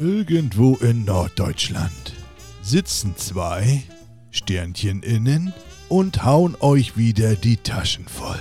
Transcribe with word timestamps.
Irgendwo 0.00 0.76
in 0.76 1.04
Norddeutschland 1.04 2.14
sitzen 2.62 3.16
zwei 3.16 3.82
Sternchen 4.30 5.02
innen 5.02 5.52
und 5.88 6.24
hauen 6.24 6.56
euch 6.60 6.96
wieder 6.96 7.34
die 7.34 7.56
Taschen 7.56 8.06
voll. 8.06 8.38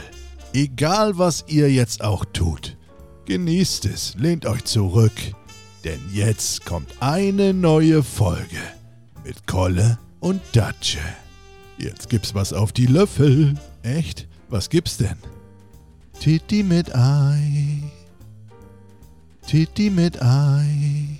Egal 0.54 1.17
was 1.17 1.46
ihr 1.47 1.71
jetzt 1.71 2.04
auch 2.04 2.25
tut, 2.25 2.78
genießt 3.25 3.85
es, 3.85 4.13
lehnt 4.20 4.46
euch 4.46 4.65
zurück, 4.65 5.13
denn 5.83 5.99
jetzt 6.13 6.63
kommt 6.63 6.92
eine 6.99 7.56
neue 7.56 8.03
Folge 8.03 8.62
mit 9.24 9.47
Kolle 9.47 9.97
und 10.19 10.42
Datsche. 10.53 10.99
Jetzt 11.79 12.08
gibt's 12.08 12.35
was 12.35 12.53
auf 12.53 12.71
die 12.71 12.85
Löffel. 12.85 13.55
Echt? 13.81 14.28
Was 14.49 14.69
gibt's 14.69 14.97
denn? 14.97 15.17
Titi 16.20 16.62
mit 16.62 16.95
Ei. 16.95 17.81
Titi 19.48 19.89
mit 19.89 20.21
Ei. 20.21 21.17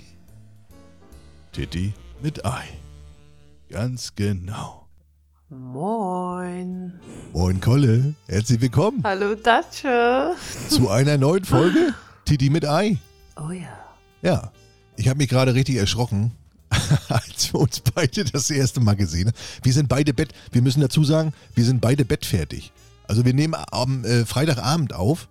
Titi 1.58 1.92
mit 2.22 2.44
Ei. 2.44 2.68
Ganz 3.68 4.14
genau. 4.14 4.86
Moin. 5.48 7.00
Moin 7.32 7.60
Kolle, 7.60 8.14
herzlich 8.28 8.60
willkommen 8.60 9.02
Hallo 9.02 9.34
Datsche. 9.34 10.36
zu 10.68 10.88
einer 10.88 11.18
neuen 11.18 11.44
Folge 11.44 11.94
Titi 12.24 12.48
mit 12.48 12.64
Ei. 12.64 12.98
Oh 13.36 13.50
ja. 13.50 13.76
Ja, 14.22 14.52
ich 14.94 15.08
habe 15.08 15.18
mich 15.18 15.28
gerade 15.28 15.52
richtig 15.52 15.74
erschrocken, 15.74 16.30
als 17.08 17.52
wir 17.52 17.58
uns 17.58 17.80
beide 17.80 18.24
das 18.24 18.50
erste 18.50 18.78
Mal 18.78 18.94
gesehen 18.94 19.26
haben. 19.26 19.36
Wir 19.64 19.72
sind 19.72 19.88
beide 19.88 20.14
Bett, 20.14 20.32
wir 20.52 20.62
müssen 20.62 20.80
dazu 20.80 21.02
sagen, 21.02 21.32
wir 21.56 21.64
sind 21.64 21.80
beide 21.80 22.04
bettfertig. 22.04 22.70
Also 23.08 23.24
wir 23.24 23.34
nehmen 23.34 23.56
am 23.72 24.04
äh, 24.04 24.24
Freitagabend 24.24 24.92
auf 24.92 25.26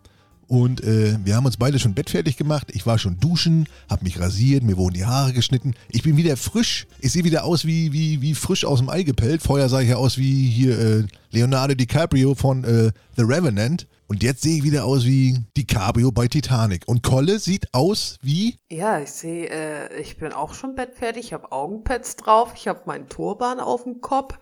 und 0.47 0.81
äh, 0.83 1.17
wir 1.23 1.35
haben 1.35 1.45
uns 1.45 1.57
beide 1.57 1.77
schon 1.77 1.93
bettfertig 1.93 2.37
gemacht. 2.37 2.67
Ich 2.71 2.85
war 2.85 2.97
schon 2.97 3.19
duschen, 3.19 3.67
habe 3.89 4.05
mich 4.05 4.19
rasiert, 4.19 4.63
mir 4.63 4.77
wurden 4.77 4.93
die 4.93 5.05
Haare 5.05 5.33
geschnitten. 5.33 5.73
Ich 5.89 6.03
bin 6.03 6.15
wieder 6.15 6.38
frisch. 6.38 6.88
Ich 6.99 7.11
sehe 7.11 7.25
wieder 7.25 7.43
aus 7.43 7.65
wie, 7.65 7.91
wie, 7.91 8.22
wie 8.22 8.33
frisch 8.33 8.63
aus 8.63 8.80
dem 8.80 8.89
Ei 8.89 9.03
gepellt. 9.03 9.41
Vorher 9.41 9.67
sah 9.67 9.81
ich 9.81 9.89
ja 9.89 9.97
aus 9.97 10.17
wie 10.17 10.47
hier 10.47 10.80
äh, 10.80 11.03
Leonardo 11.31 11.75
DiCaprio 11.75 12.33
von 12.33 12.63
äh, 12.63 12.91
The 13.17 13.23
Revenant. 13.23 13.88
Und 14.07 14.23
jetzt 14.23 14.41
sehe 14.41 14.57
ich 14.57 14.63
wieder 14.63 14.85
aus 14.85 15.03
wie 15.03 15.38
DiCaprio 15.57 16.13
bei 16.13 16.30
Titanic. 16.30 16.88
Und 16.88 17.03
Kolle 17.03 17.39
sieht 17.39 17.73
aus 17.73 18.17
wie 18.22 18.57
Ja, 18.69 19.00
ich 19.00 19.11
sehe, 19.11 19.50
äh, 19.50 20.00
ich 20.00 20.17
bin 20.17 20.31
auch 20.31 20.53
schon 20.53 20.75
bettfertig. 20.75 21.25
Ich 21.25 21.33
habe 21.33 21.52
Augenpads 21.52 22.16
drauf. 22.16 22.53
Ich 22.55 22.69
habe 22.69 22.83
meinen 22.85 23.09
Turban 23.09 23.59
auf 23.59 23.83
dem 23.83 24.00
Kopf 24.00 24.39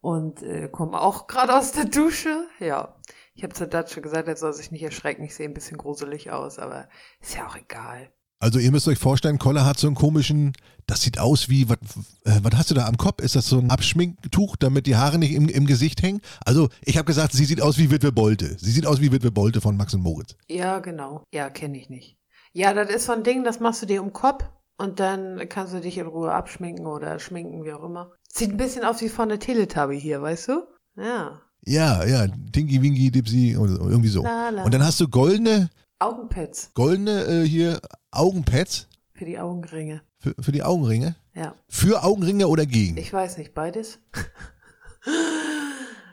und 0.00 0.42
äh, 0.42 0.68
komme 0.68 0.98
auch 0.98 1.26
gerade 1.26 1.54
aus 1.54 1.72
der 1.72 1.84
Dusche. 1.84 2.46
Ja. 2.60 2.94
Ich 3.34 3.42
habe 3.42 3.54
zur 3.54 3.66
Datsche 3.66 4.00
gesagt, 4.00 4.28
er 4.28 4.36
soll 4.36 4.52
sich 4.52 4.70
nicht 4.70 4.82
erschrecken. 4.82 5.24
Ich 5.24 5.34
sehe 5.34 5.46
ein 5.46 5.54
bisschen 5.54 5.76
gruselig 5.76 6.30
aus, 6.30 6.58
aber 6.58 6.88
ist 7.20 7.34
ja 7.34 7.46
auch 7.46 7.56
egal. 7.56 8.12
Also 8.38 8.58
ihr 8.58 8.70
müsst 8.70 8.86
euch 8.88 8.98
vorstellen, 8.98 9.38
Kolle 9.38 9.64
hat 9.64 9.78
so 9.78 9.86
einen 9.86 9.96
komischen, 9.96 10.52
das 10.86 11.00
sieht 11.00 11.18
aus 11.18 11.48
wie, 11.48 11.68
was 11.68 11.78
äh, 12.24 12.40
was 12.42 12.58
hast 12.58 12.70
du 12.70 12.74
da 12.74 12.86
am 12.86 12.96
Kopf? 12.96 13.22
Ist 13.22 13.36
das 13.36 13.48
so 13.48 13.58
ein 13.58 13.70
Abschminktuch, 13.70 14.56
damit 14.56 14.86
die 14.86 14.96
Haare 14.96 15.18
nicht 15.18 15.32
im, 15.32 15.48
im 15.48 15.66
Gesicht 15.66 16.02
hängen? 16.02 16.20
Also 16.44 16.68
ich 16.82 16.98
habe 16.98 17.06
gesagt, 17.06 17.32
sie 17.32 17.46
sieht 17.46 17.62
aus 17.62 17.78
wie 17.78 17.90
Witwe 17.90 18.12
Bolte. 18.12 18.58
Sie 18.58 18.70
sieht 18.70 18.86
aus 18.86 19.00
wie 19.00 19.10
Witwe 19.10 19.30
Bolte 19.30 19.60
von 19.60 19.76
Max 19.76 19.94
und 19.94 20.02
Moritz. 20.02 20.36
Ja, 20.46 20.80
genau. 20.80 21.24
Ja, 21.32 21.48
kenne 21.48 21.78
ich 21.78 21.88
nicht. 21.88 22.18
Ja, 22.52 22.74
das 22.74 22.90
ist 22.90 23.06
so 23.06 23.12
ein 23.12 23.24
Ding, 23.24 23.44
das 23.44 23.60
machst 23.60 23.82
du 23.82 23.86
dir 23.86 24.02
um 24.02 24.12
Kopf 24.12 24.44
und 24.76 25.00
dann 25.00 25.48
kannst 25.48 25.72
du 25.72 25.80
dich 25.80 25.96
in 25.98 26.06
Ruhe 26.06 26.32
abschminken 26.32 26.86
oder 26.86 27.18
schminken, 27.18 27.64
wie 27.64 27.72
auch 27.72 27.82
immer. 27.82 28.12
Sieht 28.28 28.50
ein 28.50 28.58
bisschen 28.58 28.84
aus 28.84 29.00
wie 29.00 29.08
von 29.08 29.28
der 29.28 29.40
Teletubby 29.40 29.98
hier, 29.98 30.20
weißt 30.20 30.48
du? 30.48 30.66
Ja. 30.96 31.40
Ja, 31.66 32.04
ja, 32.04 32.26
Tinky 32.52 32.82
Winky 32.82 33.10
Dipsy 33.10 33.54
so, 33.54 33.66
irgendwie 33.66 34.08
so. 34.08 34.22
La, 34.22 34.50
la. 34.50 34.64
Und 34.64 34.74
dann 34.74 34.84
hast 34.84 35.00
du 35.00 35.08
goldene, 35.08 35.70
Augenpads 35.98 36.70
goldene 36.74 37.24
äh, 37.24 37.48
hier 37.48 37.80
Augenpads 38.10 38.88
für 39.12 39.24
die 39.24 39.38
Augenringe. 39.38 40.02
für, 40.18 40.34
für 40.38 40.52
die 40.52 40.62
Augenringe. 40.62 41.16
Ja. 41.34 41.54
Für 41.68 42.04
Augenringe 42.04 42.48
oder 42.48 42.66
gegen? 42.66 42.96
Ich 42.96 43.12
weiß 43.12 43.38
nicht, 43.38 43.54
beides. 43.54 43.98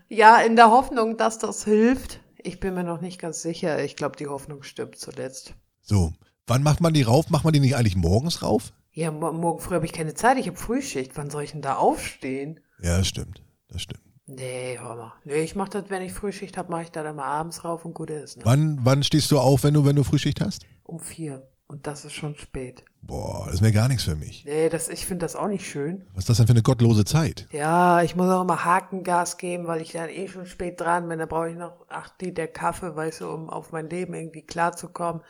ja, 0.07 0.41
in 0.41 0.55
der 0.55 0.71
Hoffnung, 0.71 1.17
dass 1.17 1.37
das 1.37 1.63
hilft. 1.63 2.19
Ich 2.37 2.59
bin 2.59 2.73
mir 2.73 2.83
noch 2.83 3.01
nicht 3.01 3.19
ganz 3.19 3.41
sicher. 3.41 3.83
Ich 3.83 3.95
glaube, 3.95 4.17
die 4.17 4.27
Hoffnung 4.27 4.63
stirbt 4.63 4.97
zuletzt. 4.97 5.53
So, 5.81 6.13
wann 6.47 6.63
macht 6.63 6.81
man 6.81 6.93
die 6.93 7.03
rauf? 7.03 7.29
Macht 7.29 7.43
man 7.43 7.53
die 7.53 7.59
nicht 7.59 7.75
eigentlich 7.75 7.95
morgens 7.95 8.41
rauf? 8.41 8.73
Ja, 8.93 9.11
mo 9.11 9.31
morgen 9.31 9.59
früh 9.59 9.75
habe 9.75 9.85
ich 9.85 9.93
keine 9.93 10.13
Zeit. 10.13 10.37
Ich 10.37 10.47
habe 10.47 10.57
Frühschicht. 10.57 11.11
Wann 11.15 11.29
soll 11.29 11.43
ich 11.43 11.51
denn 11.51 11.61
da 11.61 11.75
aufstehen? 11.75 12.59
Ja, 12.81 12.97
das 12.97 13.07
stimmt, 13.07 13.43
das 13.67 13.81
stimmt. 13.81 14.03
Nee, 14.27 14.77
hör 14.79 14.95
mal. 14.95 15.13
Nee, 15.25 15.41
ich 15.41 15.55
mache 15.55 15.71
das, 15.71 15.89
wenn 15.89 16.01
ich 16.01 16.13
Frühschicht 16.13 16.57
habe, 16.57 16.71
mache 16.71 16.83
ich 16.83 16.91
da 16.91 17.03
dann 17.03 17.15
mal 17.15 17.25
abends 17.25 17.63
rauf 17.63 17.85
und 17.85 17.93
gut 17.93 18.09
ist. 18.09 18.37
Ne? 18.37 18.43
Wann, 18.45 18.79
wann 18.83 19.03
stehst 19.03 19.31
du 19.31 19.39
auf, 19.39 19.63
wenn 19.63 19.73
du, 19.73 19.85
wenn 19.85 19.95
du 19.95 20.03
Frühschicht 20.03 20.41
hast? 20.41 20.65
Um 20.83 20.99
vier. 20.99 21.47
Und 21.67 21.87
das 21.87 22.03
ist 22.03 22.13
schon 22.13 22.35
spät. 22.35 22.83
Boah, 23.01 23.47
das 23.49 23.61
wäre 23.61 23.71
gar 23.71 23.87
nichts 23.87 24.03
für 24.03 24.15
mich. 24.15 24.43
Nee, 24.45 24.67
das, 24.67 24.89
ich 24.89 25.05
finde 25.05 25.23
das 25.25 25.37
auch 25.37 25.47
nicht 25.47 25.65
schön. 25.65 26.05
Was 26.13 26.23
ist 26.23 26.29
das 26.29 26.37
denn 26.37 26.47
für 26.47 26.51
eine 26.51 26.61
gottlose 26.61 27.05
Zeit? 27.05 27.47
Ja, 27.51 28.01
ich 28.01 28.15
muss 28.17 28.29
auch 28.29 28.43
mal 28.43 28.65
Hakengas 28.65 29.37
geben, 29.37 29.67
weil 29.67 29.81
ich 29.81 29.93
dann 29.93 30.09
eh 30.09 30.27
schon 30.27 30.45
spät 30.45 30.81
dran 30.81 31.07
bin. 31.07 31.19
Da 31.19 31.25
brauche 31.25 31.49
ich 31.49 31.55
noch 31.55 31.85
acht 31.87 32.21
Liter 32.21 32.47
Kaffee, 32.47 32.93
weißt 32.93 33.21
du, 33.21 33.29
um 33.29 33.49
auf 33.49 33.71
mein 33.71 33.89
Leben 33.89 34.13
irgendwie 34.13 34.41
klarzukommen. 34.41 35.21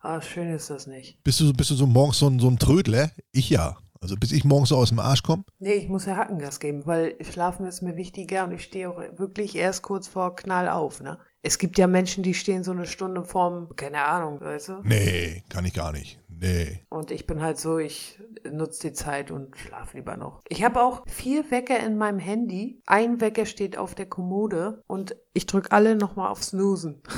Ah, 0.00 0.20
schön 0.22 0.50
ist 0.50 0.70
das 0.70 0.86
nicht. 0.86 1.22
Bist 1.22 1.40
du, 1.40 1.52
bist 1.52 1.70
du 1.70 1.74
so 1.74 1.86
morgens 1.86 2.18
so 2.18 2.26
ein, 2.26 2.40
so 2.40 2.48
ein 2.48 2.58
Trödler? 2.58 3.10
Ich 3.30 3.50
ja. 3.50 3.76
Also 4.02 4.16
bis 4.16 4.32
ich 4.32 4.44
morgens 4.44 4.70
so 4.70 4.76
aus 4.76 4.88
dem 4.88 4.98
Arsch 4.98 5.22
komme. 5.22 5.44
Nee, 5.60 5.74
ich 5.74 5.88
muss 5.88 6.06
ja 6.06 6.16
Hackengas 6.16 6.58
geben, 6.58 6.82
weil 6.86 7.14
Schlafen 7.24 7.66
ist 7.66 7.82
mir 7.82 7.96
wichtiger 7.96 8.44
und 8.44 8.52
ich 8.52 8.64
stehe 8.64 8.90
auch 8.90 8.98
wirklich 9.16 9.54
erst 9.54 9.82
kurz 9.82 10.08
vor 10.08 10.34
Knall 10.34 10.68
auf, 10.68 11.00
ne? 11.00 11.18
Es 11.44 11.58
gibt 11.58 11.78
ja 11.78 11.86
Menschen, 11.86 12.22
die 12.22 12.34
stehen 12.34 12.64
so 12.64 12.72
eine 12.72 12.86
Stunde 12.86 13.24
vorm, 13.24 13.74
keine 13.76 14.04
Ahnung, 14.04 14.40
weißt 14.40 14.68
du? 14.68 14.72
Nee, 14.82 15.44
kann 15.48 15.64
ich 15.64 15.74
gar 15.74 15.92
nicht. 15.92 16.20
Nee. 16.28 16.84
Und 16.88 17.12
ich 17.12 17.26
bin 17.26 17.40
halt 17.40 17.58
so, 17.58 17.78
ich 17.78 18.18
nutze 18.50 18.88
die 18.88 18.92
Zeit 18.92 19.30
und 19.30 19.56
schlafe 19.56 19.96
lieber 19.96 20.16
noch. 20.16 20.40
Ich 20.48 20.64
habe 20.64 20.82
auch 20.82 21.04
vier 21.06 21.48
Wecker 21.52 21.78
in 21.78 21.96
meinem 21.96 22.18
Handy. 22.18 22.80
Ein 22.86 23.20
Wecker 23.20 23.46
steht 23.46 23.78
auf 23.78 23.94
der 23.94 24.06
Kommode 24.06 24.82
und 24.88 25.16
ich 25.32 25.46
drücke 25.46 25.70
alle 25.70 25.94
nochmal 25.94 26.30
auf 26.30 26.42
Snoosen. 26.42 27.02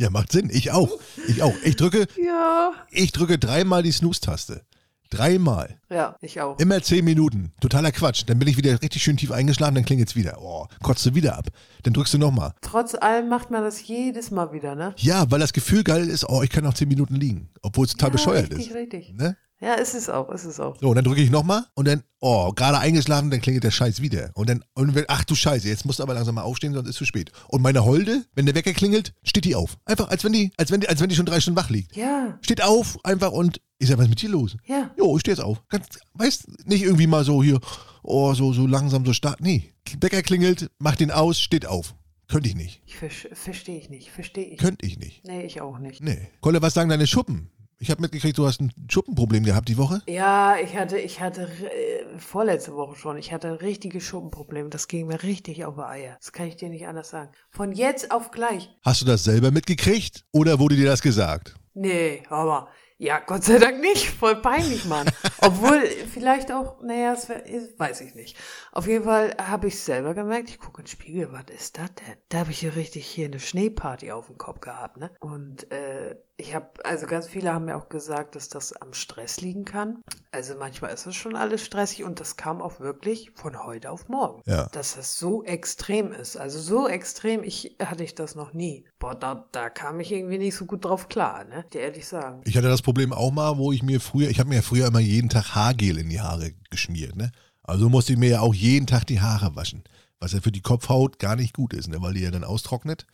Ja, 0.00 0.08
macht 0.08 0.32
Sinn. 0.32 0.48
Ich 0.50 0.70
auch. 0.70 0.88
Ich 1.28 1.42
auch. 1.42 1.54
Ich 1.62 1.76
drücke, 1.76 2.06
ja. 2.16 2.72
ich 2.90 3.12
drücke 3.12 3.38
dreimal 3.38 3.82
die 3.82 3.92
Snooze-Taste. 3.92 4.62
Dreimal. 5.10 5.78
Ja, 5.90 6.16
ich 6.22 6.40
auch. 6.40 6.58
Immer 6.58 6.80
zehn 6.82 7.04
Minuten. 7.04 7.52
Totaler 7.60 7.92
Quatsch. 7.92 8.22
Dann 8.26 8.38
bin 8.38 8.48
ich 8.48 8.56
wieder 8.56 8.80
richtig 8.80 9.02
schön 9.02 9.18
tief 9.18 9.30
eingeschlafen, 9.30 9.74
dann 9.74 9.84
klingelt's 9.84 10.16
wieder. 10.16 10.38
Oh, 10.40 10.68
kotzt 10.82 11.04
du 11.04 11.14
wieder 11.14 11.36
ab. 11.36 11.48
Dann 11.82 11.92
drückst 11.92 12.14
du 12.14 12.18
nochmal. 12.18 12.54
Trotz 12.62 12.94
allem 12.94 13.28
macht 13.28 13.50
man 13.50 13.62
das 13.62 13.86
jedes 13.86 14.30
Mal 14.30 14.54
wieder, 14.54 14.74
ne? 14.74 14.94
Ja, 14.96 15.30
weil 15.30 15.38
das 15.40 15.52
Gefühl 15.52 15.84
geil 15.84 16.08
ist, 16.08 16.26
oh, 16.26 16.42
ich 16.42 16.48
kann 16.48 16.64
noch 16.64 16.72
zehn 16.72 16.88
Minuten 16.88 17.16
liegen. 17.16 17.50
Obwohl 17.60 17.84
es 17.84 17.92
total 17.92 18.08
ja, 18.08 18.12
bescheuert 18.12 18.50
richtig, 18.52 18.68
ist. 18.68 18.74
richtig. 18.74 19.14
Ne? 19.18 19.36
Ja, 19.62 19.74
ist 19.74 19.94
es 19.94 20.08
auch, 20.08 20.30
ist 20.30 20.44
es 20.46 20.58
auch. 20.58 20.78
So, 20.80 20.88
und 20.88 20.94
dann 20.96 21.04
drücke 21.04 21.20
ich 21.20 21.30
nochmal 21.30 21.64
und 21.74 21.86
dann, 21.86 22.02
oh, 22.20 22.50
gerade 22.52 22.78
eingeschlafen, 22.78 23.30
dann 23.30 23.42
klingelt 23.42 23.62
der 23.62 23.70
Scheiß 23.70 24.00
wieder. 24.00 24.30
Und 24.34 24.48
dann, 24.48 24.64
und 24.74 24.94
wenn, 24.94 25.04
ach 25.08 25.24
du 25.24 25.34
Scheiße, 25.34 25.68
jetzt 25.68 25.84
musst 25.84 25.98
du 25.98 26.02
aber 26.02 26.14
langsam 26.14 26.36
mal 26.36 26.42
aufstehen, 26.42 26.72
sonst 26.72 26.88
ist 26.88 26.96
zu 26.96 27.04
spät. 27.04 27.30
Und 27.48 27.60
meine 27.60 27.84
Holde, 27.84 28.24
wenn 28.34 28.46
der 28.46 28.54
Wecker 28.54 28.72
klingelt, 28.72 29.12
steht 29.22 29.44
die 29.44 29.54
auf. 29.54 29.76
Einfach, 29.84 30.08
als 30.08 30.24
wenn 30.24 30.32
die, 30.32 30.50
als 30.56 30.70
wenn 30.70 30.80
die, 30.80 30.88
als 30.88 31.00
wenn 31.00 31.10
die 31.10 31.14
schon 31.14 31.26
drei 31.26 31.40
Stunden 31.40 31.58
wach 31.60 31.68
liegt. 31.68 31.94
Ja, 31.94 32.38
Steht 32.40 32.62
auf, 32.62 32.98
einfach 33.04 33.32
und, 33.32 33.60
ich 33.78 33.88
sag, 33.88 33.98
was 33.98 34.04
ist 34.04 34.10
mit 34.10 34.22
dir 34.22 34.30
los? 34.30 34.56
ja. 34.66 34.90
Jo, 34.96 35.16
ich 35.16 35.20
stehe 35.20 35.34
jetzt 35.36 35.44
auf. 35.44 35.62
Ganz, 35.68 35.86
weißt, 36.14 36.66
nicht 36.66 36.82
irgendwie 36.82 37.06
mal 37.06 37.24
so 37.24 37.42
hier, 37.42 37.60
oh, 38.02 38.32
so, 38.32 38.54
so 38.54 38.66
langsam 38.66 39.04
so 39.04 39.12
stark. 39.12 39.40
Nee. 39.40 39.74
Wecker 40.00 40.22
klingelt, 40.22 40.70
macht 40.78 41.00
den 41.00 41.10
aus, 41.10 41.38
steht 41.38 41.66
auf. 41.66 41.94
Könnte 42.28 42.48
ich 42.48 42.54
nicht. 42.54 42.80
Ich 42.86 42.96
ver 42.96 43.08
verstehe 43.10 43.76
ich 43.76 43.90
nicht, 43.90 44.10
verstehe 44.10 44.44
ich. 44.44 44.58
Könnte 44.58 44.86
ich 44.86 44.98
nicht. 44.98 45.26
Nee, 45.26 45.42
ich 45.42 45.60
auch 45.60 45.78
nicht. 45.78 46.00
Nee. 46.00 46.30
Kolle, 46.40 46.62
was 46.62 46.74
sagen 46.74 46.88
deine 46.88 47.06
Schuppen? 47.08 47.50
Ich 47.82 47.90
habe 47.90 48.02
mitgekriegt, 48.02 48.36
du 48.36 48.46
hast 48.46 48.60
ein 48.60 48.74
Schuppenproblem 48.90 49.42
gehabt 49.42 49.70
die 49.70 49.78
Woche. 49.78 50.02
Ja, 50.06 50.58
ich 50.62 50.76
hatte, 50.76 50.98
ich 50.98 51.18
hatte 51.18 51.44
äh, 51.44 52.18
vorletzte 52.18 52.74
Woche 52.74 52.94
schon, 52.94 53.16
ich 53.16 53.32
hatte 53.32 53.48
ein 53.48 53.54
richtiges 53.54 54.04
Schuppenproblem. 54.04 54.68
Das 54.68 54.86
ging 54.86 55.06
mir 55.06 55.22
richtig 55.22 55.64
auf 55.64 55.76
die 55.76 55.80
Eier. 55.80 56.16
Das 56.20 56.32
kann 56.32 56.46
ich 56.46 56.56
dir 56.56 56.68
nicht 56.68 56.86
anders 56.86 57.08
sagen. 57.08 57.32
Von 57.48 57.72
jetzt 57.72 58.10
auf 58.10 58.32
gleich. 58.32 58.68
Hast 58.84 59.00
du 59.00 59.06
das 59.06 59.24
selber 59.24 59.50
mitgekriegt 59.50 60.26
oder 60.30 60.58
wurde 60.58 60.76
dir 60.76 60.88
das 60.88 61.00
gesagt? 61.00 61.54
Nee, 61.72 62.22
aber 62.28 62.68
ja, 63.00 63.18
Gott 63.18 63.44
sei 63.44 63.56
Dank 63.56 63.80
nicht. 63.80 64.10
Voll 64.10 64.36
peinlich, 64.42 64.84
Mann. 64.84 65.10
Obwohl, 65.40 65.80
vielleicht 66.12 66.52
auch, 66.52 66.82
naja, 66.82 67.14
das 67.14 67.30
wär, 67.30 67.42
weiß 67.78 68.02
ich 68.02 68.14
nicht. 68.14 68.36
Auf 68.72 68.86
jeden 68.86 69.04
Fall 69.04 69.34
habe 69.40 69.68
ich 69.68 69.80
selber 69.80 70.12
gemerkt, 70.12 70.50
ich 70.50 70.58
gucke 70.58 70.82
in 70.82 70.84
den 70.84 70.90
Spiegel, 70.90 71.32
was 71.32 71.44
ist 71.50 71.78
das 71.78 71.88
denn? 71.94 72.16
Da 72.28 72.40
habe 72.40 72.50
ich 72.50 72.58
hier 72.58 72.76
richtig 72.76 73.06
hier 73.06 73.24
eine 73.24 73.40
Schneeparty 73.40 74.12
auf 74.12 74.26
dem 74.26 74.36
Kopf 74.36 74.60
gehabt, 74.60 74.98
ne? 74.98 75.10
Und 75.18 75.72
äh, 75.72 76.14
ich 76.36 76.54
habe, 76.54 76.68
also 76.84 77.06
ganz 77.06 77.26
viele 77.26 77.54
haben 77.54 77.64
mir 77.64 77.76
auch 77.76 77.88
gesagt, 77.88 78.36
dass 78.36 78.50
das 78.50 78.74
am 78.74 78.92
Stress 78.92 79.40
liegen 79.40 79.64
kann. 79.64 80.02
Also 80.30 80.54
manchmal 80.56 80.92
ist 80.92 81.06
es 81.06 81.16
schon 81.16 81.36
alles 81.36 81.64
stressig 81.64 82.04
und 82.04 82.20
das 82.20 82.36
kam 82.36 82.60
auch 82.60 82.80
wirklich 82.80 83.30
von 83.34 83.64
heute 83.64 83.90
auf 83.90 84.08
morgen. 84.08 84.42
Ja. 84.44 84.66
Dass 84.72 84.96
das 84.96 85.18
so 85.18 85.42
extrem 85.42 86.12
ist. 86.12 86.36
Also 86.36 86.58
so 86.58 86.86
extrem 86.86 87.44
ich, 87.44 87.76
hatte 87.82 88.04
ich 88.04 88.14
das 88.14 88.34
noch 88.34 88.52
nie. 88.52 88.86
Boah, 89.00 89.14
da, 89.14 89.46
da 89.50 89.70
kam 89.70 89.98
ich 89.98 90.12
irgendwie 90.12 90.36
nicht 90.36 90.54
so 90.54 90.66
gut 90.66 90.84
drauf 90.84 91.08
klar, 91.08 91.44
ne? 91.44 91.64
Dir 91.72 91.80
ehrlich 91.80 92.06
sagen. 92.06 92.42
Ich 92.44 92.54
hatte 92.54 92.68
das 92.68 92.82
Problem 92.82 93.14
auch 93.14 93.32
mal, 93.32 93.56
wo 93.56 93.72
ich 93.72 93.82
mir 93.82 93.98
früher, 93.98 94.28
ich 94.28 94.38
habe 94.38 94.50
mir 94.50 94.56
ja 94.56 94.62
früher 94.62 94.86
immer 94.86 95.00
jeden 95.00 95.30
Tag 95.30 95.54
Haargel 95.54 95.96
in 95.96 96.10
die 96.10 96.20
Haare 96.20 96.52
geschmiert, 96.68 97.16
ne? 97.16 97.32
Also 97.62 97.88
musste 97.88 98.12
ich 98.12 98.18
mir 98.18 98.28
ja 98.28 98.40
auch 98.40 98.54
jeden 98.54 98.86
Tag 98.86 99.06
die 99.06 99.22
Haare 99.22 99.56
waschen, 99.56 99.84
was 100.18 100.32
ja 100.32 100.42
für 100.42 100.52
die 100.52 100.60
Kopfhaut 100.60 101.18
gar 101.18 101.34
nicht 101.34 101.54
gut 101.54 101.72
ist, 101.72 101.88
ne? 101.88 102.02
Weil 102.02 102.12
die 102.12 102.20
ja 102.20 102.30
dann 102.30 102.44
austrocknet. 102.44 103.06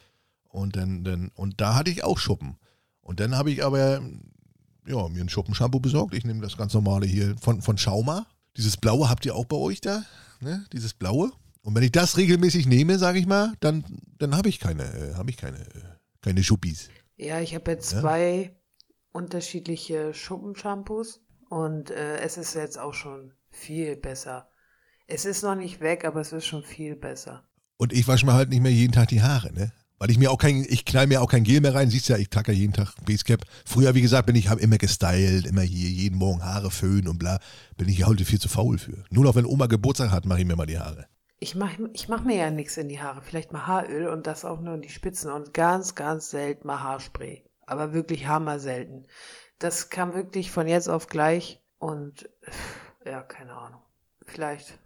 Und 0.49 0.75
dann, 0.75 1.05
dann, 1.05 1.31
und 1.37 1.61
da 1.61 1.77
hatte 1.77 1.93
ich 1.93 2.03
auch 2.03 2.19
Schuppen. 2.19 2.57
Und 3.01 3.21
dann 3.21 3.37
habe 3.37 3.53
ich 3.53 3.65
aber 3.65 4.03
ja, 4.87 5.09
mir 5.09 5.21
ein 5.21 5.29
Schuppenshampoo 5.29 5.79
besorgt. 5.79 6.15
Ich 6.15 6.25
nehme 6.25 6.41
das 6.41 6.57
ganz 6.57 6.75
normale 6.75 7.07
hier 7.07 7.37
von, 7.41 7.63
von 7.63 7.79
Schauma. 7.79 8.27
Dieses 8.57 8.77
blaue 8.77 9.09
habt 9.09 9.25
ihr 9.25 9.37
auch 9.37 9.45
bei 9.45 9.57
euch 9.57 9.81
da, 9.81 10.03
ne? 10.41 10.65
Dieses 10.73 10.95
blaue. 10.95 11.31
Und 11.67 11.75
wenn 11.75 11.83
ich 11.83 11.91
das 11.91 12.17
regelmäßig 12.17 12.67
nehme, 12.69 12.97
sage 12.97 13.19
ich 13.19 13.27
mal, 13.27 13.53
dann, 13.59 13.85
dann 14.21 14.37
habe 14.37 14.49
ich 14.49 14.61
keine, 14.61 14.85
äh, 14.85 15.15
habe 15.15 15.31
ich 15.31 15.37
keine, 15.37 15.59
äh, 15.59 15.83
keine 16.23 16.45
Schuppis. 16.45 16.91
Ja, 17.17 17.41
ich 17.41 17.57
habe 17.57 17.73
jetzt 17.73 17.91
Ja. 17.91 18.03
zwei 18.03 18.55
unterschiedliche 19.11 20.15
Schuppenshampoos 20.15 21.23
und 21.51 21.91
äh, 21.91 22.19
es 22.19 22.37
ist 22.37 22.55
jetzt 22.55 22.79
auch 22.79 22.95
schon 22.95 23.33
viel 23.51 23.97
besser. 23.97 24.49
Es 25.09 25.25
ist 25.25 25.43
noch 25.43 25.57
nicht 25.57 25.81
weg, 25.81 26.05
aber 26.05 26.21
es 26.21 26.33
ist 26.33 26.47
schon 26.47 26.63
viel 26.63 26.95
besser. 26.95 27.43
Und 27.79 27.93
ich 27.93 28.07
wasche 28.07 28.27
mir 28.27 28.35
halt 28.35 28.51
nicht 28.51 28.63
mehr 28.63 28.71
jeden 28.73 28.93
Tag 28.93 29.09
die 29.09 29.23
Haare, 29.23 29.53
ne? 29.53 29.73
Weil 29.99 30.13
ich 30.13 30.19
mir 30.19 30.31
auch 30.31 30.39
kein, 30.39 30.65
ich 30.69 30.85
knall 30.85 31.09
mir 31.09 31.21
auch 31.21 31.31
kein 31.31 31.43
Gel 31.43 31.61
mehr 31.63 31.75
rein. 31.75 31.91
Siehst 31.91 32.09
ja, 32.09 32.17
ich 32.17 32.31
trage 32.31 32.53
ja 32.53 32.59
jeden 32.59 32.75
Tag 32.75 32.95
Basecap. 33.05 33.45
Früher, 33.65 33.93
wie 33.97 34.03
gesagt, 34.03 34.27
bin 34.27 34.37
ich, 34.37 34.49
habe 34.49 34.61
immer 34.61 34.79
gestylt, 34.79 35.47
immer 35.47 35.63
hier, 35.63 35.91
jeden 35.91 36.17
Morgen 36.17 36.45
Haare 36.45 36.71
föhnen 36.71 37.09
und 37.09 37.19
bla. 37.19 37.41
Bin 37.77 37.89
ich 37.89 38.05
heute 38.07 38.25
viel 38.25 38.39
zu 38.41 38.49
faul 38.49 38.79
für. 38.79 39.05
Nur 39.11 39.25
noch, 39.25 39.35
wenn 39.35 39.47
Oma 39.47 39.67
Geburtstag 39.67 40.13
hat, 40.13 40.27
mache 40.27 40.41
ich 40.41 40.47
mir 40.47 40.55
mal 40.55 40.67
die 40.67 40.79
Haare. 40.79 41.07
Ich 41.39 41.55
mache 41.55 41.91
ich 41.93 42.09
mach 42.09 42.25
mir 42.25 42.37
ja 42.37 42.51
nichts 42.51 42.77
in 42.77 42.89
die 42.89 43.01
Haare. 43.01 43.23
Vielleicht 43.23 43.53
mal 43.53 43.67
Haaröl 43.67 44.09
und 44.09 44.27
das 44.27 44.45
auch 44.45 44.61
nur 44.61 44.75
in 44.75 44.83
die 44.83 44.89
Spitzen 44.89 45.31
und 45.31 45.53
ganz, 45.53 45.95
ganz 45.95 46.31
selten 46.31 46.67
mal 46.67 46.81
Haarspray. 46.81 47.45
Aber 47.67 47.93
wirklich 47.93 48.27
hammer 48.27 48.59
selten. 48.59 49.07
Das 49.59 49.91
kam 49.91 50.15
wirklich 50.15 50.51
von 50.51 50.67
jetzt 50.67 50.89
auf 50.89 51.09
gleich 51.09 51.63
und 51.79 52.29
ja, 53.05 53.23
keine 53.23 53.53
Ahnung. 53.53 53.83
Vielleicht 54.25 54.79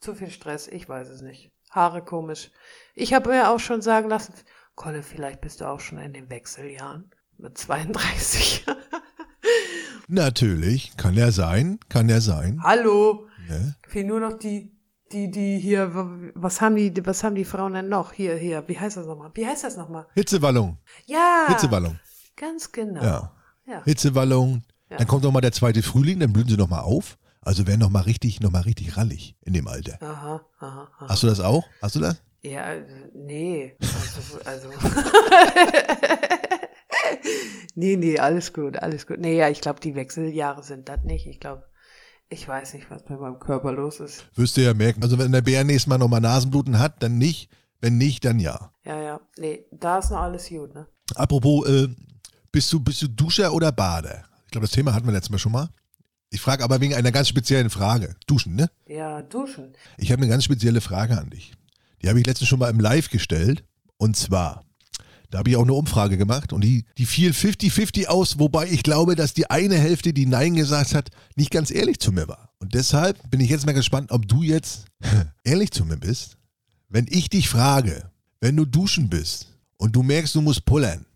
zu 0.00 0.14
viel 0.14 0.30
Stress, 0.30 0.68
ich 0.68 0.88
weiß 0.88 1.08
es 1.08 1.22
nicht. 1.22 1.50
Haare 1.70 2.04
komisch. 2.04 2.50
Ich 2.94 3.14
habe 3.14 3.30
mir 3.30 3.50
auch 3.50 3.60
schon 3.60 3.80
sagen 3.82 4.08
lassen, 4.08 4.34
Kolle, 4.74 5.02
vielleicht 5.02 5.40
bist 5.40 5.60
du 5.60 5.68
auch 5.68 5.80
schon 5.80 5.98
in 5.98 6.12
den 6.12 6.28
Wechseljahren 6.28 7.10
mit 7.38 7.56
32. 7.56 8.66
Natürlich, 10.08 10.96
kann 10.96 11.14
ja 11.14 11.30
sein, 11.30 11.78
kann 11.88 12.08
ja 12.08 12.20
sein. 12.20 12.60
Hallo. 12.62 13.28
Ne? 13.48 13.76
Fehlen 13.88 14.08
nur 14.08 14.20
noch 14.20 14.38
die, 14.38 14.72
die, 15.12 15.30
die 15.30 15.58
hier, 15.58 15.90
was 16.34 16.60
haben 16.60 16.76
die, 16.76 17.06
was 17.06 17.22
haben 17.24 17.34
die 17.34 17.44
Frauen 17.44 17.74
denn 17.74 17.88
noch? 17.88 18.12
Hier, 18.12 18.34
hier, 18.36 18.64
wie 18.68 18.78
heißt 18.78 18.96
das 18.96 19.06
nochmal? 19.06 19.30
Wie 19.34 19.46
heißt 19.46 19.64
das 19.64 19.76
nochmal? 19.76 20.06
Hitzewallung, 20.14 20.78
Ja. 21.06 21.46
Hitzewallung. 21.48 21.98
Ganz 22.36 22.72
genau. 22.72 23.02
Ja. 23.02 23.32
Ja. 23.66 23.84
Hitzewallung. 23.84 24.62
Ja. 24.90 24.96
Dann 24.98 25.06
kommt 25.06 25.22
noch 25.22 25.32
mal 25.32 25.40
der 25.40 25.52
zweite 25.52 25.82
Frühling, 25.82 26.20
dann 26.20 26.32
blühen 26.32 26.48
sie 26.48 26.56
noch 26.56 26.68
mal 26.68 26.80
auf. 26.80 27.18
Also 27.40 27.66
werden 27.66 27.80
noch 27.80 27.90
mal 27.90 28.02
richtig, 28.02 28.40
noch 28.40 28.50
mal 28.50 28.62
richtig 28.62 28.96
rallig 28.96 29.36
in 29.44 29.52
dem 29.52 29.66
Alter. 29.66 29.98
Aha, 30.00 30.40
aha, 30.60 30.88
aha. 30.96 31.08
Hast 31.08 31.22
du 31.24 31.26
das 31.26 31.40
auch? 31.40 31.64
Hast 31.80 31.96
du 31.96 32.00
das? 32.00 32.22
Ja, 32.42 32.72
äh, 32.72 32.84
nee. 33.14 33.76
Also, 33.80 34.40
also. 34.44 34.68
nee, 37.74 37.96
nee, 37.96 38.18
alles 38.18 38.52
gut, 38.52 38.76
alles 38.78 39.06
gut. 39.06 39.18
Nee, 39.18 39.36
ja, 39.36 39.48
ich 39.48 39.60
glaube, 39.60 39.80
die 39.80 39.94
Wechseljahre 39.94 40.62
sind 40.62 40.88
das 40.88 41.02
nicht. 41.04 41.26
Ich 41.26 41.40
glaube, 41.40 41.64
ich 42.32 42.48
weiß 42.48 42.74
nicht, 42.74 42.90
was 42.90 43.08
mit 43.08 43.20
meinem 43.20 43.38
Körper 43.38 43.72
los 43.72 44.00
ist. 44.00 44.24
Wirst 44.34 44.56
du 44.56 44.62
ja 44.62 44.72
merken. 44.74 45.02
Also 45.02 45.18
wenn 45.18 45.32
der 45.32 45.42
Bär 45.42 45.64
nächstes 45.64 45.86
Mal 45.86 45.98
noch 45.98 46.08
mal 46.08 46.20
Nasenbluten 46.20 46.78
hat, 46.78 47.02
dann 47.02 47.18
nicht. 47.18 47.50
Wenn 47.80 47.98
nicht, 47.98 48.24
dann 48.24 48.38
ja. 48.38 48.72
Ja, 48.84 49.00
ja. 49.00 49.20
Nee, 49.38 49.66
da 49.70 49.98
ist 49.98 50.10
noch 50.10 50.20
alles 50.20 50.48
gut, 50.48 50.74
ne? 50.74 50.86
Apropos, 51.14 51.68
äh, 51.68 51.88
bist 52.50 52.72
du, 52.72 52.80
bist 52.80 53.02
du 53.02 53.08
Duscher 53.08 53.52
oder 53.52 53.72
Bader? 53.72 54.24
Ich 54.46 54.52
glaube, 54.52 54.66
das 54.66 54.70
Thema 54.70 54.94
hatten 54.94 55.06
wir 55.06 55.12
letztes 55.12 55.30
Mal 55.30 55.38
schon 55.38 55.52
mal. 55.52 55.68
Ich 56.30 56.40
frage 56.40 56.64
aber 56.64 56.80
wegen 56.80 56.94
einer 56.94 57.12
ganz 57.12 57.28
speziellen 57.28 57.68
Frage. 57.68 58.16
Duschen, 58.26 58.54
ne? 58.54 58.70
Ja, 58.86 59.20
duschen. 59.20 59.74
Ich 59.98 60.10
habe 60.10 60.22
eine 60.22 60.30
ganz 60.30 60.44
spezielle 60.44 60.80
Frage 60.80 61.18
an 61.18 61.28
dich. 61.28 61.52
Die 62.02 62.08
habe 62.08 62.18
ich 62.18 62.26
letztens 62.26 62.48
schon 62.48 62.58
mal 62.58 62.70
im 62.70 62.80
Live 62.80 63.10
gestellt. 63.10 63.64
Und 63.98 64.16
zwar, 64.16 64.64
da 65.32 65.38
habe 65.38 65.48
ich 65.48 65.56
auch 65.56 65.62
eine 65.62 65.72
Umfrage 65.72 66.18
gemacht 66.18 66.52
und 66.52 66.62
die, 66.62 66.84
die 66.98 67.06
fiel 67.06 67.30
50-50 67.30 68.06
aus, 68.08 68.38
wobei 68.38 68.68
ich 68.68 68.82
glaube, 68.82 69.16
dass 69.16 69.32
die 69.32 69.48
eine 69.48 69.76
Hälfte, 69.76 70.12
die 70.12 70.26
Nein 70.26 70.54
gesagt 70.54 70.94
hat, 70.94 71.08
nicht 71.36 71.50
ganz 71.50 71.70
ehrlich 71.70 72.00
zu 72.00 72.12
mir 72.12 72.28
war. 72.28 72.50
Und 72.58 72.74
deshalb 72.74 73.18
bin 73.30 73.40
ich 73.40 73.48
jetzt 73.48 73.64
mal 73.64 73.72
gespannt, 73.72 74.12
ob 74.12 74.28
du 74.28 74.42
jetzt 74.42 74.84
ehrlich 75.44 75.70
zu 75.70 75.86
mir 75.86 75.96
bist. 75.96 76.36
Wenn 76.90 77.06
ich 77.08 77.30
dich 77.30 77.48
frage, 77.48 78.10
wenn 78.40 78.58
du 78.58 78.66
duschen 78.66 79.08
bist 79.08 79.58
und 79.78 79.96
du 79.96 80.02
merkst, 80.02 80.34
du 80.34 80.42
musst 80.42 80.66
pullern, 80.66 81.06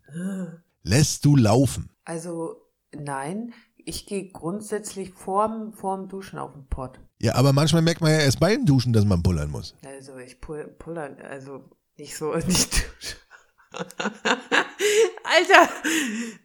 lässt 0.81 1.23
du 1.23 1.35
laufen. 1.35 1.91
Also, 2.03 2.55
nein, 2.91 3.53
ich 3.77 4.07
gehe 4.07 4.31
grundsätzlich 4.31 5.11
vorm, 5.13 5.73
vorm 5.73 6.09
Duschen 6.09 6.39
auf 6.39 6.53
den 6.53 6.65
Pott. 6.65 6.99
Ja, 7.21 7.35
aber 7.35 7.53
manchmal 7.53 7.83
merkt 7.83 8.01
man 8.01 8.11
ja 8.11 8.17
erst 8.17 8.39
beim 8.39 8.65
Duschen, 8.65 8.93
dass 8.93 9.05
man 9.05 9.21
pullern 9.21 9.51
muss. 9.51 9.75
Also, 9.85 10.17
ich 10.17 10.41
pull, 10.41 10.75
puller, 10.79 11.15
also 11.29 11.69
nicht 11.99 12.17
so, 12.17 12.33
nicht 12.47 12.73
duschen. 12.73 13.17
Alter, 15.23 15.69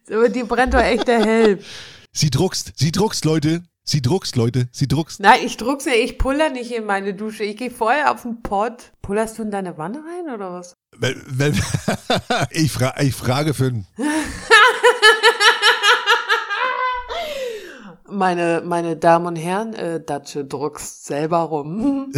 so, 0.08 0.28
die 0.28 0.44
brennt 0.44 0.74
doch 0.74 0.80
echt 0.80 1.06
der 1.08 1.24
Helm. 1.24 1.58
Sie 2.12 2.30
druckst, 2.30 2.72
sie 2.76 2.92
druckst, 2.92 3.24
Leute. 3.24 3.62
Sie 3.84 4.00
druckst, 4.00 4.36
Leute. 4.36 4.68
Sie 4.70 4.86
druckst. 4.86 5.18
Nein, 5.18 5.40
ich 5.44 5.56
druck's 5.56 5.86
ja, 5.86 5.92
ich 5.92 6.16
puller 6.18 6.50
nicht 6.50 6.70
in 6.70 6.84
meine 6.84 7.14
Dusche. 7.14 7.42
Ich 7.42 7.56
gehe 7.56 7.70
vorher 7.70 8.12
auf 8.12 8.22
den 8.22 8.40
Pott. 8.42 8.92
Pullerst 9.02 9.38
du 9.38 9.42
in 9.42 9.50
deine 9.50 9.76
Wanne 9.76 9.98
rein 9.98 10.32
oder 10.32 10.52
was? 10.52 10.76
Ich, 12.50 12.70
fra 12.70 12.94
ich 13.00 13.14
frage 13.14 13.54
für 13.54 13.66
ein. 13.66 13.86
Meine, 18.08 18.62
meine 18.62 18.96
Damen 18.98 19.26
und 19.26 19.36
Herren, 19.36 19.72
äh, 19.72 19.98
Datsche 20.04 20.44
druckst 20.44 21.06
selber 21.06 21.38
rum. 21.38 22.12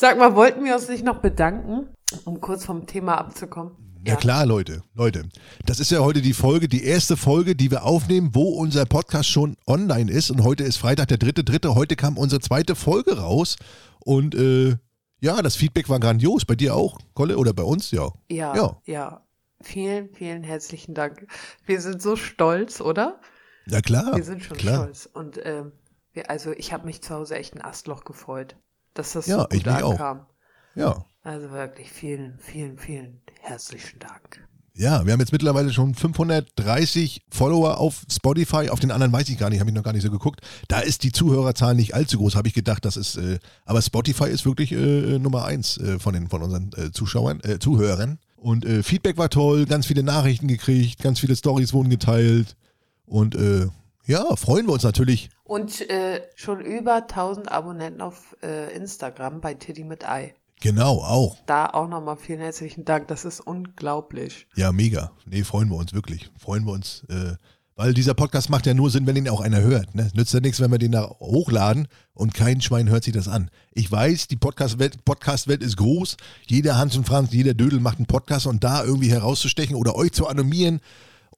Sag 0.00 0.16
mal, 0.16 0.36
wollten 0.36 0.64
wir 0.64 0.76
uns 0.76 0.88
nicht 0.88 1.04
noch 1.04 1.18
bedanken, 1.18 1.88
um 2.24 2.40
kurz 2.40 2.64
vom 2.64 2.86
Thema 2.86 3.18
abzukommen? 3.18 3.72
Ja. 4.06 4.14
klar, 4.14 4.46
Leute. 4.46 4.84
Leute, 4.94 5.28
das 5.66 5.80
ist 5.80 5.90
ja 5.90 5.98
heute 5.98 6.22
die 6.22 6.34
Folge, 6.34 6.68
die 6.68 6.84
erste 6.84 7.16
Folge, 7.16 7.56
die 7.56 7.72
wir 7.72 7.82
aufnehmen, 7.82 8.30
wo 8.32 8.44
unser 8.50 8.86
Podcast 8.86 9.28
schon 9.28 9.56
online 9.66 10.08
ist. 10.08 10.30
Und 10.30 10.44
heute 10.44 10.62
ist 10.62 10.76
Freitag, 10.76 11.08
der 11.08 11.18
dritte, 11.18 11.42
dritte. 11.42 11.74
Heute 11.74 11.96
kam 11.96 12.16
unsere 12.16 12.40
zweite 12.40 12.76
Folge 12.76 13.18
raus. 13.18 13.56
Und 13.98 14.36
äh, 14.36 14.76
ja, 15.18 15.42
das 15.42 15.56
Feedback 15.56 15.88
war 15.88 15.98
grandios. 15.98 16.44
Bei 16.44 16.54
dir 16.54 16.76
auch, 16.76 17.00
Kolle? 17.14 17.36
Oder 17.36 17.52
bei 17.52 17.64
uns? 17.64 17.90
Ja. 17.90 18.12
Ja, 18.30 18.54
Ja. 18.54 18.80
ja. 18.84 19.26
Vielen, 19.62 20.14
vielen 20.14 20.44
herzlichen 20.44 20.94
Dank. 20.94 21.26
Wir 21.66 21.80
sind 21.80 22.00
so 22.00 22.14
stolz, 22.14 22.80
oder? 22.80 23.18
Ja, 23.66 23.80
klar. 23.80 24.14
Wir 24.14 24.22
sind 24.22 24.44
schon 24.44 24.58
klar. 24.58 24.84
stolz. 24.84 25.06
Und 25.12 25.40
ähm, 25.42 25.72
wir, 26.12 26.30
also 26.30 26.52
ich 26.52 26.72
habe 26.72 26.86
mich 26.86 27.02
zu 27.02 27.16
Hause 27.16 27.34
echt 27.34 27.56
ein 27.56 27.62
Astloch 27.64 28.04
gefreut, 28.04 28.54
dass 28.98 29.12
das 29.12 29.26
Ja, 29.26 29.40
so 29.40 29.46
ich 29.52 29.64
gut 29.64 29.72
auch. 29.82 29.92
ankam. 29.92 30.26
Ja. 30.74 31.04
Also 31.22 31.50
wirklich 31.50 31.90
vielen, 31.90 32.38
vielen, 32.38 32.78
vielen 32.78 33.20
herzlichen 33.40 33.98
Dank. 33.98 34.44
Ja, 34.74 35.04
wir 35.04 35.12
haben 35.12 35.20
jetzt 35.20 35.32
mittlerweile 35.32 35.72
schon 35.72 35.94
530 35.94 37.22
Follower 37.30 37.78
auf 37.78 38.02
Spotify. 38.10 38.70
Auf 38.70 38.78
den 38.78 38.92
anderen 38.92 39.12
weiß 39.12 39.28
ich 39.28 39.36
gar 39.38 39.50
nicht, 39.50 39.58
habe 39.58 39.70
ich 39.70 39.74
noch 39.74 39.82
gar 39.82 39.92
nicht 39.92 40.04
so 40.04 40.10
geguckt. 40.10 40.40
Da 40.68 40.78
ist 40.80 41.02
die 41.02 41.10
Zuhörerzahl 41.10 41.74
nicht 41.74 41.94
allzu 41.94 42.18
groß, 42.18 42.36
habe 42.36 42.46
ich 42.46 42.54
gedacht. 42.54 42.84
Das 42.84 42.96
ist, 42.96 43.16
äh, 43.16 43.38
aber 43.64 43.82
Spotify 43.82 44.28
ist 44.28 44.46
wirklich 44.46 44.70
äh, 44.72 45.18
Nummer 45.18 45.44
eins 45.44 45.78
äh, 45.78 45.98
von 45.98 46.14
den 46.14 46.28
von 46.28 46.42
unseren 46.42 46.70
äh, 46.76 46.92
Zuschauern, 46.92 47.40
äh, 47.42 47.58
Zuhörern. 47.58 48.18
Und 48.36 48.64
äh, 48.64 48.84
Feedback 48.84 49.16
war 49.16 49.30
toll, 49.30 49.66
ganz 49.66 49.86
viele 49.86 50.04
Nachrichten 50.04 50.46
gekriegt, 50.46 51.02
ganz 51.02 51.18
viele 51.18 51.34
Stories 51.34 51.72
wurden 51.72 51.90
geteilt. 51.90 52.56
Und 53.04 53.34
äh, 53.34 53.66
ja, 54.08 54.36
freuen 54.36 54.66
wir 54.66 54.72
uns 54.72 54.84
natürlich. 54.84 55.28
Und 55.44 55.88
äh, 55.90 56.22
schon 56.34 56.60
über 56.60 56.94
1000 56.94 57.52
Abonnenten 57.52 58.00
auf 58.00 58.36
äh, 58.42 58.74
Instagram 58.74 59.40
bei 59.42 59.52
Tiddy 59.52 59.84
mit 59.84 60.08
Ei. 60.08 60.34
Genau, 60.60 61.02
auch. 61.02 61.36
Da 61.46 61.66
auch 61.66 61.88
nochmal 61.88 62.16
vielen 62.16 62.40
herzlichen 62.40 62.86
Dank. 62.86 63.08
Das 63.08 63.26
ist 63.26 63.40
unglaublich. 63.40 64.46
Ja, 64.56 64.72
mega. 64.72 65.12
Nee, 65.26 65.44
freuen 65.44 65.68
wir 65.68 65.76
uns 65.76 65.92
wirklich. 65.92 66.30
Freuen 66.38 66.64
wir 66.64 66.72
uns. 66.72 67.04
Äh, 67.10 67.34
weil 67.76 67.94
dieser 67.94 68.14
Podcast 68.14 68.50
macht 68.50 68.66
ja 68.66 68.74
nur 68.74 68.90
Sinn, 68.90 69.06
wenn 69.06 69.14
ihn 69.14 69.28
auch 69.28 69.40
einer 69.40 69.60
hört. 69.60 69.94
Ne? 69.94 70.10
Nützt 70.14 70.34
ja 70.34 70.40
nichts, 70.40 70.58
wenn 70.60 70.72
wir 70.72 70.78
den 70.78 70.90
da 70.90 71.10
hochladen 71.20 71.86
und 72.12 72.34
kein 72.34 72.60
Schwein 72.60 72.88
hört 72.88 73.04
sich 73.04 73.12
das 73.12 73.28
an. 73.28 73.50
Ich 73.72 73.92
weiß, 73.92 74.26
die 74.26 74.36
Podcast-Welt 74.36 75.04
Podcast 75.04 75.48
-Welt 75.48 75.62
ist 75.62 75.76
groß. 75.76 76.16
Jeder 76.46 76.76
Hans 76.76 76.96
und 76.96 77.06
Franz, 77.06 77.32
jeder 77.32 77.54
Dödel 77.54 77.78
macht 77.78 77.98
einen 77.98 78.06
Podcast 78.06 78.46
und 78.46 78.64
da 78.64 78.82
irgendwie 78.82 79.12
herauszustechen 79.12 79.76
oder 79.76 79.94
euch 79.94 80.10
zu 80.10 80.26
animieren, 80.26 80.80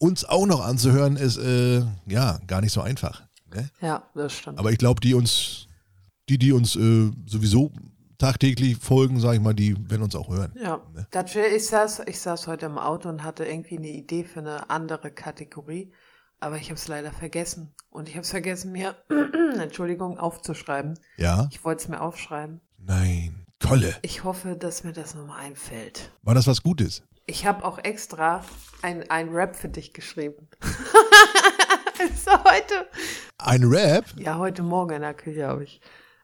uns 0.00 0.24
auch 0.24 0.46
noch 0.46 0.64
anzuhören, 0.64 1.16
ist 1.16 1.36
äh, 1.36 1.84
ja 2.06 2.38
gar 2.46 2.60
nicht 2.60 2.72
so 2.72 2.80
einfach. 2.80 3.22
Ne? 3.54 3.68
Ja, 3.80 4.02
das 4.14 4.32
stimmt. 4.32 4.58
Aber 4.58 4.72
ich 4.72 4.78
glaube, 4.78 5.00
die 5.00 5.14
uns, 5.14 5.68
die, 6.28 6.38
die 6.38 6.52
uns 6.52 6.74
äh, 6.74 7.10
sowieso 7.26 7.70
tagtäglich 8.18 8.76
folgen, 8.78 9.20
sage 9.20 9.36
ich 9.36 9.42
mal, 9.42 9.54
die 9.54 9.76
werden 9.90 10.02
uns 10.02 10.14
auch 10.14 10.28
hören. 10.28 10.52
Ja, 10.60 10.80
Datsche, 11.10 11.42
ich 11.46 11.66
saß, 11.66 12.02
ich 12.06 12.18
saß 12.20 12.46
heute 12.46 12.66
im 12.66 12.78
Auto 12.78 13.08
und 13.08 13.22
hatte 13.22 13.44
irgendwie 13.44 13.78
eine 13.78 13.88
Idee 13.88 14.24
für 14.24 14.40
eine 14.40 14.70
andere 14.70 15.10
Kategorie, 15.10 15.92
aber 16.38 16.56
ich 16.56 16.66
habe 16.66 16.74
es 16.74 16.88
leider 16.88 17.12
vergessen. 17.12 17.74
Und 17.90 18.08
ich 18.08 18.14
habe 18.14 18.22
es 18.22 18.30
vergessen, 18.30 18.72
mir, 18.72 18.96
Entschuldigung, 19.58 20.18
aufzuschreiben. 20.18 20.98
Ja? 21.18 21.48
Ich 21.50 21.62
wollte 21.64 21.82
es 21.82 21.88
mir 21.88 22.00
aufschreiben. 22.00 22.60
Nein. 22.78 23.46
Kolle. 23.62 23.94
Ich 24.00 24.24
hoffe, 24.24 24.56
dass 24.56 24.84
mir 24.84 24.92
das 24.92 25.14
nochmal 25.14 25.40
einfällt. 25.40 26.10
War 26.22 26.34
das 26.34 26.46
was 26.46 26.62
Gutes? 26.62 27.02
Ich 27.26 27.46
habe 27.46 27.64
auch 27.64 27.78
extra 27.78 28.44
ein, 28.82 29.08
ein 29.10 29.28
Rap 29.30 29.54
für 29.56 29.68
dich 29.68 29.92
geschrieben. 29.92 30.48
so 32.24 32.32
heute. 32.44 32.86
Ein 33.38 33.64
Rap? 33.64 34.04
Ja, 34.16 34.38
heute 34.38 34.62
Morgen 34.62 34.94
in 34.96 35.02
der 35.02 35.14
Küche 35.14 35.46
habe 35.46 35.64
ich. 35.64 35.80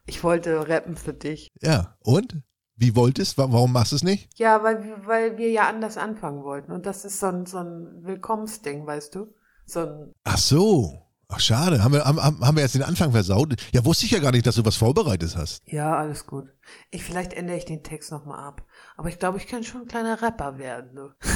Ich 0.07 0.23
wollte 0.25 0.69
rappen 0.69 0.97
für 0.97 1.13
dich. 1.15 1.51
Ja. 1.61 1.97
Und? 2.01 2.43
wie 2.79 2.95
wolltest? 2.95 3.39
Wa- 3.39 3.51
Warum 3.51 3.73
machst 3.73 3.93
du 3.93 3.97
es 3.97 4.03
nicht? 4.05 4.39
Ja, 4.39 4.63
weil, 4.63 5.01
weil 5.07 5.39
wir 5.39 5.51
ja 5.51 5.67
anders 5.67 5.97
anfangen 5.97 6.45
wollten. 6.45 6.73
Und 6.73 6.85
das 6.85 7.07
ist 7.07 7.19
so 7.21 7.27
ein, 7.29 7.47
so 7.47 7.57
ein 7.59 8.05
Willkommensding, 8.05 8.87
weißt 8.87 9.15
du? 9.15 9.35
So 9.65 9.81
ein, 9.81 10.13
Ach 10.25 10.37
so. 10.37 11.06
Ach, 11.29 11.41
schade. 11.41 11.83
Haben 11.83 11.95
wir, 11.95 12.05
haben, 12.05 12.21
haben 12.21 12.57
wir 12.57 12.63
jetzt 12.63 12.77
den 12.77 12.85
Anfang 12.85 13.11
versaut? 13.13 13.55
Ja, 13.73 13.85
wusste 13.85 14.05
ich 14.07 14.13
ja 14.13 14.21
gar 14.21 14.31
nicht, 14.31 14.47
dass 14.47 14.55
du 14.55 14.65
was 14.65 14.77
vorbereitet 14.77 15.37
hast. 15.37 15.63
ja, 15.67 15.97
alles 15.97 16.27
gut. 16.27 16.45
Ich, 16.91 17.03
vielleicht 17.03 17.33
ändere 17.33 17.57
ich 17.57 17.65
den 17.65 17.83
Text 17.83 18.13
nochmal 18.13 18.39
ab. 18.47 18.65
Aber 18.97 19.09
ich 19.09 19.19
glaube, 19.19 19.39
ich 19.39 19.47
kann 19.49 19.65
schon 19.65 19.83
ein 19.83 19.89
kleiner 19.89 20.23
Rapper 20.23 20.59
werden. 20.59 20.95
Du. 20.95 21.09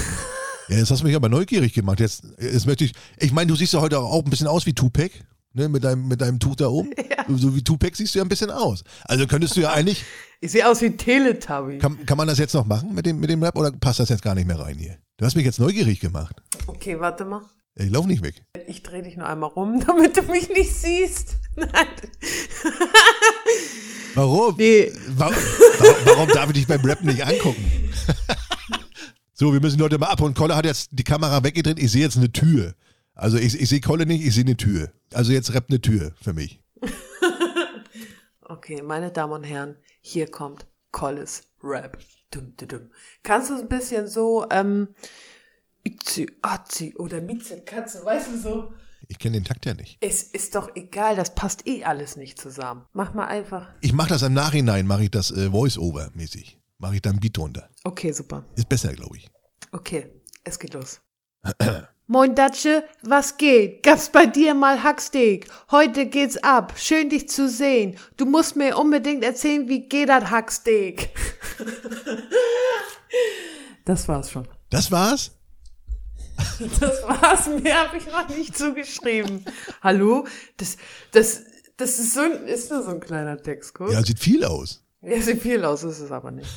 Ja, 0.68 0.76
jetzt 0.76 0.92
hast 0.92 1.00
du 1.00 1.06
mich 1.06 1.16
aber 1.16 1.28
neugierig 1.28 1.72
gemacht. 1.72 1.98
Jetzt, 1.98 2.22
jetzt 2.38 2.64
möchte 2.64 2.84
ich. 2.84 2.92
Ich 3.18 3.32
meine, 3.32 3.48
du 3.48 3.56
siehst 3.56 3.72
ja 3.72 3.80
heute 3.80 3.98
auch 3.98 4.22
ein 4.24 4.30
bisschen 4.30 4.46
aus 4.46 4.66
wie 4.66 4.72
Tupac, 4.72 5.10
ne? 5.52 5.68
Mit 5.68 5.82
deinem, 5.82 6.06
mit 6.06 6.20
deinem 6.20 6.38
Tuch 6.38 6.54
da 6.54 6.68
oben. 6.68 6.90
So, 7.28 7.36
so 7.36 7.56
wie 7.56 7.62
Tupac 7.62 7.96
siehst 7.96 8.14
du 8.14 8.20
ja 8.20 8.24
ein 8.24 8.28
bisschen 8.28 8.50
aus. 8.52 8.84
Also 9.04 9.26
könntest 9.26 9.56
du 9.56 9.60
ja 9.62 9.72
eigentlich. 9.74 10.04
Ich 10.40 10.52
sehe 10.52 10.68
aus 10.68 10.80
wie 10.80 10.96
Teletubby. 10.96 11.78
Kann, 11.78 12.06
kann 12.06 12.16
man 12.16 12.28
das 12.28 12.38
jetzt 12.38 12.54
noch 12.54 12.66
machen 12.66 12.94
mit 12.94 13.04
dem, 13.04 13.18
mit 13.18 13.30
dem 13.30 13.42
Rap 13.42 13.56
oder 13.58 13.72
passt 13.72 13.98
das 13.98 14.08
jetzt 14.10 14.22
gar 14.22 14.36
nicht 14.36 14.46
mehr 14.46 14.58
rein 14.60 14.78
hier? 14.78 14.96
Du 15.16 15.24
hast 15.26 15.34
mich 15.34 15.44
jetzt 15.44 15.58
neugierig 15.58 15.98
gemacht. 15.98 16.36
Okay, 16.68 17.00
warte 17.00 17.24
mal. 17.24 17.42
Ich 17.76 17.90
lauf 17.90 18.06
nicht 18.06 18.22
weg. 18.22 18.42
Ich 18.66 18.82
drehe 18.82 19.02
dich 19.02 19.16
nur 19.16 19.26
einmal 19.26 19.50
rum, 19.50 19.80
damit 19.86 20.16
du 20.16 20.22
mich 20.22 20.48
nicht 20.48 20.74
siehst. 20.74 21.36
Nein. 21.56 21.70
Warum? 24.14 24.56
Nee. 24.56 24.92
Warum, 25.10 25.34
warum, 26.04 26.28
darf 26.28 26.48
ich 26.48 26.54
dich 26.54 26.66
beim 26.66 26.84
Rap 26.84 27.02
nicht 27.02 27.24
angucken? 27.24 27.92
so, 29.34 29.52
wir 29.52 29.60
müssen 29.60 29.76
die 29.76 29.82
Leute 29.82 29.98
mal 29.98 30.08
ab. 30.08 30.20
Und 30.20 30.36
Kolle 30.36 30.56
hat 30.56 30.64
jetzt 30.64 30.90
die 30.92 31.04
Kamera 31.04 31.44
weggedreht. 31.44 31.78
Ich 31.78 31.92
sehe 31.92 32.02
jetzt 32.02 32.16
eine 32.16 32.32
Tür. 32.32 32.74
Also 33.14 33.36
ich, 33.36 33.60
ich 33.60 33.68
sehe 33.68 33.80
Kolle 33.80 34.06
nicht, 34.06 34.26
ich 34.26 34.34
sehe 34.34 34.44
eine 34.44 34.56
Tür. 34.56 34.92
Also 35.14 35.32
jetzt 35.32 35.54
rappt 35.54 35.70
eine 35.70 35.80
Tür 35.80 36.12
für 36.20 36.32
mich. 36.32 36.60
Okay, 38.42 38.82
meine 38.82 39.12
Damen 39.12 39.32
und 39.32 39.44
Herren, 39.44 39.76
hier 40.00 40.28
kommt 40.28 40.66
Collis 40.90 41.44
Rap. 41.62 41.98
Dum, 42.32 42.56
dum, 42.56 42.68
dum. 42.68 42.90
Kannst 43.22 43.48
du 43.48 43.54
es 43.54 43.60
ein 43.60 43.68
bisschen 43.68 44.08
so, 44.08 44.46
ähm, 44.50 44.88
Itzi, 45.82 46.30
Atzi 46.42 46.94
oder 46.96 47.20
Mitze, 47.20 47.60
Katze, 47.62 48.04
weißt 48.04 48.28
du 48.32 48.38
so? 48.38 48.72
Ich 49.08 49.18
kenne 49.18 49.38
den 49.38 49.44
Takt 49.44 49.66
ja 49.66 49.74
nicht. 49.74 49.98
Es 50.00 50.22
ist 50.22 50.54
doch 50.54 50.74
egal, 50.76 51.16
das 51.16 51.34
passt 51.34 51.66
eh 51.66 51.84
alles 51.84 52.16
nicht 52.16 52.40
zusammen. 52.40 52.86
Mach 52.92 53.14
mal 53.14 53.26
einfach. 53.26 53.68
Ich 53.80 53.92
mache 53.92 54.10
das 54.10 54.22
im 54.22 54.34
Nachhinein, 54.34 54.86
mache 54.86 55.04
ich 55.04 55.10
das 55.10 55.30
äh, 55.30 55.50
Voice-Over-mäßig. 55.50 56.58
Mache 56.78 56.94
ich 56.96 57.02
da 57.02 57.10
ein 57.10 57.18
Beat 57.20 57.36
drunter. 57.36 57.68
Okay, 57.84 58.12
super. 58.12 58.44
Ist 58.56 58.68
besser, 58.68 58.92
glaube 58.92 59.16
ich. 59.16 59.28
Okay, 59.72 60.10
es 60.44 60.58
geht 60.58 60.74
los. 60.74 61.00
Moin 62.06 62.34
Datsche, 62.34 62.84
was 63.02 63.36
geht? 63.36 63.82
Gab's 63.82 64.10
bei 64.10 64.26
dir 64.26 64.54
mal 64.54 64.82
Hacksteak? 64.82 65.48
Heute 65.70 66.06
geht's 66.06 66.36
ab. 66.38 66.74
Schön 66.76 67.08
dich 67.08 67.28
zu 67.28 67.48
sehen. 67.48 67.96
Du 68.16 68.26
musst 68.26 68.56
mir 68.56 68.76
unbedingt 68.76 69.22
erzählen, 69.22 69.68
wie 69.68 69.88
geht 69.88 70.08
das 70.08 70.30
Hacksteak? 70.30 71.10
Das 73.86 74.06
war's 74.06 74.30
schon. 74.30 74.46
Das 74.68 74.92
war's? 74.92 75.32
Das 76.80 77.02
war's. 77.02 77.48
Mehr 77.62 77.86
habe 77.88 77.96
ich 77.96 78.06
noch 78.06 78.28
nicht 78.28 78.56
zugeschrieben. 78.56 79.44
Hallo? 79.82 80.26
Das, 80.56 80.76
das, 81.12 81.42
das 81.76 81.98
ist 81.98 82.14
so 82.14 82.20
ein, 82.20 82.46
ist 82.46 82.70
nur 82.70 82.82
so 82.82 82.90
ein 82.90 83.00
kleiner 83.00 83.40
Text, 83.42 83.74
gut? 83.74 83.92
Ja, 83.92 84.02
sieht 84.04 84.18
viel 84.18 84.44
aus. 84.44 84.82
Ja, 85.02 85.20
sieht 85.20 85.40
viel 85.42 85.64
aus, 85.64 85.82
ist 85.84 86.00
es 86.00 86.10
aber 86.10 86.30
nicht. 86.30 86.50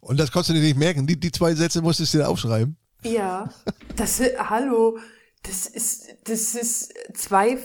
Und 0.00 0.18
das 0.18 0.32
konntest 0.32 0.50
du 0.50 0.54
dir 0.54 0.62
nicht 0.62 0.78
merken. 0.78 1.06
Die, 1.06 1.18
die 1.18 1.30
zwei 1.30 1.54
Sätze 1.54 1.82
musstest 1.82 2.14
du 2.14 2.18
dir 2.18 2.28
aufschreiben. 2.28 2.76
Ja, 3.04 3.52
das, 3.96 4.20
hallo, 4.38 4.98
das 5.42 5.66
ist, 5.66 6.06
das 6.24 6.54
ist 6.54 6.92
zwei 7.14 7.58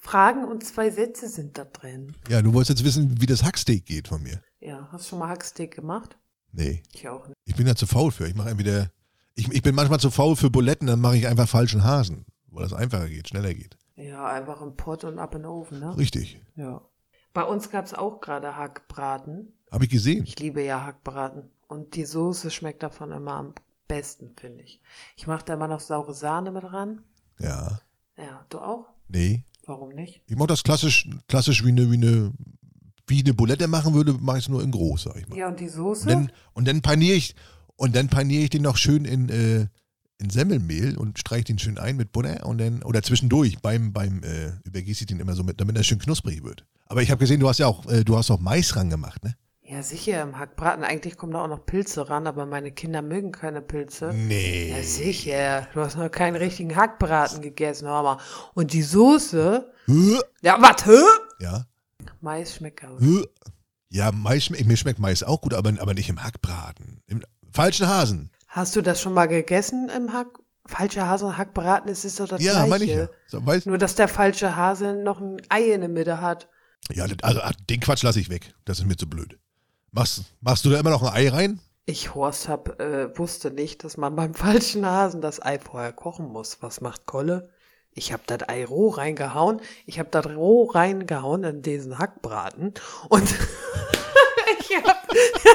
Fragen 0.00 0.44
und 0.44 0.64
zwei 0.64 0.90
Sätze 0.90 1.28
sind 1.28 1.58
da 1.58 1.64
drin. 1.64 2.14
Ja, 2.28 2.40
du 2.42 2.52
wolltest 2.54 2.78
jetzt 2.78 2.84
wissen, 2.86 3.20
wie 3.20 3.26
das 3.26 3.42
Hacksteak 3.42 3.84
geht 3.86 4.08
von 4.08 4.22
mir. 4.22 4.40
Ja, 4.60 4.88
hast 4.92 5.06
du 5.06 5.08
schon 5.10 5.18
mal 5.18 5.28
Hacksteak 5.28 5.74
gemacht? 5.74 6.16
Nee, 6.52 6.82
Ich 6.92 7.08
auch 7.08 7.26
nicht. 7.28 7.36
ich 7.44 7.54
bin 7.56 7.66
da 7.66 7.74
zu 7.76 7.86
faul 7.86 8.10
für. 8.10 8.26
Ich 8.26 8.34
mache 8.34 8.50
entweder. 8.50 8.90
Ich, 9.34 9.50
ich 9.52 9.62
bin 9.62 9.74
manchmal 9.74 10.00
zu 10.00 10.10
faul 10.10 10.36
für 10.36 10.50
Buletten, 10.50 10.86
dann 10.86 11.00
mache 11.00 11.16
ich 11.16 11.26
einfach 11.26 11.48
falschen 11.48 11.84
Hasen, 11.84 12.26
weil 12.48 12.62
das 12.62 12.72
einfacher 12.72 13.08
geht, 13.08 13.28
schneller 13.28 13.54
geht. 13.54 13.76
Ja, 13.96 14.26
einfach 14.26 14.60
im 14.62 14.76
Pott 14.76 15.04
und 15.04 15.18
ab 15.18 15.34
in 15.34 15.42
den 15.42 15.50
Ofen, 15.50 15.80
ne? 15.80 15.96
Richtig. 15.96 16.40
Ja. 16.56 16.82
Bei 17.32 17.44
uns 17.44 17.70
gab's 17.70 17.94
auch 17.94 18.20
gerade 18.20 18.56
Hackbraten. 18.56 19.52
Habe 19.70 19.84
ich 19.84 19.90
gesehen. 19.90 20.24
Ich 20.24 20.38
liebe 20.38 20.62
ja 20.62 20.84
Hackbraten. 20.84 21.50
Und 21.68 21.94
die 21.94 22.04
Soße 22.04 22.50
schmeckt 22.50 22.82
davon 22.82 23.12
immer 23.12 23.34
am 23.34 23.54
besten, 23.86 24.32
finde 24.36 24.64
ich. 24.64 24.80
Ich 25.16 25.26
mache 25.26 25.44
da 25.44 25.54
immer 25.54 25.68
noch 25.68 25.80
saure 25.80 26.14
Sahne 26.14 26.50
mit 26.50 26.64
ran. 26.64 27.02
Ja. 27.38 27.80
Ja, 28.16 28.44
du 28.48 28.58
auch? 28.58 28.86
Nee. 29.08 29.44
Warum 29.66 29.90
nicht? 29.90 30.22
Ich 30.26 30.36
mache 30.36 30.48
das 30.48 30.64
klassisch, 30.64 31.08
klassisch 31.28 31.64
wie 31.64 31.70
eine, 31.70 31.90
wie 31.90 31.96
eine, 31.96 32.32
wie 33.06 33.20
eine 33.20 33.34
Bulette 33.34 33.68
machen 33.68 33.94
würde, 33.94 34.14
mache 34.14 34.38
ich 34.38 34.44
es 34.44 34.48
nur 34.48 34.62
in 34.62 34.70
groß, 34.70 35.04
sag 35.04 35.16
ich 35.16 35.28
mal. 35.28 35.36
Ja, 35.38 35.48
und 35.48 35.60
die 35.60 35.68
Soße? 35.68 36.02
Und 36.02 36.08
dann, 36.08 36.32
und 36.54 36.68
dann 36.68 36.82
paniere 36.82 37.16
ich, 37.16 37.34
und 37.80 37.96
dann 37.96 38.08
paniere 38.08 38.42
ich 38.44 38.50
den 38.50 38.62
noch 38.62 38.76
schön 38.76 39.06
in, 39.06 39.28
äh, 39.30 39.66
in 40.18 40.28
Semmelmehl 40.28 40.98
und 40.98 41.18
streiche 41.18 41.44
den 41.44 41.58
schön 41.58 41.78
ein 41.78 41.96
mit 41.96 42.12
Butter 42.12 42.44
und 42.44 42.58
dann, 42.58 42.82
oder 42.82 43.02
zwischendurch 43.02 43.58
beim, 43.60 43.92
beim, 43.94 44.22
äh, 44.22 44.52
übergieße 44.64 45.02
ich 45.04 45.06
den 45.06 45.18
immer 45.18 45.34
so 45.34 45.42
mit, 45.42 45.60
damit 45.62 45.76
er 45.78 45.82
schön 45.82 45.98
knusprig 45.98 46.44
wird. 46.44 46.66
Aber 46.88 47.00
ich 47.00 47.10
habe 47.10 47.20
gesehen, 47.20 47.40
du 47.40 47.48
hast 47.48 47.58
ja 47.58 47.66
auch, 47.66 47.86
äh, 47.90 48.04
du 48.04 48.18
hast 48.18 48.30
auch 48.30 48.38
Mais 48.38 48.76
ran 48.76 48.90
gemacht, 48.90 49.24
ne? 49.24 49.34
Ja, 49.62 49.82
sicher, 49.82 50.20
im 50.22 50.36
Hackbraten. 50.38 50.84
Eigentlich 50.84 51.16
kommen 51.16 51.32
da 51.32 51.44
auch 51.44 51.48
noch 51.48 51.64
Pilze 51.64 52.10
ran, 52.10 52.26
aber 52.26 52.44
meine 52.44 52.70
Kinder 52.72 53.00
mögen 53.00 53.32
keine 53.32 53.62
Pilze. 53.62 54.12
Nee. 54.12 54.72
Ja, 54.76 54.82
sicher. 54.82 55.68
Du 55.72 55.80
hast 55.80 55.96
noch 55.96 56.10
keinen 56.10 56.36
richtigen 56.36 56.74
Hackbraten 56.76 57.40
gegessen, 57.40 57.86
hör 57.86 58.02
mal. 58.02 58.18
Und 58.52 58.72
die 58.74 58.82
Soße. 58.82 59.72
Hö? 59.86 60.18
Ja, 60.42 60.58
was, 60.60 60.84
hä? 60.84 61.00
Ja. 61.38 61.64
Mais 62.20 62.56
schmeckt 62.56 62.80
gut. 62.80 63.00
Hö? 63.00 63.24
Ja, 63.88 64.12
Mais, 64.12 64.44
schme- 64.44 64.62
mir 64.66 64.76
schmeckt 64.76 64.98
Mais 64.98 65.22
auch 65.22 65.40
gut, 65.40 65.54
aber, 65.54 65.72
aber 65.80 65.94
nicht 65.94 66.08
im 66.10 66.22
Hackbraten. 66.22 67.00
Im 67.06 67.22
falschen 67.52 67.88
Hasen. 67.88 68.30
Hast 68.48 68.74
du 68.76 68.82
das 68.82 69.00
schon 69.00 69.14
mal 69.14 69.26
gegessen 69.26 69.88
im 69.96 70.12
Hack? 70.12 70.26
Falscher 70.66 71.08
Hase 71.08 71.26
und 71.26 71.36
Hackbraten, 71.36 71.90
es 71.90 72.04
ist 72.04 72.20
doch 72.20 72.28
das 72.28 72.40
Ja, 72.42 72.52
Gleiche. 72.52 72.68
meine 72.70 72.84
ich 72.84 72.90
ja. 72.90 73.08
So, 73.26 73.44
weiß, 73.44 73.66
Nur, 73.66 73.78
dass 73.78 73.96
der 73.96 74.06
falsche 74.06 74.54
Hase 74.54 74.94
noch 74.94 75.20
ein 75.20 75.40
Ei 75.48 75.72
in 75.72 75.80
der 75.80 75.88
Mitte 75.88 76.20
hat. 76.20 76.48
ja, 76.92 77.06
also 77.22 77.40
ah, 77.40 77.50
den 77.68 77.80
Quatsch 77.80 78.02
lasse 78.04 78.20
ich 78.20 78.28
weg. 78.28 78.54
Das 78.66 78.78
ist 78.78 78.84
mir 78.86 78.96
zu 78.96 79.08
blöd. 79.08 79.36
Machst, 79.90 80.22
machst 80.40 80.64
du 80.64 80.70
da 80.70 80.78
immer 80.78 80.90
noch 80.90 81.02
ein 81.02 81.12
Ei 81.12 81.28
rein? 81.28 81.60
Ich, 81.86 82.14
Horst, 82.14 82.48
hab, 82.48 82.80
äh, 82.80 83.16
wusste 83.18 83.50
nicht, 83.50 83.82
dass 83.82 83.96
man 83.96 84.14
beim 84.14 84.34
falschen 84.34 84.86
Hasen 84.86 85.20
das 85.20 85.42
Ei 85.44 85.58
vorher 85.58 85.92
kochen 85.92 86.28
muss. 86.28 86.58
Was 86.60 86.80
macht 86.80 87.04
Kolle? 87.06 87.50
Ich 87.92 88.12
hab 88.12 88.24
das 88.28 88.48
Ei 88.48 88.64
roh 88.64 88.90
reingehauen. 88.90 89.60
Ich 89.86 89.98
hab 89.98 90.12
das 90.12 90.26
roh 90.26 90.66
reingehauen 90.70 91.42
in 91.42 91.62
diesen 91.62 91.98
Hackbraten. 91.98 92.74
Und 93.08 93.28
ich 94.60 94.76
hab, 94.84 95.08
Nee, 95.12 95.18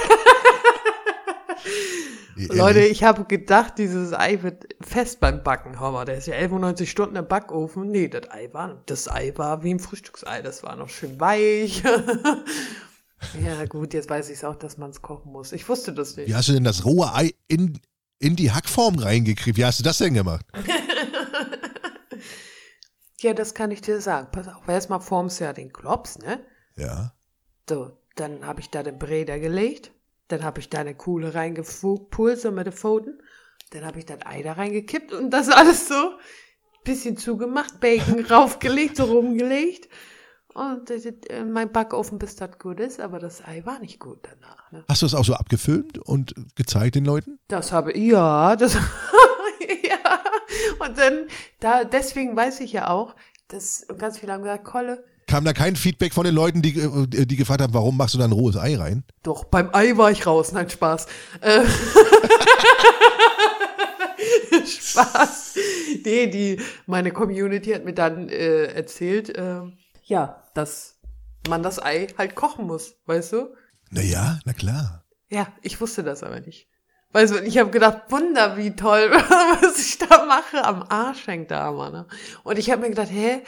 Leute, 2.36 2.81
ich 2.81 3.03
habe 3.03 3.24
gedacht, 3.24 3.77
dieses 3.77 4.13
Ei 4.13 4.43
wird 4.43 4.65
fest 4.81 5.19
beim 5.22 5.43
Backen. 5.43 5.72
Mal, 5.74 6.05
der 6.05 6.17
ist 6.17 6.27
ja 6.27 6.36
91 6.36 6.89
Stunden 6.89 7.15
im 7.15 7.27
Backofen. 7.27 7.89
Nee, 7.89 8.10
das 8.10 8.29
Ei 8.29 8.50
war, 8.51 8.81
das 8.86 9.07
Ei 9.07 9.31
war 9.36 9.63
wie 9.63 9.74
ein 9.74 9.79
Frühstücksei. 9.79 10.41
Das 10.41 10.62
war 10.62 10.75
noch 10.75 10.89
schön 10.89 11.19
weich. 11.19 11.81
ja, 13.43 13.65
gut, 13.65 13.93
jetzt 13.93 14.10
weiß 14.10 14.29
ich 14.29 14.38
es 14.38 14.43
auch, 14.43 14.55
dass 14.55 14.77
man 14.77 14.89
es 14.89 15.01
kochen 15.01 15.31
muss. 15.31 15.53
Ich 15.53 15.67
wusste 15.69 15.93
das 15.93 16.17
nicht. 16.17 16.27
Wie 16.27 16.36
hast 16.36 16.50
du 16.50 16.53
denn 16.53 16.65
das 16.65 16.84
rohe 16.84 17.13
Ei 17.13 17.34
in, 17.48 17.79
in 18.19 18.36
die 18.36 18.51
Hackform 18.51 19.00
reingekriegt? 19.00 19.57
Wie 19.57 19.63
hast 19.63 19.79
du 19.79 19.84
das 19.84 20.00
denn 20.00 20.13
gemacht? 20.13 20.45
Ja, 23.25 23.34
das 23.34 23.55
kann 23.55 23.72
ich 23.72 23.81
dir 23.81 24.01
sagen. 24.01 24.27
Pass 24.31 24.48
auf, 24.48 24.67
erstmal 24.67 25.01
formst 25.01 25.39
du 25.39 25.45
ja 25.45 25.53
den 25.53 25.74
Klops, 25.74 26.19
ne? 26.19 26.45
Ja. 26.75 27.15
So, 27.67 27.98
dann 28.15 28.45
habe 28.45 28.60
ich 28.60 28.69
da 28.69 28.84
den 28.84 29.00
Breder 29.00 29.39
gelegt. 29.39 29.91
Dann 30.27 30.44
habe 30.44 30.60
ich 30.60 30.70
da 30.70 30.79
eine 30.79 30.96
Kuhle 30.96 31.36
reingepult, 31.36 32.39
so 32.39 32.51
mit 32.51 32.65
den 32.65 32.74
Pfoten. 32.74 33.22
Dann 33.72 33.86
habe 33.86 34.00
ich 34.00 34.05
das 34.05 34.25
Ei 34.25 34.41
da 34.41 34.53
reingekippt 34.53 35.13
und 35.13 35.29
das 35.32 35.50
alles 35.50 35.88
so 35.88 36.12
bisschen 36.86 37.17
zugemacht, 37.17 37.82
Bacon 37.82 38.24
raufgelegt, 38.29 38.96
so 38.96 39.03
rumgelegt. 39.03 39.89
Und 40.53 40.89
das, 40.89 41.03
äh, 41.05 41.44
mein 41.44 41.74
Backofen, 41.74 42.17
bis 42.17 42.38
das 42.38 42.58
gut 42.58 42.79
ist, 42.79 43.01
aber 43.01 43.20
das 43.20 43.44
Ei 43.44 43.65
war 43.65 43.79
nicht 43.79 44.00
gut 44.00 44.20
danach. 44.22 44.72
Ne? 44.72 44.86
Hast 44.88 45.01
du 45.01 45.05
es 45.05 45.13
auch 45.13 45.25
so 45.25 45.34
abgefilmt 45.34 45.98
und 45.98 46.34
gezeigt 46.55 46.96
den 46.96 47.03
Leuten? 47.03 47.39
Das 47.50 47.74
habe 47.74 47.98
ja, 47.98 48.55
das 48.55 48.75
ja. 49.84 50.22
Und 50.79 50.98
dann, 50.98 51.27
da, 51.60 51.84
deswegen 51.84 52.38
weiß 52.38 52.62
ich 52.62 52.72
ja 52.72 52.89
auch, 52.89 53.17
dass 53.50 53.86
ganz 53.98 54.20
viele 54.20 54.32
haben 54.32 54.44
gesagt, 54.44 54.63
Kolle, 54.63 55.03
Kam 55.27 55.44
da 55.44 55.53
kein 55.53 55.75
Feedback 55.75 56.13
von 56.13 56.24
den 56.24 56.36
Leuten, 56.36 56.62
die, 56.62 56.79
äh, 56.79 57.25
die 57.25 57.36
gefragt 57.36 57.62
haben, 57.62 57.74
warum 57.74 57.98
machst 57.98 58.13
du 58.13 58.20
da 58.20 58.25
ein 58.25 58.32
rohes 58.32 58.58
Ei 58.58 58.75
rein? 58.75 59.03
Doch, 59.24 59.46
beim 59.46 59.70
Ei 59.74 59.98
war 59.98 60.12
ich 60.12 60.27
raus. 60.27 60.51
Nein, 60.51 60.70
Spaß. 60.70 61.08
Äh, 61.41 61.63
Spaß. 64.65 65.55
Nee, 66.03 66.27
die, 66.27 66.62
meine 66.86 67.12
Community 67.12 67.72
hat 67.72 67.86
mir 67.86 67.94
dann 67.94 68.29
äh, 68.29 68.65
erzählt, 68.65 69.34
ähm, 69.36 69.77
ja, 70.03 70.44
dass 70.53 71.00
man 71.50 71.63
das 71.63 71.82
Ei 71.82 72.08
halt 72.17 72.36
kochen 72.36 72.67
muss, 72.67 72.96
weißt 73.05 73.34
du? 73.34 73.55
Naja, 73.89 74.39
na 74.46 74.53
klar. 74.53 75.03
Ja, 75.29 75.48
ich 75.62 75.82
wusste 75.82 76.03
das 76.03 76.24
aber 76.24 76.39
nicht. 76.39 76.67
Weißt 77.12 77.34
du, 77.34 77.41
ich 77.41 77.58
habe 77.58 77.72
gedacht, 77.72 78.03
Wunder, 78.10 78.58
wie 78.58 78.75
toll, 78.75 79.10
was 79.12 79.79
ich 79.79 79.98
da 79.98 80.25
mache. 80.25 80.65
Am 80.65 80.84
Arsch 80.84 81.27
hängt 81.27 81.50
da 81.50 81.70
immer, 81.70 81.89
ne? 81.89 82.08
Und 82.44 82.60
ich 82.60 82.70
habe 82.70 82.82
mir 82.82 82.89
gedacht, 82.89 83.10
hä, 83.10 83.41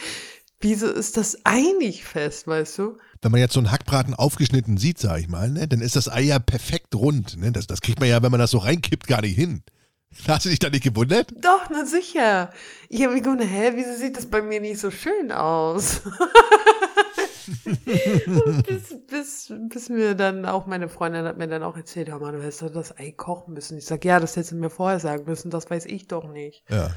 Wieso 0.59 0.87
ist 0.87 1.17
das 1.17 1.37
Ei 1.43 1.63
nicht 1.77 2.03
fest, 2.03 2.47
weißt 2.47 2.79
du? 2.79 2.97
Wenn 3.21 3.31
man 3.31 3.41
jetzt 3.41 3.53
so 3.53 3.59
einen 3.59 3.71
Hackbraten 3.71 4.15
aufgeschnitten 4.15 4.77
sieht, 4.77 4.97
sag 4.97 5.19
ich 5.19 5.27
mal, 5.27 5.51
ne, 5.51 5.67
dann 5.67 5.81
ist 5.81 5.95
das 5.95 6.09
Ei 6.09 6.21
ja 6.21 6.39
perfekt 6.39 6.95
rund. 6.95 7.37
Ne? 7.37 7.51
Das, 7.51 7.67
das 7.67 7.81
kriegt 7.81 7.99
man 7.99 8.09
ja, 8.09 8.23
wenn 8.23 8.31
man 8.31 8.39
das 8.39 8.51
so 8.51 8.57
reinkippt, 8.57 9.07
gar 9.07 9.21
nicht 9.21 9.35
hin. 9.35 9.61
Hast 10.27 10.45
du 10.45 10.49
dich 10.49 10.59
da 10.59 10.69
nicht 10.69 10.83
gewundert? 10.83 11.31
Doch, 11.41 11.69
na 11.69 11.85
sicher. 11.85 12.51
Ich 12.89 13.03
habe 13.03 13.13
mich 13.13 13.23
gewundert, 13.23 13.49
hä, 13.49 13.73
wieso 13.75 13.93
sieht 13.93 14.17
das 14.17 14.25
bei 14.25 14.41
mir 14.41 14.59
nicht 14.59 14.79
so 14.79 14.89
schön 14.89 15.31
aus? 15.31 16.01
bis, 18.65 18.95
bis, 19.07 19.53
bis 19.69 19.89
mir 19.89 20.15
dann 20.15 20.45
auch 20.45 20.65
meine 20.65 20.89
Freundin 20.89 21.25
hat 21.25 21.37
mir 21.37 21.47
dann 21.47 21.63
auch 21.63 21.77
erzählt, 21.77 22.09
hör 22.09 22.19
mal, 22.19 22.31
du 22.31 22.41
hättest 22.41 22.63
doch 22.63 22.71
das 22.71 22.97
Ei 22.97 23.11
kochen 23.11 23.53
müssen. 23.53 23.77
Ich 23.77 23.85
sag, 23.85 24.03
ja, 24.05 24.19
das 24.19 24.35
hättest 24.35 24.53
du 24.53 24.55
mir 24.55 24.69
vorher 24.69 24.99
sagen 24.99 25.25
müssen, 25.25 25.51
das 25.51 25.69
weiß 25.69 25.85
ich 25.85 26.07
doch 26.07 26.27
nicht. 26.27 26.63
Ja. 26.69 26.91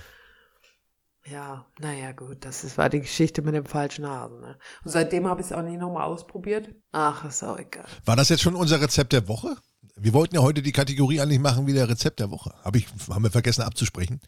Ja, 1.27 1.67
naja, 1.79 2.13
gut, 2.13 2.45
das 2.45 2.65
ist, 2.65 2.79
war 2.79 2.89
die 2.89 3.01
Geschichte 3.01 3.43
mit 3.43 3.55
dem 3.55 3.67
falschen 3.67 4.07
Hasen. 4.07 4.41
Ne? 4.41 4.59
Und 4.85 4.91
seitdem 4.91 5.27
habe 5.27 5.41
ich 5.41 5.49
es 5.49 5.53
auch 5.53 5.63
nicht 5.63 5.79
nochmal 5.79 6.05
ausprobiert. 6.05 6.75
Ach, 6.93 7.25
ist 7.25 7.43
auch 7.43 7.59
egal. 7.59 7.85
War 8.05 8.17
das 8.17 8.31
jetzt 8.31 8.43
schon 8.43 8.57
unser 8.57 8.81
Rezept 8.81 9.13
der 9.13 9.29
Woche? 9.29 9.57
Wir 9.97 10.15
wollten 10.15 10.35
ja 10.35 10.43
heute 10.43 10.63
die 10.63 10.73
Kategorie 10.73 11.21
eigentlich 11.21 11.41
machen 11.41 11.67
wie 11.67 11.75
der 11.75 11.89
Rezept 11.89 12.21
der 12.21 12.31
Woche. 12.31 12.55
Hab 12.65 12.75
ich, 12.75 12.87
haben 13.11 13.23
wir 13.23 13.31
vergessen 13.31 13.63
abzusprechen. 13.63 14.21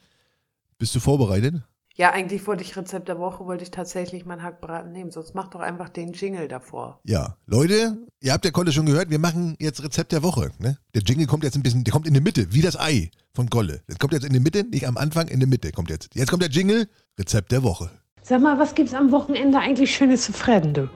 Bist 0.76 0.94
du 0.94 1.00
vorbereitet? 1.00 1.62
Ja, 1.96 2.10
eigentlich 2.10 2.46
wollte 2.46 2.62
ich 2.62 2.76
Rezept 2.76 3.08
der 3.08 3.18
Woche, 3.18 3.44
wollte 3.44 3.64
ich 3.64 3.70
tatsächlich 3.70 4.24
meinen 4.24 4.42
Hackbraten 4.42 4.92
nehmen. 4.92 5.10
Sonst 5.10 5.34
mach 5.34 5.48
doch 5.48 5.60
einfach 5.60 5.90
den 5.90 6.12
Jingle 6.12 6.48
davor. 6.48 7.00
Ja, 7.04 7.36
Leute, 7.46 7.98
ihr 8.20 8.32
habt 8.32 8.44
ja 8.44 8.50
Kolle 8.50 8.72
schon 8.72 8.86
gehört, 8.86 9.10
wir 9.10 9.18
machen 9.18 9.56
jetzt 9.58 9.82
Rezept 9.82 10.12
der 10.12 10.22
Woche. 10.22 10.52
Ne? 10.58 10.78
Der 10.94 11.02
Jingle 11.02 11.26
kommt 11.26 11.44
jetzt 11.44 11.56
ein 11.56 11.62
bisschen, 11.62 11.84
der 11.84 11.92
kommt 11.92 12.06
in 12.06 12.14
die 12.14 12.20
Mitte, 12.20 12.52
wie 12.52 12.62
das 12.62 12.78
Ei 12.78 13.10
von 13.34 13.48
Golle. 13.48 13.82
Das 13.88 13.98
kommt 13.98 14.14
jetzt 14.14 14.24
in 14.24 14.32
die 14.32 14.40
Mitte, 14.40 14.64
nicht 14.64 14.86
am 14.86 14.96
Anfang, 14.96 15.28
in 15.28 15.40
die 15.40 15.46
Mitte 15.46 15.70
kommt 15.72 15.90
jetzt. 15.90 16.14
Jetzt 16.14 16.30
kommt 16.30 16.42
der 16.42 16.50
Jingle, 16.50 16.88
Rezept 17.18 17.52
der 17.52 17.62
Woche. 17.62 17.90
Sag 18.22 18.40
mal, 18.40 18.58
was 18.58 18.74
gibt's 18.74 18.94
am 18.94 19.10
Wochenende 19.12 19.58
eigentlich 19.58 19.94
Schönes 19.94 20.24
zu 20.24 20.32
fressen, 20.32 20.72
du? 20.72 20.88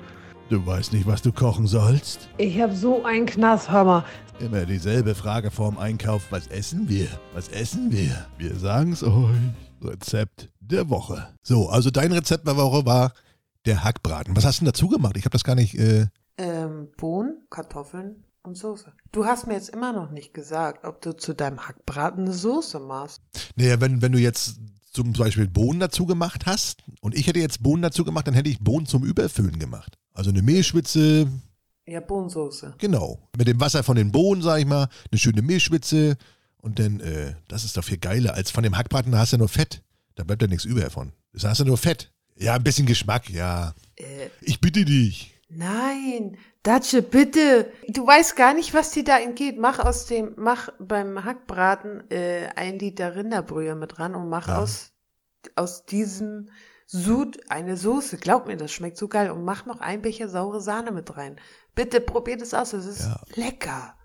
Du 0.49 0.65
weißt 0.65 0.93
nicht, 0.93 1.07
was 1.07 1.23
du 1.23 1.33
kochen 1.33 1.67
sollst? 1.67 2.29
Ich 2.39 2.61
hab 2.61 2.73
so 2.73 3.05
einen 3.05 3.29
mal. 3.39 4.05
Immer 4.39 4.65
dieselbe 4.65 5.15
Frage 5.15 5.51
vorm 5.51 5.77
Einkauf. 5.77 6.23
Was 6.31 6.47
essen 6.47 6.89
wir? 6.89 7.09
Was 7.35 7.49
essen 7.49 7.91
wir? 7.91 8.27
Wir 8.39 8.55
sagen's 8.55 9.03
euch. 9.03 9.35
Rezept 9.83 10.49
der 10.71 10.89
Woche. 10.91 11.29
So, 11.43 11.69
also 11.69 11.91
dein 11.91 12.13
Rezept 12.13 12.47
der 12.47 12.57
Woche 12.57 12.85
war 12.87 13.13
der 13.65 13.83
Hackbraten. 13.85 14.37
Was 14.37 14.45
hast 14.45 14.61
du 14.61 14.65
denn 14.65 14.73
dazu 14.73 14.89
gemacht? 14.89 15.17
Ich 15.17 15.25
habe 15.25 15.33
das 15.33 15.45
gar 15.45 15.55
nicht. 15.55 15.75
Äh 15.79 16.07
Ähm, 16.39 16.89
Bohnen, 16.97 17.47
Kartoffeln 17.51 18.25
und 18.43 18.57
Soße. 18.57 18.93
Du 19.13 19.25
hast 19.25 19.47
mir 19.47 19.55
jetzt 19.55 19.71
immer 19.71 19.93
noch 19.93 20.11
nicht 20.11 20.35
gesagt, 20.35 20.85
ob 20.85 21.01
du 21.01 21.17
zu 21.17 21.35
deinem 21.35 21.67
Hackbraten 21.67 22.25
eine 22.25 22.33
Soße 22.35 22.79
machst. 22.79 23.21
naja, 23.57 23.81
wenn, 23.81 24.03
wenn 24.03 24.13
du 24.13 24.19
jetzt 24.19 24.57
zum 24.93 25.13
Beispiel 25.13 25.49
Bohnen 25.49 25.81
dazu 25.81 26.07
gemacht 26.07 26.47
hast 26.47 26.83
und 27.01 27.15
ich 27.15 27.27
hätte 27.27 27.41
jetzt 27.41 27.63
Bohnen 27.63 27.83
dazu 27.83 28.05
gemacht, 28.05 28.27
dann 28.27 28.35
hätte 28.35 28.49
ich 28.49 28.61
Bohnen 28.61 28.87
zum 28.87 29.05
Überfüllen 29.05 29.59
gemacht. 29.59 29.99
Also 30.15 30.31
eine 30.31 30.43
Mehlschwitze, 30.43 31.27
Ja, 31.87 32.01
Bohnensoße. 32.01 32.75
genau. 32.79 33.29
Mit 33.37 33.49
dem 33.49 33.61
Wasser 33.61 33.83
von 33.83 33.97
den 33.97 34.11
Bohnen, 34.13 34.43
sag 34.43 34.59
ich 34.61 34.67
mal, 34.67 34.89
eine 35.11 35.19
schöne 35.19 35.43
Mehlschwitze 35.43 36.17
und 36.59 36.79
dann, 36.79 37.01
äh, 37.01 37.35
das 37.49 37.65
ist 37.65 37.77
doch 37.77 37.85
viel 37.85 37.99
geiler 37.99 38.35
als 38.35 38.51
von 38.51 38.63
dem 38.63 38.77
Hackbraten, 38.77 39.13
da 39.13 39.19
hast 39.19 39.33
du 39.33 39.37
ja 39.37 39.39
nur 39.39 39.49
Fett. 39.49 39.83
Da 40.17 40.25
bleibt 40.25 40.43
ja 40.43 40.49
nichts 40.49 40.65
über 40.65 40.81
davon. 40.81 41.13
Da 41.33 41.51
hast 41.51 41.61
du 41.61 41.65
nur 41.65 41.79
Fett. 41.79 42.11
Ja, 42.37 42.55
ein 42.55 42.65
bisschen 42.65 42.87
Geschmack, 42.87 43.31
ja. 43.31 43.75
Äh, 43.97 44.29
Ich 44.41 44.61
bitte 44.61 44.85
dich. 44.85 45.33
nein, 45.49 46.37
Datsche, 46.63 47.01
bitte. 47.01 47.71
Du 47.89 48.05
weißt 48.07 48.35
gar 48.35 48.53
nicht, 48.53 48.75
was 48.75 48.91
dir 48.91 49.05
da 49.05 49.19
entgeht. 49.21 49.57
Mach 49.59 49.79
aus 49.79 50.07
dem, 50.07 50.33
mach 50.37 50.69
beim 50.81 51.25
Hackbraten 51.25 52.11
äh, 52.11 52.49
ein 52.57 52.79
Liter 52.81 53.15
Rinderbrühe 53.15 53.77
mit 53.77 53.99
ran 54.01 54.15
und 54.17 54.29
mach 54.29 54.49
Ja. 54.49 54.59
aus, 54.59 54.91
aus 55.55 55.87
diesem 55.87 56.51
Sud 56.87 57.39
eine 57.51 57.77
Soße. 57.77 58.17
Glaub 58.17 58.47
mir, 58.49 58.57
das 58.57 58.73
schmeckt 58.73 58.97
so 58.97 59.07
geil. 59.09 59.31
Und 59.31 59.45
mach 59.45 59.65
noch 59.67 59.81
ein 59.81 60.03
Becher 60.03 60.29
saure 60.29 60.61
Sahne 60.61 60.91
mit 60.93 61.17
rein. 61.17 61.37
Bitte 61.75 62.01
probier 62.01 62.37
das 62.37 62.53
aus, 62.55 62.71
das 62.71 62.85
ist 62.87 63.03
Ja. 63.03 63.21
lecker. 63.37 63.96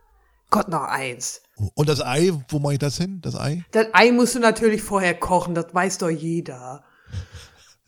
Gott, 0.52 0.68
noch 0.68 0.84
eins. 0.84 1.42
Und 1.74 1.90
das 1.90 2.02
Ei, 2.02 2.32
wo 2.50 2.60
mache 2.60 2.74
ich 2.74 2.80
das 2.80 2.98
hin? 2.98 3.20
Das 3.22 3.36
Ei? 3.36 3.66
Das 3.72 3.88
Ei 3.94 4.12
musst 4.12 4.36
du 4.36 4.40
natürlich 4.40 4.84
vorher 4.84 5.16
kochen, 5.16 5.56
das 5.56 5.74
weiß 5.74 5.98
doch 6.00 6.10
jeder. 6.10 6.84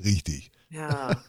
Richtig. 0.03 0.51
Ja. 0.69 1.21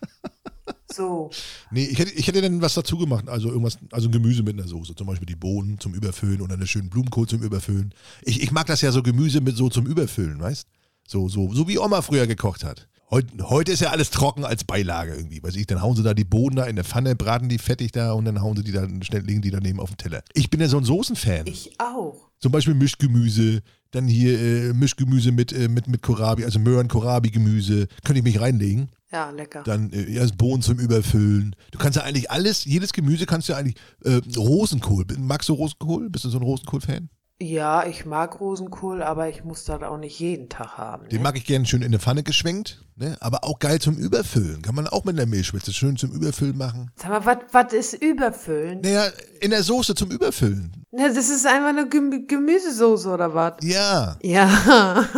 So. 0.93 1.31
Nee, 1.73 1.87
ich 1.87 1.99
hätte, 1.99 2.13
ich 2.13 2.27
hätte 2.29 2.41
dann 2.41 2.63
was 2.63 2.75
dazu 2.75 2.97
gemacht. 2.97 3.29
Also 3.29 3.49
irgendwas, 3.49 3.79
also 3.91 4.09
Gemüse 4.09 4.45
mit 4.45 4.57
einer 4.57 4.69
Soße. 4.69 4.95
Zum 4.95 5.09
Beispiel 5.09 5.27
die 5.27 5.35
Bohnen 5.35 5.79
zum 5.81 5.93
Überfüllen 5.93 6.41
oder 6.41 6.55
einen 6.55 6.69
schönen 6.69 6.89
Blumenkohl 6.89 7.27
zum 7.27 7.43
Überfüllen. 7.43 7.93
Ich, 8.23 8.41
ich 8.41 8.53
mag 8.53 8.67
das 8.67 8.81
ja 8.81 8.93
so 8.93 9.03
Gemüse 9.03 9.41
mit 9.41 9.57
so 9.57 9.69
zum 9.69 9.87
Überfüllen, 9.87 10.41
weißt? 10.41 10.69
So, 11.07 11.29
so, 11.29 11.53
so 11.53 11.67
wie 11.67 11.79
Oma 11.79 12.01
früher 12.01 12.29
gekocht 12.29 12.63
hat. 12.63 12.89
Heute, 13.15 13.49
heute 13.49 13.71
ist 13.71 13.79
ja 13.79 13.91
alles 13.91 14.11
trocken 14.11 14.45
als 14.45 14.65
Beilage 14.65 15.15
irgendwie. 15.15 15.41
Weiß 15.41 15.55
ich, 15.55 15.69
dann 15.69 15.81
hauen 15.81 15.95
sie 15.95 16.03
da 16.03 16.15
die 16.15 16.25
Bohnen 16.25 16.57
da 16.57 16.65
in 16.65 16.75
der 16.75 16.85
Pfanne, 16.85 17.15
braten 17.15 17.49
die 17.49 17.59
fettig 17.59 17.93
da 17.93 18.11
und 18.11 18.25
dann 18.25 18.43
hauen 18.43 18.57
sie 18.57 18.65
die 18.65 18.73
dann 18.73 19.05
schnell, 19.05 19.23
legen 19.23 19.41
die 19.41 19.53
daneben 19.53 19.79
auf 19.79 19.91
den 19.91 19.99
Teller. 19.99 20.25
Ich 20.33 20.51
bin 20.51 20.61
ja 20.61 20.67
so 20.67 20.79
ein 20.79 20.85
Soßenfan. 20.85 21.47
Ich 21.47 21.71
auch. 21.79 22.29
Zum 22.41 22.51
Beispiel 22.51 22.75
Mischgemüse, 22.75 23.63
dann 23.93 24.09
hier 24.09 24.41
äh, 24.41 24.73
Mischgemüse 24.73 25.31
mit, 25.31 25.53
äh, 25.53 25.69
mit, 25.69 25.87
mit 25.87 26.03
Kohlrabi, 26.03 26.45
also 26.45 26.59
Möhren-Kohlrabi-Gemüse. 26.59 27.87
Könnte 28.03 28.19
ich 28.19 28.25
mich 28.25 28.41
reinlegen. 28.41 28.91
Ja, 29.13 29.31
lecker. 29.31 29.63
Dann 29.63 29.93
äh, 29.93 30.13
erst 30.13 30.37
Bohnen 30.37 30.63
zum 30.63 30.81
Überfüllen. 30.81 31.55
Du 31.71 31.79
kannst 31.79 31.95
ja 31.95 32.03
eigentlich 32.03 32.33
alles, 32.33 32.65
jedes 32.65 32.93
Gemüse 32.93 33.27
kannst 33.27 33.49
du 33.49 33.53
ja 33.53 33.61
eigentlich. 33.61 33.77
Äh, 34.03 34.23
Rosenkohl. 34.37 35.07
Magst 35.19 35.49
du 35.49 35.53
Rosenkohl? 35.53 36.11
Bist 36.11 36.25
du 36.25 36.31
so 36.31 36.39
ein 36.39 36.43
Rosenkohl-Fan? 36.43 37.11
Ja, 37.43 37.85
ich 37.85 38.07
mag 38.07 38.39
Rosenkohl, 38.41 39.03
aber 39.03 39.29
ich 39.29 39.43
muss 39.43 39.65
das 39.65 39.83
auch 39.83 39.99
nicht 39.99 40.19
jeden 40.21 40.49
Tag 40.49 40.79
haben. 40.79 41.09
Den 41.09 41.19
Ne? 41.19 41.23
mag 41.25 41.37
ich 41.37 41.45
gerne 41.45 41.67
schön 41.67 41.83
in 41.83 41.89
eine 41.89 41.99
Pfanne 41.99 42.23
geschwenkt, 42.23 42.85
ne? 42.95 43.17
aber 43.21 43.43
auch 43.43 43.59
geil 43.59 43.81
zum 43.81 43.97
Überfüllen. 43.97 44.63
Kann 44.63 44.77
man 44.77 44.87
auch 44.87 45.05
mit 45.05 45.19
einer 45.19 45.27
Mehlschwitze 45.27 45.73
schön 45.73 45.97
zum 45.97 46.13
Überfüllen 46.13 46.57
machen. 46.57 46.93
Sag 46.95 47.25
mal, 47.25 47.45
was 47.51 47.73
ist 47.73 47.95
Überfüllen? 47.95 48.83
Naja, 48.83 49.09
in 49.41 49.51
der 49.51 49.65
Soße 49.65 49.97
zum 49.97 50.13
Überfüllen. 50.13 50.84
Ne, 50.97 51.13
das 51.13 51.29
ist 51.29 51.45
einfach 51.45 51.71
eine 51.71 51.89
Gemü 51.89 52.25
Gemüsesoße 52.27 53.09
oder 53.09 53.35
was? 53.35 53.55
Ja. 53.63 54.17
Ja. 54.23 55.05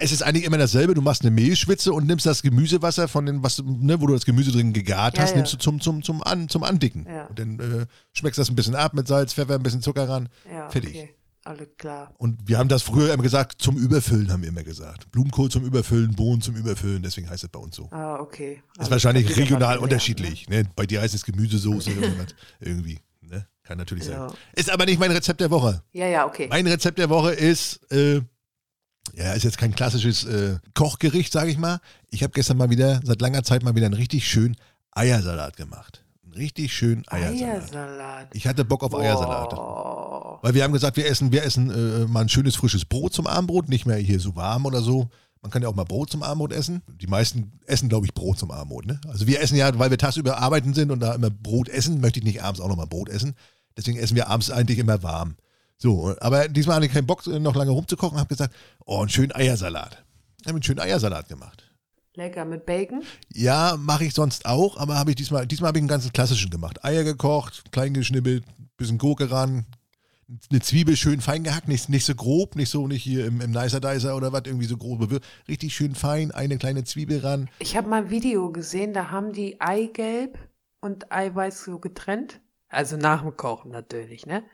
Es 0.00 0.12
ist 0.12 0.22
eigentlich 0.22 0.44
immer 0.44 0.58
dasselbe. 0.58 0.94
Du 0.94 1.02
machst 1.02 1.22
eine 1.22 1.32
Mehlschwitze 1.32 1.92
und 1.92 2.06
nimmst 2.06 2.24
das 2.24 2.42
Gemüsewasser 2.42 3.08
von 3.08 3.26
den, 3.26 3.42
was, 3.42 3.60
ne, 3.64 4.00
wo 4.00 4.06
du 4.06 4.12
das 4.14 4.24
Gemüse 4.24 4.52
drin 4.52 4.72
gegart 4.72 5.16
Ja, 5.16 5.24
hast, 5.24 5.30
ja. 5.30 5.36
nimmst 5.38 5.52
du 5.54 5.56
zum, 5.56 5.80
zum, 5.80 6.04
zum, 6.04 6.22
An, 6.22 6.48
zum 6.48 6.62
Andicken. 6.62 7.04
Ja. 7.04 7.26
Und 7.26 7.36
dann 7.36 7.58
äh, 7.58 7.86
schmeckst 8.12 8.38
das 8.38 8.48
ein 8.48 8.54
bisschen 8.54 8.76
ab 8.76 8.94
mit 8.94 9.08
Salz, 9.08 9.34
Pfeffer, 9.34 9.56
ein 9.56 9.62
bisschen 9.64 9.82
Zucker 9.82 10.08
ran. 10.08 10.28
ja 10.48 10.70
Fertig. 10.70 10.90
Okay. 10.90 11.14
Alles 11.42 11.66
klar. 11.78 12.12
Und 12.18 12.46
wir 12.46 12.58
haben 12.58 12.68
das 12.68 12.82
früher 12.82 13.12
immer 13.12 13.22
gesagt, 13.24 13.60
zum 13.60 13.76
Überfüllen 13.76 14.30
haben 14.30 14.42
wir 14.42 14.50
immer 14.50 14.62
gesagt. 14.62 15.10
Blumenkohl 15.10 15.50
zum 15.50 15.64
Überfüllen, 15.64 16.14
Bohnen 16.14 16.42
zum 16.42 16.54
Überfüllen, 16.54 17.02
deswegen 17.02 17.28
heißt 17.28 17.42
es 17.42 17.48
bei 17.48 17.58
uns 17.58 17.74
so. 17.74 17.88
Ah, 17.90 18.20
okay. 18.20 18.62
Ist 18.74 18.78
Alles 18.80 18.90
wahrscheinlich 18.92 19.24
klar, 19.26 19.36
wieder 19.36 19.42
was 19.44 19.50
regional 19.50 19.68
gelernt, 19.74 19.82
unterschiedlich. 19.82 20.48
Ne? 20.48 20.64
Bei 20.76 20.86
dir 20.86 21.00
heißt 21.00 21.14
es 21.14 21.24
Gemüsesoße 21.24 21.90
oder 21.96 22.08
was 22.18 22.26
irgendwie. 22.60 23.00
Kann 23.68 23.76
natürlich 23.76 24.06
Ja. 24.06 24.30
sein. 24.30 24.38
Ist 24.54 24.70
aber 24.70 24.86
nicht 24.86 24.98
mein 24.98 25.10
Rezept 25.12 25.42
der 25.42 25.50
Woche. 25.50 25.82
Ja, 25.92 26.06
ja, 26.06 26.26
okay. 26.26 26.46
Mein 26.48 26.66
Rezept 26.66 26.98
der 26.98 27.10
Woche 27.10 27.32
ist, 27.32 27.80
äh, 27.92 28.22
ja, 29.14 29.34
ist 29.34 29.42
jetzt 29.44 29.58
kein 29.58 29.74
klassisches 29.74 30.24
äh, 30.24 30.56
Kochgericht, 30.72 31.30
sage 31.34 31.50
ich 31.50 31.58
mal. 31.58 31.78
Ich 32.08 32.22
habe 32.22 32.32
gestern 32.32 32.56
mal 32.56 32.70
wieder, 32.70 33.00
seit 33.04 33.20
langer 33.20 33.42
Zeit 33.42 33.62
mal 33.62 33.74
wieder 33.74 33.84
einen 33.84 33.94
richtig 33.94 34.26
schönen 34.26 34.56
Eiersalat 34.92 35.58
gemacht. 35.58 36.02
Einen 36.24 36.32
richtig 36.32 36.72
schönen 36.72 37.04
Eiersalat. 37.08 37.60
Eiersalat. 37.60 38.28
Ich 38.32 38.46
hatte 38.46 38.64
Bock 38.64 38.82
auf 38.82 38.94
Eiersalat. 38.94 39.52
Oh. 39.52 40.38
Weil 40.40 40.54
wir 40.54 40.64
haben 40.64 40.72
gesagt, 40.72 40.96
wir 40.96 41.06
essen, 41.06 41.30
wir 41.30 41.42
essen 41.42 41.70
äh, 41.70 42.06
mal 42.06 42.20
ein 42.22 42.28
schönes 42.30 42.56
frisches 42.56 42.86
Brot 42.86 43.12
zum 43.12 43.26
Abendbrot, 43.26 43.68
nicht 43.68 43.84
mehr 43.84 43.98
hier 43.98 44.18
so 44.18 44.34
warm 44.34 44.64
oder 44.64 44.80
so. 44.80 45.10
Man 45.42 45.50
kann 45.52 45.62
ja 45.62 45.68
auch 45.68 45.74
mal 45.74 45.84
Brot 45.84 46.10
zum 46.10 46.22
Abendbrot 46.22 46.52
essen. 46.52 46.82
Die 47.00 47.06
meisten 47.06 47.52
essen, 47.66 47.88
glaube 47.90 48.06
ich, 48.06 48.14
Brot 48.14 48.38
zum 48.38 48.50
Abendbrot. 48.50 48.86
Ne? 48.86 48.98
Also 49.08 49.26
wir 49.26 49.40
essen 49.42 49.56
ja, 49.56 49.78
weil 49.78 49.90
wir 49.90 49.98
tagsüber 49.98 50.38
arbeiten 50.38 50.72
sind 50.74 50.90
und 50.90 51.00
da 51.00 51.14
immer 51.14 51.30
Brot 51.30 51.68
essen, 51.68 52.00
möchte 52.00 52.18
ich 52.18 52.24
nicht 52.24 52.42
abends 52.42 52.60
auch 52.60 52.68
nochmal 52.68 52.86
Brot 52.86 53.08
essen. 53.08 53.34
Deswegen 53.78 53.98
essen 53.98 54.16
wir 54.16 54.28
abends 54.28 54.50
eigentlich 54.50 54.78
immer 54.78 55.02
warm. 55.04 55.36
So, 55.76 56.14
aber 56.20 56.48
diesmal 56.48 56.76
hatte 56.76 56.86
ich 56.86 56.92
keinen 56.92 57.06
Bock, 57.06 57.24
noch 57.26 57.54
lange 57.54 57.70
rumzukochen, 57.70 58.18
habe 58.18 58.28
gesagt, 58.28 58.52
oh, 58.84 58.98
einen 58.98 59.08
schönen 59.08 59.32
Eiersalat. 59.32 60.04
Habe 60.44 60.56
einen 60.56 60.62
schönen 60.64 60.80
Eiersalat 60.80 61.28
gemacht. 61.28 61.64
Lecker 62.14 62.44
mit 62.44 62.66
Bacon. 62.66 63.04
Ja, 63.32 63.76
mache 63.78 64.04
ich 64.04 64.14
sonst 64.14 64.44
auch, 64.44 64.76
aber 64.76 64.96
habe 64.96 65.10
ich 65.10 65.16
diesmal, 65.16 65.46
diesmal 65.46 65.68
habe 65.68 65.78
ich 65.78 65.82
einen 65.82 65.88
ganzen 65.88 66.12
klassischen 66.12 66.50
gemacht. 66.50 66.84
Eier 66.84 67.04
gekocht, 67.04 67.70
klein 67.70 67.94
geschnibbelt, 67.94 68.44
bisschen 68.76 68.98
Gurke 68.98 69.30
ran, 69.30 69.66
eine 70.50 70.60
Zwiebel 70.60 70.96
schön 70.96 71.20
fein 71.20 71.44
gehackt, 71.44 71.68
nicht, 71.68 71.88
nicht 71.88 72.04
so 72.04 72.14
grob, 72.16 72.56
nicht 72.56 72.70
so 72.70 72.88
nicht 72.88 73.04
hier 73.04 73.26
im, 73.26 73.40
im 73.40 73.52
Nicer 73.52 73.80
Dicer 73.80 74.16
oder 74.16 74.32
was, 74.32 74.42
irgendwie 74.46 74.66
so 74.66 74.76
grob 74.76 74.98
bewirkt. 74.98 75.26
Richtig 75.46 75.74
schön 75.74 75.94
fein, 75.94 76.32
eine 76.32 76.58
kleine 76.58 76.82
Zwiebel 76.82 77.20
ran. 77.20 77.48
Ich 77.60 77.76
habe 77.76 77.88
mal 77.88 78.02
ein 78.02 78.10
Video 78.10 78.50
gesehen, 78.50 78.92
da 78.92 79.10
haben 79.10 79.32
die 79.32 79.60
Eigelb 79.60 80.38
und 80.80 81.12
Eiweiß 81.12 81.64
so 81.64 81.78
getrennt. 81.78 82.40
Also 82.68 82.96
nach 82.96 83.22
dem 83.22 83.36
Kochen 83.36 83.70
natürlich, 83.70 84.26
ne? 84.26 84.44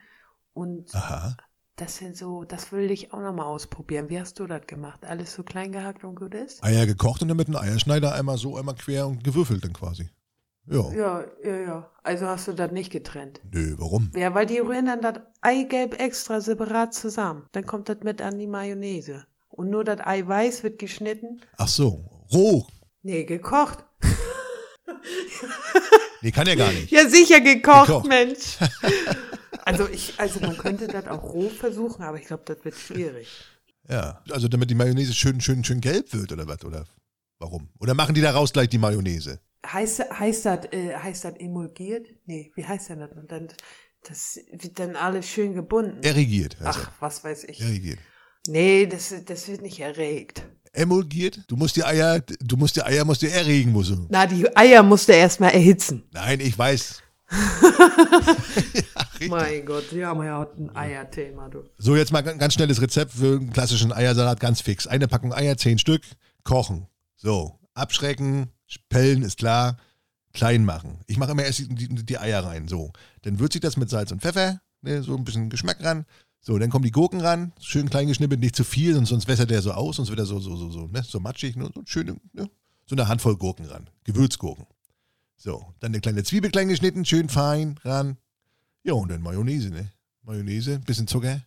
Und 0.53 0.95
Aha. 0.95 1.37
das 1.77 1.97
sind 1.97 2.17
so, 2.17 2.45
das 2.45 2.71
will 2.71 2.91
ich 2.91 3.13
auch 3.13 3.21
nochmal 3.21 3.47
ausprobieren. 3.47 4.09
Wie 4.09 4.21
hast 4.21 4.39
du 4.39 4.47
das 4.47 4.67
gemacht? 4.67 5.05
Alles 5.05 5.35
so 5.35 5.43
klein 5.43 5.73
gehackt 5.73 6.05
und 6.05 6.15
gut 6.15 6.35
ist? 6.35 6.63
Eier 6.63 6.87
gekocht 6.87 7.23
und 7.23 7.29
dann 7.29 7.37
mit 7.37 7.49
einem 7.49 7.57
Eierschneider 7.57 8.15
einmal 8.15 8.39
so, 8.39 8.57
einmal 8.57 8.77
quer 8.77 9.09
und 9.09 9.25
gewürfelt 9.25 9.65
dann 9.65 9.73
quasi. 9.73 10.11
Ja. 10.67 10.91
Ja, 10.93 11.25
ja, 11.43 11.57
ja. 11.57 11.91
Also 12.03 12.27
hast 12.27 12.49
du 12.49 12.53
das 12.53 12.73
nicht 12.73 12.91
getrennt. 12.91 13.41
Nö, 13.51 13.75
warum? 13.79 14.11
Ja, 14.15 14.35
weil 14.35 14.47
die 14.47 14.59
rühren 14.59 14.87
dann 14.87 15.03
das 15.03 15.21
Eigelb 15.43 16.01
extra 16.01 16.41
separat 16.41 16.95
zusammen. 16.95 17.47
Dann 17.53 17.67
kommt 17.67 17.89
das 17.89 17.99
mit 18.03 18.23
an 18.23 18.39
die 18.39 18.47
Mayonnaise. 18.47 19.27
Und 19.49 19.71
nur 19.71 19.85
das 19.85 20.01
Eiweiß 20.01 20.63
wird 20.63 20.79
geschnitten. 20.79 21.41
Ach 21.59 21.69
so, 21.69 22.05
roh. 22.33 22.67
Nee, 23.03 23.25
gekocht. 23.25 23.85
Nee, 26.25 26.31
kann 26.31 26.47
er 26.47 26.57
gar 26.57 26.73
nicht. 26.73 26.91
Ja, 26.91 27.07
sicher 27.07 27.41
gekocht, 27.41 27.87
Gekocht. 27.87 28.09
Mensch. 28.09 28.57
Also 29.67 29.89
ich, 29.89 30.13
also 30.19 30.41
man 30.41 30.59
könnte 30.59 30.87
das 30.89 31.07
auch 31.07 31.23
roh 31.23 31.49
versuchen, 31.49 32.03
aber 32.03 32.19
ich 32.19 32.27
glaube, 32.27 32.43
das 32.45 32.63
wird 32.67 32.75
schwierig. 32.75 33.29
Ja. 33.89 34.23
Also 34.31 34.47
damit 34.47 34.69
die 34.69 34.75
Mayonnaise 34.75 35.15
schön, 35.15 35.41
schön, 35.41 35.65
schön 35.65 35.81
gelb 35.81 36.13
wird 36.13 36.33
oder 36.33 36.47
was? 36.47 36.63
Oder 36.67 36.85
warum? 37.39 37.71
Oder 37.81 37.95
machen 37.95 38.15
die 38.15 38.21
daraus 38.21 38.53
gleich 38.53 38.69
die 38.69 38.77
Mayonnaise? 38.77 39.41
Heißt, 39.67 40.01
heißt 40.11 40.45
das, 40.45 40.67
äh, 40.73 40.95
heißt 40.95 41.25
das 41.25 41.35
emulgiert? 41.39 42.07
Nee, 42.27 42.53
wie 42.57 42.67
heißt 42.67 42.91
denn 42.91 43.01
das? 43.01 43.13
Und 43.13 43.33
dann, 43.33 43.49
das 44.03 44.39
wird 44.53 44.79
dann 44.79 44.97
alles 44.97 45.27
schön 45.31 45.55
gebunden. 45.55 46.03
Erregiert. 46.03 46.59
Ach, 46.63 46.91
was 47.01 47.25
weiß 47.25 47.45
ich. 47.45 47.61
er. 47.63 47.69
Erregiert. 47.69 48.01
Nee, 48.47 48.87
das, 48.87 49.15
das 49.25 49.49
wird 49.49 49.63
nicht 49.63 49.81
erregt. 49.81 50.43
Emulgiert? 50.75 51.41
Du 51.47 51.57
musst 51.57 51.77
die 51.77 51.85
Eier, 51.85 52.21
du 52.21 52.57
musst 52.57 52.77
die 52.77 52.83
Eier, 52.83 53.05
musst 53.05 53.23
du 53.23 53.31
erregen, 53.31 53.73
musst 53.73 53.91
du. 53.91 54.07
Na, 54.11 54.27
die 54.27 54.55
Eier 54.57 54.83
musst 54.83 55.09
du 55.09 55.13
erstmal 55.13 55.53
erhitzen. 55.53 56.03
Nein, 56.13 56.41
ich 56.41 56.59
weiß. 56.59 57.03
ja. 59.21 59.29
Mein 59.29 59.65
Gott, 59.65 59.93
wir 59.93 60.07
haben 60.07 60.23
ja 60.23 60.39
heute 60.39 60.63
ein 60.63 60.77
Eierthema, 60.77 61.49
du. 61.49 61.65
So, 61.79 61.97
jetzt 61.97 62.13
mal 62.13 62.23
ganz 62.23 62.39
ganz 62.39 62.55
schnelles 62.55 62.81
Rezept 62.81 63.13
für 63.13 63.37
einen 63.37 63.53
klassischen 63.53 63.93
Eiersalat, 63.93 64.41
ganz 64.41 64.61
fix. 64.61 64.87
Eine 64.87 65.09
Packung 65.09 65.33
Eier, 65.33 65.57
zehn 65.57 65.79
Stück, 65.79 66.03
kochen. 66.43 66.87
So, 67.17 67.59
abschrecken, 67.75 68.49
pellen 68.89 69.23
ist 69.23 69.39
klar, 69.39 69.79
klein 70.33 70.65
machen. 70.65 71.01
Ich 71.07 71.17
mache 71.17 71.33
immer 71.33 71.45
erst 71.45 71.61
die, 71.61 71.69
die, 71.69 71.89
die 71.89 72.19
Eier 72.19 72.45
rein, 72.45 72.69
so. 72.69 72.93
Dann 73.23 73.39
würze 73.39 73.59
ich 73.59 73.63
das 73.63 73.77
mit 73.77 73.89
Salz 73.89 74.13
und 74.13 74.21
Pfeffer, 74.21 74.61
ne, 74.83 75.03
so 75.03 75.17
ein 75.17 75.25
bisschen 75.25 75.49
Geschmack 75.51 75.83
ran. 75.83 76.05
So, 76.47 76.59
dann 76.59 76.69
kommen 76.69 76.85
die 76.85 76.91
Gurken 76.91 77.23
ran, 77.23 77.53
schön 77.59 77.89
klein 77.89 78.07
geschnippelt, 78.07 78.39
nicht 78.39 78.55
zu 78.55 78.65
viel, 78.65 78.95
sonst, 78.95 79.09
sonst 79.09 79.29
wässert 79.29 79.51
der 79.51 79.63
so 79.63 79.73
aus, 79.73 79.97
sonst 79.97 80.11
wird 80.11 80.19
er 80.19 80.27
so, 80.27 80.39
so, 80.41 80.57
so, 80.57 80.71
so, 80.71 80.87
ne, 80.89 81.03
so 81.03 81.19
matschig, 81.19 81.57
nur 81.57 81.73
so 81.75 81.83
schöne, 81.87 82.17
ne, 82.35 82.51
so 82.85 82.95
eine 82.95 83.09
Handvoll 83.09 83.37
Gurken 83.37 83.65
ran, 83.65 83.89
Gewürzgurken. 84.05 84.67
So, 85.37 85.73
dann 85.81 85.93
eine 85.93 86.01
kleine 86.01 86.23
Zwiebel 86.23 86.51
klein 86.51 86.69
geschnitten, 86.69 87.07
schön 87.07 87.31
fein 87.31 87.81
ran. 87.83 88.19
Ja, 88.83 88.93
und 88.93 89.11
dann 89.11 89.23
Mayonnaise, 89.23 89.71
ne? 89.71 89.91
Mayonnaise, 90.23 90.81
bisschen 90.81 91.07
Zucker, 91.07 91.41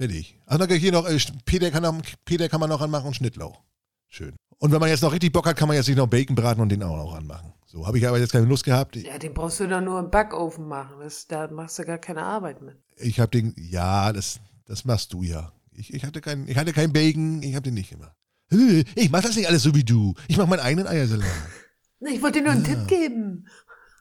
Fertig. 0.00 0.40
Ach, 0.46 0.56
dann 0.56 0.70
hier 0.70 0.92
noch, 0.92 1.06
äh, 1.06 1.18
Peter 1.44 1.70
kann, 1.70 1.82
noch, 1.82 2.00
Peter 2.24 2.48
kann 2.48 2.58
man 2.58 2.70
noch 2.70 2.80
anmachen 2.80 3.08
und 3.08 3.16
Schnittlauch. 3.16 3.60
Schön. 4.08 4.34
Und 4.56 4.72
wenn 4.72 4.80
man 4.80 4.88
jetzt 4.88 5.02
noch 5.02 5.12
richtig 5.12 5.30
Bock 5.30 5.46
hat, 5.46 5.58
kann 5.58 5.68
man 5.68 5.76
jetzt 5.76 5.84
sich 5.84 5.96
noch 5.96 6.06
Bacon 6.06 6.34
braten 6.34 6.62
und 6.62 6.70
den 6.70 6.82
auch 6.82 6.96
noch 6.96 7.14
anmachen. 7.14 7.52
So, 7.66 7.86
habe 7.86 7.98
ich 7.98 8.08
aber 8.08 8.18
jetzt 8.18 8.32
keine 8.32 8.46
Lust 8.46 8.64
gehabt. 8.64 8.96
Ja, 8.96 9.18
den 9.18 9.34
brauchst 9.34 9.60
du 9.60 9.66
dann 9.66 9.84
nur 9.84 9.98
im 9.98 10.10
Backofen 10.10 10.66
machen. 10.66 11.00
Das, 11.00 11.26
da 11.26 11.48
machst 11.48 11.78
du 11.78 11.84
gar 11.84 11.98
keine 11.98 12.22
Arbeit 12.22 12.62
mit. 12.62 12.78
Ich 13.00 13.20
habe 13.20 13.30
den, 13.30 13.54
ja, 13.56 14.12
das, 14.12 14.40
das 14.66 14.84
machst 14.84 15.12
du 15.12 15.22
ja. 15.22 15.52
Ich, 15.72 15.92
ich, 15.94 16.04
hatte 16.04 16.20
kein, 16.20 16.46
ich 16.48 16.56
hatte 16.56 16.72
kein 16.72 16.92
Bacon, 16.92 17.42
ich 17.42 17.54
habe 17.54 17.62
den 17.64 17.74
nicht 17.74 17.90
gemacht. 17.90 18.12
Ich 18.96 19.10
mache 19.10 19.22
das 19.22 19.36
nicht 19.36 19.48
alles 19.48 19.62
so 19.62 19.74
wie 19.74 19.84
du. 19.84 20.14
Ich 20.28 20.36
mache 20.36 20.48
meinen 20.48 20.60
eigenen 20.60 20.86
Eiersalat. 20.86 21.26
Ich 22.00 22.22
wollte 22.22 22.38
dir 22.38 22.44
nur 22.44 22.52
einen 22.52 22.64
Tipp 22.64 22.86
geben. 22.88 23.46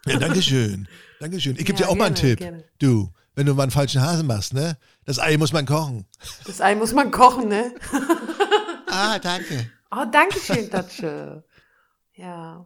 Ja, 0.06 0.18
Dankeschön. 0.18 0.88
Dankeschön. 1.20 1.58
Ich 1.58 1.66
gebe 1.66 1.78
Ja, 1.78 1.86
dir 1.86 1.92
auch 1.92 1.96
mal 1.98 2.06
einen 2.06 2.16
gerne, 2.16 2.30
Tipp. 2.30 2.40
gerne. 2.40 2.64
Du, 2.80 3.12
wenn 3.36 3.46
du 3.46 3.54
mal 3.54 3.64
einen 3.64 3.72
falschen 3.72 4.02
Hase 4.02 4.24
machst, 4.24 4.54
ne? 4.54 4.78
Das 5.04 5.20
Ei 5.20 5.38
muss 5.38 5.52
man 5.52 5.66
kochen. 5.66 6.06
Das 6.46 6.62
Ei 6.62 6.76
muss 6.76 6.94
man 6.94 7.12
kochen, 7.12 7.50
ne? 7.50 7.74
Ah, 8.88 9.20
danke. 9.20 9.70
Oh, 9.92 10.06
danke 10.12 10.40
schön, 10.40 10.70
Datsche. 10.70 11.44
Ja. 12.16 12.66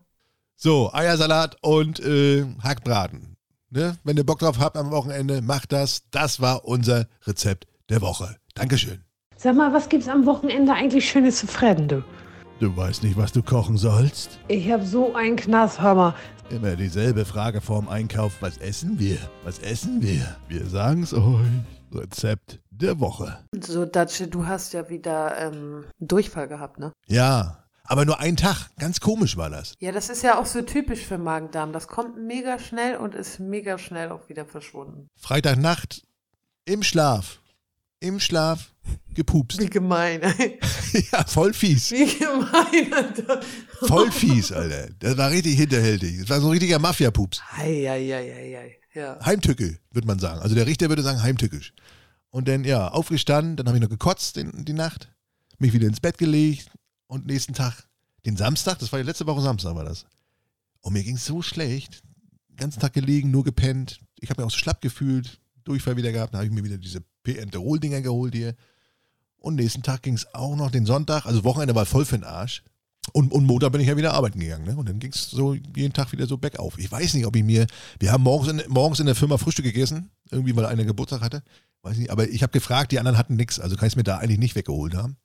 So, 0.56 0.94
Eiersalat 0.94 1.58
und 1.62 2.00
äh, 2.00 2.46
Hackbraten. 2.62 3.33
Ne? 3.74 3.98
Wenn 4.04 4.18
ihr 4.18 4.26
Bock 4.26 4.38
drauf 4.38 4.60
habt 4.60 4.78
am 4.78 4.92
Wochenende, 4.92 5.42
macht 5.42 5.72
das. 5.72 6.04
Das 6.12 6.40
war 6.40 6.66
unser 6.66 7.08
Rezept 7.26 7.66
der 7.90 8.02
Woche. 8.02 8.36
Dankeschön. 8.54 9.04
Sag 9.36 9.56
mal, 9.56 9.74
was 9.74 9.90
gibt's 9.90 10.08
am 10.08 10.28
Wochenende 10.28 10.74
eigentlich 10.74 11.10
Schönes 11.10 11.40
zu 11.40 11.48
fressen, 11.48 11.88
du? 11.88 12.04
Du 12.60 12.78
weißt 12.78 13.02
nicht, 13.02 13.18
was 13.18 13.32
du 13.32 13.42
kochen 13.42 13.78
sollst? 13.78 14.40
Ich 14.48 14.72
hab 14.72 14.84
so 14.84 15.16
einen 15.16 15.38
Knast, 15.38 15.82
hör 15.82 15.96
mal. 15.96 16.16
Immer 16.52 16.76
dieselbe 16.76 17.26
Frage 17.26 17.62
vorm 17.62 17.90
Einkauf. 17.90 18.34
Was 18.42 18.58
essen 18.60 19.00
wir? 19.00 19.18
Was 19.44 19.58
essen 19.58 20.04
wir? 20.04 20.38
Wir 20.48 20.68
sagen's 20.68 21.12
euch. 21.12 21.48
Rezept 21.92 22.60
der 22.70 23.00
Woche. 23.00 23.40
So, 23.60 23.86
Datsche, 23.86 24.28
du 24.28 24.46
hast 24.46 24.74
ja 24.74 24.88
wieder 24.90 25.36
ähm, 25.40 25.86
Durchfall 26.00 26.48
gehabt, 26.48 26.80
ne? 26.80 26.92
Ja, 27.08 27.63
aber 27.84 28.06
nur 28.06 28.20
einen 28.20 28.38
Tag. 28.38 28.70
Ganz 28.78 29.00
komisch 29.00 29.38
war 29.38 29.50
das. 29.50 29.74
Ja, 29.80 29.92
das 29.92 30.10
ist 30.10 30.24
ja 30.24 30.40
auch 30.40 30.46
so 30.46 30.62
typisch 30.62 31.02
für 31.02 31.18
Magen-Darm. 31.18 31.74
Das 31.74 31.88
kommt 31.88 32.18
mega 32.18 32.60
schnell 32.60 32.98
und 32.98 33.14
ist 33.14 33.40
mega 33.40 33.78
schnell 33.78 34.12
auch 34.12 34.30
wieder 34.30 34.46
verschwunden. 34.46 35.10
Freitagnacht 35.18 36.04
im 36.66 36.84
Schlaf. 36.84 37.40
Im 38.00 38.20
Schlaf 38.20 38.74
gepupst. 39.14 39.60
Wie 39.60 39.70
gemein, 39.70 40.22
ey. 40.40 40.60
ja, 41.12 41.24
voll 41.26 41.54
fies. 41.54 41.92
Wie 41.92 42.18
gemein, 42.18 42.94
Alter. 42.94 43.42
Voll 43.88 44.12
fies, 44.12 44.52
Alter. 44.52 44.90
Das 45.00 45.18
war 45.18 45.32
richtig 45.32 45.56
hinterhältig. 45.56 46.20
Das 46.20 46.30
war 46.30 46.42
so 46.42 46.48
ein 46.48 46.52
richtiger 46.52 46.80
Mafia-Pups. 46.80 47.42
Eieieiei. 47.58 48.78
Ja. 48.94 49.18
Heimtücke, 49.26 49.80
würde 49.92 50.08
man 50.08 50.20
sagen. 50.20 50.42
Also 50.42 50.54
der 50.56 50.68
Richter 50.68 50.90
würde 50.90 51.02
sagen 51.02 51.22
heimtückisch. 51.24 51.74
Und 52.30 52.48
dann, 52.48 52.64
ja, 52.64 52.90
aufgestanden, 52.90 53.56
dann 53.56 53.68
habe 53.68 53.78
ich 53.78 53.82
noch 53.82 53.90
gekotzt 53.90 54.36
den, 54.36 54.66
die 54.66 54.74
Nacht, 54.74 55.10
mich 55.60 55.74
wieder 55.74 55.88
ins 55.88 56.00
Bett 56.00 56.18
gelegt 56.18 56.70
und 57.14 57.28
nächsten 57.28 57.54
Tag, 57.54 57.88
den 58.26 58.38
Samstag, 58.38 58.80
das 58.80 58.92
war 58.92 59.00
ja 59.00 59.06
letzte 59.06 59.28
Woche 59.28 59.42
Samstag 59.42 59.76
war 59.76 59.86
das. 59.86 60.06
Und 60.82 60.94
mir 60.94 61.04
ging 61.04 61.16
es 61.16 61.26
so 61.26 61.42
schlecht. 61.42 62.04
Den 62.50 62.58
ganzen 62.58 62.80
Tag 62.80 62.94
gelegen, 62.94 63.30
nur 63.30 63.44
gepennt. 63.44 64.00
Ich 64.20 64.30
habe 64.30 64.42
mich 64.42 64.48
auch 64.48 64.52
so 64.52 64.58
schlapp 64.58 64.82
gefühlt, 64.82 65.40
Durchfall 65.64 65.96
wieder 65.96 66.12
gehabt. 66.12 66.34
Dann 66.34 66.40
habe 66.40 66.48
ich 66.48 66.54
mir 66.54 66.64
wieder 66.64 66.78
diese 66.78 67.04
P-Enterol-Dinger 67.24 68.02
geholt 68.02 68.34
hier. 68.34 68.56
Und 69.38 69.56
nächsten 69.56 69.84
Tag 69.84 70.02
ging 70.02 70.16
es 70.16 70.34
auch 70.34 70.56
noch, 70.56 70.72
den 70.72 70.86
Sonntag, 70.86 71.26
also 71.26 71.44
Wochenende 71.44 71.76
war 71.76 71.86
voll 71.86 72.06
für 72.06 72.18
den 72.18 72.24
Arsch. 72.24 72.64
Und, 73.12 73.32
und 73.32 73.46
Montag 73.46 73.74
bin 73.74 73.82
ich 73.82 73.88
ja 73.88 73.98
wieder 73.98 74.14
arbeiten 74.14 74.40
gegangen. 74.40 74.66
Ne? 74.66 74.76
Und 74.76 74.90
dann 74.90 75.00
ging 75.00 75.12
es 75.12 75.30
so 75.30 75.54
jeden 75.54 75.94
Tag 75.94 76.14
wieder 76.14 76.26
so 76.26 76.38
bergauf. 76.38 76.80
Ich 76.80 76.92
weiß 76.92 77.14
nicht, 77.14 77.26
ob 77.26 77.36
ich 77.36 77.44
mir. 77.44 77.68
Wir 78.00 78.12
haben 78.12 78.24
morgens 78.24 78.50
in, 78.50 78.64
morgens 78.70 79.00
in 79.00 79.06
der 79.06 79.16
Firma 79.16 79.38
Frühstück 79.38 79.66
gegessen, 79.66 80.10
irgendwie, 80.32 80.56
weil 80.56 80.66
einer 80.66 80.86
Geburtstag 80.86 81.22
hatte. 81.22 81.44
Weiß 81.82 81.98
nicht, 81.98 82.10
aber 82.10 82.30
ich 82.30 82.42
habe 82.42 82.54
gefragt, 82.54 82.92
die 82.92 83.00
anderen 83.00 83.18
hatten 83.18 83.36
nichts. 83.36 83.60
Also 83.60 83.76
kann 83.76 83.88
ich 83.88 83.94
es 83.94 83.98
mir 83.98 84.04
da 84.04 84.18
eigentlich 84.18 84.40
nicht 84.40 84.56
weggeholt 84.56 84.96
haben. 84.96 85.18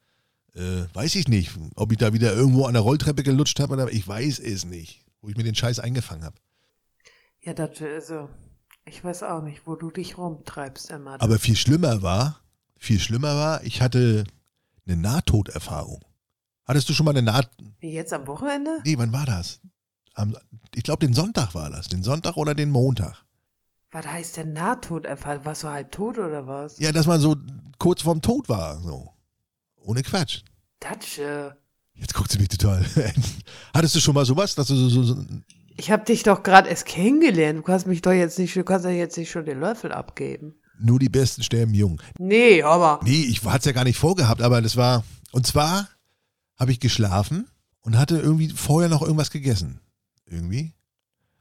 Äh, 0.55 0.87
weiß 0.95 1.15
ich 1.15 1.29
nicht, 1.29 1.53
ob 1.77 1.93
ich 1.93 1.99
da 1.99 2.13
wieder 2.13 2.35
irgendwo 2.35 2.67
an 2.67 2.75
der 2.75 2.83
Rolltreppe 2.83 3.23
gelutscht 3.23 3.61
habe 3.61 3.75
oder 3.75 3.93
ich 3.93 4.07
weiß 4.07 4.39
es 4.41 4.65
nicht, 4.65 5.05
wo 5.21 5.29
ich 5.29 5.37
mir 5.37 5.45
den 5.45 5.55
Scheiß 5.55 5.79
eingefangen 5.79 6.25
habe. 6.25 6.37
Ja, 7.43 7.55
Datsche, 7.55 7.89
also, 7.89 8.29
ich 8.85 9.05
weiß 9.05 9.23
auch 9.23 9.43
nicht, 9.43 9.67
wo 9.67 9.77
du 9.77 9.91
dich 9.91 10.19
rumtreibst 10.19 10.91
immer. 10.91 11.21
Aber 11.21 11.39
viel 11.39 11.57
schlimmer 11.57 12.03
war, 12.03 12.41
viel 12.77 12.99
schlimmer 12.99 13.37
war, 13.37 13.63
ich 13.65 13.81
hatte 13.81 14.25
eine 14.87 14.97
Nahtoderfahrung. 14.97 16.05
Hattest 16.65 16.89
du 16.89 16.93
schon 16.93 17.05
mal 17.07 17.13
eine 17.13 17.23
Naht. 17.23 17.51
Wie 17.81 17.93
jetzt 17.93 18.13
am 18.13 18.27
Wochenende? 18.27 18.81
Nee, 18.85 18.99
wann 18.99 19.13
war 19.13 19.25
das? 19.25 19.61
Am, 20.15 20.37
ich 20.75 20.83
glaube, 20.83 21.07
den 21.07 21.15
Sonntag 21.15 21.55
war 21.55 21.71
das. 21.71 21.89
Den 21.89 22.03
Sonntag 22.03 22.37
oder 22.37 22.55
den 22.55 22.71
Montag. 22.71 23.25
Was 23.91 24.07
heißt 24.07 24.37
denn 24.37 24.53
Nahtoderfall? 24.53 25.45
Warst 25.47 25.63
du 25.63 25.69
halb 25.69 25.93
tot 25.93 26.19
oder 26.19 26.47
was? 26.47 26.79
Ja, 26.79 26.93
dass 26.93 27.07
man 27.07 27.21
so 27.21 27.37
kurz 27.79 28.03
vorm 28.03 28.21
Tod 28.21 28.49
war. 28.51 28.81
So. 28.83 29.15
Ohne 29.89 30.03
Quatsch. 30.03 30.43
Datsche. 30.81 31.57
Jetzt 31.95 32.13
guckt 32.13 32.31
sie 32.31 32.39
mich 32.39 32.49
total. 32.49 32.85
Hattest 33.75 33.95
du 33.95 34.01
schon 34.01 34.15
mal 34.15 34.27
sowas, 34.27 34.55
dass 34.55 34.67
du 34.67 34.75
so, 34.75 34.91
so, 34.91 35.03
so 35.03 35.17
Ich 35.79 35.91
hab 35.91 36.05
dich 36.05 36.25
doch 36.25 36.43
gerade 36.43 36.69
erst 36.69 36.85
kennengelernt. 36.85 37.61
Du 37.61 37.63
kannst 37.63 37.87
mich 37.87 38.03
doch 38.03 38.13
jetzt 38.13 38.39
nicht, 38.39 38.55
du 38.55 38.65
kannst 38.65 38.85
ja 38.85 38.91
jetzt 38.91 39.17
nicht 39.17 39.31
schon 39.31 39.47
den 39.47 39.61
Löffel 39.61 39.91
abgeben. 39.91 40.57
nur 40.79 40.99
die 40.99 41.09
Besten 41.09 41.43
sterben 41.43 41.73
jung? 41.73 42.03
Nee, 42.19 42.63
aber. 42.63 43.01
Nee, 43.03 43.23
ich 43.23 43.43
hatte 43.45 43.61
es 43.61 43.65
ja 43.65 43.73
gar 43.73 43.85
nicht 43.85 43.97
vorgehabt, 43.97 44.43
aber 44.43 44.61
das 44.61 44.77
war. 44.77 45.05
Und 45.33 45.47
zwar 45.47 45.89
habe 46.59 46.71
ich 46.71 46.81
geschlafen 46.81 47.49
und 47.81 47.97
hatte 47.97 48.19
irgendwie 48.19 48.51
vorher 48.51 48.91
noch 48.91 49.01
irgendwas 49.01 49.31
gegessen. 49.31 49.81
Irgendwie. 50.27 50.75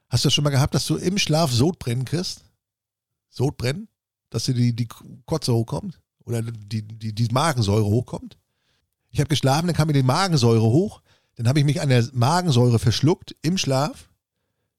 Hast 0.08 0.24
du 0.24 0.28
das 0.28 0.34
schon 0.34 0.46
mal 0.46 0.52
gehabt, 0.52 0.74
dass 0.74 0.88
du 0.88 0.96
im 0.96 1.18
Schlaf 1.18 1.52
Sodbrennen 1.52 2.06
kriegst? 2.06 2.46
Sodbrennen? 3.28 3.90
Dass 4.30 4.46
dir 4.46 4.54
die, 4.54 4.74
die 4.74 4.88
Kotze 5.26 5.54
hochkommt? 5.54 6.00
Oder 6.28 6.42
die, 6.42 6.82
die, 6.82 7.16
die 7.16 7.28
Magensäure 7.32 7.86
hochkommt? 7.86 8.38
Ich 9.10 9.20
habe 9.20 9.30
geschlafen, 9.30 9.68
dann 9.68 9.76
kam 9.76 9.88
mir 9.88 9.94
die 9.94 10.04
Magensäure 10.04 10.62
hoch. 10.62 11.02
Dann 11.36 11.48
habe 11.48 11.60
ich 11.60 11.66
mich 11.66 11.82
an 11.82 11.90
der 11.90 12.06
Magensäure 12.14 12.80
verschluckt 12.80 13.36
im 13.42 13.58
Schlaf. 13.58 14.10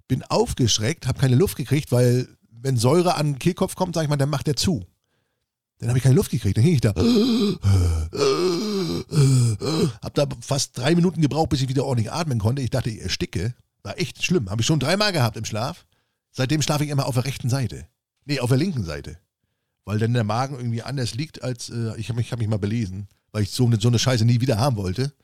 Bin 0.09 0.23
aufgeschreckt, 0.25 1.07
habe 1.07 1.19
keine 1.19 1.37
Luft 1.37 1.57
gekriegt, 1.57 1.91
weil 1.91 2.29
wenn 2.51 2.77
Säure 2.77 3.15
an 3.15 3.33
den 3.33 3.39
Kehlkopf 3.39 3.77
kommt, 3.77 3.95
sage 3.95 4.05
ich 4.05 4.11
mal, 4.11 4.17
dann 4.17 4.29
macht 4.29 4.47
der 4.47 4.57
zu. 4.57 4.85
Dann 5.79 5.89
habe 5.89 5.99
ich 5.99 6.05
keine 6.05 6.17
Luft 6.17 6.31
gekriegt. 6.31 6.57
Dann 6.57 6.65
hing 6.65 6.75
ich 6.75 6.81
da. 6.81 6.91
Hab 10.03 10.15
da 10.15 10.27
fast 10.41 10.77
drei 10.77 10.95
Minuten 10.95 11.23
gebraucht, 11.23 11.51
bis 11.51 11.63
ich 11.63 11.69
wieder 11.69 11.85
ordentlich 11.85 12.13
atmen 12.13 12.41
konnte. 12.41 12.63
Ich 12.63 12.71
dachte, 12.71 12.91
ich 12.91 13.01
ersticke. 13.01 13.55
War 13.83 13.99
echt 13.99 14.23
schlimm. 14.25 14.51
Habe 14.51 14.61
ich 14.61 14.67
schon 14.67 14.81
dreimal 14.81 15.13
gehabt 15.13 15.37
im 15.37 15.45
Schlaf. 15.45 15.87
Seitdem 16.33 16.63
schlafe 16.63 16.85
ich 16.85 16.91
immer 16.91 17.07
auf 17.07 17.15
der 17.15 17.25
rechten 17.25 17.49
Seite. 17.49 17.87
Nee, 18.25 18.41
auf 18.41 18.51
der 18.51 18.59
linken 18.59 18.85
Seite. 18.85 19.19
Weil 19.89 19.99
dann 19.99 20.13
der 20.13 20.23
Magen 20.23 20.55
irgendwie 20.57 20.83
anders 20.83 21.15
liegt, 21.15 21.43
als 21.43 21.71
äh, 21.71 21.97
ich 21.97 22.11
habe 22.11 22.19
mich, 22.19 22.31
hab 22.31 22.39
mich 22.39 22.47
mal 22.47 22.59
belesen, 22.59 23.09
weil 23.33 23.45
ich 23.45 23.53
so 23.53 23.65
eine, 23.65 23.81
so 23.81 23.89
eine 23.89 23.99
Scheiße 23.99 24.27
nie 24.27 24.39
wieder 24.43 24.59
haben 24.59 24.77
wollte. 24.77 25.15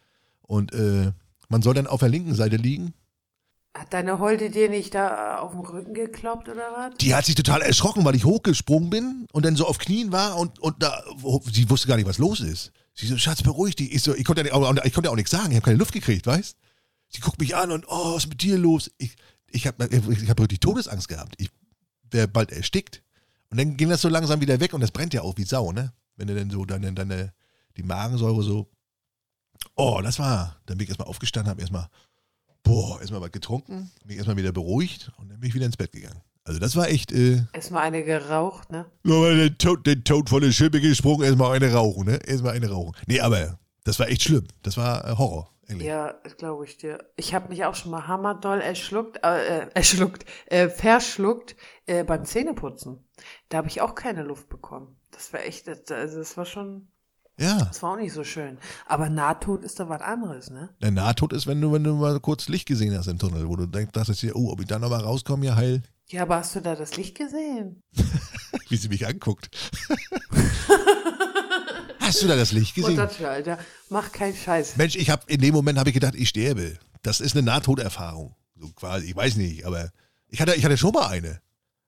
Und 0.41 0.73
äh, 0.73 1.13
man 1.51 1.61
soll 1.61 1.75
dann 1.75 1.87
auf 1.87 2.01
der 2.01 2.09
linken 2.09 2.35
Seite 2.35 2.57
liegen. 2.57 2.95
Hat 3.77 3.93
deine 3.93 4.19
Holde 4.21 4.49
dir 4.49 4.71
nicht 4.71 4.95
da 4.95 5.37
äh, 5.37 5.41
auf 5.41 5.51
den 5.53 5.61
Rücken 5.61 5.93
gekloppt 5.93 6.49
oder 6.49 6.63
was? 6.75 6.97
Die 6.97 7.15
hat 7.15 7.27
sich 7.27 7.35
total 7.35 7.61
erschrocken, 7.61 8.07
weil 8.07 8.15
ich 8.15 8.25
hochgesprungen 8.25 8.89
bin 8.89 9.27
und 9.33 9.45
dann 9.45 9.55
so 9.55 9.67
auf 9.67 9.77
Knien 9.77 10.13
war 10.13 10.39
und, 10.39 10.59
und 10.61 10.83
da, 10.83 11.03
sie 11.53 11.69
wusste 11.69 11.87
gar 11.89 11.97
nicht, 11.97 12.09
was 12.09 12.17
los 12.17 12.41
ist. 12.41 12.73
Sie 12.95 13.07
so, 13.07 13.19
Schatz, 13.19 13.43
beruhig 13.43 13.77
dich. 13.77 13.93
Ich 13.93 14.03
so, 14.03 14.15
ich 14.15 14.25
konnte 14.25 14.41
ja, 14.41 14.45
nicht- 14.45 14.55
auch- 14.55 14.85
ich 14.85 14.95
konnte 14.95 15.09
ja 15.09 15.13
auch 15.13 15.17
nichts 15.17 15.31
sagen, 15.33 15.51
ich 15.51 15.57
habe 15.57 15.65
keine 15.67 15.77
Luft 15.77 15.93
gekriegt, 15.93 16.27
weißt? 16.27 16.57
Sie 17.11 17.21
guckt 17.21 17.39
mich 17.39 17.55
an 17.55 17.71
und, 17.71 17.85
oh, 17.87 18.15
was 18.15 18.25
ist 18.25 18.31
mit 18.31 18.41
dir 18.41 18.57
los? 18.57 18.91
Ich, 18.97 19.15
ich 19.51 19.67
habe 19.67 19.87
ich 19.91 20.31
hab 20.31 20.39
wirklich 20.41 20.61
Todesangst 20.61 21.07
gehabt. 21.09 21.35
Ich 21.37 21.51
wäre 22.11 22.29
bald 22.29 22.51
erstickt. 22.51 23.03
Und 23.55 23.59
dann 23.59 23.77
ging 23.77 23.89
das 23.89 24.03
so 24.03 24.09
langsam 24.09 24.41
wieder 24.41 24.59
weg 24.59 24.75
und 24.75 24.81
das 24.81 24.91
brennt 24.91 25.15
ja 25.15 25.23
auch 25.23 25.37
wie 25.37 25.45
Sau, 25.45 25.71
ne? 25.71 25.93
Wenn 26.17 26.27
du 26.27 26.35
dann 26.35 26.51
so 26.51 26.65
deine, 26.65 26.93
deine, 26.93 27.33
die 27.77 27.85
Magensäure 27.85 28.43
so. 28.43 28.69
Oh, 29.77 30.01
das 30.03 30.19
war. 30.19 30.61
Dann 30.67 30.77
bin 30.77 30.87
ich 30.87 30.89
erstmal 30.89 31.07
aufgestanden, 31.07 31.51
habe 31.51 31.61
erstmal, 31.61 31.87
boah, 32.65 33.01
erstmal 33.01 33.21
was 33.21 33.31
getrunken, 33.31 33.93
mich 34.05 34.17
erstmal 34.17 34.37
wieder 34.37 34.51
beruhigt 34.51 35.13
und 35.19 35.29
dann 35.29 35.39
bin 35.39 35.49
ich 35.49 35.55
wieder 35.55 35.67
ins 35.67 35.77
Bett 35.77 35.93
gegangen. 35.93 36.21
Also 36.43 36.59
das 36.59 36.75
war 36.75 36.89
echt. 36.89 37.13
Äh, 37.13 37.45
Erstmal 37.53 37.85
eine 37.85 38.03
geraucht, 38.03 38.73
ne? 38.73 38.87
Nochmal 39.05 39.37
den 39.37 39.57
Tod, 39.57 39.87
den 39.87 40.03
Tod 40.03 40.29
von 40.29 40.43
der 40.43 40.51
Schippe 40.51 40.81
gesprungen, 40.81 41.25
erstmal 41.25 41.55
eine 41.55 41.73
rauchen, 41.73 42.07
ne? 42.07 42.19
Erstmal 42.27 42.55
eine 42.55 42.69
rauchen. 42.69 42.97
Nee, 43.07 43.21
aber 43.21 43.61
das 43.85 44.01
war 44.01 44.09
echt 44.09 44.25
schlimm. 44.25 44.49
Das 44.63 44.77
war 44.77 45.09
äh, 45.09 45.17
Horror. 45.17 45.49
Eigentlich. 45.69 45.87
Ja, 45.87 46.13
glaube 46.39 46.65
ich 46.65 46.77
dir. 46.77 46.99
Ich 47.15 47.35
habe 47.35 47.51
mich 47.51 47.65
auch 47.65 47.77
schon 47.77 47.93
mal 47.93 48.09
hammerdoll 48.09 48.61
erschluckt, 48.61 49.25
äh, 49.25 49.61
äh, 49.61 49.67
erschluckt, 49.75 50.25
äh, 50.47 50.69
verschluckt 50.69 51.55
äh, 51.87 52.03
beim 52.03 52.25
Zähneputzen. 52.25 53.04
Da 53.49 53.59
habe 53.59 53.69
ich 53.69 53.81
auch 53.81 53.95
keine 53.95 54.23
Luft 54.23 54.49
bekommen. 54.49 54.97
Das 55.11 55.33
war 55.33 55.41
echt, 55.45 55.69
das, 55.69 55.91
also 55.91 56.19
das 56.19 56.37
war 56.37 56.45
schon, 56.47 56.89
Ja. 57.39 57.59
das 57.65 57.83
war 57.83 57.93
auch 57.93 57.97
nicht 57.97 58.13
so 58.13 58.25
schön. 58.25 58.59
Aber 58.87 59.09
Nahtod 59.09 59.63
ist 59.65 59.79
doch 59.81 59.89
was 59.89 60.01
anderes, 60.03 60.51
ne? 60.51 60.71
Der 60.83 60.91
Nahtod 60.91 61.33
ist, 61.33 61.47
wenn 61.47 61.61
du, 61.61 61.73
wenn 61.73 61.85
du 61.85 61.95
mal 61.95 62.19
kurz 62.21 62.49
Licht 62.49 62.67
gesehen 62.67 62.97
hast 62.97 63.07
im 63.07 63.19
Tunnel, 63.19 63.49
wo 63.49 63.57
du 63.57 63.67
denkst, 63.67 63.93
dachtest 63.93 64.23
dir, 64.23 64.35
oh, 64.37 64.51
ob 64.51 64.61
ich 64.61 64.67
da 64.67 64.79
nochmal 64.79 65.01
rauskomme, 65.01 65.47
ja 65.47 65.55
heil. 65.57 65.83
Ja, 66.09 66.23
aber 66.23 66.37
hast 66.37 66.55
du 66.55 66.61
da 66.61 66.75
das 66.75 66.97
Licht 66.97 67.17
gesehen? 67.17 67.81
Wie 68.69 68.77
sie 68.77 68.89
mich 68.89 69.07
anguckt. 69.07 69.49
hast 72.01 72.23
du 72.23 72.27
da 72.27 72.37
das 72.37 72.53
Licht 72.53 72.75
gesehen? 72.75 72.97
Mutter, 72.97 73.31
Alter, 73.31 73.59
mach 73.89 74.13
keinen 74.13 74.35
Scheiß. 74.35 74.77
Mensch, 74.77 74.97
ich 74.97 75.11
habe 75.11 75.23
in 75.29 75.41
dem 75.41 75.55
Moment 75.55 75.79
habe 75.79 75.91
ich 75.91 75.95
gedacht, 75.95 76.15
ich 76.15 76.29
sterbe. 76.29 76.79
Das 77.03 77.21
ist 77.21 77.37
eine 77.37 77.45
Nahtoderfahrung. 77.45 78.35
So 78.57 78.69
quasi, 78.73 79.07
ich 79.07 79.17
weiß 79.17 79.37
nicht, 79.37 79.65
aber 79.67 79.91
ich 80.29 80.41
hatte, 80.41 80.55
ich 80.55 80.65
hatte 80.65 80.77
schon 80.77 80.93
mal 80.93 81.07
eine. 81.09 81.41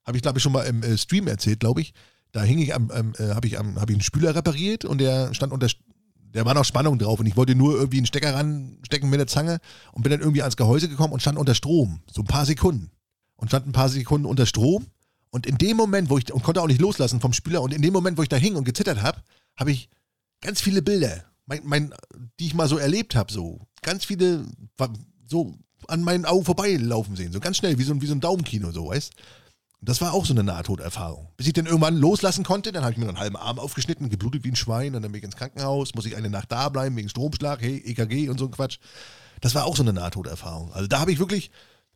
Habe 0.06 0.16
ich, 0.16 0.22
glaube 0.22 0.38
ich, 0.38 0.42
schon 0.42 0.52
mal 0.52 0.62
im 0.62 0.82
äh, 0.82 0.96
Stream 0.96 1.26
erzählt, 1.26 1.60
glaube 1.60 1.80
ich. 1.80 1.92
Da 2.32 2.42
hing 2.42 2.58
ich 2.58 2.74
am, 2.74 2.90
ähm, 2.94 3.12
äh, 3.18 3.34
habe 3.34 3.46
ich, 3.46 3.58
am, 3.58 3.80
hab 3.80 3.90
ich 3.90 3.96
einen 3.96 4.02
Spüler 4.02 4.34
repariert 4.34 4.84
und 4.84 4.98
der 4.98 5.34
stand 5.34 5.52
unter, 5.52 5.68
der 6.34 6.44
war 6.44 6.54
noch 6.54 6.64
Spannung 6.64 6.98
drauf 6.98 7.18
und 7.18 7.26
ich 7.26 7.36
wollte 7.36 7.54
nur 7.54 7.74
irgendwie 7.74 7.98
einen 7.98 8.06
Stecker 8.06 8.34
ranstecken 8.34 9.10
mit 9.10 9.18
der 9.18 9.26
Zange 9.26 9.58
und 9.92 10.02
bin 10.02 10.10
dann 10.10 10.20
irgendwie 10.20 10.42
ans 10.42 10.56
Gehäuse 10.56 10.88
gekommen 10.88 11.12
und 11.12 11.20
stand 11.20 11.38
unter 11.38 11.54
Strom. 11.54 12.00
So 12.12 12.22
ein 12.22 12.26
paar 12.26 12.46
Sekunden. 12.46 12.90
Und 13.36 13.48
stand 13.48 13.66
ein 13.66 13.72
paar 13.72 13.88
Sekunden 13.88 14.26
unter 14.26 14.46
Strom. 14.46 14.86
Und 15.30 15.46
in 15.46 15.58
dem 15.58 15.76
Moment, 15.76 16.08
wo 16.08 16.18
ich, 16.18 16.32
und 16.32 16.42
konnte 16.42 16.62
auch 16.62 16.66
nicht 16.66 16.80
loslassen 16.80 17.20
vom 17.20 17.32
Spüler, 17.32 17.60
und 17.60 17.74
in 17.74 17.82
dem 17.82 17.92
Moment, 17.92 18.16
wo 18.16 18.22
ich 18.22 18.28
da 18.28 18.36
hing 18.36 18.54
und 18.54 18.64
gezittert 18.64 19.02
habe, 19.02 19.22
habe 19.56 19.72
ich 19.72 19.90
ganz 20.40 20.60
viele 20.60 20.82
Bilder, 20.82 21.24
mein, 21.46 21.60
mein, 21.64 21.94
die 22.38 22.46
ich 22.46 22.54
mal 22.54 22.68
so 22.68 22.78
erlebt 22.78 23.14
habe, 23.14 23.32
so 23.32 23.60
ganz 23.82 24.04
viele, 24.04 24.46
so 25.26 25.54
an 25.88 26.02
meinen 26.02 26.24
Augen 26.24 26.44
vorbeilaufen 26.44 27.16
sehen, 27.16 27.32
so 27.32 27.40
ganz 27.40 27.58
schnell, 27.58 27.78
wie 27.78 27.82
so, 27.82 28.00
wie 28.00 28.06
so 28.06 28.14
ein 28.14 28.20
Daumenkino, 28.20 28.72
so, 28.72 28.88
weißt 28.88 29.12
das 29.80 30.00
war 30.00 30.14
auch 30.14 30.24
so 30.24 30.32
eine 30.32 30.42
Nahtoderfahrung. 30.42 31.28
Bis 31.36 31.46
ich 31.46 31.52
dann 31.52 31.66
irgendwann 31.66 31.96
loslassen 31.96 32.44
konnte, 32.44 32.72
dann 32.72 32.82
habe 32.82 32.92
ich 32.92 32.98
mir 32.98 33.08
einen 33.08 33.18
halben 33.18 33.36
Arm 33.36 33.58
aufgeschnitten, 33.58 34.08
geblutet 34.08 34.44
wie 34.44 34.50
ein 34.50 34.56
Schwein, 34.56 34.94
und 34.94 35.02
dann 35.02 35.12
bin 35.12 35.18
ich 35.18 35.24
ins 35.24 35.36
Krankenhaus, 35.36 35.94
muss 35.94 36.06
ich 36.06 36.16
eine 36.16 36.30
Nacht 36.30 36.50
da 36.50 36.68
bleiben 36.68 36.96
wegen 36.96 37.08
Stromschlag, 37.08 37.60
hey, 37.60 37.76
EKG 37.84 38.28
und 38.28 38.38
so 38.38 38.46
ein 38.46 38.50
Quatsch. 38.50 38.78
Das 39.40 39.54
war 39.54 39.64
auch 39.64 39.76
so 39.76 39.82
eine 39.82 39.92
Nahtoderfahrung. 39.92 40.72
Also 40.72 40.88
da 40.88 40.98
habe 41.00 41.12
ich 41.12 41.18
wirklich, 41.18 41.50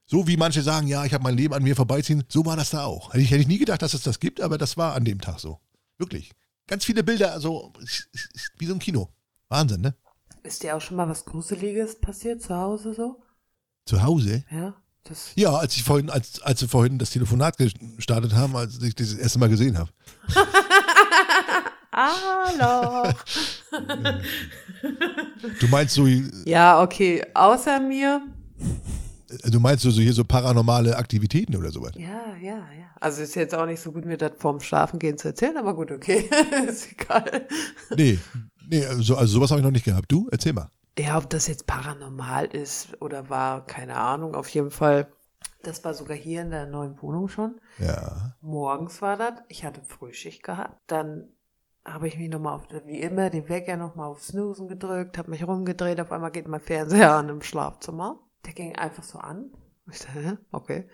so 0.07 0.27
wie 0.27 0.37
manche 0.37 0.63
sagen, 0.63 0.87
ja, 0.87 1.05
ich 1.05 1.15
habe 1.15 1.25
mein 1.25 1.37
Leben 1.37 1.55
an 1.55 1.63
mir 1.63 1.75
vorbeiziehen, 1.75 2.25
so 2.29 2.45
war 2.45 2.57
das 2.57 2.71
da 2.71 2.85
auch. 2.85 3.13
Hätte 3.13 3.23
ich, 3.23 3.31
hätte 3.31 3.41
ich 3.41 3.49
nie 3.49 3.59
gedacht, 3.59 3.83
dass 3.83 3.95
es 3.95 4.03
das 4.03 4.21
gibt, 4.21 4.41
aber 4.41 4.59
das 4.59 4.77
war 4.77 4.95
an 4.95 5.05
dem 5.05 5.21
Tag 5.21 5.41
so. 5.41 5.59
Wirklich. 5.99 6.33
Ganz 6.67 6.85
viele 6.85 7.03
Bilder, 7.03 7.33
also 7.33 7.73
wie 8.59 8.67
so 8.67 8.75
ein 8.75 8.79
Kino. 8.79 9.09
Wahnsinn, 9.49 9.81
ne? 9.81 9.95
Ist 10.43 10.63
dir 10.63 10.77
auch 10.77 10.81
schon 10.81 10.97
mal 10.97 11.09
was 11.09 11.25
Gruseliges 11.25 12.01
passiert 12.01 12.43
zu 12.43 12.55
Hause 12.55 12.95
so? 12.95 13.23
Zu 13.87 14.03
Hause? 14.03 14.45
Ja, 14.51 14.75
das. 15.05 15.33
Ja, 15.35 15.55
als 15.55 15.77
ich 15.77 15.83
vorhin, 15.83 16.11
als, 16.11 16.41
als 16.43 16.61
wir 16.61 16.69
vorhin 16.69 16.99
das 16.99 17.11
Telefonat 17.11 17.57
gestartet 17.57 18.35
haben, 18.35 18.57
als 18.57 18.81
ich 18.83 18.95
das 18.95 19.15
erste 19.15 19.39
Mal 19.39 19.49
gesehen 19.49 19.79
habe. 19.79 19.91
Hallo. 21.93 23.13
Du 25.61 25.69
meinst 25.69 25.95
so, 25.95 26.07
ja, 26.07 26.81
okay. 26.83 27.25
Außer 27.35 27.81
mir. 27.81 28.23
du 29.45 29.61
meinst 29.61 29.83
so, 29.83 29.91
so 29.91 30.01
hier 30.01 30.13
so 30.13 30.25
paranormale 30.25 30.97
Aktivitäten 30.97 31.57
oder 31.57 31.71
sowas? 31.71 31.93
Ja, 31.97 32.37
ja, 32.41 32.57
ja. 32.57 32.91
Also 33.01 33.23
ist 33.23 33.35
jetzt 33.35 33.55
auch 33.55 33.67
nicht 33.67 33.81
so 33.81 33.93
gut, 33.93 34.05
mir 34.05 34.19
das 34.19 34.33
vorm 34.39 34.61
Schlafengehen 34.61 35.19
zu 35.19 35.29
erzählen, 35.29 35.57
aber 35.57 35.75
gut, 35.75 35.91
okay. 35.91 36.29
ist 36.69 36.93
egal. 36.93 37.49
Nee, 37.97 38.19
nee, 38.69 38.85
also, 38.85 39.17
also 39.17 39.35
sowas 39.35 39.51
habe 39.51 39.61
ich 39.61 39.65
noch 39.65 39.73
nicht 39.73 39.85
gehabt. 39.85 40.13
Du, 40.13 40.29
erzähl 40.31 40.53
mal. 40.53 40.69
Ja, 41.01 41.17
ob 41.17 41.31
das 41.31 41.47
jetzt 41.47 41.67
paranormal 41.67 42.47
ist 42.47 43.01
oder 43.01 43.31
war, 43.31 43.65
keine 43.67 43.97
Ahnung. 43.97 44.35
Auf 44.35 44.49
jeden 44.51 44.71
Fall. 44.71 45.11
Das 45.63 45.85
war 45.85 45.95
sogar 45.95 46.17
hier 46.17 46.43
in 46.43 46.51
der 46.51 46.67
neuen 46.67 47.01
Wohnung 47.01 47.29
schon. 47.29 47.61
Ja. 47.79 48.35
Morgens 48.41 49.01
war 49.01 49.17
das. 49.17 49.35
Ich 49.49 49.65
hatte 49.65 49.83
Frühschicht 49.83 50.43
gehabt. 50.43 50.79
Dann 50.87 51.29
habe 51.85 52.09
ich 52.09 52.19
mich 52.19 52.29
nochmal 52.29 52.57
auf, 52.57 52.69
wie 52.87 53.01
immer, 53.01 53.31
den 53.31 53.49
Wecker 53.49 53.77
nochmal 53.77 54.09
auf 54.09 54.23
Snoosen 54.23 54.69
gedrückt, 54.69 55.17
habe 55.17 55.31
mich 55.31 55.47
rumgedreht. 55.47 56.01
Auf 56.01 56.13
einmal 56.13 56.31
geht 56.31 56.49
mein 56.49 56.61
Fernseher 56.61 57.13
an 57.13 57.29
im 57.29 57.43
Schlafzimmer. 57.43 58.21
Der 58.45 58.53
ging 58.53 58.77
einfach 58.77 59.03
so 59.03 59.19
an. 59.19 59.51
Ich 59.91 60.01
dachte, 60.01 60.39
okay. 60.53 60.89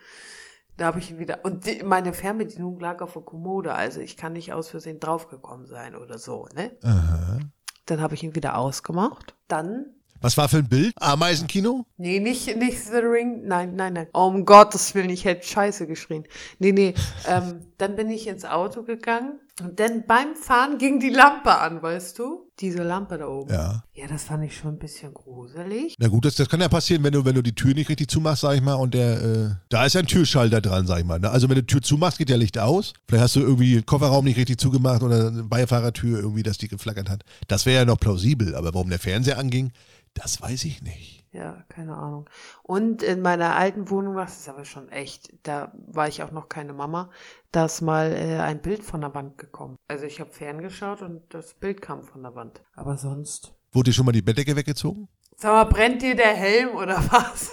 Da 0.77 0.87
habe 0.87 1.01
ich 1.01 1.11
ihn 1.11 1.19
wieder. 1.19 1.45
Und 1.45 1.67
die, 1.67 1.83
meine 1.83 2.13
Fernbedienung 2.13 2.79
lag 2.79 3.01
auf 3.01 3.15
der 3.15 3.23
Kommode. 3.23 3.75
Also 3.75 4.01
ich 4.01 4.17
kann 4.17 4.35
nicht 4.35 4.53
aus 4.53 4.69
Versehen 4.69 5.01
draufgekommen 5.01 5.67
sein 5.67 5.97
oder 5.97 6.19
so, 6.19 6.47
ne? 6.55 6.77
Aha. 6.83 7.39
Dann 7.87 8.01
habe 8.01 8.15
ich 8.15 8.23
ihn 8.23 8.35
wieder 8.35 8.57
ausgemacht. 8.59 9.35
Dann 9.49 9.96
Was 10.21 10.37
war 10.37 10.49
für 10.49 10.59
ein 10.59 10.69
Bild? 10.69 10.95
Ameisenkino? 11.01 11.87
Nee, 11.97 12.21
nicht, 12.21 12.57
nicht 12.57 12.85
The 12.85 12.97
Ring. 12.99 13.47
Nein, 13.47 13.77
nein, 13.77 13.93
nein. 13.93 14.09
Oh, 14.13 14.27
um 14.27 14.45
Gottes 14.45 14.95
Willen, 14.95 15.11
ich 15.11 15.25
hätte 15.25 15.47
Scheiße 15.47 15.87
geschrien. 15.87 16.25
Nee, 16.59 16.73
nee. 16.73 16.95
ähm, 17.27 17.61
dann 17.79 17.97
bin 17.97 18.11
ich 18.11 18.27
ins 18.27 18.45
Auto 18.45 18.83
gegangen 18.83 19.41
und 19.63 19.81
dann 19.81 20.05
beim 20.07 20.37
Fahren 20.37 20.77
ging 20.77 21.01
die 21.01 21.09
Lampe 21.09 21.59
an, 21.59 21.83
weißt 21.83 22.19
du? 22.19 22.51
Diese 22.61 22.83
Lampe 22.83 23.17
da 23.17 23.27
oben. 23.27 23.53
Ja. 23.53 23.85
Ja, 23.95 24.07
das 24.07 24.25
fand 24.25 24.45
ich 24.45 24.55
schon 24.55 24.75
ein 24.75 24.79
bisschen 24.79 25.15
gruselig. 25.15 25.95
Na 25.99 26.09
gut, 26.09 26.27
das, 26.27 26.35
das 26.35 26.49
kann 26.49 26.61
ja 26.61 26.69
passieren, 26.69 27.03
wenn 27.05 27.13
du, 27.13 27.25
wenn 27.25 27.35
du 27.35 27.43
die 27.43 27.55
Tür 27.55 27.73
nicht 27.73 27.89
richtig 27.89 28.11
zumachst, 28.11 28.43
sag 28.43 28.55
ich 28.55 28.61
mal, 28.61 28.75
und 28.75 28.93
der, 28.93 29.23
äh, 29.23 29.51
da 29.71 29.87
ist 29.87 29.95
ja 29.95 30.01
ein 30.01 30.07
Türschalter 30.07 30.61
dran, 30.61 30.87
sag 30.87 30.99
ich 30.99 31.07
mal. 31.07 31.19
Ne? 31.19 31.31
Also 31.31 31.49
wenn 31.49 31.57
du 31.57 31.63
die 31.63 31.73
Tür 31.73 31.81
zumachst, 31.81 32.19
geht 32.19 32.29
ja 32.29 32.37
Licht 32.37 32.59
aus. 32.59 32.93
Vielleicht 33.09 33.25
hast 33.25 33.37
du 33.37 33.41
irgendwie 33.41 33.75
den 33.75 33.87
Kofferraum 33.87 34.27
nicht 34.27 34.37
richtig 34.37 34.59
zugemacht 34.59 35.03
oder 35.03 35.29
eine 35.29 35.45
Beifahrertür 35.45 36.21
irgendwie, 36.21 36.43
dass 36.43 36.59
die 36.59 36.69
geflackert 36.69 37.09
hat. 37.09 37.25
Das 37.49 37.65
wäre 37.65 37.79
ja 37.79 37.85
noch 37.87 37.99
plausibel, 37.99 38.55
aber 38.55 38.75
warum 38.75 38.91
der 38.91 38.99
Fernseher 38.99 39.39
anging, 39.39 39.73
das 40.13 40.43
weiß 40.43 40.65
ich 40.65 40.83
nicht. 40.83 41.16
Ja, 41.37 41.65
keine 41.69 41.95
Ahnung. 41.95 42.31
Und 42.63 43.03
in 43.03 43.21
meiner 43.21 43.57
alten 43.57 43.91
Wohnung, 43.91 44.17
das 44.17 44.41
ist 44.41 44.49
aber 44.49 44.65
schon 44.65 44.89
echt, 44.89 45.35
da 45.43 45.71
war 45.87 46.09
ich 46.09 46.23
auch 46.23 46.31
noch 46.31 46.49
keine 46.49 46.73
Mama, 46.73 47.11
da 47.53 47.67
ist 47.67 47.83
mal 47.83 48.11
äh, 48.13 48.39
ein 48.39 48.63
Bild 48.63 48.83
von 48.83 49.03
der 49.03 49.15
Wand 49.15 49.37
gekommen. 49.37 49.77
Also 49.87 50.07
ich 50.07 50.19
habe 50.19 50.31
ferngeschaut 50.31 51.03
und 51.03 51.23
das 51.35 51.53
Bild 51.53 51.83
kam 51.83 52.05
von 52.05 52.23
der 52.23 52.35
Wand. 52.35 52.63
Aber 52.75 52.97
sonst. 52.97 53.53
Wurde 53.71 53.91
dir 53.91 53.95
schon 53.95 54.07
mal 54.07 54.13
die 54.13 54.23
Bettdecke 54.23 54.57
weggezogen? 54.57 55.09
Sag 55.39 55.53
mal, 55.53 55.65
brennt 55.65 56.01
dir 56.01 56.17
der 56.17 56.35
Helm 56.35 56.71
oder 56.77 56.97
was? 57.11 57.53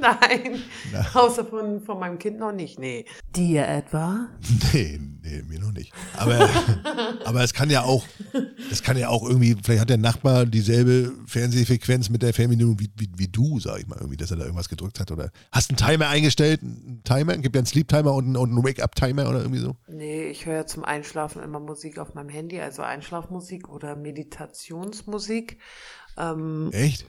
Nein. 0.00 0.62
Außer 1.14 1.44
von, 1.44 1.80
von 1.80 2.00
meinem 2.00 2.18
Kind 2.18 2.40
noch 2.40 2.50
nicht. 2.50 2.78
Nee. 2.80 3.04
Dir 3.36 3.68
etwa? 3.68 4.26
Nee, 4.72 5.00
nee, 5.22 5.42
mir 5.48 5.60
noch 5.60 5.72
nicht. 5.72 5.92
Aber, 6.16 6.48
aber 7.24 7.42
es 7.42 7.54
kann 7.54 7.70
ja 7.70 7.82
auch, 7.82 8.04
es 8.70 8.82
kann 8.82 8.96
ja 8.96 9.08
auch 9.08 9.22
irgendwie, 9.28 9.56
vielleicht 9.62 9.80
hat 9.80 9.90
der 9.90 9.98
Nachbar 9.98 10.44
dieselbe 10.46 11.12
Fernsehfrequenz 11.26 12.08
mit 12.08 12.22
der 12.22 12.32
Fernbedienung 12.34 12.80
wie, 12.80 12.90
wie, 12.96 13.10
wie 13.16 13.28
du, 13.28 13.60
sag 13.60 13.78
ich 13.78 13.86
mal, 13.86 13.96
irgendwie, 13.96 14.16
dass 14.16 14.30
er 14.30 14.38
da 14.38 14.44
irgendwas 14.44 14.68
gedrückt 14.68 14.98
hat. 14.98 15.12
Oder 15.12 15.30
hast 15.52 15.70
einen 15.70 15.76
Timer 15.76 16.08
eingestellt, 16.08 16.62
einen 16.62 17.02
Timer, 17.04 17.36
gibt 17.38 17.54
ja 17.54 17.60
einen 17.60 17.66
Sleep-Timer 17.66 18.12
und 18.12 18.24
einen, 18.26 18.36
und 18.36 18.50
einen 18.50 18.64
Wake-up-Timer 18.64 19.28
oder 19.28 19.40
irgendwie 19.40 19.60
so. 19.60 19.76
Nee, 19.86 20.24
ich 20.30 20.46
höre 20.46 20.66
zum 20.66 20.84
Einschlafen 20.84 21.42
immer 21.42 21.60
Musik 21.60 21.98
auf 21.98 22.14
meinem 22.14 22.28
Handy, 22.28 22.60
also 22.60 22.82
Einschlafmusik 22.82 23.68
oder 23.68 23.94
Meditationsmusik. 23.94 25.58
Ähm, 26.16 26.70
Echt? 26.72 27.06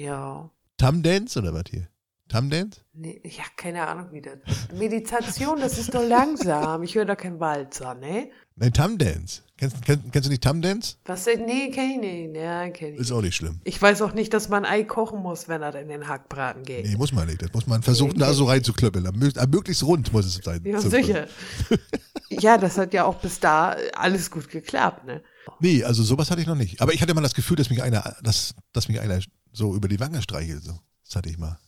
Ja. 0.00 0.50
Tum-Dance 0.78 1.38
oder 1.38 1.52
was 1.52 1.64
hier? 1.70 1.88
Tum-Dance? 2.28 2.80
Nee, 2.94 3.20
ja, 3.24 3.42
keine 3.56 3.86
Ahnung 3.86 4.06
wie 4.12 4.22
das. 4.22 4.38
Meditation, 4.72 5.60
das 5.60 5.78
ist 5.78 5.92
doch 5.92 6.06
langsam. 6.06 6.82
Ich 6.84 6.94
höre 6.94 7.04
da 7.04 7.16
kein 7.16 7.40
Walzer, 7.40 7.94
ne? 7.94 8.30
Nein, 8.54 8.72
Tum-Dance. 8.72 9.42
Kennst, 9.58 9.84
kennst, 9.84 10.10
kennst 10.12 10.26
du 10.26 10.30
nicht 10.30 10.42
Tum-Dance? 10.42 10.96
Was 11.04 11.24
denn? 11.24 11.44
Nee, 11.44 11.70
kenn 11.70 11.90
ich 11.90 11.98
nicht. 11.98 12.36
Ja, 12.36 12.68
kenn 12.70 12.94
ich. 12.94 13.00
Ist 13.00 13.12
auch 13.12 13.20
nicht 13.20 13.36
schlimm. 13.36 13.60
Ich 13.64 13.82
weiß 13.82 14.00
auch 14.02 14.14
nicht, 14.14 14.32
dass 14.32 14.48
man 14.48 14.64
Ei 14.64 14.84
kochen 14.84 15.20
muss, 15.20 15.48
wenn 15.48 15.60
er 15.60 15.74
in 15.74 15.88
den 15.88 16.08
Hackbraten 16.08 16.62
geht. 16.62 16.86
Nee, 16.86 16.96
muss 16.96 17.12
man 17.12 17.26
nicht. 17.26 17.42
Das 17.42 17.52
muss 17.52 17.66
man 17.66 17.82
versuchen, 17.82 18.18
da 18.18 18.32
so 18.32 18.44
reinzuklöppeln. 18.44 19.06
Am 19.06 19.50
Möglichst 19.50 19.82
rund 19.82 20.12
muss 20.12 20.24
es 20.24 20.36
sein. 20.36 20.62
Ja, 20.64 20.80
sicher. 20.80 21.26
ja, 22.30 22.56
das 22.56 22.78
hat 22.78 22.94
ja 22.94 23.04
auch 23.04 23.16
bis 23.16 23.40
da 23.40 23.76
alles 23.94 24.30
gut 24.30 24.48
geklappt, 24.48 25.04
ne? 25.04 25.22
Nee, 25.58 25.84
also 25.84 26.02
sowas 26.02 26.30
hatte 26.30 26.40
ich 26.40 26.46
noch 26.46 26.54
nicht. 26.54 26.80
Aber 26.80 26.94
ich 26.94 27.02
hatte 27.02 27.12
mal 27.12 27.20
das 27.20 27.34
Gefühl, 27.34 27.56
dass 27.56 27.68
mich 27.70 27.82
einer, 27.82 28.16
dass, 28.22 28.54
dass 28.72 28.88
mich 28.88 29.00
einer 29.00 29.20
so 29.52 29.74
über 29.74 29.88
die 29.88 30.00
Wange 30.00 30.22
streichelt. 30.22 30.62
So. 30.62 30.78
Das 31.04 31.16
hatte 31.16 31.28
ich 31.28 31.38
mal. 31.38 31.58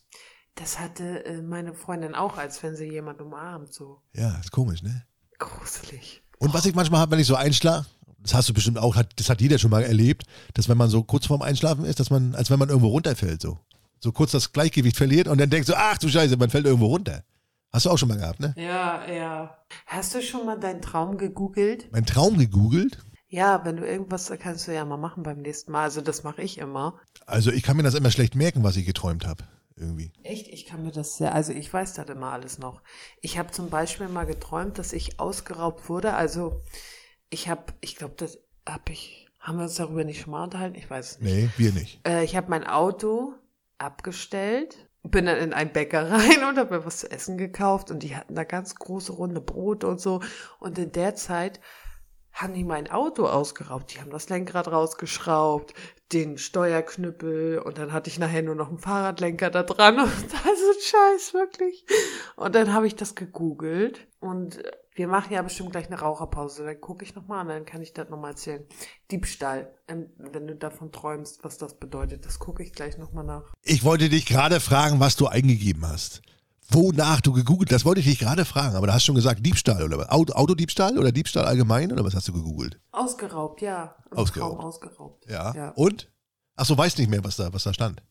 Das 0.54 0.78
hatte 0.78 1.24
äh, 1.24 1.40
meine 1.40 1.74
Freundin 1.74 2.14
auch, 2.14 2.36
als 2.36 2.62
wenn 2.62 2.76
sie 2.76 2.84
jemand 2.90 3.20
umarmt, 3.20 3.72
so 3.72 4.02
Ja, 4.12 4.36
ist 4.38 4.52
komisch, 4.52 4.82
ne? 4.82 5.06
gruselig. 5.38 6.22
Und 6.38 6.54
was 6.54 6.66
ich 6.66 6.74
manchmal 6.74 7.00
habe, 7.00 7.12
wenn 7.12 7.18
ich 7.18 7.26
so 7.26 7.34
einschlafe, 7.34 7.88
das 8.18 8.34
hast 8.34 8.48
du 8.48 8.54
bestimmt 8.54 8.78
auch, 8.78 8.94
hat, 8.96 9.12
das 9.16 9.28
hat 9.28 9.40
jeder 9.40 9.58
schon 9.58 9.70
mal 9.70 9.82
erlebt, 9.82 10.24
dass 10.54 10.68
wenn 10.68 10.76
man 10.76 10.88
so 10.88 11.02
kurz 11.02 11.26
vorm 11.26 11.42
Einschlafen 11.42 11.84
ist, 11.84 11.98
dass 12.00 12.10
man, 12.10 12.34
als 12.34 12.50
wenn 12.50 12.58
man 12.58 12.68
irgendwo 12.68 12.88
runterfällt, 12.88 13.42
so. 13.42 13.58
so 14.00 14.12
kurz 14.12 14.30
das 14.32 14.52
Gleichgewicht 14.52 14.96
verliert 14.96 15.26
und 15.26 15.40
dann 15.40 15.50
denkst 15.50 15.66
du, 15.66 15.74
ach 15.76 15.98
du 15.98 16.08
Scheiße, 16.08 16.36
man 16.36 16.50
fällt 16.50 16.66
irgendwo 16.66 16.86
runter. 16.86 17.24
Hast 17.72 17.86
du 17.86 17.90
auch 17.90 17.96
schon 17.96 18.08
mal 18.08 18.18
gehabt, 18.18 18.38
ne? 18.38 18.54
Ja, 18.56 19.10
ja. 19.10 19.58
Hast 19.86 20.14
du 20.14 20.22
schon 20.22 20.44
mal 20.44 20.60
deinen 20.60 20.82
Traum 20.82 21.16
gegoogelt? 21.16 21.88
Mein 21.90 22.04
Traum 22.04 22.36
gegoogelt? 22.38 22.98
Ja, 23.32 23.64
wenn 23.64 23.78
du 23.78 23.86
irgendwas, 23.86 24.26
da 24.26 24.36
kannst 24.36 24.68
du 24.68 24.74
ja 24.74 24.84
mal 24.84 24.98
machen 24.98 25.22
beim 25.22 25.40
nächsten 25.40 25.72
Mal. 25.72 25.84
Also 25.84 26.02
das 26.02 26.22
mache 26.22 26.42
ich 26.42 26.58
immer. 26.58 27.00
Also 27.24 27.50
ich 27.50 27.62
kann 27.62 27.78
mir 27.78 27.82
das 27.82 27.94
immer 27.94 28.10
schlecht 28.10 28.34
merken, 28.34 28.62
was 28.62 28.76
ich 28.76 28.84
geträumt 28.84 29.26
habe. 29.26 29.44
Irgendwie. 29.74 30.12
Echt? 30.22 30.48
Ich 30.48 30.66
kann 30.66 30.82
mir 30.82 30.92
das 30.92 31.16
sehr, 31.16 31.34
also 31.34 31.54
ich 31.54 31.72
weiß 31.72 31.94
das 31.94 32.10
immer 32.10 32.30
alles 32.30 32.58
noch. 32.58 32.82
Ich 33.22 33.38
habe 33.38 33.50
zum 33.50 33.70
Beispiel 33.70 34.08
mal 34.08 34.26
geträumt, 34.26 34.78
dass 34.78 34.92
ich 34.92 35.18
ausgeraubt 35.18 35.88
wurde. 35.88 36.12
Also 36.12 36.60
ich 37.30 37.48
habe, 37.48 37.72
ich 37.80 37.96
glaube, 37.96 38.12
das 38.18 38.38
habe 38.68 38.92
ich, 38.92 39.28
haben 39.40 39.56
wir 39.56 39.62
uns 39.62 39.76
darüber 39.76 40.04
nicht 40.04 40.20
schon 40.20 40.32
mal 40.32 40.44
unterhalten? 40.44 40.76
Ich 40.76 40.90
weiß 40.90 41.12
es 41.12 41.20
nicht. 41.20 41.32
Nee, 41.34 41.48
wir 41.56 41.72
nicht. 41.72 42.06
Äh, 42.06 42.24
ich 42.24 42.36
habe 42.36 42.50
mein 42.50 42.66
Auto 42.66 43.32
abgestellt, 43.78 44.90
bin 45.04 45.24
dann 45.24 45.38
in 45.38 45.54
ein 45.54 45.72
Bäcker 45.72 46.10
rein 46.10 46.44
und 46.46 46.58
habe 46.58 46.76
mir 46.76 46.84
was 46.84 46.98
zu 46.98 47.10
essen 47.10 47.38
gekauft 47.38 47.90
und 47.90 48.02
die 48.02 48.14
hatten 48.14 48.34
da 48.34 48.44
ganz 48.44 48.74
große 48.74 49.12
runde 49.12 49.40
Brote 49.40 49.86
und 49.86 50.02
so. 50.02 50.20
Und 50.60 50.78
in 50.78 50.92
der 50.92 51.14
Zeit 51.14 51.60
haben 52.32 52.54
die 52.54 52.64
mein 52.64 52.90
Auto 52.90 53.26
ausgeraubt. 53.26 53.94
Die 53.94 54.00
haben 54.00 54.10
das 54.10 54.28
Lenkrad 54.28 54.68
rausgeschraubt, 54.68 55.74
den 56.12 56.38
Steuerknüppel 56.38 57.58
und 57.58 57.78
dann 57.78 57.92
hatte 57.92 58.10
ich 58.10 58.18
nachher 58.18 58.42
nur 58.42 58.54
noch 58.54 58.68
einen 58.68 58.78
Fahrradlenker 58.78 59.50
da 59.50 59.62
dran 59.62 59.98
und 60.00 60.32
das 60.32 60.60
ist 60.60 60.84
Scheiß, 60.84 61.34
wirklich. 61.34 61.84
Und 62.36 62.54
dann 62.54 62.72
habe 62.72 62.86
ich 62.86 62.96
das 62.96 63.14
gegoogelt 63.14 64.06
und 64.20 64.62
wir 64.94 65.08
machen 65.08 65.32
ja 65.32 65.40
bestimmt 65.40 65.72
gleich 65.72 65.86
eine 65.86 65.98
Raucherpause. 65.98 66.64
Dann 66.64 66.80
gucke 66.80 67.04
ich 67.04 67.14
nochmal 67.14 67.40
an, 67.40 67.48
dann 67.48 67.64
kann 67.64 67.82
ich 67.82 67.92
das 67.92 68.10
nochmal 68.10 68.32
erzählen. 68.32 68.66
Diebstahl, 69.10 69.72
ähm, 69.88 70.10
wenn 70.18 70.46
du 70.46 70.54
davon 70.54 70.92
träumst, 70.92 71.44
was 71.44 71.56
das 71.56 71.78
bedeutet, 71.78 72.26
das 72.26 72.38
gucke 72.38 72.62
ich 72.62 72.72
gleich 72.72 72.98
nochmal 72.98 73.24
nach. 73.24 73.54
Ich 73.62 73.84
wollte 73.84 74.08
dich 74.08 74.26
gerade 74.26 74.60
fragen, 74.60 75.00
was 75.00 75.16
du 75.16 75.26
eingegeben 75.26 75.86
hast. 75.86 76.22
Wonach 76.70 77.20
du 77.20 77.32
gegoogelt, 77.32 77.70
das 77.70 77.84
wollte 77.84 78.00
ich 78.00 78.06
dich 78.06 78.18
gerade 78.18 78.44
fragen, 78.44 78.76
aber 78.76 78.86
da 78.86 78.94
hast 78.94 79.02
du 79.02 79.06
schon 79.06 79.16
gesagt 79.16 79.44
Diebstahl 79.44 79.82
oder 79.82 79.98
was? 79.98 80.08
Auto, 80.08 80.32
Autodiebstahl 80.32 80.98
oder 80.98 81.12
Diebstahl 81.12 81.44
allgemein 81.44 81.92
oder 81.92 82.04
was 82.04 82.14
hast 82.14 82.28
du 82.28 82.32
gegoogelt? 82.32 82.80
Ausgeraubt, 82.92 83.60
ja. 83.60 83.96
Im 84.10 84.18
Ausgeraubt. 84.18 84.56
Traum 84.56 84.64
ausgeraubt. 84.64 85.26
Ja. 85.28 85.54
Ja. 85.54 85.68
Und? 85.70 86.10
Ach 86.56 86.64
so, 86.64 86.76
weißt 86.78 86.98
nicht 86.98 87.10
mehr, 87.10 87.24
was 87.24 87.36
da, 87.36 87.52
was 87.52 87.64
da 87.64 87.74
stand. 87.74 88.02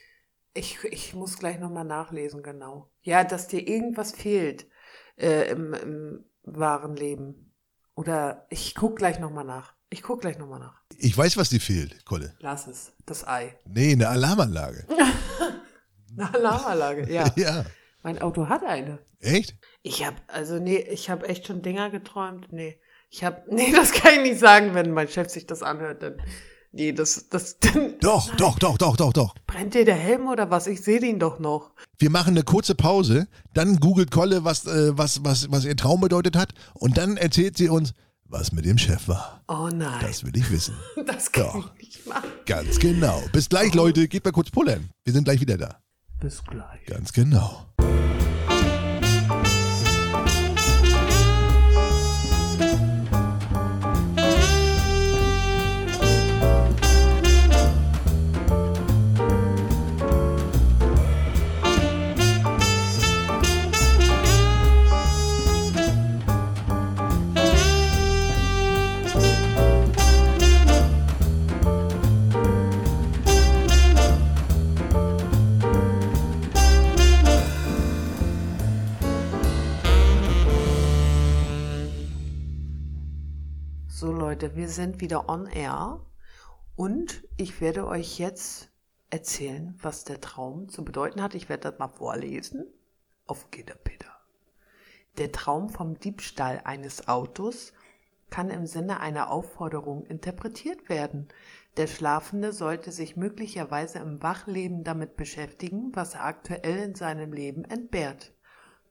Ich, 0.53 0.83
ich 0.83 1.13
muss 1.13 1.37
gleich 1.37 1.59
nochmal 1.59 1.85
nachlesen, 1.85 2.43
genau. 2.43 2.91
Ja, 3.01 3.23
dass 3.23 3.47
dir 3.47 3.65
irgendwas 3.67 4.11
fehlt 4.11 4.67
äh, 5.15 5.49
im, 5.49 5.73
im 5.73 6.25
wahren 6.43 6.95
Leben. 6.95 7.53
Oder 7.95 8.45
ich 8.49 8.75
guck 8.75 8.97
gleich 8.97 9.19
nochmal 9.19 9.45
nach. 9.45 9.73
Ich 9.89 10.01
guck 10.01 10.21
gleich 10.21 10.37
nochmal 10.37 10.59
nach. 10.59 10.81
Ich 10.97 11.17
weiß, 11.17 11.37
was 11.37 11.49
dir 11.49 11.61
fehlt, 11.61 12.05
Kolle. 12.05 12.35
Lass 12.39 12.67
es. 12.67 12.93
Das 13.05 13.27
Ei. 13.27 13.57
Nee, 13.65 13.93
eine 13.93 14.09
Alarmanlage. 14.09 14.87
Eine 16.17 16.33
Alarmanlage, 16.33 17.09
ja. 17.09 17.31
ja. 17.37 17.65
Mein 18.03 18.21
Auto 18.21 18.49
hat 18.49 18.63
eine. 18.63 18.99
Echt? 19.19 19.55
Ich 19.83 20.05
hab, 20.05 20.15
also 20.27 20.59
nee, 20.59 20.77
ich 20.77 21.09
hab 21.09 21.27
echt 21.27 21.47
schon 21.47 21.61
Dinger 21.61 21.89
geträumt. 21.89 22.47
Nee. 22.51 22.79
Ich 23.09 23.23
hab, 23.23 23.47
nee, 23.51 23.71
das 23.71 23.91
kann 23.91 24.15
ich 24.15 24.21
nicht 24.21 24.39
sagen, 24.39 24.73
wenn 24.73 24.91
mein 24.91 25.07
Chef 25.07 25.29
sich 25.29 25.45
das 25.47 25.63
anhört, 25.63 26.01
dann. 26.01 26.17
Nee, 26.73 26.93
das, 26.93 27.27
das, 27.29 27.59
dann 27.59 27.95
Doch, 27.99 28.33
doch, 28.35 28.57
doch, 28.57 28.77
doch, 28.77 28.95
doch, 28.95 29.11
doch. 29.11 29.35
brennt 29.45 29.73
dir 29.73 29.83
der 29.83 29.95
Helm 29.95 30.27
oder 30.27 30.49
was? 30.49 30.67
Ich 30.67 30.81
sehe 30.81 31.01
den 31.01 31.19
doch 31.19 31.37
noch. 31.37 31.71
Wir 31.99 32.09
machen 32.09 32.29
eine 32.29 32.43
kurze 32.43 32.75
Pause, 32.75 33.27
dann 33.53 33.77
googelt 33.77 34.09
Kolle, 34.09 34.45
was, 34.45 34.65
äh, 34.65 34.97
was, 34.97 35.23
was, 35.25 35.51
was 35.51 35.65
ihr 35.65 35.75
Traum 35.75 35.99
bedeutet 35.99 36.37
hat 36.37 36.53
und 36.73 36.97
dann 36.97 37.17
erzählt 37.17 37.57
sie 37.57 37.67
uns, 37.67 37.93
was 38.23 38.53
mit 38.53 38.63
dem 38.63 38.77
Chef 38.77 39.09
war. 39.09 39.43
Oh 39.49 39.67
nein. 39.73 39.99
Das 40.01 40.23
will 40.23 40.35
ich 40.35 40.49
wissen. 40.49 40.75
Das 41.05 41.31
kann 41.33 41.43
Doch. 41.47 41.71
ich 41.77 41.87
nicht 41.87 42.07
machen. 42.07 42.29
Ganz 42.45 42.79
genau. 42.79 43.21
Bis 43.33 43.49
gleich, 43.49 43.73
Leute. 43.73 44.07
Geht 44.07 44.23
mal 44.23 44.31
kurz 44.31 44.49
pullern. 44.49 44.89
Wir 45.03 45.11
sind 45.11 45.25
gleich 45.25 45.41
wieder 45.41 45.57
da. 45.57 45.81
Bis 46.21 46.43
gleich. 46.43 46.85
Ganz 46.85 47.11
genau. 47.13 47.65
Wir 84.53 84.67
sind 84.67 84.99
wieder 84.99 85.29
on 85.29 85.45
air 85.45 86.05
und 86.75 87.23
ich 87.37 87.61
werde 87.61 87.87
euch 87.87 88.19
jetzt 88.19 88.69
erzählen, 89.09 89.73
was 89.81 90.03
der 90.03 90.19
Traum 90.19 90.67
zu 90.67 90.83
bedeuten 90.83 91.21
hat. 91.21 91.35
Ich 91.35 91.47
werde 91.47 91.71
das 91.71 91.79
mal 91.79 91.87
vorlesen. 91.87 92.65
Auf 93.27 93.49
geht 93.49 93.69
der 93.69 93.75
Peter. 93.75 94.09
Der 95.17 95.31
Traum 95.31 95.69
vom 95.69 95.97
Diebstahl 95.97 96.59
eines 96.65 97.07
Autos 97.07 97.71
kann 98.29 98.49
im 98.49 98.65
Sinne 98.65 98.99
einer 98.99 99.31
Aufforderung 99.31 100.05
interpretiert 100.05 100.89
werden. 100.89 101.29
Der 101.77 101.87
Schlafende 101.87 102.51
sollte 102.51 102.91
sich 102.91 103.15
möglicherweise 103.15 103.99
im 103.99 104.21
Wachleben 104.21 104.83
damit 104.83 105.15
beschäftigen, 105.15 105.91
was 105.95 106.15
er 106.15 106.25
aktuell 106.25 106.77
in 106.79 106.95
seinem 106.95 107.31
Leben 107.31 107.63
entbehrt. 107.63 108.33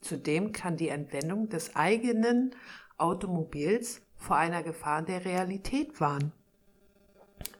Zudem 0.00 0.52
kann 0.52 0.78
die 0.78 0.88
Entwendung 0.88 1.50
des 1.50 1.76
eigenen 1.76 2.54
Automobils 2.96 4.00
vor 4.20 4.36
einer 4.36 4.62
Gefahr 4.62 5.02
der 5.02 5.24
Realität 5.24 6.00
warnen. 6.00 6.32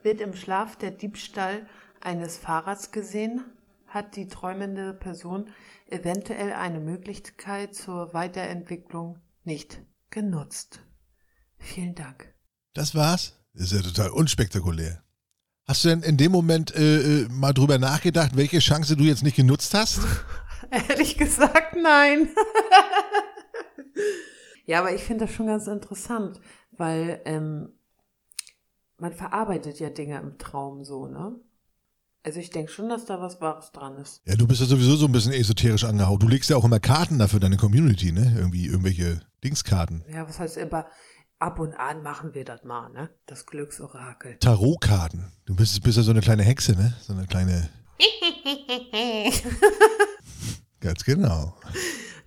Wird 0.02 0.20
im 0.20 0.34
Schlaf 0.34 0.76
der 0.76 0.92
Diebstahl 0.92 1.66
eines 2.00 2.36
Fahrrads 2.36 2.92
gesehen, 2.92 3.42
hat 3.86 4.14
die 4.14 4.28
träumende 4.28 4.94
Person 4.94 5.50
eventuell 5.88 6.52
eine 6.52 6.78
Möglichkeit 6.78 7.74
zur 7.74 8.14
Weiterentwicklung 8.14 9.18
nicht 9.42 9.82
genutzt. 10.10 10.80
Vielen 11.58 11.94
Dank. 11.94 12.32
Das 12.74 12.94
war's? 12.94 13.36
Das 13.52 13.72
ist 13.72 13.72
ja 13.72 13.82
total 13.82 14.10
unspektakulär. 14.10 15.02
Hast 15.66 15.84
du 15.84 15.88
denn 15.88 16.02
in 16.02 16.16
dem 16.16 16.30
Moment 16.32 16.74
äh, 16.74 17.22
äh, 17.22 17.28
mal 17.28 17.52
drüber 17.52 17.78
nachgedacht, 17.78 18.36
welche 18.36 18.58
Chance 18.58 18.96
du 18.96 19.04
jetzt 19.04 19.22
nicht 19.22 19.36
genutzt 19.36 19.74
hast? 19.74 20.00
Ehrlich 20.70 21.16
gesagt, 21.16 21.76
nein. 21.76 22.28
ja, 24.70 24.78
aber 24.78 24.94
ich 24.94 25.02
finde 25.02 25.26
das 25.26 25.34
schon 25.34 25.48
ganz 25.48 25.66
interessant, 25.66 26.40
weil 26.70 27.20
ähm, 27.24 27.70
man 28.98 29.12
verarbeitet 29.12 29.80
ja 29.80 29.90
Dinge 29.90 30.20
im 30.20 30.38
Traum 30.38 30.84
so, 30.84 31.08
ne? 31.08 31.34
Also 32.22 32.38
ich 32.38 32.50
denke 32.50 32.70
schon, 32.70 32.88
dass 32.88 33.04
da 33.04 33.20
was 33.20 33.40
Wahres 33.40 33.72
dran 33.72 33.96
ist. 33.96 34.22
Ja, 34.26 34.36
du 34.36 34.46
bist 34.46 34.60
ja 34.60 34.68
sowieso 34.68 34.94
so 34.94 35.06
ein 35.06 35.12
bisschen 35.12 35.32
esoterisch 35.32 35.82
angehaut. 35.82 36.22
Du 36.22 36.28
legst 36.28 36.50
ja 36.50 36.56
auch 36.56 36.64
immer 36.64 36.78
Karten 36.78 37.18
da 37.18 37.26
für 37.26 37.40
deine 37.40 37.56
Community, 37.56 38.12
ne? 38.12 38.32
Irgendwie 38.36 38.66
irgendwelche 38.66 39.20
Dingskarten. 39.42 40.04
Ja, 40.08 40.28
was 40.28 40.38
heißt 40.38 40.56
aber, 40.58 40.86
ab 41.40 41.58
und 41.58 41.74
an 41.74 42.04
machen 42.04 42.34
wir 42.34 42.44
das 42.44 42.62
mal, 42.62 42.90
ne? 42.90 43.10
Das 43.26 43.46
Glücksorakel. 43.46 44.36
Tarotkarten. 44.38 45.32
Du 45.46 45.56
bist, 45.56 45.82
bist 45.82 45.96
ja 45.96 46.04
so 46.04 46.12
eine 46.12 46.20
kleine 46.20 46.44
Hexe, 46.44 46.76
ne? 46.76 46.94
So 47.00 47.12
eine 47.12 47.26
kleine. 47.26 47.70
Ganz 50.80 51.02
genau. 51.02 51.56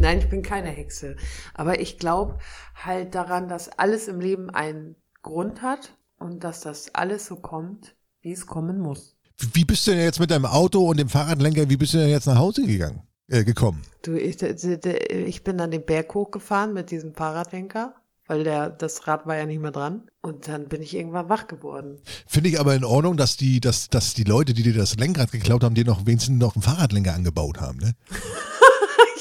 Nein, 0.03 0.19
ich 0.19 0.27
bin 0.27 0.41
keine 0.41 0.67
Hexe. 0.67 1.15
Aber 1.53 1.79
ich 1.79 1.97
glaube 1.97 2.37
halt 2.75 3.15
daran, 3.15 3.47
dass 3.47 3.69
alles 3.69 4.09
im 4.09 4.19
Leben 4.19 4.49
einen 4.49 4.97
Grund 5.21 5.61
hat 5.61 5.97
und 6.19 6.43
dass 6.43 6.59
das 6.59 6.93
alles 6.93 7.25
so 7.25 7.37
kommt, 7.37 7.95
wie 8.19 8.33
es 8.33 8.45
kommen 8.45 8.81
muss. 8.81 9.15
Wie 9.53 9.63
bist 9.63 9.87
du 9.87 9.91
denn 9.91 10.01
jetzt 10.01 10.19
mit 10.19 10.29
deinem 10.29 10.45
Auto 10.45 10.85
und 10.85 10.99
dem 10.99 11.07
Fahrradlenker, 11.07 11.69
wie 11.69 11.77
bist 11.77 11.93
du 11.93 11.99
denn 11.99 12.09
jetzt 12.09 12.25
nach 12.25 12.37
Hause 12.37 12.67
gegangen? 12.67 13.03
Äh, 13.29 13.45
gekommen? 13.45 13.81
Du, 14.01 14.17
ich, 14.17 14.41
ich 14.41 15.43
bin 15.45 15.57
dann 15.57 15.71
den 15.71 15.85
Berg 15.85 16.13
hochgefahren 16.13 16.73
mit 16.73 16.91
diesem 16.91 17.13
Fahrradlenker, 17.13 17.95
weil 18.27 18.43
der, 18.43 18.71
das 18.71 19.07
Rad 19.07 19.25
war 19.25 19.37
ja 19.37 19.45
nicht 19.45 19.61
mehr 19.61 19.71
dran. 19.71 20.09
Und 20.21 20.49
dann 20.49 20.67
bin 20.67 20.81
ich 20.81 20.93
irgendwann 20.97 21.29
wach 21.29 21.47
geworden. 21.47 22.01
Finde 22.27 22.49
ich 22.49 22.59
aber 22.59 22.75
in 22.75 22.83
Ordnung, 22.83 23.15
dass 23.15 23.37
die, 23.37 23.61
dass, 23.61 23.87
dass 23.87 24.13
die 24.13 24.25
Leute, 24.25 24.53
die 24.53 24.63
dir 24.63 24.73
das 24.73 24.97
Lenkrad 24.97 25.31
geklaut 25.31 25.63
haben, 25.63 25.75
dir 25.75 25.85
noch 25.85 26.05
wenigstens 26.05 26.37
noch 26.37 26.57
einen 26.57 26.61
Fahrradlenker 26.61 27.13
angebaut 27.13 27.61
haben, 27.61 27.77
ne? 27.77 27.95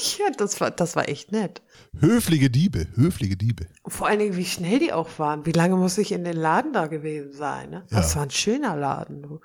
Ja, 0.03 0.29
das 0.37 0.59
war, 0.59 0.71
das 0.71 0.95
war 0.95 1.07
echt 1.07 1.31
nett. 1.31 1.61
Höfliche 1.99 2.49
Diebe, 2.49 2.87
höfliche 2.95 3.37
Diebe. 3.37 3.67
Vor 3.87 4.07
allen 4.07 4.19
Dingen, 4.19 4.37
wie 4.37 4.45
schnell 4.45 4.79
die 4.79 4.93
auch 4.93 5.19
waren. 5.19 5.45
Wie 5.45 5.51
lange 5.51 5.75
muss 5.75 5.97
ich 5.97 6.11
in 6.11 6.23
den 6.23 6.37
Laden 6.37 6.73
da 6.73 6.87
gewesen 6.87 7.31
sein? 7.31 7.69
Ne? 7.69 7.85
Ja. 7.89 7.97
Das 7.97 8.15
war 8.15 8.23
ein 8.23 8.31
schöner 8.31 8.75
Laden. 8.75 9.21
Du. 9.21 9.39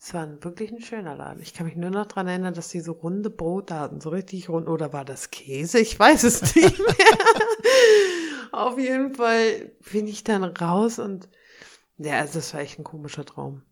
Es 0.00 0.14
war 0.14 0.22
ein, 0.22 0.42
wirklich 0.42 0.72
ein 0.72 0.80
schöner 0.80 1.14
Laden. 1.14 1.42
Ich 1.42 1.52
kann 1.54 1.66
mich 1.66 1.76
nur 1.76 1.90
noch 1.90 2.06
dran 2.06 2.26
erinnern, 2.26 2.54
dass 2.54 2.68
die 2.68 2.80
so 2.80 2.92
runde 2.92 3.30
Brote 3.30 3.74
hatten. 3.78 4.00
So 4.00 4.08
richtig 4.10 4.48
rund. 4.48 4.68
Oder 4.68 4.92
war 4.92 5.04
das 5.04 5.30
Käse? 5.30 5.78
Ich 5.78 5.98
weiß 5.98 6.24
es 6.24 6.54
nicht 6.54 6.78
mehr. 6.78 6.96
Auf 8.52 8.78
jeden 8.78 9.14
Fall 9.14 9.72
bin 9.92 10.06
ich 10.06 10.24
dann 10.24 10.42
raus 10.42 10.98
und 10.98 11.28
ja, 11.98 12.18
also 12.18 12.34
das 12.34 12.54
war 12.54 12.60
echt 12.60 12.78
ein 12.78 12.84
komischer 12.84 13.24
Traum. 13.24 13.62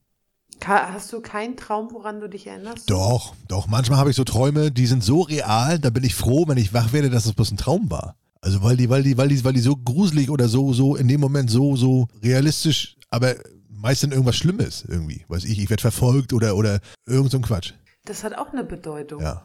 Hast 0.65 1.13
du 1.13 1.21
keinen 1.21 1.57
Traum, 1.57 1.89
woran 1.93 2.21
du 2.21 2.29
dich 2.29 2.47
erinnerst? 2.47 2.91
Doch, 2.91 3.35
doch. 3.49 3.67
Manchmal 3.69 3.99
habe 3.99 4.11
ich 4.11 4.17
so 4.17 4.25
Träume, 4.25 4.71
die 4.71 4.87
sind 4.87 5.03
so 5.03 5.23
real, 5.23 5.79
da 5.79 5.91
bin 5.91 6.05
ich 6.05 6.15
froh, 6.15 6.45
wenn 6.49 6.59
ich 6.59 6.75
wach 6.75 6.93
werde, 6.93 7.11
dass 7.11 7.27
es 7.27 7.33
bloß 7.33 7.53
ein 7.53 7.57
Traum 7.57 7.91
war. 7.91 8.17
Also 8.41 8.63
weil 8.63 8.77
die, 8.77 8.89
weil 8.91 9.03
die, 9.03 9.17
weil 9.17 9.29
die, 9.29 9.43
weil 9.45 9.53
die 9.53 9.61
so 9.61 9.77
gruselig 9.77 10.31
oder 10.31 10.49
so, 10.49 10.73
so 10.73 10.95
in 10.97 11.09
dem 11.09 11.21
Moment 11.21 11.51
so, 11.51 11.75
so 11.77 12.07
realistisch, 12.23 12.97
aber 13.11 13.35
meist 13.71 14.03
dann 14.03 14.13
irgendwas 14.13 14.37
Schlimmes 14.37 14.85
irgendwie. 14.87 15.25
Weiß 15.29 15.45
ich, 15.45 15.59
ich 15.59 15.71
werde 15.71 15.81
verfolgt 15.81 16.33
oder, 16.33 16.57
oder 16.57 16.81
irgend 17.07 17.31
so 17.31 17.39
ein 17.39 17.43
Quatsch. 17.43 17.73
Das 18.05 18.23
hat 18.25 18.37
auch 18.37 18.53
eine 18.53 18.65
Bedeutung. 18.65 19.23
Ja. 19.23 19.45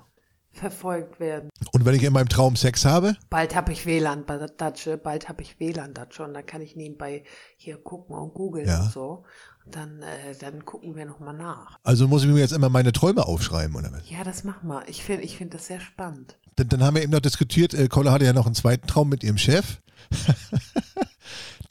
Verfolgt 0.52 1.20
werden. 1.20 1.50
Und 1.72 1.84
wenn 1.84 1.96
ich 1.96 2.04
in 2.04 2.14
meinem 2.14 2.30
Traum 2.30 2.56
Sex 2.56 2.86
habe, 2.86 3.16
Bald 3.32 3.56
habe 3.56 3.72
ich 3.72 3.88
WLAN-Datsche, 3.88 4.98
bald 4.98 5.28
habe 5.28 5.42
ich 5.42 5.60
WLAN-Datsche 5.60 6.24
und 6.24 6.36
dann 6.36 6.46
kann 6.46 6.62
ich 6.62 6.76
nebenbei 6.76 7.24
hier 7.58 7.78
gucken 7.82 8.16
und 8.16 8.36
googeln 8.36 8.68
Ja. 8.68 8.84
und 8.84 8.92
so. 8.92 9.24
Dann, 9.66 10.02
äh, 10.02 10.36
dann 10.40 10.66
gucken 10.66 10.96
wir 10.96 11.06
nochmal 11.06 11.36
nach. 11.36 11.78
also 11.84 12.08
muss 12.08 12.24
ich 12.24 12.30
mir 12.30 12.40
jetzt 12.40 12.52
immer 12.52 12.70
meine 12.70 12.92
Träume 12.92 13.26
aufschreiben 13.26 13.76
oder 13.76 13.92
was? 13.92 14.10
Ja, 14.10 14.24
das 14.24 14.44
machen 14.44 14.68
wir. 14.68 14.88
Ich 14.88 15.04
finde 15.04 15.24
ich 15.24 15.38
find 15.38 15.54
das 15.54 15.68
sehr 15.68 15.80
spannend. 15.80 16.38
Dann, 16.56 16.70
dann 16.70 16.84
haben 16.84 16.96
wir 16.96 17.04
eben 17.04 17.12
noch 17.12 17.22
diskutiert, 17.22 17.74
äh, 17.74 17.88
Kolle 17.88 18.12
hatte 18.12 18.26
ja 18.26 18.34
noch 18.34 18.46
einen 18.46 18.56
zweiten 18.56 18.88
Traum 18.88 19.10
mit 19.10 19.24
ihrem 19.24 19.38
Chef. 19.38 19.82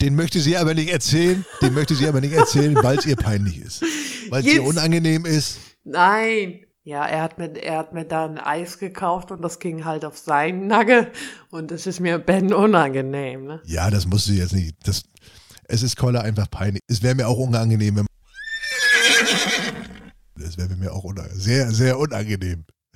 Den 0.01 0.15
möchte 0.15 0.41
sie 0.41 0.57
aber 0.57 0.73
nicht 0.73 0.89
erzählen, 0.91 1.45
den 1.61 1.73
möchte 1.73 1.95
sie 1.95 2.07
aber 2.07 2.19
nicht 2.19 2.33
erzählen, 2.33 2.75
weil 2.83 2.97
es 2.97 3.05
ihr 3.05 3.15
peinlich 3.15 3.57
ist. 3.61 3.83
Weil 4.29 4.45
es 4.45 4.53
ihr 4.53 4.63
unangenehm 4.63 5.25
ist. 5.25 5.59
Nein! 5.85 6.65
Ja, 6.85 7.05
er 7.05 7.21
hat, 7.21 7.37
mir, 7.37 7.55
er 7.55 7.77
hat 7.77 7.93
mir 7.93 8.03
da 8.03 8.25
ein 8.25 8.37
Eis 8.37 8.77
gekauft 8.77 9.31
und 9.31 9.41
das 9.41 9.59
ging 9.59 9.85
halt 9.85 10.03
auf 10.03 10.17
seinen 10.17 10.67
Nagel 10.67 11.09
und 11.49 11.71
das 11.71 11.87
ist 11.87 12.01
mir 12.01 12.19
Ben 12.19 12.53
unangenehm. 12.53 13.45
Ne? 13.45 13.61
Ja, 13.63 13.89
das 13.89 14.05
musst 14.05 14.27
du 14.27 14.33
jetzt 14.33 14.51
nicht. 14.51 14.75
Das, 14.85 15.03
es 15.73 15.81
ist 15.81 15.97
Kolle 15.97 16.21
einfach 16.21 16.49
peinlich. 16.49 16.81
Es 16.87 17.01
wäre 17.01 17.15
mir 17.15 17.27
auch 17.27 17.37
unangenehm, 17.37 17.95
wenn. 17.95 18.05
Das 20.35 20.57
wäre 20.57 20.75
mir 20.75 20.93
auch 20.93 21.03
unangenehm. 21.03 21.39
Sehr, 21.39 21.71
sehr 21.71 21.97
unangenehm. 21.97 22.65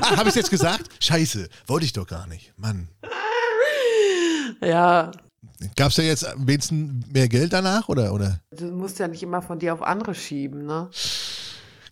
ah, 0.00 0.16
habe 0.16 0.28
ich 0.28 0.34
jetzt 0.34 0.50
gesagt? 0.50 0.88
Scheiße, 1.00 1.48
wollte 1.68 1.86
ich 1.86 1.92
doch 1.92 2.06
gar 2.06 2.26
nicht. 2.26 2.52
Mann. 2.56 2.88
Ja, 4.60 5.12
Gab 5.76 5.90
es 5.90 5.96
da 5.96 6.02
jetzt 6.02 6.26
wenigstens 6.36 7.06
mehr 7.12 7.28
Geld 7.28 7.52
danach? 7.52 7.88
Oder, 7.88 8.12
oder? 8.12 8.40
du 8.50 8.66
musst 8.66 8.98
ja 8.98 9.06
nicht 9.06 9.22
immer 9.22 9.42
von 9.42 9.58
dir 9.58 9.74
auf 9.74 9.82
andere 9.82 10.14
schieben, 10.14 10.66
ne? 10.66 10.90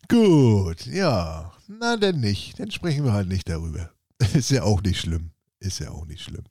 Gut, 0.09 0.87
ja. 0.87 1.53
Na, 1.69 1.97
denn 1.97 2.19
nicht. 2.19 2.59
Dann 2.59 2.71
sprechen 2.71 3.05
wir 3.05 3.13
halt 3.13 3.29
nicht 3.29 3.49
darüber. 3.49 3.91
Ist 4.35 4.51
ja 4.51 4.65
auch 4.65 4.83
nicht 4.83 5.01
schlimm. 5.01 5.31
Ist 5.61 5.79
ja 5.79 5.91
auch 5.91 6.07
nicht 6.07 6.23
schlimm. 6.23 6.45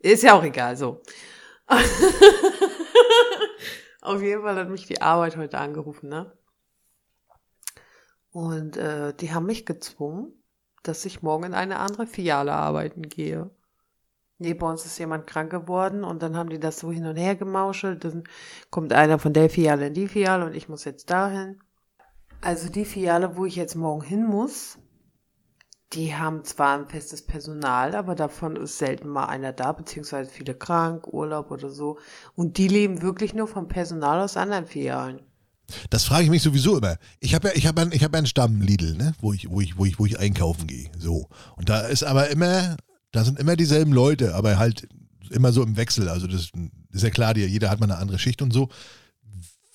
Ist 0.00 0.24
ja 0.24 0.34
auch 0.34 0.42
egal, 0.42 0.76
so. 0.76 1.02
Auf 4.00 4.22
jeden 4.22 4.42
Fall 4.42 4.56
hat 4.56 4.68
mich 4.68 4.86
die 4.86 5.02
Arbeit 5.02 5.36
heute 5.36 5.58
angerufen, 5.58 6.08
ne? 6.08 6.32
Und 8.30 8.76
äh, 8.76 9.14
die 9.14 9.32
haben 9.32 9.46
mich 9.46 9.66
gezwungen, 9.66 10.32
dass 10.82 11.04
ich 11.04 11.22
morgen 11.22 11.44
in 11.44 11.54
eine 11.54 11.78
andere 11.78 12.06
Filiale 12.06 12.52
arbeiten 12.52 13.02
gehe. 13.02 13.50
Nee, 14.38 14.52
bei 14.52 14.68
uns 14.68 14.84
ist 14.84 14.98
jemand 14.98 15.26
krank 15.26 15.50
geworden 15.50 16.04
und 16.04 16.22
dann 16.22 16.36
haben 16.36 16.50
die 16.50 16.60
das 16.60 16.78
so 16.78 16.92
hin 16.92 17.06
und 17.06 17.16
her 17.16 17.36
gemauschelt. 17.36 18.04
Dann 18.04 18.24
kommt 18.70 18.92
einer 18.92 19.18
von 19.18 19.32
der 19.32 19.48
Filiale 19.48 19.86
in 19.86 19.94
die 19.94 20.08
Filiale 20.08 20.44
und 20.44 20.54
ich 20.54 20.68
muss 20.68 20.84
jetzt 20.84 21.10
dahin. 21.10 21.60
Also 22.42 22.68
die 22.68 22.84
Filiale, 22.84 23.36
wo 23.36 23.46
ich 23.46 23.56
jetzt 23.56 23.74
morgen 23.74 24.02
hin 24.02 24.26
muss, 24.26 24.78
die 25.92 26.14
haben 26.14 26.44
zwar 26.44 26.78
ein 26.78 26.88
festes 26.88 27.22
Personal, 27.22 27.94
aber 27.94 28.14
davon 28.14 28.56
ist 28.56 28.78
selten 28.78 29.08
mal 29.08 29.26
einer 29.26 29.52
da, 29.52 29.72
beziehungsweise 29.72 30.30
viele 30.30 30.54
krank, 30.54 31.06
Urlaub 31.06 31.50
oder 31.50 31.70
so. 31.70 31.98
Und 32.34 32.58
die 32.58 32.68
leben 32.68 33.02
wirklich 33.02 33.34
nur 33.34 33.46
vom 33.46 33.68
Personal 33.68 34.20
aus 34.20 34.36
anderen 34.36 34.66
Filialen. 34.66 35.20
Das 35.90 36.04
frage 36.04 36.24
ich 36.24 36.30
mich 36.30 36.42
sowieso 36.42 36.78
immer. 36.78 36.96
Ich 37.20 37.34
habe 37.34 37.48
ja, 37.48 37.54
ich 37.54 37.66
habe, 37.66 37.88
ich 37.92 38.04
habe 38.04 38.16
einen 38.16 38.26
Stamm 38.26 38.60
Lidl, 38.60 38.96
ne, 38.96 39.14
wo 39.20 39.32
ich, 39.32 39.50
wo 39.50 39.60
ich, 39.60 39.76
wo 39.76 39.84
ich, 39.84 39.98
wo 39.98 40.06
ich 40.06 40.18
einkaufen 40.18 40.66
gehe. 40.66 40.90
So 40.98 41.28
und 41.56 41.68
da 41.68 41.80
ist 41.80 42.04
aber 42.04 42.30
immer, 42.30 42.76
da 43.12 43.24
sind 43.24 43.38
immer 43.38 43.56
dieselben 43.56 43.92
Leute, 43.92 44.34
aber 44.34 44.58
halt 44.58 44.88
immer 45.30 45.52
so 45.52 45.62
im 45.62 45.76
Wechsel. 45.76 46.08
Also 46.08 46.26
das 46.26 46.50
ist 46.92 47.02
ja 47.02 47.10
klar, 47.10 47.36
jeder 47.36 47.70
hat 47.70 47.80
mal 47.80 47.90
eine 47.90 47.98
andere 47.98 48.18
Schicht 48.18 48.42
und 48.42 48.52
so. 48.52 48.68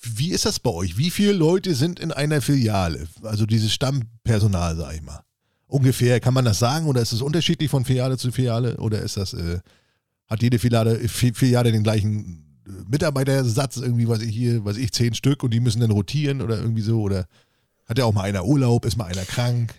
Wie 0.00 0.30
ist 0.30 0.46
das 0.46 0.60
bei 0.60 0.70
euch? 0.70 0.96
Wie 0.98 1.10
viele 1.10 1.32
Leute 1.32 1.74
sind 1.74 2.00
in 2.00 2.10
einer 2.10 2.40
Filiale? 2.40 3.06
Also 3.22 3.46
dieses 3.46 3.72
Stammpersonal, 3.72 4.76
sag 4.76 4.94
ich 4.94 5.02
mal. 5.02 5.22
Ungefähr, 5.72 6.20
kann 6.20 6.34
man 6.34 6.44
das 6.44 6.58
sagen? 6.58 6.86
Oder 6.86 7.00
ist 7.00 7.12
es 7.12 7.22
unterschiedlich 7.22 7.70
von 7.70 7.84
Filiale 7.84 8.18
zu 8.18 8.30
Filiale? 8.30 8.76
Oder 8.76 9.00
ist 9.00 9.16
das, 9.16 9.32
äh, 9.32 9.60
hat 10.28 10.42
jede 10.42 10.58
Filiale, 10.58 11.08
Fi- 11.08 11.32
Filiale 11.32 11.72
den 11.72 11.82
gleichen 11.82 12.62
äh, 12.66 12.70
Mitarbeitersatz, 12.90 13.78
irgendwie, 13.78 14.06
was 14.06 14.20
ich 14.20 14.34
hier, 14.34 14.64
was 14.64 14.76
ich, 14.76 14.92
zehn 14.92 15.14
Stück 15.14 15.42
und 15.42 15.52
die 15.52 15.60
müssen 15.60 15.80
dann 15.80 15.90
rotieren 15.90 16.42
oder 16.42 16.58
irgendwie 16.58 16.82
so? 16.82 17.00
Oder 17.00 17.26
hat 17.86 17.96
ja 17.96 18.04
auch 18.04 18.12
mal 18.12 18.24
einer 18.24 18.44
Urlaub, 18.44 18.84
ist 18.84 18.98
mal 18.98 19.06
einer 19.06 19.24
krank? 19.24 19.74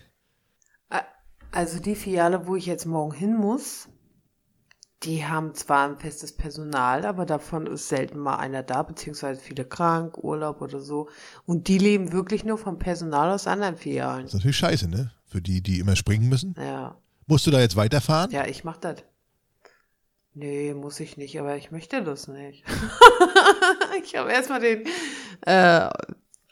Also 1.51 1.79
die 1.79 1.93
Filiale, 1.93 2.47
wo 2.47 2.55
ich 2.55 2.65
jetzt 2.65 2.87
morgen 2.87 3.13
hin 3.13 3.35
muss, 3.35 3.87
die 5.03 5.23
haben 5.25 5.53
zwar 5.53 5.87
ein 5.87 5.97
festes 5.97 6.31
Personal, 6.31 7.05
aber 7.05 7.27
davon 7.27 7.67
ist 7.67 7.89
selten 7.89 8.17
mal 8.17 8.37
einer 8.37 8.63
da, 8.63 8.81
beziehungsweise 8.81 9.39
viele 9.39 9.63
krank, 9.63 10.17
Urlaub 10.17 10.61
oder 10.61 10.79
so. 10.79 11.09
Und 11.45 11.67
die 11.67 11.77
leben 11.77 12.11
wirklich 12.11 12.43
nur 12.43 12.57
vom 12.57 12.79
Personal 12.79 13.29
aus 13.29 13.45
anderen 13.45 13.75
Filialen. 13.75 14.23
Das 14.23 14.33
ist 14.33 14.39
natürlich 14.39 14.57
scheiße, 14.57 14.87
ne? 14.87 15.11
Für 15.33 15.41
die, 15.41 15.61
die 15.61 15.79
immer 15.79 15.95
springen 15.95 16.29
müssen. 16.29 16.53
Ja, 16.59 16.95
Musst 17.25 17.47
du 17.47 17.51
da 17.51 17.59
jetzt 17.59 17.75
weiterfahren? 17.75 18.29
ja, 18.29 18.45
ich 18.45 18.63
mach 18.63 18.77
das. 18.77 18.97
Nee, 20.35 20.75
muss 20.75 20.99
ich 20.99 21.17
nicht, 21.17 21.39
aber 21.39 21.57
ich 21.57 21.71
möchte 21.71 22.03
das 22.03 22.27
nicht. 22.27 22.63
ich 24.03 24.15
habe 24.15 24.31
erstmal 24.31 24.59
den, 24.59 24.83
äh, 25.41 25.89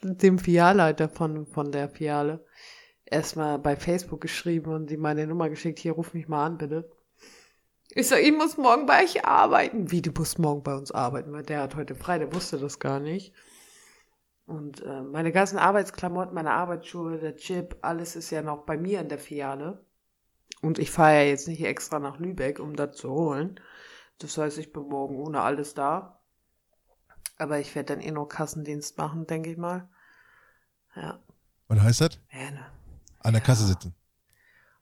dem 0.01 0.39
Filialleiter 0.39 1.09
von, 1.09 1.45
von 1.45 1.71
der 1.71 1.89
Filiale 1.89 2.43
erstmal 3.05 3.59
bei 3.59 3.75
Facebook 3.75 4.19
geschrieben 4.19 4.73
und 4.73 4.89
die 4.89 4.97
meine 4.97 5.27
Nummer 5.27 5.47
geschickt, 5.49 5.77
hier 5.77 5.91
ruf 5.91 6.15
mich 6.15 6.27
mal 6.27 6.43
an, 6.43 6.57
bitte. 6.57 6.89
Ich 7.91 8.07
sag, 8.07 8.23
ich 8.23 8.31
muss 8.31 8.57
morgen 8.57 8.87
bei 8.87 9.03
euch 9.03 9.25
arbeiten. 9.25 9.91
Wie, 9.91 10.01
du 10.01 10.09
musst 10.17 10.39
morgen 10.39 10.63
bei 10.63 10.73
uns 10.73 10.91
arbeiten? 10.91 11.31
Weil 11.33 11.43
der 11.43 11.61
hat 11.61 11.75
heute 11.75 11.93
frei, 11.93 12.17
der 12.17 12.33
wusste 12.33 12.57
das 12.57 12.79
gar 12.79 12.99
nicht. 12.99 13.31
Und 14.45 14.81
äh, 14.81 15.01
meine 15.01 15.31
ganzen 15.31 15.57
Arbeitsklamotten, 15.57 16.33
meine 16.33 16.51
Arbeitsschuhe, 16.51 17.17
der 17.19 17.35
Chip, 17.35 17.77
alles 17.81 18.15
ist 18.15 18.31
ja 18.31 18.41
noch 18.41 18.65
bei 18.65 18.77
mir 18.77 18.99
in 18.99 19.09
der 19.09 19.19
Filiale. 19.19 19.85
Und 20.61 20.77
ich 20.77 20.91
fahre 20.91 21.15
ja 21.15 21.21
jetzt 21.23 21.47
nicht 21.47 21.63
extra 21.63 21.99
nach 21.99 22.19
Lübeck, 22.19 22.59
um 22.59 22.75
das 22.75 22.97
zu 22.97 23.09
holen. 23.09 23.59
Das 24.19 24.37
heißt, 24.37 24.57
ich 24.57 24.73
bin 24.73 24.83
morgen 24.83 25.15
ohne 25.15 25.41
alles 25.41 25.73
da. 25.73 26.19
Aber 27.37 27.59
ich 27.59 27.73
werde 27.73 27.95
dann 27.95 28.03
eh 28.03 28.11
nur 28.11 28.29
Kassendienst 28.29 28.97
machen, 28.97 29.25
denke 29.25 29.51
ich 29.51 29.57
mal. 29.57 29.89
Ja. 30.95 31.19
Was 31.67 31.79
heißt 31.79 32.01
das? 32.01 32.19
Ja, 32.31 32.51
ne. 32.51 32.65
An 33.19 33.33
der 33.33 33.41
Kasse 33.41 33.65
sitzen. 33.65 33.95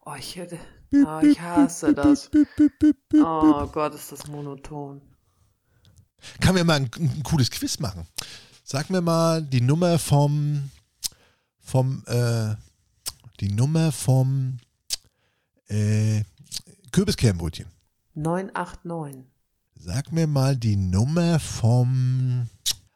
Oh, 0.05 0.15
ich 0.17 0.35
hätte. 0.35 0.57
Oh, 0.93 1.19
ich 1.21 1.39
hasse 1.39 1.93
das. 1.93 2.31
Oh 3.13 3.67
Gott, 3.67 3.93
ist 3.93 4.11
das 4.11 4.27
monoton. 4.27 5.01
Kann 6.41 6.55
mir 6.55 6.63
mal 6.63 6.77
ein, 6.77 6.89
ein 6.97 7.23
cooles 7.23 7.51
Quiz 7.51 7.79
machen. 7.79 8.07
Sag 8.71 8.91
mir 8.91 9.01
mal 9.01 9.41
die 9.41 9.61
Nummer 9.61 9.97
vom, 9.97 10.69
vom, 11.59 12.03
äh, 12.05 12.53
die 13.39 13.49
Nummer 13.51 13.91
vom 13.91 14.59
äh, 15.69 16.21
Kürbiskernbrötchen. 16.91 17.65
989. 18.13 19.23
Sag 19.73 20.11
mir 20.11 20.27
mal 20.27 20.55
die 20.55 20.75
Nummer 20.75 21.39
vom. 21.39 22.47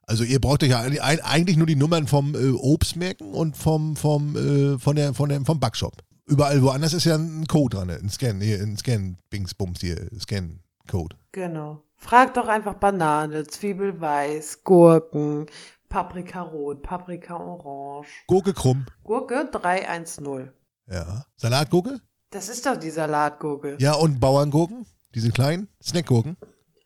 Also 0.03 0.24
ihr 0.24 0.39
braucht 0.39 0.61
euch 0.61 0.69
ja 0.69 0.82
eigentlich- 0.82 1.57
nur 1.57 1.65
die 1.65 1.76
Nummern 1.76 2.05
vom 2.05 2.36
äh, 2.36 2.51
Obstmerken 2.51 3.34
und 3.34 3.57
vom, 3.57 3.95
vom, 3.95 4.36
äh, 4.36 4.78
von 4.78 4.95
der, 4.95 5.15
von 5.15 5.30
der, 5.30 5.41
vom 5.43 5.59
Backshop. 5.59 6.03
Überall 6.28 6.61
woanders 6.61 6.93
ist 6.93 7.05
ja 7.05 7.15
ein 7.15 7.47
Code 7.47 7.78
dran, 7.78 7.89
ein 7.89 8.09
Scan, 8.09 8.39
hier, 8.41 8.61
ein 8.61 8.78
Scan, 8.78 9.17
Bings, 9.32 9.55
Bums 9.55 9.80
hier, 9.82 10.07
Scan-Code. 10.19 11.15
Genau. 11.32 11.82
Frag 12.04 12.34
doch 12.34 12.49
einfach 12.49 12.74
Banane, 12.74 13.47
Zwiebel 13.47 13.99
weiß, 14.01 14.66
Gurken, 14.66 15.45
Paprika 15.88 16.41
rot, 16.41 16.84
Paprika 16.84 17.38
orange. 17.38 18.10
Gurke 18.28 18.54
krumm. 18.54 18.86
Gurke 19.06 19.49
310. 19.49 20.51
Ja. 20.88 21.26
Salatgurke? 21.38 22.01
Das 22.30 22.49
ist 22.49 22.66
doch 22.66 22.76
die 22.76 22.89
Salatgurke. 22.89 23.78
Ja, 23.80 23.93
und 23.93 24.20
Bauerngurken? 24.20 24.86
Diese 25.16 25.32
kleinen 25.32 25.70
Snackgurken? 25.82 26.36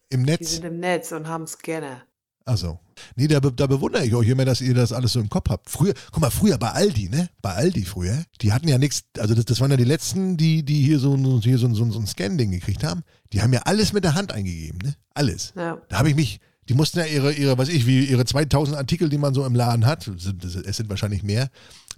Im 0.10 0.24
Die 0.24 0.32
Netz? 0.32 0.52
sind 0.52 0.66
im 0.66 0.80
Netz 0.80 1.12
und 1.12 1.28
haben 1.28 1.48
Scanner. 1.48 2.04
Achso. 2.48 2.80
Nee, 3.16 3.28
da, 3.28 3.40
da 3.40 3.68
bewundere 3.68 4.06
ich 4.06 4.16
euch 4.16 4.28
immer, 4.30 4.46
dass 4.46 4.62
ihr 4.62 4.74
das 4.74 4.94
alles 4.94 5.14
so 5.14 5.20
im 5.20 5.30
Kopf 5.30 5.50
habt. 5.50 5.70
Früher, 5.70 5.94
guck 6.12 6.22
mal, 6.22 6.30
früher 6.32 6.58
bei 6.58 6.72
Aldi, 6.72 7.10
ne? 7.10 7.30
Bei 7.42 7.54
Aldi 7.54 7.84
früher, 7.86 8.24
die 8.42 8.54
hatten 8.54 8.68
ja 8.68 8.78
nichts, 8.78 9.04
also 9.20 9.36
das, 9.36 9.46
das 9.46 9.60
waren 9.60 9.70
ja 9.72 9.78
die 9.78 9.84
letzten, 9.84 10.38
die, 10.38 10.64
die 10.64 10.82
hier 10.82 10.98
so, 11.00 11.14
ein- 11.14 11.42
hier 11.42 11.58
so, 11.58 11.72
so, 11.74 11.92
so 11.92 12.00
ein 12.00 12.08
Scan-Ding 12.08 12.52
gekriegt 12.52 12.84
haben. 12.84 13.04
Die 13.34 13.42
haben 13.42 13.52
ja 13.54 13.62
alles 13.66 13.92
mit 13.94 14.04
der 14.06 14.16
Hand 14.16 14.32
eingegeben, 14.32 14.80
ne? 14.82 14.96
Alles. 15.14 15.54
Ja. 15.58 15.78
Da 15.90 16.00
habe 16.00 16.10
ich 16.10 16.16
mich, 16.16 16.40
die 16.70 16.74
mussten 16.74 17.00
ja 17.00 17.06
ihre, 17.06 17.34
ihre, 17.34 17.58
was 17.58 17.68
ich, 17.70 17.86
wie 17.86 18.06
ihre 18.06 18.24
2000 18.26 18.78
Artikel, 18.78 19.10
die 19.10 19.18
man 19.18 19.34
so 19.34 19.46
im 19.46 19.54
Laden 19.54 19.86
hat, 19.86 20.08
es 20.08 20.24
sind 20.24 20.90
wahrscheinlich 20.90 21.24
mehr, 21.24 21.50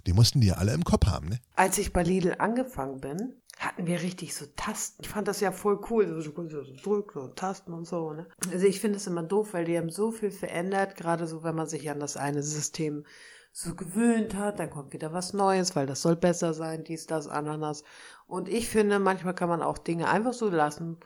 die 0.06 0.12
mussten 0.12 0.40
die 0.40 0.48
ja 0.48 0.54
alle 0.54 0.72
im 0.74 0.82
Kopf 0.84 1.06
haben, 1.06 1.28
ne? 1.28 1.38
Als 1.54 1.78
ich 1.78 1.92
bei 1.92 2.02
Lidl 2.02 2.34
angefangen 2.38 3.00
bin, 3.00 3.34
hatten 3.60 3.86
wir 3.86 4.00
richtig 4.02 4.34
so 4.34 4.46
Tasten. 4.56 5.02
Ich 5.02 5.08
fand 5.10 5.28
das 5.28 5.40
ja 5.40 5.52
voll 5.52 5.80
cool. 5.90 6.20
So, 6.22 6.32
konntest 6.32 6.66
so 6.66 6.82
drücken 6.82 7.18
und 7.18 7.36
Tasten 7.36 7.74
und 7.74 7.86
so. 7.86 8.12
Ne? 8.14 8.26
Also 8.50 8.66
ich 8.66 8.80
finde 8.80 8.96
es 8.96 9.06
immer 9.06 9.22
doof, 9.22 9.52
weil 9.52 9.66
die 9.66 9.76
haben 9.76 9.90
so 9.90 10.10
viel 10.12 10.30
verändert, 10.30 10.96
gerade 10.96 11.26
so, 11.26 11.42
wenn 11.42 11.54
man 11.54 11.66
sich 11.66 11.90
an 11.90 12.00
das 12.00 12.16
eine 12.16 12.42
System 12.42 13.04
so 13.52 13.74
gewöhnt 13.74 14.34
hat, 14.34 14.60
dann 14.60 14.70
kommt 14.70 14.94
wieder 14.94 15.12
was 15.12 15.34
Neues, 15.34 15.76
weil 15.76 15.86
das 15.86 16.00
soll 16.00 16.16
besser 16.16 16.54
sein, 16.54 16.84
dies, 16.84 17.06
das, 17.06 17.28
Ananas. 17.28 17.84
Und 18.26 18.48
ich 18.48 18.68
finde, 18.68 18.98
manchmal 18.98 19.34
kann 19.34 19.48
man 19.48 19.60
auch 19.60 19.76
Dinge 19.76 20.08
einfach 20.08 20.32
so 20.32 20.48
lassen, 20.48 20.98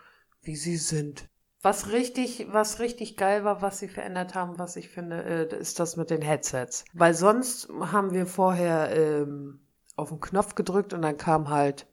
wie 0.42 0.54
sie 0.54 0.76
sind. 0.76 1.28
Was 1.60 1.90
richtig, 1.90 2.46
was 2.52 2.78
richtig 2.78 3.16
geil 3.16 3.42
war, 3.44 3.62
was 3.62 3.78
sie 3.78 3.88
verändert 3.88 4.34
haben, 4.34 4.58
was 4.58 4.76
ich 4.76 4.90
finde, 4.90 5.24
äh, 5.24 5.58
ist 5.58 5.80
das 5.80 5.96
mit 5.96 6.10
den 6.10 6.22
Headsets. 6.22 6.84
Weil 6.92 7.14
sonst 7.14 7.68
haben 7.80 8.12
wir 8.12 8.26
vorher 8.26 8.94
ähm, 8.94 9.60
auf 9.96 10.10
den 10.10 10.20
Knopf 10.20 10.54
gedrückt 10.54 10.92
und 10.92 11.02
dann 11.02 11.16
kam 11.16 11.48
halt 11.48 11.86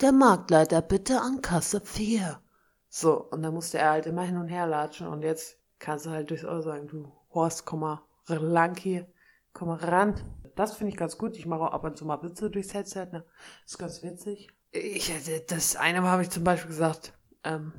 der 0.00 0.12
Marktleiter 0.12 0.82
bitte 0.82 1.20
an 1.20 1.42
Kasse 1.42 1.80
4. 1.80 2.40
So, 2.88 3.20
und 3.30 3.42
dann 3.42 3.54
musste 3.54 3.78
er 3.78 3.90
halt 3.90 4.06
immer 4.06 4.22
hin 4.22 4.36
und 4.36 4.48
her 4.48 4.66
latschen 4.66 5.06
und 5.06 5.22
jetzt 5.22 5.58
kannst 5.78 6.06
du 6.06 6.10
halt 6.10 6.30
durchs 6.30 6.44
Ohr 6.44 6.62
sagen, 6.62 6.86
du 6.86 7.12
Horst, 7.34 7.66
komm 7.66 7.80
mal 7.80 8.02
lang 8.26 8.76
hier, 8.76 9.06
komm 9.52 9.68
mal 9.68 9.78
ran. 9.78 10.14
Das 10.56 10.74
finde 10.74 10.92
ich 10.92 10.98
ganz 10.98 11.18
gut. 11.18 11.36
Ich 11.36 11.46
mache 11.46 11.60
auch 11.60 11.72
ab 11.72 11.84
und 11.84 11.96
zu 11.96 12.04
mal 12.04 12.22
Witze 12.22 12.50
durchs 12.50 12.74
Headset, 12.74 13.08
ne? 13.12 13.24
Ist 13.64 13.78
ganz 13.78 14.02
witzig. 14.02 14.48
Ich, 14.70 15.12
das 15.46 15.76
eine 15.76 16.00
Mal 16.00 16.10
habe 16.10 16.22
ich 16.22 16.30
zum 16.30 16.44
Beispiel 16.44 16.70
gesagt, 16.70 17.12
ähm, 17.44 17.72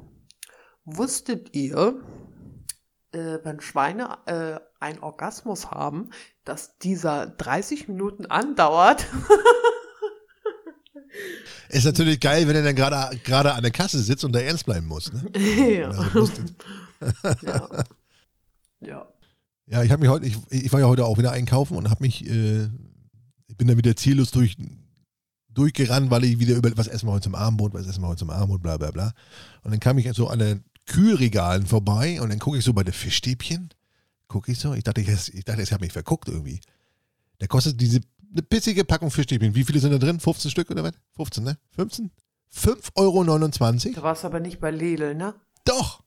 wusstet 0.85 1.55
ihr, 1.55 2.01
äh, 3.11 3.39
wenn 3.43 3.59
Schweine 3.59 4.17
äh, 4.25 4.59
einen 4.79 4.99
Orgasmus 4.99 5.71
haben, 5.71 6.11
dass 6.45 6.77
dieser 6.77 7.27
30 7.27 7.87
Minuten 7.87 8.27
andauert? 8.27 9.05
Ist 11.69 11.85
natürlich 11.85 12.19
geil, 12.19 12.47
wenn 12.47 12.55
er 12.55 12.63
dann 12.63 12.75
gerade 12.75 13.17
gerade 13.17 13.53
an 13.53 13.61
der 13.61 13.71
Kasse 13.71 13.99
sitzt 13.99 14.25
und 14.25 14.33
da 14.33 14.39
ernst 14.39 14.65
bleiben 14.65 14.87
muss. 14.87 15.11
Ne? 15.13 15.23
ja. 15.79 15.89
Also 15.89 16.29
ja. 17.41 17.69
ja. 18.81 19.07
Ja, 19.71 19.83
ich 19.83 19.91
habe 19.91 20.01
mich 20.01 20.09
heute, 20.09 20.25
ich, 20.25 20.35
ich 20.49 20.73
war 20.73 20.79
ja 20.79 20.87
heute 20.87 21.05
auch 21.05 21.19
wieder 21.19 21.31
einkaufen 21.31 21.77
und 21.77 21.91
habe 21.91 22.03
mich, 22.03 22.27
äh, 22.27 22.63
ich 23.45 23.55
bin 23.55 23.67
da 23.67 23.77
wieder 23.77 23.95
ziellos 23.95 24.31
durch, 24.31 24.57
durchgerannt, 25.49 26.09
weil 26.09 26.23
ich 26.23 26.39
wieder 26.39 26.55
über, 26.55 26.75
was 26.75 26.87
essen 26.87 27.07
wir 27.07 27.11
heute 27.11 27.25
zum 27.25 27.35
Abendbrot, 27.35 27.75
was 27.75 27.85
essen 27.85 28.01
wir 28.01 28.07
heute 28.07 28.19
zum 28.19 28.31
Abendbrot, 28.31 28.63
bla 28.63 28.77
bla 28.77 28.89
bla. 28.89 29.13
Und 29.61 29.69
dann 29.69 29.79
kam 29.79 29.99
ich 29.99 30.11
so 30.13 30.27
an 30.27 30.39
den 30.39 30.63
Kühlregalen 30.87 31.67
vorbei 31.67 32.19
und 32.19 32.29
dann 32.29 32.39
gucke 32.39 32.57
ich 32.57 32.65
so 32.65 32.73
bei 32.73 32.83
den 32.83 32.93
Fischstäbchen, 32.95 33.69
gucke 34.27 34.51
ich 34.51 34.57
so, 34.57 34.73
ich 34.73 34.83
dachte, 34.83 35.01
ich, 35.01 35.07
ich 35.07 35.45
dachte, 35.45 35.61
ich 35.61 35.71
habe 35.71 35.83
mich 35.83 35.93
verguckt 35.93 36.29
irgendwie. 36.29 36.61
Da 37.37 37.45
kostet 37.45 37.79
diese 37.79 38.01
eine 38.31 38.41
pissige 38.41 38.85
Packung 38.85 39.11
Fischstäbchen. 39.11 39.55
Wie 39.55 39.63
viele 39.63 39.79
sind 39.79 39.91
da 39.91 39.97
drin? 39.97 40.19
15 40.19 40.51
Stück 40.51 40.69
oder 40.71 40.83
was? 40.83 40.93
15, 41.15 41.43
ne? 41.43 41.57
15? 41.75 42.11
5,29 42.53 42.95
Euro. 42.95 43.95
Du 43.95 44.01
warst 44.03 44.25
aber 44.25 44.39
nicht 44.39 44.59
bei 44.59 44.71
Lidl, 44.71 45.15
ne? 45.15 45.35
Doch. 45.65 46.03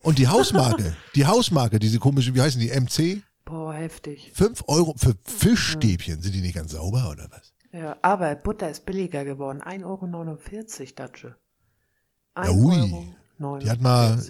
Und 0.00 0.18
die 0.18 0.28
Hausmarke, 0.28 0.96
die 1.14 1.26
Hausmarke, 1.26 1.78
diese 1.78 1.98
komische, 1.98 2.34
wie 2.34 2.40
heißen 2.40 2.60
die, 2.60 2.68
MC? 2.68 3.22
Boah, 3.44 3.72
heftig. 3.72 4.30
5 4.34 4.64
Euro 4.68 4.94
für 4.96 5.14
Fischstäbchen. 5.24 6.20
Sind 6.20 6.34
die 6.34 6.40
nicht 6.40 6.54
ganz 6.54 6.72
sauber 6.72 7.08
oder 7.10 7.28
was? 7.30 7.54
Ja, 7.72 7.96
aber 8.02 8.34
Butter 8.34 8.70
ist 8.70 8.84
billiger 8.86 9.24
geworden. 9.24 9.62
1,49 9.62 9.84
Euro, 9.84 10.92
Datsche. 10.94 11.36
Ja, 12.36 12.50
ui. 12.50 13.14
Die 13.62 13.70
hat 13.70 13.80
mal, 13.80 14.20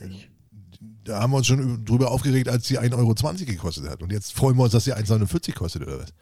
da 1.05 1.20
haben 1.20 1.32
wir 1.32 1.39
uns 1.39 1.47
schon 1.47 1.84
drüber 1.84 2.11
aufgeregt, 2.11 2.49
als 2.49 2.66
sie 2.66 2.78
1,20 2.78 2.95
Euro 2.95 3.14
gekostet 3.45 3.89
hat. 3.89 4.03
Und 4.03 4.12
jetzt 4.12 4.32
freuen 4.32 4.57
wir 4.57 4.64
uns, 4.64 4.72
dass 4.72 4.84
sie 4.84 4.95
1,49 4.95 5.55
kostet 5.55 5.82
oder 5.82 5.99
was? 6.01 6.12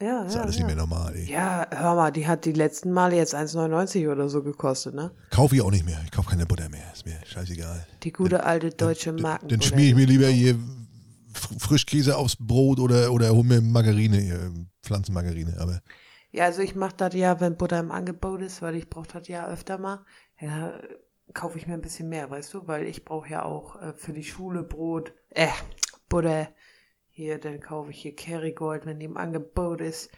Ja, 0.00 0.24
ist 0.24 0.34
ja, 0.34 0.42
alles 0.42 0.56
ja. 0.56 0.66
nicht 0.66 0.74
mehr 0.74 0.76
normal, 0.76 1.14
ey. 1.16 1.24
Ja, 1.24 1.66
hör 1.70 1.94
mal, 1.94 2.10
die 2.10 2.26
hat 2.26 2.44
die 2.44 2.52
letzten 2.52 2.92
Male 2.92 3.16
jetzt 3.16 3.34
1,99 3.34 4.10
oder 4.12 4.28
so 4.28 4.42
gekostet, 4.42 4.94
ne? 4.94 5.10
Kaufe 5.30 5.56
ich 5.56 5.62
auch 5.62 5.70
nicht 5.70 5.86
mehr. 5.86 5.98
Ich 6.04 6.10
kaufe 6.10 6.28
keine 6.28 6.44
Butter 6.44 6.68
mehr. 6.68 6.92
Ist 6.92 7.06
mir 7.06 7.18
scheißegal. 7.24 7.86
Die 8.02 8.12
gute 8.12 8.44
alte 8.44 8.70
deutsche 8.70 9.12
Marken. 9.12 9.48
Dann 9.48 9.62
schmier 9.62 9.88
ich 9.88 9.94
mir 9.94 10.06
lieber 10.06 10.26
hier 10.26 10.58
Frischkäse 11.32 12.16
aufs 12.16 12.36
Brot 12.36 12.78
oder, 12.78 13.10
oder 13.10 13.30
hol 13.30 13.44
mir 13.44 13.62
Margarine, 13.62 14.18
hier, 14.18 14.52
Pflanzenmargarine. 14.82 15.56
Aber 15.58 15.80
ja, 16.30 16.44
also 16.44 16.60
ich 16.60 16.74
mache 16.74 16.94
das 16.96 17.14
ja, 17.14 17.40
wenn 17.40 17.56
Butter 17.56 17.80
im 17.80 17.90
Angebot 17.90 18.42
ist, 18.42 18.60
weil 18.60 18.76
ich 18.76 18.90
brauche 18.90 19.08
das 19.08 19.28
ja 19.28 19.48
öfter 19.48 19.78
mal. 19.78 20.04
Ja, 20.38 20.78
kaufe 21.32 21.56
ich 21.56 21.66
mir 21.66 21.74
ein 21.74 21.80
bisschen 21.80 22.10
mehr, 22.10 22.30
weißt 22.30 22.52
du? 22.52 22.66
Weil 22.68 22.86
ich 22.86 23.06
brauche 23.06 23.30
ja 23.30 23.44
auch 23.44 23.80
äh, 23.80 23.94
für 23.94 24.12
die 24.12 24.24
Schule 24.24 24.62
Brot, 24.62 25.14
äh, 25.30 25.48
Butter. 26.10 26.48
Hier, 27.16 27.38
dann 27.38 27.60
kaufe 27.60 27.92
ich 27.92 28.02
hier 28.02 28.14
Kerrygold, 28.14 28.84
wenn 28.84 28.98
die 28.98 29.06
im 29.06 29.16
Angebot 29.16 29.80
ist. 29.80 30.10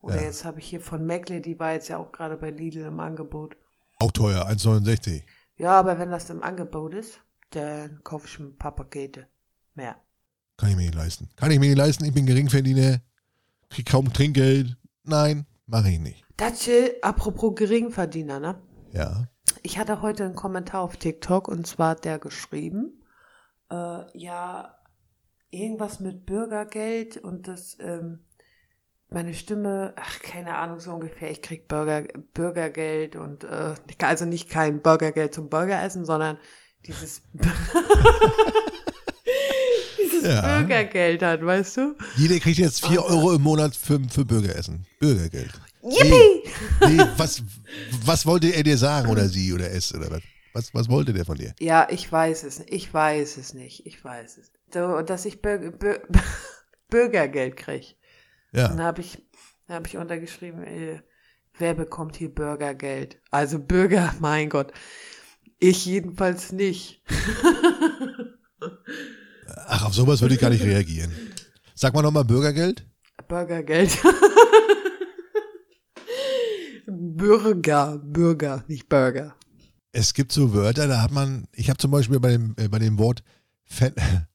Oder 0.00 0.18
Ja. 0.18 0.22
jetzt 0.22 0.44
habe 0.44 0.60
ich 0.60 0.66
hier 0.68 0.80
von 0.80 1.04
Meckle, 1.04 1.40
die 1.40 1.58
war 1.58 1.72
jetzt 1.72 1.88
ja 1.88 1.98
auch 1.98 2.12
gerade 2.12 2.36
bei 2.36 2.50
Lidl 2.50 2.82
im 2.82 3.00
Angebot. 3.00 3.56
auch 3.98 4.12
teuer, 4.12 4.46
1,69. 4.46 5.24
Ja, 5.56 5.72
aber 5.72 5.98
wenn 5.98 6.12
das 6.12 6.30
im 6.30 6.44
Angebot 6.44 6.94
ist, 6.94 7.18
dann 7.50 8.00
kaufe 8.04 8.28
ich 8.28 8.38
mir 8.38 8.46
ein 8.46 8.56
paar 8.56 8.74
Pakete 8.76 9.26
mehr. 9.74 9.96
Kann 10.56 10.70
ich 10.70 10.76
mir 10.76 10.82
nicht 10.82 10.94
leisten. 10.94 11.28
Kann 11.34 11.50
ich 11.50 11.58
mir 11.58 11.70
nicht 11.70 11.78
leisten. 11.78 12.04
Ich 12.04 12.14
bin 12.14 12.24
Geringverdiener, 12.26 13.00
krieg 13.70 13.86
kaum 13.90 14.12
Trinkgeld. 14.12 14.76
Nein, 15.02 15.44
mache 15.66 15.90
ich 15.90 15.98
nicht. 15.98 16.24
Datsche, 16.36 16.96
apropos 17.02 17.56
Geringverdiener, 17.56 18.38
ne? 18.38 18.62
Ja. 18.92 19.26
Ich 19.62 19.76
hatte 19.78 20.02
heute 20.02 20.24
einen 20.24 20.36
Kommentar 20.36 20.82
auf 20.82 20.96
TikTok 20.98 21.48
und 21.48 21.66
zwar 21.66 21.90
hat 21.90 22.04
der 22.04 22.20
geschrieben, 22.20 23.02
äh, 23.72 24.04
ja, 24.16 24.76
irgendwas 25.54 26.00
mit 26.00 26.26
Bürgergeld 26.26 27.16
und 27.16 27.48
das, 27.48 27.76
ähm, 27.80 28.20
meine 29.08 29.34
Stimme, 29.34 29.94
ach, 29.96 30.20
keine 30.20 30.56
Ahnung, 30.56 30.80
so 30.80 30.92
ungefähr, 30.92 31.30
ich 31.30 31.40
krieg 31.42 31.68
Bürger, 31.68 32.02
Bürgergeld 32.34 33.16
und, 33.16 33.44
äh, 33.44 33.74
also 33.98 34.24
nicht 34.24 34.50
kein 34.50 34.82
Bürgergeld 34.82 35.34
zum 35.34 35.48
Burgeressen, 35.48 36.04
sondern 36.04 36.38
dieses, 36.86 37.22
dieses 40.02 40.24
Ja. 40.24 40.58
Bürgergeld 40.58 41.22
hat, 41.22 41.44
weißt 41.44 41.76
du? 41.76 41.94
Jeder 42.16 42.38
kriegt 42.40 42.58
jetzt 42.58 42.84
4 42.86 43.04
Euro 43.04 43.34
im 43.34 43.42
Monat 43.42 43.76
für, 43.76 44.00
für 44.10 44.24
Bürgeressen. 44.24 44.86
Bürgergeld. 44.98 45.52
Yippie! 45.82 46.50
Nee, 46.80 47.04
was, 47.16 47.42
was 48.04 48.24
wollte 48.26 48.48
er 48.48 48.62
dir 48.62 48.78
sagen 48.78 49.10
oder 49.10 49.28
sie 49.28 49.52
oder 49.52 49.70
es 49.70 49.94
oder 49.94 50.10
was? 50.10 50.22
Was, 50.54 50.72
was 50.72 50.88
wollte 50.88 51.12
der 51.12 51.24
von 51.24 51.36
dir? 51.36 51.52
Ja, 51.58 51.88
ich 51.90 52.10
weiß 52.10 52.44
es, 52.44 52.60
ich 52.68 52.94
weiß 52.94 53.36
es 53.38 53.54
nicht, 53.54 53.84
ich 53.86 54.02
weiß 54.04 54.38
es. 54.38 54.52
So, 54.72 55.02
dass 55.02 55.24
ich 55.24 55.42
Bürger, 55.42 55.72
Bür, 55.72 56.00
Bürgergeld 56.88 57.56
krieg. 57.56 57.96
Dann 58.52 58.78
Ja. 58.78 58.84
habe 58.84 59.00
ich, 59.00 59.18
dann 59.66 59.76
hab 59.78 59.86
ich 59.88 59.96
untergeschrieben, 59.96 60.62
äh, 60.62 61.00
wer 61.58 61.74
bekommt 61.74 62.14
hier 62.16 62.32
Bürgergeld? 62.32 63.20
Also 63.32 63.58
Bürger, 63.58 64.14
mein 64.20 64.48
Gott. 64.48 64.72
Ich 65.58 65.86
jedenfalls 65.86 66.52
nicht. 66.52 67.02
Ach, 69.66 69.86
auf 69.86 69.94
sowas 69.94 70.20
würde 70.20 70.34
ich 70.34 70.40
gar 70.40 70.50
nicht 70.50 70.62
reagieren. 70.64 71.12
Sag 71.74 71.94
mal 71.94 72.02
nochmal 72.02 72.24
Bürgergeld. 72.24 72.86
Bürgergeld. 73.26 73.98
Bürger, 76.86 77.98
Bürger, 77.98 78.64
nicht 78.68 78.88
Burger. 78.88 79.34
Es 79.96 80.12
gibt 80.12 80.32
so 80.32 80.52
Wörter, 80.52 80.88
da 80.88 81.00
hat 81.02 81.12
man, 81.12 81.46
ich 81.52 81.70
habe 81.70 81.76
zum 81.78 81.92
Beispiel 81.92 82.18
bei 82.18 82.30
dem, 82.32 82.54
äh, 82.58 82.66
bei 82.68 82.80
dem 82.80 82.98
Wort, 82.98 83.22
Phän, 83.68 83.94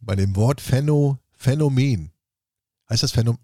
bei 0.00 0.16
dem 0.16 0.34
Wort 0.36 0.60
Phäno, 0.62 1.18
Phänomen, 1.36 2.12
heißt 2.88 3.02
das 3.02 3.12
Phäno, 3.12 3.36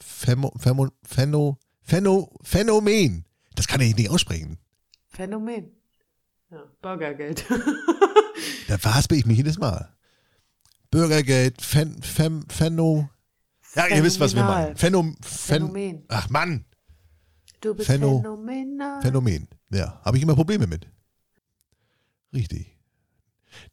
Phämo, 0.00 0.50
Phämo, 0.58 0.88
Phäno, 1.02 1.58
Phäno, 1.82 2.32
Phänomen. 2.42 3.24
Das 3.56 3.66
kann 3.68 3.82
ich 3.82 3.94
nicht 3.94 4.08
aussprechen. 4.08 4.56
Phänomen. 5.08 5.70
Ja, 6.50 6.64
Bürgergeld. 6.82 7.44
Da 8.68 8.78
verhaspel 8.78 9.18
ich 9.18 9.26
mich 9.26 9.36
jedes 9.36 9.58
Mal. 9.58 9.92
Bürgergeld, 10.90 11.58
Phän, 11.58 12.00
Phän, 12.00 12.44
Phäno. 12.48 13.10
Ja, 13.74 13.86
ihr 13.88 14.02
wisst, 14.02 14.18
was 14.20 14.34
wir 14.34 14.44
meinen. 14.44 14.76
Phänom, 14.76 15.16
Phän, 15.20 15.60
Phänomen. 15.68 16.04
ach 16.08 16.30
Mann, 16.30 16.64
Du 17.60 17.74
bist 17.74 17.90
Phäno- 17.90 18.22
phänomenal. 18.22 19.02
Phänomen. 19.02 19.46
Ja, 19.70 20.00
habe 20.04 20.16
ich 20.16 20.22
immer 20.22 20.34
Probleme 20.34 20.66
mit. 20.66 20.86
Richtig. 22.34 22.76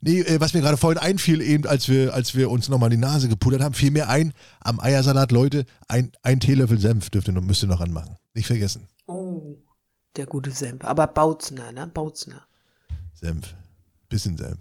Nee, 0.01 0.21
äh, 0.21 0.39
was 0.39 0.53
mir 0.53 0.61
gerade 0.61 0.77
vorhin 0.77 0.99
einfiel, 0.99 1.41
eben 1.41 1.65
als 1.65 1.87
wir, 1.87 2.13
als 2.13 2.35
wir 2.35 2.49
uns 2.49 2.69
nochmal 2.69 2.89
die 2.89 2.97
Nase 2.97 3.29
gepudert 3.29 3.61
haben, 3.61 3.73
fiel 3.73 3.91
mir 3.91 4.09
ein, 4.09 4.33
am 4.59 4.79
Eiersalat, 4.79 5.31
Leute, 5.31 5.65
ein, 5.87 6.11
ein 6.23 6.39
Teelöffel 6.39 6.79
Senf 6.79 7.09
dürft 7.09 7.27
ihr 7.27 7.33
noch, 7.33 7.41
müsst 7.41 7.63
ihr 7.63 7.69
noch 7.69 7.81
anmachen. 7.81 8.15
Nicht 8.33 8.47
vergessen. 8.47 8.87
Oh, 9.05 9.57
der 10.15 10.25
gute 10.25 10.51
Senf. 10.51 10.83
Aber 10.83 11.07
Bautzner, 11.07 11.71
ne? 11.71 11.87
Bautzner. 11.87 12.43
Senf. 13.13 13.55
Bisschen 14.09 14.37
Senf. 14.37 14.57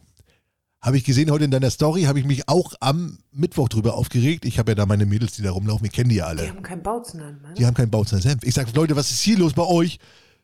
Habe 0.80 0.98
ich 0.98 1.04
gesehen 1.04 1.30
heute 1.30 1.44
in 1.44 1.50
deiner 1.50 1.70
Story, 1.70 2.02
habe 2.02 2.20
ich 2.20 2.26
mich 2.26 2.48
auch 2.48 2.74
am 2.80 3.18
Mittwoch 3.32 3.68
drüber 3.68 3.94
aufgeregt. 3.94 4.44
Ich 4.44 4.58
habe 4.58 4.72
ja 4.72 4.74
da 4.74 4.86
meine 4.86 5.06
Mädels, 5.06 5.32
die 5.32 5.42
da 5.42 5.50
rumlaufen, 5.50 5.86
ich 5.86 5.92
kenne 5.92 6.10
die 6.10 6.16
ja 6.16 6.26
alle. 6.26 6.42
Die 6.42 6.48
haben 6.48 6.62
keinen 6.62 6.82
Bautzner, 6.82 7.32
ne? 7.32 7.54
Die 7.56 7.66
haben 7.66 7.74
keinen 7.74 7.90
Bautzner 7.90 8.20
Senf. 8.20 8.44
Ich 8.44 8.54
sage, 8.54 8.70
Leute, 8.74 8.94
was 8.94 9.10
ist 9.10 9.20
hier 9.20 9.38
los 9.38 9.54
bei 9.54 9.64
euch? 9.64 9.98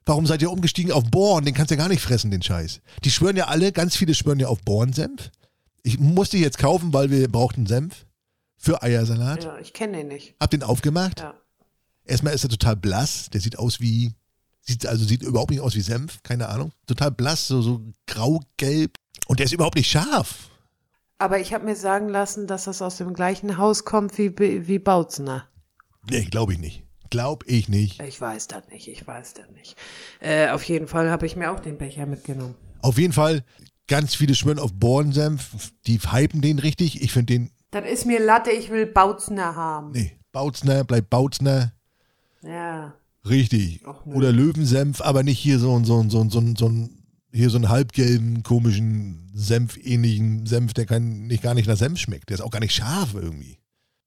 Warum 0.04 0.26
seid 0.26 0.42
ihr 0.42 0.50
umgestiegen 0.50 0.92
auf 0.92 1.04
Born? 1.04 1.44
Den 1.44 1.54
kannst 1.54 1.70
du 1.70 1.76
ja 1.76 1.80
gar 1.80 1.88
nicht 1.88 2.02
fressen, 2.02 2.30
den 2.30 2.42
Scheiß. 2.42 2.80
Die 3.04 3.10
schwören 3.10 3.36
ja 3.36 3.46
alle, 3.46 3.72
ganz 3.72 3.96
viele 3.96 4.14
schwören 4.14 4.40
ja 4.40 4.48
auf 4.48 4.60
Born-Senf. 4.62 5.30
Ich 5.82 5.98
musste 5.98 6.38
jetzt 6.38 6.58
kaufen, 6.58 6.92
weil 6.92 7.10
wir 7.10 7.28
brauchten 7.30 7.66
Senf 7.66 8.06
für 8.56 8.82
Eiersalat. 8.82 9.44
Ja, 9.44 9.58
ich 9.58 9.72
kenne 9.72 9.98
den 9.98 10.08
nicht. 10.08 10.34
Hab 10.40 10.50
den 10.50 10.62
aufgemacht. 10.62 11.20
Ja. 11.20 11.34
Erstmal 12.04 12.34
ist 12.34 12.44
er 12.44 12.50
total 12.50 12.76
blass. 12.76 13.30
Der 13.30 13.40
sieht 13.40 13.58
aus 13.58 13.80
wie, 13.80 14.12
Sieht, 14.64 14.86
also 14.86 15.04
sieht 15.04 15.22
überhaupt 15.22 15.50
nicht 15.50 15.60
aus 15.60 15.74
wie 15.74 15.80
Senf, 15.80 16.22
keine 16.22 16.48
Ahnung. 16.48 16.72
Total 16.86 17.10
blass, 17.10 17.48
so, 17.48 17.62
so 17.62 17.80
grau-gelb. 18.06 18.96
Und 19.26 19.40
der 19.40 19.46
ist 19.46 19.52
überhaupt 19.52 19.74
nicht 19.74 19.90
scharf. 19.90 20.50
Aber 21.18 21.40
ich 21.40 21.52
habe 21.52 21.64
mir 21.64 21.76
sagen 21.76 22.08
lassen, 22.08 22.46
dass 22.46 22.64
das 22.64 22.80
aus 22.80 22.96
dem 22.96 23.12
gleichen 23.12 23.56
Haus 23.58 23.84
kommt 23.84 24.18
wie, 24.18 24.38
wie 24.38 24.78
Bautzner. 24.78 25.48
Nee, 26.08 26.24
glaube 26.24 26.52
ich 26.52 26.58
nicht. 26.58 26.84
Glaube 27.12 27.44
ich 27.46 27.68
nicht. 27.68 28.00
Ich 28.00 28.18
weiß 28.18 28.48
das 28.48 28.66
nicht, 28.68 28.88
ich 28.88 29.06
weiß 29.06 29.34
das 29.34 29.44
nicht. 29.50 29.76
Äh, 30.20 30.48
auf 30.48 30.62
jeden 30.64 30.88
Fall 30.88 31.10
habe 31.10 31.26
ich 31.26 31.36
mir 31.36 31.52
auch 31.52 31.60
den 31.60 31.76
Becher 31.76 32.06
mitgenommen. 32.06 32.54
Auf 32.80 32.96
jeden 32.96 33.12
Fall, 33.12 33.44
ganz 33.86 34.14
viele 34.14 34.34
schwören 34.34 34.58
auf 34.58 34.72
Bornsenf. 34.72 35.72
Die 35.86 35.98
hypen 35.98 36.40
den 36.40 36.58
richtig. 36.58 37.02
Ich 37.02 37.12
finde 37.12 37.34
den. 37.34 37.50
Das 37.70 37.84
ist 37.84 38.06
mir 38.06 38.18
Latte, 38.18 38.50
ich 38.50 38.70
will 38.70 38.86
Bautzner 38.86 39.54
haben. 39.56 39.92
Nee, 39.92 40.16
Bautzner, 40.32 40.84
bleibt 40.84 41.10
Bautzner. 41.10 41.72
Ja. 42.42 42.94
Richtig. 43.28 43.82
Nö. 44.06 44.14
Oder 44.16 44.32
Löwensenf, 44.32 45.02
aber 45.02 45.22
nicht 45.22 45.38
hier 45.38 45.58
so, 45.58 45.76
ein- 45.78 45.84
so, 45.84 46.00
ein- 46.00 46.08
so, 46.08 46.20
ein- 46.20 46.30
so, 46.30 46.40
ein- 46.40 46.56
so, 46.56 46.66
ein- 46.68 47.04
hier 47.30 47.50
so 47.50 47.56
einen 47.58 47.68
halbgelben, 47.68 48.42
komischen, 48.42 49.30
senfähnlichen 49.34 50.46
Senf, 50.46 50.72
der 50.72 50.86
kann 50.86 51.26
nicht, 51.26 51.42
gar 51.42 51.52
nicht 51.54 51.68
nach 51.68 51.76
Senf 51.76 51.98
schmeckt. 51.98 52.30
Der 52.30 52.36
ist 52.36 52.40
auch 52.40 52.50
gar 52.50 52.60
nicht 52.60 52.74
scharf 52.74 53.12
irgendwie. 53.14 53.58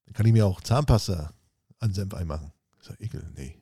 Dann 0.06 0.14
kann 0.14 0.26
ich 0.26 0.34
mir 0.34 0.46
auch 0.48 0.60
Zahnpasta 0.62 1.32
an 1.80 1.94
Senf 1.94 2.14
einmachen. 2.16 2.52
Ist 2.90 3.00
ja 3.00 3.06
ekel, 3.06 3.24
nee. 3.36 3.58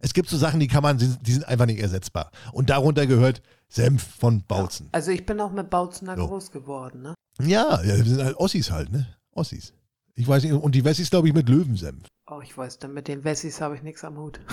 Es 0.00 0.14
gibt 0.14 0.28
so 0.28 0.36
Sachen, 0.36 0.60
die 0.60 0.68
kann 0.68 0.82
man, 0.82 0.98
die 0.98 1.32
sind 1.32 1.46
einfach 1.48 1.66
nicht 1.66 1.80
ersetzbar. 1.80 2.30
Und 2.52 2.70
darunter 2.70 3.06
gehört 3.06 3.42
Senf 3.68 4.02
von 4.18 4.44
Bautzen. 4.46 4.88
Also 4.92 5.10
ich 5.10 5.26
bin 5.26 5.40
auch 5.40 5.50
mit 5.50 5.70
Bautzner 5.70 6.16
So. 6.16 6.28
groß 6.28 6.52
geworden, 6.52 7.02
ne? 7.02 7.14
Ja, 7.40 7.82
ja, 7.82 7.96
wir 7.96 8.04
sind 8.04 8.22
halt 8.22 8.36
Ossis 8.36 8.70
halt, 8.70 8.92
ne? 8.92 9.06
Ossis. 9.32 9.72
Ich 10.14 10.26
weiß 10.26 10.42
nicht, 10.44 10.52
und 10.52 10.74
die 10.74 10.84
Wessis, 10.84 11.10
glaube 11.10 11.28
ich, 11.28 11.34
mit 11.34 11.48
Löwensenf. 11.48 12.06
Oh, 12.26 12.40
ich 12.42 12.56
weiß, 12.56 12.78
dann 12.78 12.94
mit 12.94 13.08
den 13.08 13.24
Wessis 13.24 13.60
habe 13.60 13.74
ich 13.76 13.82
nichts 13.82 14.04
am 14.04 14.16
Hut. 14.18 14.40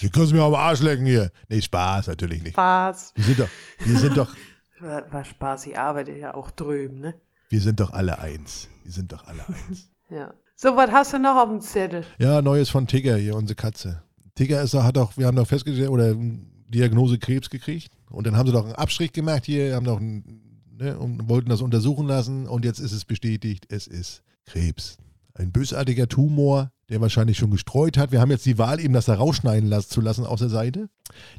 Die 0.00 0.10
können 0.10 0.30
mir 0.30 0.42
am 0.42 0.54
Arsch 0.54 0.80
lecken 0.80 1.06
hier. 1.06 1.30
Nee, 1.48 1.60
Spaß, 1.62 2.06
natürlich 2.08 2.42
nicht. 2.42 2.52
Spaß. 2.52 3.12
Wir 3.16 3.24
sind 3.24 3.40
doch, 3.40 3.48
wir 3.78 3.98
sind 3.98 4.16
doch, 4.16 4.34
War, 4.80 5.12
war 5.12 5.24
Spaß, 5.24 5.66
ich 5.66 5.78
arbeite 5.78 6.12
ja 6.12 6.34
auch 6.34 6.50
drüben, 6.50 7.00
ne? 7.00 7.14
wir 7.48 7.60
sind 7.60 7.78
doch 7.80 7.92
alle 7.92 8.18
eins. 8.18 8.68
Wir 8.82 8.92
sind 8.92 9.12
doch 9.12 9.24
alle 9.26 9.46
eins. 9.48 9.90
Ja. 10.10 10.34
So, 10.64 10.74
was 10.76 10.90
hast 10.92 11.12
du 11.12 11.18
noch 11.18 11.36
auf 11.36 11.50
dem 11.50 11.60
Zettel? 11.60 12.06
Ja, 12.18 12.40
Neues 12.40 12.70
von 12.70 12.86
Tigger 12.86 13.18
hier, 13.18 13.36
unsere 13.36 13.54
Katze. 13.54 14.02
Tigger 14.34 14.62
ist, 14.62 14.72
hat 14.72 14.96
doch, 14.96 15.14
wir 15.18 15.26
haben 15.26 15.36
doch 15.36 15.46
festgestellt, 15.46 15.90
oder 15.90 16.14
Diagnose 16.16 17.18
Krebs 17.18 17.50
gekriegt. 17.50 17.92
Und 18.08 18.26
dann 18.26 18.34
haben 18.34 18.46
sie 18.46 18.54
doch 18.54 18.64
einen 18.64 18.74
Abstrich 18.74 19.12
gemacht 19.12 19.44
hier, 19.44 19.74
haben 19.74 19.84
doch, 19.84 20.00
ne, 20.00 20.98
und 20.98 21.28
wollten 21.28 21.50
das 21.50 21.60
untersuchen 21.60 22.06
lassen. 22.06 22.46
Und 22.46 22.64
jetzt 22.64 22.78
ist 22.78 22.92
es 22.92 23.04
bestätigt, 23.04 23.66
es 23.68 23.86
ist 23.86 24.22
Krebs. 24.46 24.96
Ein 25.34 25.52
bösartiger 25.52 26.08
Tumor, 26.08 26.70
der 26.88 27.02
wahrscheinlich 27.02 27.36
schon 27.36 27.50
gestreut 27.50 27.98
hat. 27.98 28.10
Wir 28.10 28.22
haben 28.22 28.30
jetzt 28.30 28.46
die 28.46 28.56
Wahl, 28.56 28.80
ihm 28.80 28.94
das 28.94 29.04
da 29.04 29.16
rausschneiden 29.16 29.68
las- 29.68 29.90
zu 29.90 30.00
lassen 30.00 30.24
aus 30.24 30.40
der 30.40 30.48
Seite. 30.48 30.88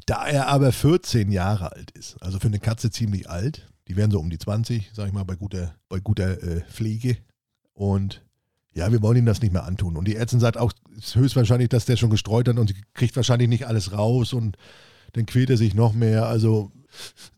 Da 0.06 0.24
er 0.24 0.46
aber 0.46 0.70
14 0.70 1.32
Jahre 1.32 1.72
alt 1.72 1.90
ist, 1.98 2.16
also 2.22 2.38
für 2.38 2.46
eine 2.46 2.60
Katze 2.60 2.92
ziemlich 2.92 3.28
alt, 3.28 3.66
die 3.88 3.96
wären 3.96 4.12
so 4.12 4.20
um 4.20 4.30
die 4.30 4.38
20, 4.38 4.92
sag 4.94 5.08
ich 5.08 5.12
mal, 5.12 5.24
bei 5.24 5.34
guter, 5.34 5.74
bei 5.88 5.98
guter 5.98 6.40
äh, 6.44 6.60
Pflege. 6.70 7.16
Und 7.72 8.22
ja, 8.76 8.92
wir 8.92 9.00
wollen 9.00 9.16
ihm 9.16 9.24
das 9.24 9.40
nicht 9.40 9.54
mehr 9.54 9.64
antun. 9.64 9.96
Und 9.96 10.06
die 10.06 10.16
Ärztin 10.16 10.38
sagt 10.38 10.58
auch, 10.58 10.70
es 10.98 11.06
ist 11.06 11.16
höchstwahrscheinlich, 11.16 11.70
dass 11.70 11.86
der 11.86 11.96
schon 11.96 12.10
gestreut 12.10 12.46
hat 12.46 12.58
und 12.58 12.68
sie 12.68 12.76
kriegt 12.92 13.16
wahrscheinlich 13.16 13.48
nicht 13.48 13.66
alles 13.66 13.92
raus 13.92 14.34
und 14.34 14.58
dann 15.14 15.24
quält 15.24 15.48
er 15.48 15.56
sich 15.56 15.74
noch 15.74 15.94
mehr. 15.94 16.26
Also, 16.26 16.72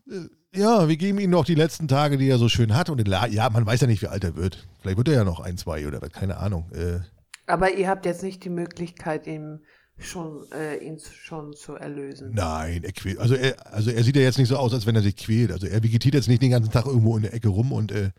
äh, 0.09 0.59
ja, 0.59 0.89
wir 0.89 0.97
geben 0.97 1.17
ihm 1.17 1.29
noch 1.29 1.45
die 1.45 1.55
letzten 1.55 1.87
Tage, 1.87 2.17
die 2.17 2.27
er 2.27 2.39
so 2.39 2.49
schön 2.49 2.75
hat. 2.75 2.89
Und 2.89 3.07
ja, 3.07 3.49
man 3.51 3.65
weiß 3.65 3.79
ja 3.79 3.87
nicht, 3.87 4.01
wie 4.01 4.07
alt 4.07 4.25
er 4.25 4.35
wird. 4.35 4.67
Vielleicht 4.81 4.97
wird 4.97 5.07
er 5.07 5.13
ja 5.13 5.23
noch 5.23 5.39
ein, 5.39 5.57
zwei 5.57 5.87
oder 5.87 6.01
was, 6.01 6.11
keine 6.11 6.37
Ahnung. 6.37 6.69
Äh, 6.73 6.99
Aber 7.47 7.73
ihr 7.73 7.87
habt 7.87 8.05
jetzt 8.05 8.21
nicht 8.21 8.43
die 8.43 8.49
Möglichkeit, 8.49 9.25
ihn 9.25 9.61
schon, 9.97 10.45
äh, 10.51 10.75
ihn 10.85 10.99
schon 10.99 11.53
zu 11.53 11.75
erlösen. 11.75 12.31
nein, 12.33 12.83
er 12.83 12.91
quält. 12.91 13.17
Also 13.17 13.35
er, 13.35 13.73
also 13.73 13.91
er 13.91 14.03
sieht 14.03 14.17
ja 14.17 14.23
jetzt 14.23 14.39
nicht 14.39 14.49
so 14.49 14.57
aus, 14.57 14.73
als 14.73 14.85
wenn 14.85 14.95
er 14.95 15.03
sich 15.03 15.15
quält. 15.15 15.53
Also 15.53 15.67
er 15.67 15.81
vegetiert 15.81 16.15
jetzt 16.15 16.27
nicht 16.27 16.41
den 16.41 16.51
ganzen 16.51 16.71
Tag 16.71 16.85
irgendwo 16.85 17.15
in 17.15 17.23
der 17.23 17.33
Ecke 17.33 17.47
rum 17.47 17.71
und 17.71 17.93
äh, 17.93 18.09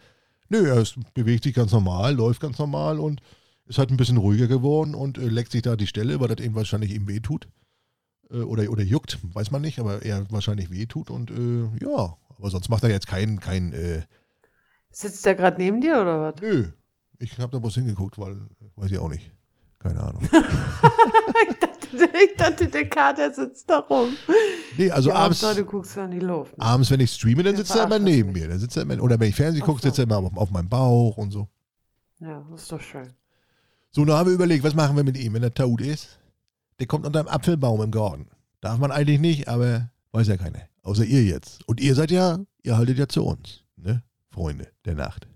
nö, 0.51 0.68
er 0.68 0.80
ist, 0.80 0.96
bewegt 1.14 1.44
sich 1.44 1.55
ganz 1.55 1.72
normal, 1.72 2.14
läuft 2.14 2.40
ganz 2.40 2.59
normal 2.59 3.01
und 3.01 3.20
ist 3.66 3.78
halt 3.78 3.90
ein 3.90 3.96
bisschen 3.96 4.18
ruhiger 4.18 4.46
geworden 4.46 4.94
und 4.94 5.16
äh, 5.16 5.28
leckt 5.28 5.53
sich 5.53 5.62
da 5.62 5.76
die 5.76 5.86
Stelle, 5.86 6.20
weil 6.20 6.28
das 6.28 6.44
eben 6.44 6.55
wahrscheinlich 6.55 6.92
ihm 6.92 7.09
wehtut. 7.09 7.48
Äh, 8.30 8.42
oder, 8.42 8.70
oder 8.70 8.82
juckt, 8.82 9.18
weiß 9.22 9.51
man 9.51 9.62
nicht, 9.62 9.78
aber 9.78 10.03
er 10.03 10.30
wahrscheinlich 10.30 10.70
wehtut 10.70 11.11
und 11.11 11.30
äh, 11.30 11.84
ja, 11.84 12.16
aber 12.36 12.51
sonst 12.51 12.68
macht 12.68 12.82
er 12.82 12.90
jetzt 12.90 13.07
keinen, 13.07 13.40
kein, 13.40 13.72
äh, 13.72 14.03
Sitzt 14.90 15.24
der 15.24 15.36
gerade 15.36 15.59
neben 15.59 15.80
dir 15.80 16.01
oder 16.01 16.20
was? 16.20 16.40
nö. 16.40 16.68
Ich 17.18 17.38
habe 17.38 17.53
da 17.53 17.59
bloß 17.59 17.74
hingeguckt, 17.74 18.18
weil, 18.18 18.40
weiß 18.76 18.90
ich 18.90 18.98
auch 18.98 19.11
nicht. 19.11 19.30
Keine 19.81 20.01
Ahnung. 20.01 20.22
ich, 21.51 21.59
dachte, 21.59 22.11
ich 22.22 22.37
dachte, 22.37 22.68
der 22.68 22.89
Kater 22.89 23.33
sitzt 23.33 23.68
da 23.68 23.78
rum. 23.78 24.11
Nee, 24.76 24.91
also 24.91 25.09
ja, 25.09 25.16
abends, 25.16 25.41
du 25.41 25.64
guckst 25.64 25.97
in 25.97 26.11
die 26.11 26.20
Luft. 26.20 26.57
ne? 26.57 26.64
abends, 26.64 26.91
wenn 26.91 27.01
ich 27.01 27.12
streame, 27.12 27.43
dann 27.43 27.57
sitzt 27.57 27.74
er 27.74 27.85
immer 27.85 27.99
neben 27.99 28.33
mir. 28.33 28.47
Dann 28.49 28.59
sitzt 28.59 28.76
er 28.76 28.83
immer, 28.83 29.03
oder 29.03 29.18
wenn 29.18 29.31
ich 29.31 29.35
Fernsehen 29.35 29.64
gucke, 29.64 29.81
so. 29.81 29.89
sitzt 29.89 29.99
er 29.99 30.05
immer 30.05 30.18
auf, 30.18 30.37
auf 30.37 30.51
meinem 30.51 30.68
Bauch 30.68 31.16
und 31.16 31.31
so. 31.31 31.49
Ja, 32.20 32.45
das 32.51 32.62
ist 32.62 32.72
doch 32.72 32.81
schön. 32.81 33.09
So, 33.91 34.05
dann 34.05 34.16
haben 34.18 34.26
wir 34.26 34.35
überlegt, 34.35 34.62
was 34.62 34.74
machen 34.74 34.97
wir 34.97 35.03
mit 35.03 35.16
ihm, 35.16 35.33
wenn 35.33 35.43
er 35.43 35.55
tot 35.55 35.81
ist? 35.81 36.20
Der 36.78 36.87
kommt 36.87 37.07
unter 37.07 37.20
einem 37.20 37.28
Apfelbaum 37.28 37.81
im 37.81 37.91
Garten. 37.91 38.28
Darf 38.61 38.78
man 38.78 38.93
eigentlich 38.93 39.18
nicht, 39.18 39.49
aber 39.49 39.91
weiß 40.12 40.28
ja 40.28 40.37
keiner. 40.37 40.61
Außer 40.83 41.05
ihr 41.05 41.24
jetzt. 41.24 41.66
Und 41.66 41.81
ihr 41.81 41.95
seid 41.95 42.11
ja, 42.11 42.39
ihr 42.62 42.76
haltet 42.76 42.99
ja 42.99 43.09
zu 43.09 43.24
uns, 43.24 43.64
ne? 43.76 44.03
Freunde 44.31 44.68
der 44.85 44.95
Nacht. 44.95 45.26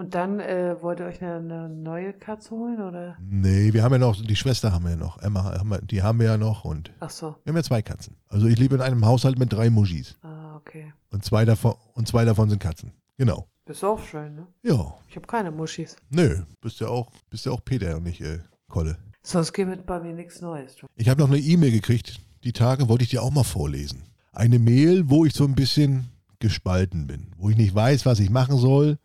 Und 0.00 0.14
dann 0.14 0.40
äh, 0.40 0.76
wollt 0.80 0.98
ihr 1.00 1.04
euch 1.04 1.20
eine, 1.20 1.34
eine 1.34 1.68
neue 1.68 2.14
Katze 2.14 2.52
holen 2.52 2.80
oder? 2.80 3.18
Nee, 3.20 3.74
wir 3.74 3.82
haben 3.82 3.92
ja 3.92 3.98
noch, 3.98 4.16
die 4.16 4.34
Schwester 4.34 4.72
haben 4.72 4.84
wir 4.86 4.92
ja 4.92 4.96
noch. 4.96 5.18
Emma, 5.18 5.44
haben 5.44 5.68
wir, 5.68 5.82
die 5.82 6.02
haben 6.02 6.18
wir 6.18 6.24
ja 6.24 6.36
noch 6.38 6.64
und 6.64 6.90
Ach 7.00 7.10
so. 7.10 7.36
wir 7.44 7.50
haben 7.50 7.56
ja 7.58 7.62
zwei 7.62 7.82
Katzen. 7.82 8.16
Also 8.26 8.46
ich 8.46 8.58
lebe 8.58 8.76
in 8.76 8.80
einem 8.80 9.04
Haushalt 9.04 9.38
mit 9.38 9.52
drei 9.52 9.68
Muschis. 9.68 10.16
Ah, 10.22 10.56
okay. 10.56 10.94
Und 11.10 11.22
zwei 11.26 11.44
davon, 11.44 11.74
und 11.92 12.08
zwei 12.08 12.24
davon 12.24 12.48
sind 12.48 12.62
Katzen. 12.62 12.94
Genau. 13.18 13.46
Ist 13.66 13.84
auch 13.84 14.02
schön, 14.02 14.36
ne? 14.36 14.46
Ja. 14.62 14.94
Ich 15.06 15.16
habe 15.16 15.26
keine 15.26 15.50
Muschis. 15.50 15.96
Nö, 16.08 16.44
bist 16.62 16.80
ja 16.80 16.88
auch, 16.88 17.10
bist 17.28 17.44
ja 17.44 17.52
auch 17.52 17.62
Peter 17.62 17.94
und 17.98 18.04
nicht 18.04 18.22
äh, 18.22 18.38
Kolle. 18.68 18.96
Sonst 19.22 19.52
es 19.58 19.82
bei 19.84 20.00
mir 20.00 20.14
nichts 20.14 20.40
Neues. 20.40 20.76
Ich 20.96 21.10
habe 21.10 21.20
noch 21.20 21.28
eine 21.28 21.40
E-Mail 21.40 21.72
gekriegt, 21.72 22.22
die 22.42 22.54
Tage 22.54 22.88
wollte 22.88 23.04
ich 23.04 23.10
dir 23.10 23.22
auch 23.22 23.32
mal 23.32 23.44
vorlesen. 23.44 24.04
Eine 24.32 24.58
Mail, 24.58 25.10
wo 25.10 25.26
ich 25.26 25.34
so 25.34 25.44
ein 25.44 25.54
bisschen 25.54 26.08
gespalten 26.38 27.06
bin, 27.06 27.34
wo 27.36 27.50
ich 27.50 27.58
nicht 27.58 27.74
weiß, 27.74 28.06
was 28.06 28.18
ich 28.18 28.30
machen 28.30 28.56
soll. 28.56 28.96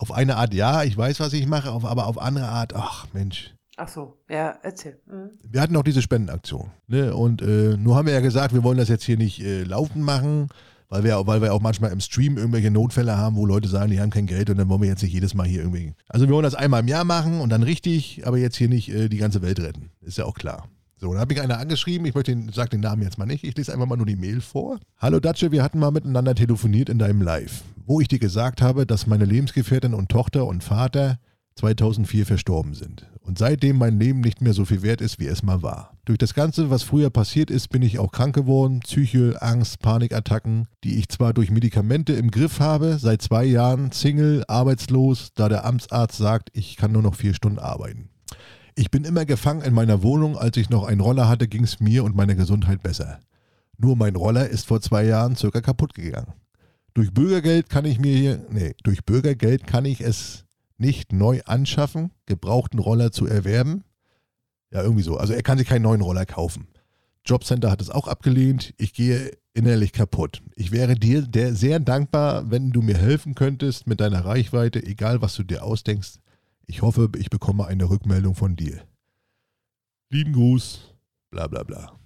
Auf 0.00 0.12
eine 0.12 0.36
Art 0.36 0.54
ja, 0.54 0.82
ich 0.82 0.96
weiß, 0.96 1.20
was 1.20 1.34
ich 1.34 1.46
mache, 1.46 1.70
auf, 1.70 1.84
aber 1.84 2.06
auf 2.06 2.18
andere 2.18 2.48
Art, 2.48 2.74
ach 2.74 3.06
Mensch. 3.12 3.54
Ach 3.76 3.86
so, 3.86 4.16
ja, 4.30 4.58
erzähl. 4.62 4.98
Mhm. 5.04 5.32
Wir 5.46 5.60
hatten 5.60 5.76
auch 5.76 5.82
diese 5.82 6.00
Spendenaktion. 6.00 6.70
Ne? 6.86 7.14
Und 7.14 7.42
äh, 7.42 7.76
nur 7.76 7.96
haben 7.96 8.06
wir 8.06 8.14
ja 8.14 8.20
gesagt, 8.20 8.54
wir 8.54 8.64
wollen 8.64 8.78
das 8.78 8.88
jetzt 8.88 9.04
hier 9.04 9.18
nicht 9.18 9.42
äh, 9.42 9.62
laufen 9.62 10.00
machen, 10.00 10.48
weil 10.88 11.04
wir, 11.04 11.26
weil 11.26 11.42
wir 11.42 11.52
auch 11.52 11.60
manchmal 11.60 11.92
im 11.92 12.00
Stream 12.00 12.38
irgendwelche 12.38 12.70
Notfälle 12.70 13.18
haben, 13.18 13.36
wo 13.36 13.44
Leute 13.44 13.68
sagen, 13.68 13.90
die 13.90 14.00
haben 14.00 14.08
kein 14.08 14.24
Geld 14.24 14.48
und 14.48 14.56
dann 14.56 14.70
wollen 14.70 14.80
wir 14.80 14.88
jetzt 14.88 15.02
nicht 15.02 15.12
jedes 15.12 15.34
Mal 15.34 15.46
hier 15.46 15.60
irgendwie. 15.60 15.92
Also 16.08 16.26
wir 16.26 16.34
wollen 16.34 16.44
das 16.44 16.54
einmal 16.54 16.80
im 16.80 16.88
Jahr 16.88 17.04
machen 17.04 17.42
und 17.42 17.50
dann 17.50 17.62
richtig, 17.62 18.26
aber 18.26 18.38
jetzt 18.38 18.56
hier 18.56 18.70
nicht 18.70 18.88
äh, 18.88 19.10
die 19.10 19.18
ganze 19.18 19.42
Welt 19.42 19.60
retten. 19.60 19.90
Ist 20.00 20.16
ja 20.16 20.24
auch 20.24 20.34
klar. 20.34 20.66
So, 21.00 21.14
da 21.14 21.20
habe 21.20 21.32
ich 21.32 21.40
einer 21.40 21.58
angeschrieben, 21.58 22.06
ich 22.06 22.14
möchte 22.14 22.32
den, 22.32 22.52
sag 22.52 22.68
den 22.68 22.80
Namen 22.80 23.00
jetzt 23.00 23.16
mal 23.16 23.24
nicht, 23.24 23.42
ich 23.42 23.56
lese 23.56 23.72
einfach 23.72 23.86
mal 23.86 23.96
nur 23.96 24.04
die 24.04 24.16
Mail 24.16 24.42
vor. 24.42 24.78
Hallo 24.98 25.18
Datsche, 25.18 25.50
wir 25.50 25.62
hatten 25.62 25.78
mal 25.78 25.90
miteinander 25.90 26.34
telefoniert 26.34 26.90
in 26.90 26.98
deinem 26.98 27.22
Live, 27.22 27.62
wo 27.86 28.02
ich 28.02 28.08
dir 28.08 28.18
gesagt 28.18 28.60
habe, 28.60 28.84
dass 28.84 29.06
meine 29.06 29.24
Lebensgefährtin 29.24 29.94
und 29.94 30.10
Tochter 30.10 30.46
und 30.46 30.62
Vater 30.62 31.18
2004 31.54 32.26
verstorben 32.26 32.74
sind 32.74 33.06
und 33.22 33.38
seitdem 33.38 33.78
mein 33.78 33.98
Leben 33.98 34.20
nicht 34.20 34.42
mehr 34.42 34.52
so 34.52 34.66
viel 34.66 34.82
wert 34.82 35.00
ist, 35.00 35.18
wie 35.18 35.26
es 35.26 35.42
mal 35.42 35.62
war. 35.62 35.96
Durch 36.04 36.18
das 36.18 36.34
Ganze, 36.34 36.68
was 36.68 36.82
früher 36.82 37.08
passiert 37.08 37.50
ist, 37.50 37.68
bin 37.68 37.80
ich 37.80 37.98
auch 37.98 38.12
krank 38.12 38.34
geworden, 38.34 38.80
Psyche, 38.80 39.40
Angst, 39.40 39.80
Panikattacken, 39.80 40.68
die 40.84 40.98
ich 40.98 41.08
zwar 41.08 41.32
durch 41.32 41.50
Medikamente 41.50 42.12
im 42.12 42.30
Griff 42.30 42.60
habe, 42.60 42.98
seit 42.98 43.22
zwei 43.22 43.46
Jahren 43.46 43.90
Single, 43.90 44.44
arbeitslos, 44.48 45.30
da 45.34 45.48
der 45.48 45.64
Amtsarzt 45.64 46.18
sagt, 46.18 46.50
ich 46.52 46.76
kann 46.76 46.92
nur 46.92 47.02
noch 47.02 47.14
vier 47.14 47.32
Stunden 47.32 47.58
arbeiten. 47.58 48.10
Ich 48.74 48.90
bin 48.90 49.04
immer 49.04 49.24
gefangen 49.24 49.62
in 49.62 49.74
meiner 49.74 50.02
Wohnung, 50.02 50.36
als 50.36 50.56
ich 50.56 50.70
noch 50.70 50.84
einen 50.84 51.00
Roller 51.00 51.28
hatte, 51.28 51.48
ging 51.48 51.64
es 51.64 51.80
mir 51.80 52.04
und 52.04 52.16
meiner 52.16 52.34
Gesundheit 52.34 52.82
besser. 52.82 53.20
Nur 53.76 53.96
mein 53.96 54.16
Roller 54.16 54.48
ist 54.48 54.66
vor 54.66 54.80
zwei 54.80 55.04
Jahren 55.04 55.36
circa 55.36 55.60
kaputt 55.60 55.94
gegangen. 55.94 56.34
Durch 56.94 57.12
Bürgergeld 57.12 57.70
kann 57.70 57.84
ich 57.84 57.98
mir 57.98 58.16
hier, 58.16 58.46
nee, 58.50 58.74
durch 58.82 59.04
Bürgergeld 59.04 59.66
kann 59.66 59.84
ich 59.84 60.00
es 60.00 60.44
nicht 60.76 61.12
neu 61.12 61.40
anschaffen, 61.44 62.10
gebrauchten 62.26 62.78
Roller 62.78 63.12
zu 63.12 63.26
erwerben. 63.26 63.84
Ja, 64.72 64.82
irgendwie 64.82 65.02
so. 65.02 65.16
Also 65.16 65.32
er 65.32 65.42
kann 65.42 65.58
sich 65.58 65.68
keinen 65.68 65.82
neuen 65.82 66.00
Roller 66.00 66.26
kaufen. 66.26 66.68
Jobcenter 67.24 67.70
hat 67.70 67.82
es 67.82 67.90
auch 67.90 68.08
abgelehnt. 68.08 68.74
Ich 68.78 68.94
gehe 68.94 69.32
innerlich 69.52 69.92
kaputt. 69.92 70.42
Ich 70.56 70.72
wäre 70.72 70.94
dir 70.94 71.26
sehr 71.54 71.80
dankbar, 71.80 72.50
wenn 72.50 72.70
du 72.70 72.82
mir 72.82 72.96
helfen 72.96 73.34
könntest 73.34 73.86
mit 73.86 74.00
deiner 74.00 74.24
Reichweite, 74.24 74.82
egal 74.84 75.22
was 75.22 75.34
du 75.34 75.42
dir 75.42 75.64
ausdenkst. 75.64 76.18
Ich 76.70 76.82
hoffe, 76.82 77.10
ich 77.16 77.30
bekomme 77.30 77.66
eine 77.66 77.90
Rückmeldung 77.90 78.36
von 78.36 78.54
dir. 78.54 78.86
Lieben 80.08 80.32
Gruß, 80.32 80.94
bla 81.30 81.48
bla 81.48 81.64
bla. 81.64 81.98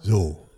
So, 0.00 0.50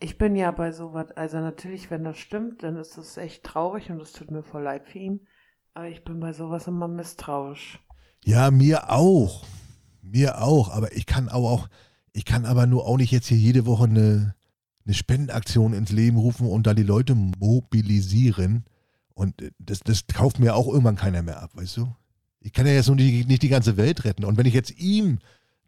Ich 0.00 0.16
bin 0.18 0.34
ja 0.34 0.50
bei 0.50 0.72
sowas, 0.72 1.10
also 1.12 1.38
natürlich, 1.40 1.90
wenn 1.90 2.04
das 2.04 2.18
stimmt, 2.18 2.62
dann 2.62 2.76
ist 2.76 2.96
das 2.96 3.18
echt 3.18 3.44
traurig 3.44 3.90
und 3.90 4.00
es 4.00 4.12
tut 4.12 4.30
mir 4.30 4.42
voll 4.42 4.62
leid 4.62 4.88
für 4.88 4.98
ihn. 4.98 5.26
Aber 5.74 5.88
ich 5.88 6.04
bin 6.04 6.20
bei 6.20 6.32
sowas 6.32 6.66
immer 6.68 6.88
misstrauisch. 6.88 7.80
Ja, 8.24 8.50
mir 8.50 8.90
auch. 8.90 9.46
Mir 10.02 10.40
auch. 10.42 10.70
Aber 10.70 10.96
ich 10.96 11.04
kann 11.06 11.28
auch, 11.28 11.50
auch 11.50 11.68
Ich 12.12 12.24
kann 12.24 12.46
aber 12.46 12.66
nur 12.66 12.86
auch 12.86 12.96
nicht 12.96 13.10
jetzt 13.12 13.26
hier 13.28 13.36
jede 13.38 13.66
Woche 13.66 13.84
eine, 13.84 14.34
eine 14.86 14.94
Spendenaktion 14.94 15.74
ins 15.74 15.92
Leben 15.92 16.16
rufen 16.16 16.46
und 16.48 16.66
da 16.66 16.74
die 16.74 16.82
Leute 16.82 17.14
mobilisieren. 17.14 18.64
Und 19.14 19.42
äh, 19.42 19.50
das, 19.58 19.80
das 19.80 20.06
kauft 20.06 20.38
mir 20.40 20.56
auch 20.56 20.68
irgendwann 20.68 20.96
keiner 20.96 21.22
mehr 21.22 21.42
ab, 21.42 21.50
weißt 21.56 21.76
du? 21.76 21.94
Ich 22.40 22.52
kann 22.52 22.66
ja 22.66 22.72
jetzt 22.72 22.86
nur 22.86 22.96
nicht, 22.96 23.28
nicht 23.28 23.42
die 23.42 23.48
ganze 23.48 23.76
Welt 23.76 24.04
retten. 24.04 24.24
Und 24.24 24.36
wenn 24.36 24.46
ich 24.46 24.54
jetzt 24.54 24.78
ihm 24.78 25.18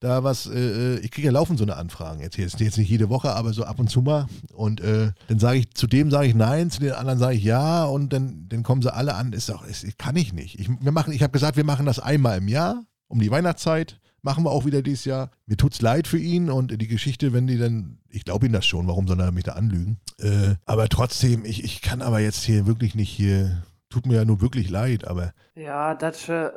da 0.02 0.24
was, 0.24 0.46
äh, 0.46 0.96
äh 0.96 0.98
ich 0.98 1.10
kriege 1.10 1.26
ja 1.26 1.32
laufend 1.32 1.58
so 1.58 1.64
eine 1.64 1.76
Anfragen. 1.76 2.20
Jetzt, 2.20 2.36
jetzt, 2.36 2.58
jetzt 2.60 2.78
nicht 2.78 2.90
jede 2.90 3.08
Woche, 3.08 3.34
aber 3.34 3.52
so 3.52 3.64
ab 3.64 3.78
und 3.78 3.88
zu 3.88 4.02
mal. 4.02 4.26
Und 4.52 4.80
äh, 4.80 5.12
dann 5.28 5.38
sage 5.38 5.58
ich, 5.58 5.74
zu 5.74 5.86
dem 5.86 6.10
sage 6.10 6.26
ich 6.26 6.34
nein, 6.34 6.70
zu 6.70 6.80
den 6.80 6.92
anderen 6.92 7.18
sage 7.18 7.36
ich 7.36 7.44
ja 7.44 7.84
und 7.84 8.12
dann, 8.12 8.46
dann 8.48 8.62
kommen 8.62 8.82
sie 8.82 8.92
alle 8.92 9.14
an. 9.14 9.32
Ist 9.32 9.48
doch, 9.48 9.64
ist, 9.64 9.86
kann 9.98 10.16
ich 10.16 10.32
nicht. 10.32 10.58
Ich, 10.58 10.68
ich 10.68 11.22
habe 11.22 11.32
gesagt, 11.32 11.56
wir 11.56 11.64
machen 11.64 11.86
das 11.86 12.00
einmal 12.00 12.38
im 12.38 12.48
Jahr, 12.48 12.84
um 13.08 13.20
die 13.20 13.30
Weihnachtszeit. 13.30 14.00
Machen 14.24 14.44
wir 14.44 14.50
auch 14.50 14.64
wieder 14.64 14.82
dieses 14.82 15.04
Jahr. 15.04 15.30
Mir 15.46 15.56
tut's 15.56 15.82
leid 15.82 16.06
für 16.06 16.18
ihn 16.18 16.48
und 16.48 16.80
die 16.80 16.86
Geschichte, 16.86 17.32
wenn 17.32 17.48
die 17.48 17.58
dann, 17.58 17.98
ich 18.08 18.24
glaube 18.24 18.46
ihm 18.46 18.52
das 18.52 18.64
schon, 18.64 18.86
warum 18.86 19.08
soll 19.08 19.20
er 19.20 19.32
mich 19.32 19.44
da 19.44 19.52
anlügen? 19.52 19.98
Äh, 20.18 20.54
aber 20.64 20.88
trotzdem, 20.88 21.44
ich, 21.44 21.64
ich 21.64 21.82
kann 21.82 22.02
aber 22.02 22.20
jetzt 22.20 22.44
hier 22.44 22.66
wirklich 22.66 22.94
nicht 22.94 23.10
hier, 23.10 23.64
tut 23.92 24.06
mir 24.06 24.16
ja 24.16 24.24
nur 24.24 24.40
wirklich 24.40 24.70
leid, 24.70 25.06
aber. 25.06 25.32
Ja, 25.54 25.94
das. 25.94 26.28
Äh, 26.28 26.50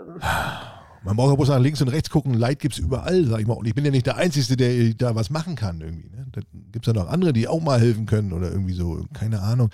man 1.05 1.15
braucht 1.17 1.29
ja 1.29 1.35
bloß 1.35 1.49
nach 1.49 1.59
links 1.59 1.81
und 1.81 1.89
rechts 1.89 2.09
gucken. 2.09 2.33
Leid 2.33 2.57
gibt 2.59 2.73
es 2.73 2.79
überall, 2.79 3.25
sag 3.25 3.39
ich 3.39 3.45
mal. 3.45 3.53
Und 3.53 3.67
ich 3.67 3.75
bin 3.75 3.85
ja 3.85 3.91
nicht 3.91 4.07
der 4.07 4.17
Einzige, 4.17 4.57
der 4.57 4.95
da 4.95 5.13
was 5.13 5.29
machen 5.29 5.55
kann 5.55 5.79
irgendwie. 5.79 6.09
Ne? 6.09 6.25
Da 6.31 6.41
gibt 6.71 6.87
es 6.87 6.93
ja 6.93 6.99
noch 6.99 7.09
andere, 7.09 7.31
die 7.31 7.47
auch 7.47 7.61
mal 7.61 7.79
helfen 7.79 8.07
können 8.07 8.33
oder 8.33 8.49
irgendwie 8.49 8.73
so. 8.73 9.05
Keine 9.13 9.41
Ahnung. 9.41 9.69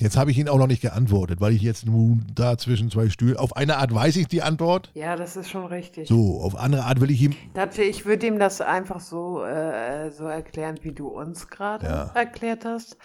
Jetzt 0.00 0.16
habe 0.16 0.32
ich 0.32 0.38
ihn 0.38 0.48
auch 0.48 0.58
noch 0.58 0.66
nicht 0.66 0.82
geantwortet, 0.82 1.40
weil 1.40 1.52
ich 1.52 1.62
jetzt 1.62 1.86
nun 1.86 2.26
da 2.34 2.58
zwischen 2.58 2.90
zwei 2.90 3.08
Stühlen. 3.08 3.36
Auf 3.36 3.56
eine 3.56 3.76
Art 3.76 3.94
weiß 3.94 4.16
ich 4.16 4.26
die 4.26 4.42
Antwort. 4.42 4.90
Ja, 4.94 5.14
das 5.14 5.36
ist 5.36 5.48
schon 5.48 5.66
richtig. 5.66 6.08
So, 6.08 6.40
auf 6.40 6.56
andere 6.56 6.84
Art 6.84 7.00
will 7.00 7.12
ich 7.12 7.22
ihm. 7.22 7.36
Ich 7.76 8.04
würde 8.04 8.26
ihm 8.26 8.40
das 8.40 8.60
einfach 8.60 8.98
so, 8.98 9.44
äh, 9.44 10.10
so 10.10 10.24
erklären, 10.24 10.80
wie 10.82 10.92
du 10.92 11.06
uns 11.06 11.46
gerade 11.48 11.86
ja. 11.86 12.10
erklärt 12.14 12.64
hast. 12.64 12.96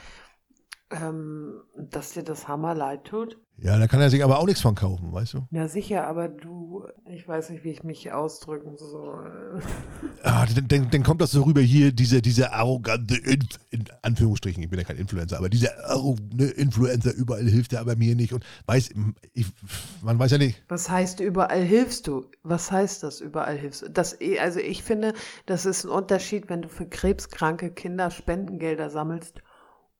Ähm, 0.89 1.62
dass 1.78 2.14
dir 2.14 2.24
das 2.24 2.47
Hammer 2.47 2.74
leid 2.74 3.06
tut. 3.06 3.38
Ja, 3.62 3.78
da 3.78 3.88
kann 3.88 3.99
er 3.99 4.10
sich 4.10 4.24
aber 4.24 4.39
auch 4.39 4.45
nichts 4.45 4.62
von 4.62 4.74
kaufen, 4.76 5.12
weißt 5.12 5.34
du? 5.34 5.47
Ja, 5.51 5.68
sicher, 5.68 6.07
aber 6.07 6.30
du, 6.30 6.88
ich 7.05 7.28
weiß 7.28 7.49
nicht, 7.49 7.64
wie 7.64 7.72
ich 7.72 7.84
mich 7.84 8.12
ausdrücken 8.12 8.78
soll. 8.78 9.62
Ah, 10.22 10.45
dann, 10.53 10.68
dann, 10.68 10.89
dann 10.89 11.03
kommt 11.03 11.22
das 11.22 11.32
so 11.32 11.43
rüber 11.43 11.62
hier, 11.62 11.93
diese, 11.93 12.22
diese 12.22 12.51
arrogante, 12.51 13.16
Inf 13.16 13.57
in 13.72 13.86
Anführungsstrichen, 14.01 14.62
ich 14.62 14.70
bin 14.70 14.78
ja 14.78 14.84
kein 14.84 14.97
Influencer, 14.97 15.38
aber 15.38 15.47
dieser 15.47 15.72
arrogante 15.89 16.45
Influencer, 16.45 17.14
überall 17.14 17.45
hilft 17.47 17.72
er 17.72 17.80
aber 17.80 17.95
mir 17.95 18.16
nicht 18.16 18.34
und 18.34 18.43
weiß, 18.66 18.89
ich, 19.34 19.45
man 20.01 20.20
weiß 20.20 20.32
ja 20.32 20.38
nicht. 20.38 20.62
Was 20.68 20.89
heißt 20.89 21.22
überall 21.22 21.62
hilfst 21.64 22.07
du? 22.07 22.26
Was 22.43 22.70
heißt 22.70 23.03
das, 23.03 23.22
überall 23.22 23.57
hilfst 23.57 23.84
du? 23.84 23.89
Das, 23.89 24.18
also 24.41 24.60
ich 24.60 24.84
finde, 24.84 25.14
das 25.45 25.66
ist 25.66 25.86
ein 25.86 25.89
Unterschied, 25.89 26.49
wenn 26.49 26.64
du 26.64 26.68
für 26.68 26.86
krebskranke 26.86 27.72
Kinder 27.72 28.12
Spendengelder 28.12 28.89
sammelst 28.89 29.41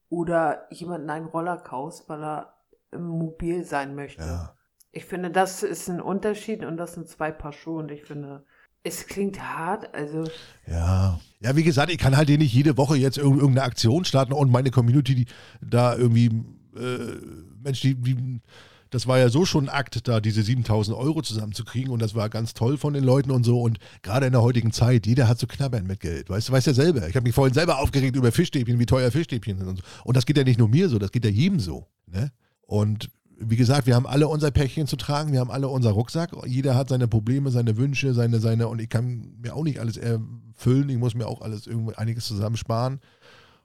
oder 0.10 0.68
jemanden 0.70 1.10
einen 1.10 1.28
Roller 1.28 1.58
kaufst, 1.58 2.10
weil 2.10 2.22
er 2.24 2.59
mobil 2.98 3.64
sein 3.64 3.96
möchte. 3.96 4.24
Ja. 4.24 4.56
Ich 4.92 5.06
finde, 5.06 5.30
das 5.30 5.64
ist 5.64 5.88
ein 5.90 6.02
Unterschied 6.02 6.66
und 6.66 6.78
das 6.78 6.94
sind 6.94 7.08
zwei 7.08 7.32
Paar 7.32 7.54
Schuhe 7.54 7.80
und 7.80 7.92
ich 7.92 8.04
finde, 8.04 8.44
es 8.84 9.08
klingt 9.08 9.42
hart, 9.42 9.94
also. 9.94 10.24
Ja. 10.68 11.20
Ja, 11.42 11.56
wie 11.56 11.64
gesagt, 11.64 11.92
ich 11.92 11.98
kann 11.98 12.18
halt 12.18 12.30
nicht 12.30 12.54
jede 12.54 12.78
Woche 12.78 12.98
jetzt 12.98 13.18
irgendeine 13.18 13.64
Aktion 13.64 14.06
starten 14.06 14.34
und 14.34 14.52
meine 14.52 14.72
Community, 14.72 15.16
die 15.16 15.26
da 15.62 15.96
irgendwie, 15.96 16.28
äh, 16.76 17.16
Mensch, 17.62 17.82
die, 17.82 17.96
die, 17.96 18.42
das 18.90 19.08
war 19.08 19.20
ja 19.20 19.30
so 19.30 19.46
schon 19.46 19.66
ein 19.66 19.70
Akt, 19.70 20.08
da 20.08 20.20
diese 20.20 20.42
7000 20.42 20.98
Euro 20.98 21.22
zusammenzukriegen 21.22 21.92
und 21.92 22.02
das 22.02 22.16
war 22.16 22.30
ganz 22.30 22.54
toll 22.54 22.78
von 22.78 22.94
den 22.94 23.04
Leuten 23.04 23.32
und 23.32 23.44
so 23.44 23.62
und 23.62 23.78
gerade 24.02 24.26
in 24.26 24.32
der 24.32 24.42
heutigen 24.42 24.72
Zeit, 24.72 25.06
jeder 25.06 25.28
hat 25.28 25.40
zu 25.40 25.46
so 25.50 25.56
knabbern 25.56 25.86
mit 25.86 26.00
Geld, 26.00 26.30
weißt 26.30 26.50
du, 26.50 26.54
weißt 26.54 26.68
ja 26.68 26.74
selber. 26.74 27.08
Ich 27.08 27.16
habe 27.16 27.24
mich 27.24 27.36
vorhin 27.36 27.54
selber 27.54 27.80
aufgeregt 27.80 28.16
über 28.16 28.32
Fischstäbchen, 28.32 28.80
wie 28.80 28.86
teuer 28.86 29.12
Fischstäbchen 29.12 29.60
sind 29.60 29.68
und 29.68 29.78
so. 29.78 29.84
Und 30.04 30.18
das 30.18 30.26
geht 30.26 30.38
ja 30.38 30.44
nicht 30.44 30.60
nur 30.60 30.70
mir 30.70 30.90
so, 30.90 31.00
das 31.00 31.12
geht 31.12 31.26
ja 31.26 31.32
jedem 31.32 31.60
so, 31.60 31.88
ne? 32.08 32.32
Und 32.70 33.10
wie 33.40 33.56
gesagt, 33.56 33.88
wir 33.88 33.96
haben 33.96 34.06
alle 34.06 34.28
unser 34.28 34.52
Päckchen 34.52 34.86
zu 34.86 34.96
tragen, 34.96 35.32
wir 35.32 35.40
haben 35.40 35.50
alle 35.50 35.70
unser 35.70 35.90
Rucksack. 35.90 36.30
Jeder 36.46 36.76
hat 36.76 36.90
seine 36.90 37.08
Probleme, 37.08 37.50
seine 37.50 37.78
Wünsche, 37.78 38.14
seine, 38.14 38.40
seine, 38.40 38.68
und 38.68 38.80
ich 38.80 38.90
kann 38.90 39.34
mir 39.42 39.56
auch 39.56 39.64
nicht 39.64 39.80
alles 39.80 39.98
erfüllen. 39.98 40.88
Ich 40.90 41.00
muss 41.00 41.16
mir 41.16 41.26
auch 41.26 41.42
alles 41.42 41.66
irgendwie 41.66 41.96
einiges 41.96 42.28
zusammensparen. 42.28 43.00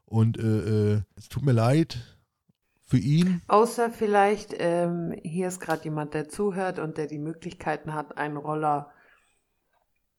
Und 0.07 0.39
äh, 0.39 0.95
äh, 0.95 1.03
es 1.17 1.29
tut 1.29 1.45
mir 1.45 1.53
leid 1.53 1.99
für 2.83 2.97
ihn. 2.97 3.43
Außer 3.47 3.91
vielleicht, 3.91 4.55
ähm, 4.59 5.15
hier 5.23 5.49
ist 5.49 5.61
gerade 5.61 5.85
jemand, 5.85 6.15
der 6.15 6.31
zuhört 6.31 6.79
und 6.79 6.97
der 6.97 7.07
die 7.07 7.19
Möglichkeiten 7.19 7.93
hat, 7.93 8.17
einen 8.17 8.39
Roller 8.39 8.91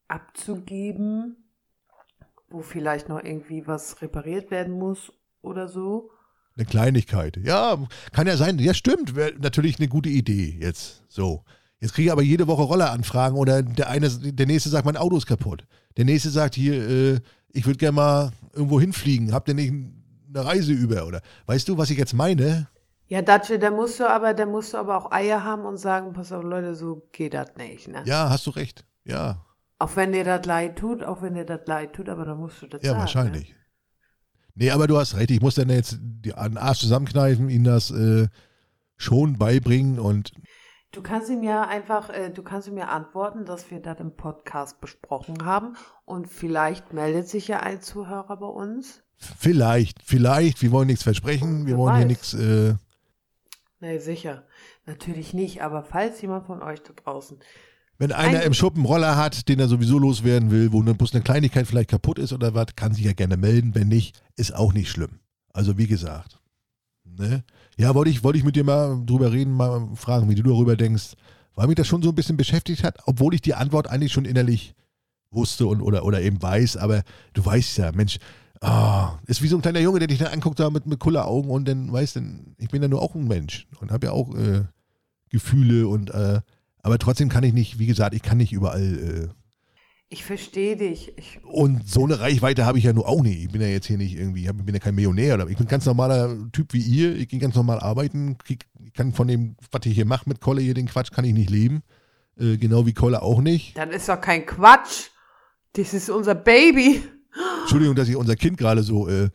abzugeben, 0.07 1.37
wo 2.49 2.61
vielleicht 2.61 3.09
noch 3.09 3.23
irgendwie 3.23 3.65
was 3.65 4.03
repariert 4.03 4.51
werden 4.51 4.77
muss 4.77 5.11
oder 5.41 5.67
so. 5.67 6.11
Eine 6.57 6.65
Kleinigkeit. 6.65 7.37
Ja, 7.43 7.77
kann 8.13 8.27
ja 8.27 8.37
sein. 8.37 8.57
Ja, 8.59 8.73
stimmt. 8.73 9.15
Wäre 9.15 9.33
natürlich 9.39 9.77
eine 9.77 9.89
gute 9.89 10.09
Idee 10.09 10.57
jetzt. 10.59 11.03
So. 11.09 11.43
Jetzt 11.79 11.93
kriege 11.93 12.07
ich 12.07 12.11
aber 12.11 12.21
jede 12.21 12.47
Woche 12.47 12.63
Rolleranfragen 12.63 13.37
oder 13.37 13.61
der 13.61 13.89
eine, 13.89 14.09
der 14.09 14.45
nächste 14.45 14.69
sagt, 14.69 14.85
mein 14.85 14.97
Auto 14.97 15.17
ist 15.17 15.27
kaputt. 15.27 15.67
Der 15.97 16.05
nächste 16.05 16.29
sagt 16.29 16.55
hier, 16.55 16.73
äh, 16.89 17.19
ich 17.49 17.65
würde 17.65 17.77
gerne 17.77 17.95
mal 17.95 18.31
irgendwo 18.53 18.79
hinfliegen. 18.79 19.33
Habt 19.33 19.49
ihr 19.49 19.53
nicht 19.53 19.71
eine 19.71 20.45
Reise 20.45 20.71
über? 20.71 21.05
Oder 21.05 21.21
weißt 21.45 21.67
du, 21.67 21.77
was 21.77 21.89
ich 21.89 21.97
jetzt 21.97 22.13
meine? 22.13 22.67
Ja, 23.07 23.21
Datsche, 23.21 23.59
da 23.59 23.69
musst 23.69 23.99
du 23.99 24.09
aber, 24.09 24.33
da 24.33 24.45
musst 24.45 24.73
du 24.73 24.77
aber 24.77 24.97
auch 24.97 25.11
Eier 25.11 25.43
haben 25.43 25.65
und 25.65 25.77
sagen, 25.77 26.13
pass 26.13 26.31
auf, 26.31 26.43
Leute, 26.43 26.73
so 26.73 27.07
geht 27.11 27.33
das 27.33 27.55
nicht, 27.55 27.87
ne? 27.87 28.01
Ja, 28.05 28.29
hast 28.29 28.47
du 28.47 28.51
recht. 28.51 28.83
Ja. 29.03 29.45
Auch 29.77 29.95
wenn 29.95 30.11
dir 30.11 30.23
das 30.23 30.45
leid 30.45 30.77
tut, 30.77 31.03
auch 31.03 31.21
wenn 31.21 31.35
dir 31.35 31.45
das 31.45 31.67
leid 31.67 31.93
tut, 31.93 32.09
aber 32.09 32.25
dann 32.25 32.39
musst 32.39 32.61
du 32.61 32.67
das 32.67 32.81
ja, 32.81 32.91
sagen. 32.91 32.97
Ja, 32.97 32.99
wahrscheinlich. 33.01 33.49
Ne? 33.49 33.55
Nee, 34.55 34.71
aber 34.71 34.87
du 34.87 34.97
hast 34.97 35.15
recht. 35.17 35.31
Ich 35.31 35.41
muss 35.41 35.55
dann 35.55 35.69
jetzt 35.69 35.97
den 35.99 36.57
Arsch 36.57 36.79
zusammenkneifen, 36.79 37.49
ihnen 37.49 37.65
das 37.65 37.91
äh, 37.91 38.27
schon 38.97 39.37
beibringen 39.37 39.99
und. 39.99 40.31
Du 40.91 41.01
kannst 41.01 41.29
ihm 41.29 41.43
ja 41.43 41.67
einfach, 41.67 42.09
äh, 42.09 42.29
du 42.29 42.41
kannst 42.41 42.69
ihm 42.69 42.77
ja 42.77 42.87
antworten, 42.87 43.43
dass 43.43 43.69
wir 43.69 43.81
das 43.81 43.99
im 43.99 44.15
Podcast 44.15 44.79
besprochen 44.79 45.43
haben 45.43 45.75
und 46.05 46.27
vielleicht 46.27 46.93
meldet 46.93 47.27
sich 47.27 47.49
ja 47.49 47.59
ein 47.59 47.81
Zuhörer 47.81 48.37
bei 48.37 48.45
uns. 48.45 49.03
Vielleicht, 49.17 50.01
vielleicht. 50.03 50.61
Wir 50.61 50.71
wollen 50.71 50.87
nichts 50.87 51.03
versprechen. 51.03 51.65
Wir 51.67 51.77
wollen 51.77 51.93
weiß. 51.93 51.99
hier 51.99 52.07
nichts. 52.07 52.33
Äh, 52.33 52.75
nee, 53.81 53.97
sicher. 53.97 54.43
Natürlich 54.85 55.33
nicht, 55.33 55.63
aber 55.63 55.83
falls 55.83 56.21
jemand 56.21 56.45
von 56.45 56.61
euch 56.61 56.81
da 56.81 56.93
draußen 56.93 57.39
wenn 57.97 58.11
einer 58.11 58.39
Ein 58.39 58.47
im 58.47 58.53
Schuppen 58.53 58.85
Roller 58.85 59.15
hat, 59.15 59.47
den 59.47 59.59
er 59.59 59.67
sowieso 59.67 59.97
loswerden 59.97 60.51
will, 60.51 60.73
wo 60.73 60.81
bloß 60.81 61.13
eine 61.13 61.23
Kleinigkeit 61.23 61.65
vielleicht 61.65 61.89
kaputt 61.89 62.19
ist 62.19 62.33
oder 62.33 62.53
was, 62.53 62.75
kann 62.75 62.93
sich 62.93 63.05
ja 63.05 63.13
gerne 63.13 63.37
melden. 63.37 63.73
Wenn 63.73 63.87
nicht, 63.87 64.21
ist 64.35 64.53
auch 64.53 64.73
nicht 64.73 64.89
schlimm. 64.89 65.19
Also 65.53 65.77
wie 65.77 65.87
gesagt. 65.87 66.39
Ne? 67.05 67.43
Ja, 67.77 67.95
wollte 67.95 68.11
ich, 68.11 68.23
wollte 68.23 68.37
ich 68.37 68.43
mit 68.43 68.55
dir 68.55 68.63
mal 68.63 69.01
drüber 69.05 69.31
reden, 69.31 69.53
mal 69.53 69.87
fragen, 69.95 70.29
wie 70.29 70.35
du 70.35 70.43
darüber 70.43 70.75
denkst, 70.75 71.13
weil 71.55 71.67
mich 71.67 71.75
das 71.75 71.87
schon 71.87 72.01
so 72.01 72.09
ein 72.09 72.15
bisschen 72.15 72.37
beschäftigt 72.37 72.83
hat, 72.83 72.97
obwohl 73.05 73.33
ich 73.33 73.41
die 73.41 73.55
Antwort 73.55 73.87
eigentlich 73.87 74.11
schon 74.11 74.25
innerlich 74.25 74.75
wusste 75.31 75.67
und, 75.67 75.81
oder, 75.81 76.03
oder 76.03 76.21
eben 76.21 76.41
weiß, 76.41 76.77
aber 76.77 77.03
du 77.33 77.45
weißt 77.45 77.77
ja, 77.77 77.91
Mensch, 77.91 78.17
oh, 78.61 79.07
ist 79.27 79.41
wie 79.41 79.47
so 79.47 79.57
ein 79.57 79.61
kleiner 79.61 79.79
Junge, 79.79 79.99
der 79.99 80.07
dich 80.07 80.19
dann 80.19 80.33
anguckt 80.33 80.59
da 80.59 80.69
mit, 80.69 80.85
mit 80.85 80.99
Kulleraugen 80.99 81.49
und 81.49 81.67
dann 81.67 81.91
weißt 81.91 82.17
du, 82.17 82.21
ich 82.57 82.69
bin 82.69 82.81
ja 82.81 82.87
nur 82.87 83.01
auch 83.01 83.15
ein 83.15 83.27
Mensch 83.27 83.67
und 83.79 83.91
habe 83.91 84.07
ja 84.07 84.11
auch 84.13 84.33
äh, 84.35 84.63
Gefühle 85.29 85.87
und 85.87 86.11
äh, 86.11 86.41
aber 86.85 86.99
trotzdem 86.99 87.29
kann 87.29 87.43
ich 87.43 87.51
nicht, 87.51 87.79
wie 87.79 87.87
gesagt, 87.87 88.13
ich 88.13 88.21
kann 88.21 88.37
nicht 88.37 88.53
überall. 88.53 88.83
Äh, 88.83 89.27
ich 90.07 90.23
verstehe 90.23 90.75
dich. 90.75 91.17
Ich 91.17 91.39
und 91.43 91.89
so 91.89 92.03
eine 92.03 92.19
Reichweite 92.19 92.67
habe 92.67 92.77
ich 92.77 92.83
ja 92.83 92.93
nur 92.93 93.09
auch 93.09 93.23
nicht. 93.23 93.43
Ich 93.43 93.49
bin 93.49 93.59
ja 93.59 93.67
jetzt 93.67 93.87
hier 93.87 93.97
nicht 93.97 94.15
irgendwie, 94.15 94.45
ich 94.45 94.53
bin 94.53 94.75
ja 94.75 94.79
kein 94.79 94.93
Millionär. 94.93 95.39
ich 95.49 95.57
bin 95.57 95.65
ein 95.65 95.67
ganz 95.67 95.87
normaler 95.87 96.37
Typ 96.51 96.73
wie 96.73 96.81
ihr. 96.81 97.15
Ich 97.15 97.27
gehe 97.27 97.39
ganz 97.39 97.55
normal 97.55 97.79
arbeiten. 97.79 98.37
Ich 98.47 98.59
kann 98.93 99.13
von 99.13 99.27
dem, 99.27 99.55
was 99.71 99.83
ich 99.87 99.95
hier 99.95 100.05
mache 100.05 100.29
mit 100.29 100.41
Kolle 100.41 100.61
hier, 100.61 100.75
den 100.75 100.85
Quatsch, 100.85 101.11
kann 101.11 101.25
ich 101.25 101.33
nicht 101.33 101.49
leben. 101.49 101.81
Äh, 102.39 102.57
genau 102.57 102.85
wie 102.85 102.93
Kolle 102.93 103.23
auch 103.23 103.41
nicht. 103.41 103.75
Dann 103.75 103.89
ist 103.89 104.07
doch 104.07 104.21
kein 104.21 104.45
Quatsch. 104.45 105.09
Das 105.73 105.91
ist 105.91 106.11
unser 106.11 106.35
Baby. 106.35 107.01
Entschuldigung, 107.61 107.95
dass 107.95 108.09
ich 108.09 108.15
unser 108.15 108.35
Kind 108.35 108.59
gerade 108.59 108.83
so 108.83 109.07
äh, 109.09 109.31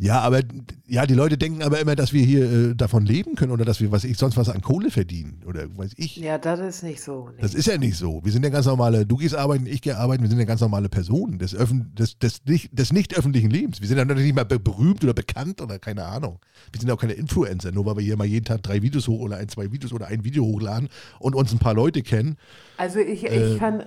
ja, 0.00 0.20
aber 0.20 0.42
ja, 0.86 1.06
die 1.06 1.14
Leute 1.14 1.36
denken 1.36 1.60
aber 1.62 1.80
immer, 1.80 1.96
dass 1.96 2.12
wir 2.12 2.24
hier 2.24 2.50
äh, 2.50 2.74
davon 2.76 3.04
leben 3.04 3.34
können 3.34 3.50
oder 3.50 3.64
dass 3.64 3.80
wir, 3.80 3.90
was 3.90 4.04
ich 4.04 4.16
sonst 4.16 4.36
was 4.36 4.48
an 4.48 4.62
Kohle 4.62 4.92
verdienen 4.92 5.42
oder 5.44 5.66
weiß 5.76 5.94
ich. 5.96 6.16
Ja, 6.16 6.38
das 6.38 6.60
ist 6.60 6.82
nicht 6.84 7.02
so. 7.02 7.30
Nee. 7.34 7.42
Das 7.42 7.52
ist 7.52 7.66
ja 7.66 7.76
nicht 7.78 7.96
so. 7.96 8.24
Wir 8.24 8.30
sind 8.30 8.44
ja 8.44 8.50
ganz 8.50 8.66
normale, 8.66 9.04
du 9.04 9.16
gehst 9.16 9.34
arbeiten, 9.34 9.66
ich 9.66 9.82
gehe 9.82 9.96
arbeiten, 9.96 10.22
wir 10.22 10.30
sind 10.30 10.38
ja 10.38 10.44
ganz 10.44 10.60
normale 10.60 10.88
Personen 10.88 11.40
des, 11.40 11.52
Öffn 11.52 11.92
des, 11.96 12.16
des, 12.16 12.44
nicht, 12.46 12.78
des 12.78 12.92
nicht 12.92 13.18
öffentlichen 13.18 13.50
Lebens. 13.50 13.80
Wir 13.80 13.88
sind 13.88 13.98
ja 13.98 14.04
natürlich 14.04 14.32
nicht 14.32 14.36
mal 14.36 14.44
berühmt 14.44 15.02
oder 15.02 15.14
bekannt 15.14 15.60
oder 15.60 15.80
keine 15.80 16.04
Ahnung. 16.04 16.38
Wir 16.70 16.80
sind 16.80 16.88
ja 16.88 16.94
auch 16.94 17.00
keine 17.00 17.14
Influencer, 17.14 17.72
nur 17.72 17.84
weil 17.84 17.96
wir 17.96 18.04
hier 18.04 18.16
mal 18.16 18.24
jeden 18.24 18.44
Tag 18.44 18.62
drei 18.62 18.80
Videos 18.82 19.08
hoch 19.08 19.18
oder 19.18 19.38
ein, 19.38 19.48
zwei 19.48 19.72
Videos 19.72 19.92
oder 19.92 20.06
ein 20.06 20.22
Video 20.22 20.44
hochladen 20.44 20.90
und 21.18 21.34
uns 21.34 21.50
ein 21.50 21.58
paar 21.58 21.74
Leute 21.74 22.02
kennen. 22.02 22.36
Also 22.76 23.00
ich, 23.00 23.28
äh, 23.28 23.54
ich 23.54 23.58
kann, 23.58 23.82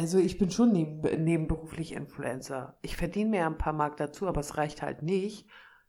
also 0.00 0.16
ich 0.16 0.38
bin 0.38 0.50
schon 0.50 0.72
neben, 0.72 1.02
nebenberuflich 1.22 1.92
Influencer. 1.92 2.78
Ich 2.80 2.96
verdiene 2.96 3.28
mir 3.28 3.46
ein 3.46 3.58
paar 3.58 3.74
Mark 3.74 3.98
dazu, 3.98 4.26
aber 4.26 4.40
es 4.40 4.56
reicht 4.56 4.80
halt 4.80 5.02
nicht, 5.02 5.46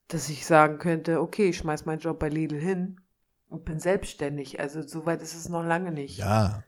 dass 0.10 0.28
ich 0.28 0.46
sagen 0.46 0.80
könnte, 0.80 1.22
okay, 1.22 1.48
ich 1.48 1.58
schmeiß 1.60 1.86
meinen 1.86 2.02
Job 2.02 2.20
bei 2.20 2.28
Lidl 2.28 2.60
hin 2.60 3.00
und 3.48 3.64
bin 3.64 3.80
selbstständig. 3.80 4.60
Also 4.60 4.86
so 4.86 5.06
weit 5.06 5.22
ist 5.22 5.34
es 5.34 5.48
noch 5.48 5.64
lange 5.64 5.94
nicht. 5.94 6.18
Ja, 6.18 6.62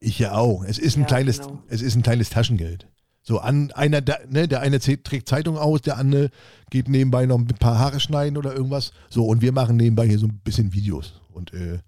ich 0.00 0.18
ja 0.18 0.32
auch. 0.32 0.64
Es 0.64 0.78
ist 0.78 0.96
ein 0.96 1.02
ja, 1.02 1.06
kleines, 1.06 1.42
genau. 1.42 1.62
es 1.68 1.82
ist 1.82 1.96
ein 1.96 2.02
kleines 2.02 2.30
Taschengeld. 2.30 2.88
So, 3.20 3.40
an 3.40 3.70
einer, 3.72 4.00
der, 4.00 4.20
ne, 4.30 4.48
der 4.48 4.60
eine 4.60 4.78
trägt 4.78 5.28
Zeitung 5.28 5.58
aus, 5.58 5.82
der 5.82 5.98
andere 5.98 6.30
geht 6.70 6.88
nebenbei 6.88 7.26
noch 7.26 7.38
ein 7.38 7.46
paar 7.46 7.78
Haare 7.78 8.00
schneiden 8.00 8.38
oder 8.38 8.54
irgendwas. 8.54 8.92
So, 9.10 9.26
und 9.26 9.42
wir 9.42 9.52
machen 9.52 9.76
nebenbei 9.76 10.06
hier 10.06 10.18
so 10.18 10.28
ein 10.28 10.40
bisschen 10.42 10.72
Videos 10.72 11.20
und 11.30 11.52
äh, 11.52 11.80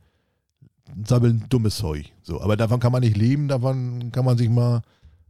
sammeln 1.05 1.45
dummes 1.49 1.76
Zeug. 1.76 2.12
So, 2.22 2.41
aber 2.41 2.57
davon 2.57 2.80
kann 2.80 2.93
man 2.93 3.03
nicht 3.03 3.16
leben, 3.16 3.49
davon 3.49 4.12
kann 4.12 4.24
man 4.24 4.39
sich 4.39 4.49
mal, 4.49 4.82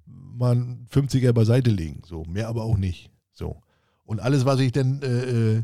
mal 0.06 0.52
einen 0.52 0.86
50er 0.92 1.32
beiseite 1.32 1.70
legen. 1.70 2.02
So, 2.06 2.24
mehr 2.24 2.48
aber 2.48 2.64
auch 2.64 2.76
nicht. 2.76 3.10
So. 3.32 3.62
Und 4.04 4.20
alles, 4.20 4.44
was 4.44 4.60
ich 4.60 4.72
denn 4.72 5.02
äh, 5.02 5.56
äh 5.58 5.62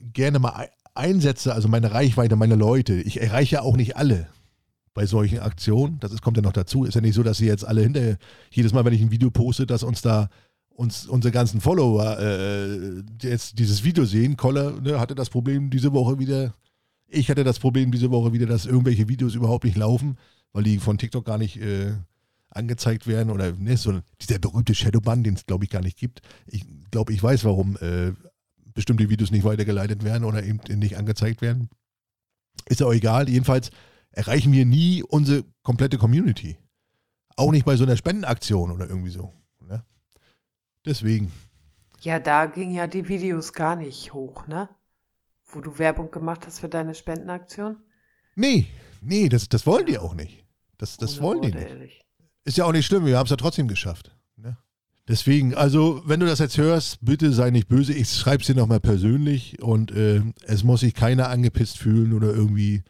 gerne 0.00 0.38
mal 0.38 0.68
einsetze, 0.94 1.52
also 1.52 1.68
meine 1.68 1.92
Reichweite, 1.92 2.36
meine 2.36 2.54
Leute, 2.54 2.94
ich 2.94 3.20
erreiche 3.20 3.56
ja 3.56 3.62
auch 3.62 3.76
nicht 3.76 3.96
alle 3.96 4.28
bei 4.94 5.06
solchen 5.06 5.38
Aktionen. 5.38 5.98
Das 6.00 6.12
ist, 6.12 6.22
kommt 6.22 6.36
ja 6.36 6.42
noch 6.42 6.52
dazu. 6.52 6.84
Ist 6.84 6.94
ja 6.94 7.00
nicht 7.00 7.14
so, 7.14 7.22
dass 7.22 7.38
sie 7.38 7.46
jetzt 7.46 7.64
alle 7.64 7.82
hinter, 7.82 8.16
jedes 8.50 8.72
Mal, 8.72 8.84
wenn 8.84 8.92
ich 8.92 9.00
ein 9.00 9.10
Video 9.10 9.30
poste, 9.30 9.66
dass 9.66 9.82
uns 9.82 10.02
da 10.02 10.28
uns 10.70 11.06
unsere 11.06 11.32
ganzen 11.32 11.60
Follower 11.60 12.18
äh, 12.20 13.02
jetzt 13.20 13.58
dieses 13.58 13.82
Video 13.82 14.04
sehen. 14.04 14.36
Koller 14.36 14.80
ne, 14.80 15.00
hatte 15.00 15.16
das 15.16 15.28
Problem 15.28 15.70
diese 15.70 15.92
Woche 15.92 16.18
wieder. 16.18 16.54
Ich 17.08 17.30
hatte 17.30 17.42
das 17.42 17.58
Problem 17.58 17.90
diese 17.90 18.10
Woche 18.10 18.32
wieder, 18.32 18.46
dass 18.46 18.66
irgendwelche 18.66 19.08
Videos 19.08 19.34
überhaupt 19.34 19.64
nicht 19.64 19.76
laufen, 19.76 20.18
weil 20.52 20.62
die 20.62 20.78
von 20.78 20.98
TikTok 20.98 21.24
gar 21.24 21.38
nicht 21.38 21.56
äh, 21.56 21.94
angezeigt 22.50 23.06
werden 23.06 23.30
oder 23.30 23.52
ne, 23.52 23.76
so 23.76 24.00
dieser 24.20 24.38
berühmte 24.38 24.74
Shadowban, 24.74 25.22
den 25.22 25.34
es 25.34 25.46
glaube 25.46 25.64
ich 25.64 25.70
gar 25.70 25.82
nicht 25.82 25.98
gibt. 25.98 26.20
Ich 26.46 26.64
glaube, 26.90 27.12
ich 27.12 27.22
weiß, 27.22 27.44
warum 27.44 27.76
äh, 27.78 28.12
bestimmte 28.74 29.08
Videos 29.08 29.30
nicht 29.30 29.44
weitergeleitet 29.44 30.04
werden 30.04 30.24
oder 30.24 30.42
eben 30.42 30.60
nicht 30.78 30.96
angezeigt 30.96 31.42
werden. 31.42 31.70
Ist 32.66 32.80
ja 32.80 32.86
auch 32.86 32.92
egal. 32.92 33.28
Jedenfalls 33.28 33.70
erreichen 34.10 34.52
wir 34.52 34.66
nie 34.66 35.02
unsere 35.02 35.44
komplette 35.62 35.98
Community. 35.98 36.58
Auch 37.36 37.50
nicht 37.50 37.64
bei 37.64 37.76
so 37.76 37.84
einer 37.84 37.96
Spendenaktion 37.96 38.70
oder 38.70 38.88
irgendwie 38.88 39.10
so. 39.10 39.32
Ne? 39.60 39.84
Deswegen. 40.84 41.32
Ja, 42.00 42.18
da 42.18 42.46
gingen 42.46 42.74
ja 42.74 42.86
die 42.86 43.08
Videos 43.08 43.52
gar 43.52 43.76
nicht 43.76 44.12
hoch, 44.12 44.46
ne? 44.46 44.68
Wo 45.48 45.60
du 45.60 45.78
Werbung 45.78 46.10
gemacht 46.10 46.46
hast 46.46 46.60
für 46.60 46.68
deine 46.68 46.94
Spendenaktion? 46.94 47.78
Nee, 48.36 48.66
nee, 49.00 49.28
das, 49.28 49.48
das 49.48 49.66
wollen 49.66 49.86
die 49.86 49.98
auch 49.98 50.14
nicht. 50.14 50.44
Das, 50.76 50.96
das 50.96 51.20
wollen 51.20 51.42
die 51.42 51.52
nicht. 51.52 51.68
Ehrlich. 51.68 52.04
Ist 52.44 52.56
ja 52.56 52.64
auch 52.64 52.72
nicht 52.72 52.86
schlimm, 52.86 53.04
wir 53.04 53.18
haben 53.18 53.24
es 53.24 53.30
ja 53.30 53.36
trotzdem 53.36 53.66
geschafft. 53.66 54.14
Ne? 54.36 54.56
Deswegen, 55.08 55.54
also, 55.54 56.02
wenn 56.04 56.20
du 56.20 56.26
das 56.26 56.38
jetzt 56.38 56.58
hörst, 56.58 57.04
bitte 57.04 57.32
sei 57.32 57.50
nicht 57.50 57.68
böse. 57.68 57.92
Ich 57.92 58.10
schreibe 58.10 58.42
es 58.42 58.46
dir 58.46 58.54
nochmal 58.54 58.80
persönlich 58.80 59.62
und 59.62 59.90
äh, 59.90 60.22
es 60.44 60.64
muss 60.64 60.80
sich 60.80 60.94
keiner 60.94 61.30
angepisst 61.30 61.78
fühlen 61.78 62.12
oder 62.12 62.28
irgendwie 62.28 62.84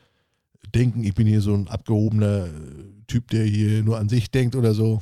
denken, 0.75 1.05
ich 1.05 1.15
bin 1.15 1.27
hier 1.27 1.41
so 1.41 1.55
ein 1.55 1.69
abgehobener 1.69 2.47
äh, 2.47 2.51
Typ, 3.07 3.29
der 3.31 3.45
hier 3.45 3.83
nur 3.83 3.99
an 3.99 4.09
sich 4.09 4.31
denkt 4.31 4.55
oder 4.55 4.75
so. 4.75 5.01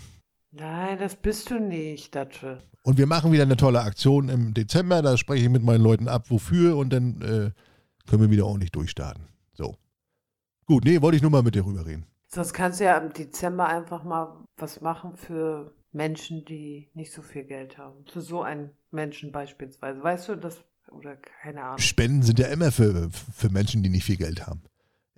Nein, 0.58 0.98
das 0.98 1.16
bist 1.16 1.50
du 1.50 1.58
nicht, 1.58 2.14
Datsche. 2.14 2.62
Und 2.82 2.96
wir 2.96 3.06
machen 3.06 3.30
wieder 3.30 3.42
eine 3.42 3.56
tolle 3.56 3.80
Aktion 3.80 4.28
im 4.28 4.54
Dezember. 4.54 5.02
Da 5.02 5.18
spreche 5.18 5.44
ich 5.44 5.50
mit 5.50 5.62
meinen 5.62 5.82
Leuten 5.82 6.08
ab, 6.08 6.30
wofür 6.30 6.76
und 6.76 6.92
dann 6.92 7.20
äh, 7.20 7.50
können 8.08 8.22
wir 8.22 8.30
wieder 8.30 8.46
ordentlich 8.46 8.72
durchstarten. 8.72 9.24
So. 9.52 9.76
Gut, 10.64 10.84
nee, 10.84 11.02
wollte 11.02 11.16
ich 11.16 11.22
nur 11.22 11.30
mal 11.30 11.42
mit 11.42 11.54
dir 11.54 11.66
rüber 11.66 11.84
reden. 11.84 12.06
Sonst 12.28 12.54
kannst 12.54 12.80
du 12.80 12.84
ja 12.84 12.96
im 12.96 13.12
Dezember 13.12 13.66
einfach 13.66 14.02
mal 14.02 14.44
was 14.56 14.80
machen 14.80 15.16
für 15.16 15.74
Menschen, 15.92 16.44
die 16.44 16.88
nicht 16.94 17.12
so 17.12 17.22
viel 17.22 17.44
Geld 17.44 17.76
haben. 17.76 18.04
Für 18.06 18.22
so 18.22 18.42
einen 18.42 18.70
Menschen 18.90 19.32
beispielsweise. 19.32 20.02
Weißt 20.02 20.28
du, 20.28 20.36
das, 20.36 20.64
oder 20.90 21.16
keine 21.16 21.64
Ahnung. 21.64 21.78
Spenden 21.78 22.22
sind 22.22 22.38
ja 22.38 22.46
immer 22.46 22.72
für, 22.72 23.10
für 23.10 23.50
Menschen, 23.50 23.82
die 23.82 23.90
nicht 23.90 24.04
viel 24.04 24.16
Geld 24.16 24.46
haben 24.46 24.62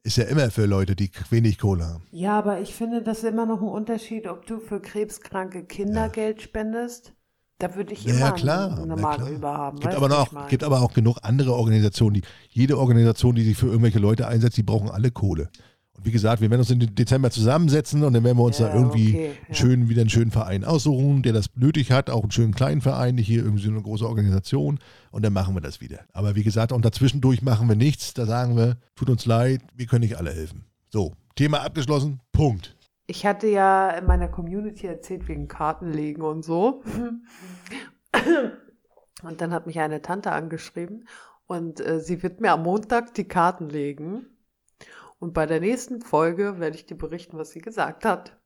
ist 0.08 0.16
ja 0.16 0.24
immer 0.24 0.50
für 0.50 0.64
Leute, 0.64 0.96
die 0.96 1.10
wenig 1.30 1.58
Kohle 1.58 1.86
haben. 1.86 2.02
Ja, 2.10 2.38
aber 2.38 2.60
ich 2.60 2.74
finde, 2.74 3.02
das 3.02 3.18
ist 3.18 3.24
immer 3.24 3.44
noch 3.44 3.60
ein 3.60 3.68
Unterschied, 3.68 4.26
ob 4.26 4.46
du 4.46 4.58
für 4.58 4.80
krebskranke 4.80 5.64
Kinder 5.64 6.06
ja. 6.06 6.08
Geld 6.08 6.40
spendest. 6.40 7.12
Da 7.58 7.74
würde 7.74 7.92
ich 7.92 8.06
immer 8.06 8.18
ja, 8.18 8.30
klar, 8.30 8.78
eine 8.80 8.96
Marke 8.96 9.28
über 9.28 9.52
haben. 9.52 9.80
Gibt 9.80 9.94
aber, 9.94 10.08
noch, 10.08 10.48
gibt 10.48 10.64
aber 10.64 10.80
auch 10.80 10.94
genug 10.94 11.18
andere 11.22 11.52
Organisationen, 11.54 12.14
die 12.14 12.22
jede 12.48 12.78
Organisation, 12.78 13.34
die 13.34 13.42
sich 13.42 13.58
für 13.58 13.66
irgendwelche 13.66 13.98
Leute 13.98 14.28
einsetzt, 14.28 14.56
die 14.56 14.62
brauchen 14.62 14.90
alle 14.90 15.10
Kohle. 15.10 15.50
Und 15.98 16.06
wie 16.06 16.12
gesagt, 16.12 16.40
wir 16.40 16.48
werden 16.48 16.60
uns 16.60 16.70
im 16.70 16.94
Dezember 16.94 17.30
zusammensetzen 17.30 18.04
und 18.04 18.12
dann 18.12 18.22
werden 18.22 18.38
wir 18.38 18.44
uns 18.44 18.58
ja, 18.58 18.68
da 18.68 18.74
irgendwie 18.74 19.08
okay, 19.08 19.30
ja. 19.48 19.54
schön, 19.54 19.88
wieder 19.88 20.02
einen 20.02 20.10
schönen 20.10 20.30
Verein 20.30 20.64
aussuchen, 20.64 21.22
der 21.22 21.32
das 21.32 21.50
nötig 21.56 21.90
hat, 21.90 22.08
auch 22.08 22.22
einen 22.22 22.30
schönen 22.30 22.54
kleinen 22.54 22.80
Verein, 22.80 23.16
nicht 23.16 23.26
hier 23.26 23.42
irgendwie 23.42 23.64
so 23.64 23.70
eine 23.70 23.82
große 23.82 24.06
Organisation. 24.06 24.78
Und 25.10 25.24
dann 25.24 25.32
machen 25.32 25.54
wir 25.54 25.60
das 25.60 25.80
wieder. 25.80 26.00
Aber 26.12 26.36
wie 26.36 26.44
gesagt, 26.44 26.70
und 26.70 26.84
dazwischendurch 26.84 27.42
machen 27.42 27.68
wir 27.68 27.76
nichts. 27.76 28.14
Da 28.14 28.26
sagen 28.26 28.56
wir, 28.56 28.76
tut 28.94 29.10
uns 29.10 29.26
leid, 29.26 29.60
wir 29.74 29.86
können 29.86 30.02
nicht 30.02 30.16
alle 30.16 30.30
helfen. 30.30 30.64
So, 30.88 31.14
Thema 31.34 31.62
abgeschlossen, 31.62 32.20
Punkt. 32.32 32.76
Ich 33.08 33.26
hatte 33.26 33.48
ja 33.48 33.90
in 33.90 34.06
meiner 34.06 34.28
Community 34.28 34.86
erzählt 34.86 35.26
wegen 35.28 35.48
Kartenlegen 35.48 36.22
und 36.22 36.44
so. 36.44 36.82
Und 39.22 39.40
dann 39.40 39.52
hat 39.52 39.66
mich 39.66 39.80
eine 39.80 40.00
Tante 40.00 40.30
angeschrieben 40.30 41.08
und 41.46 41.80
äh, 41.80 42.00
sie 42.00 42.22
wird 42.22 42.40
mir 42.40 42.52
am 42.52 42.62
Montag 42.62 43.14
die 43.14 43.24
Karten 43.24 43.68
legen. 43.68 44.26
Und 45.18 45.34
bei 45.34 45.46
der 45.46 45.60
nächsten 45.60 46.00
Folge 46.00 46.60
werde 46.60 46.76
ich 46.76 46.86
dir 46.86 46.96
berichten, 46.96 47.36
was 47.38 47.50
sie 47.50 47.60
gesagt 47.60 48.04
hat. 48.04 48.38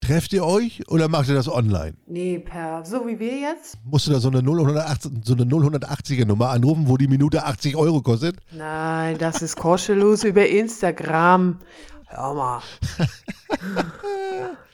Trefft 0.00 0.32
ihr 0.32 0.44
euch 0.44 0.82
oder 0.88 1.08
macht 1.08 1.28
ihr 1.28 1.34
das 1.34 1.48
online? 1.48 1.94
Nee, 2.06 2.40
per, 2.40 2.84
so 2.84 3.06
wie 3.06 3.20
wir 3.20 3.38
jetzt. 3.38 3.78
Musst 3.84 4.08
du 4.08 4.10
da 4.10 4.18
so 4.18 4.30
eine 4.30 4.40
080, 4.40 5.12
so 5.22 5.34
eine 5.34 5.44
080er 5.44 6.26
Nummer 6.26 6.50
anrufen, 6.50 6.88
wo 6.88 6.96
die 6.96 7.06
Minute 7.06 7.44
80 7.44 7.76
Euro 7.76 8.02
kostet? 8.02 8.36
Nein, 8.50 9.16
das 9.18 9.42
ist 9.42 9.56
kostenlos 9.56 10.24
über 10.24 10.46
Instagram. 10.46 11.60
Hör 12.06 12.34
mal. 12.34 12.62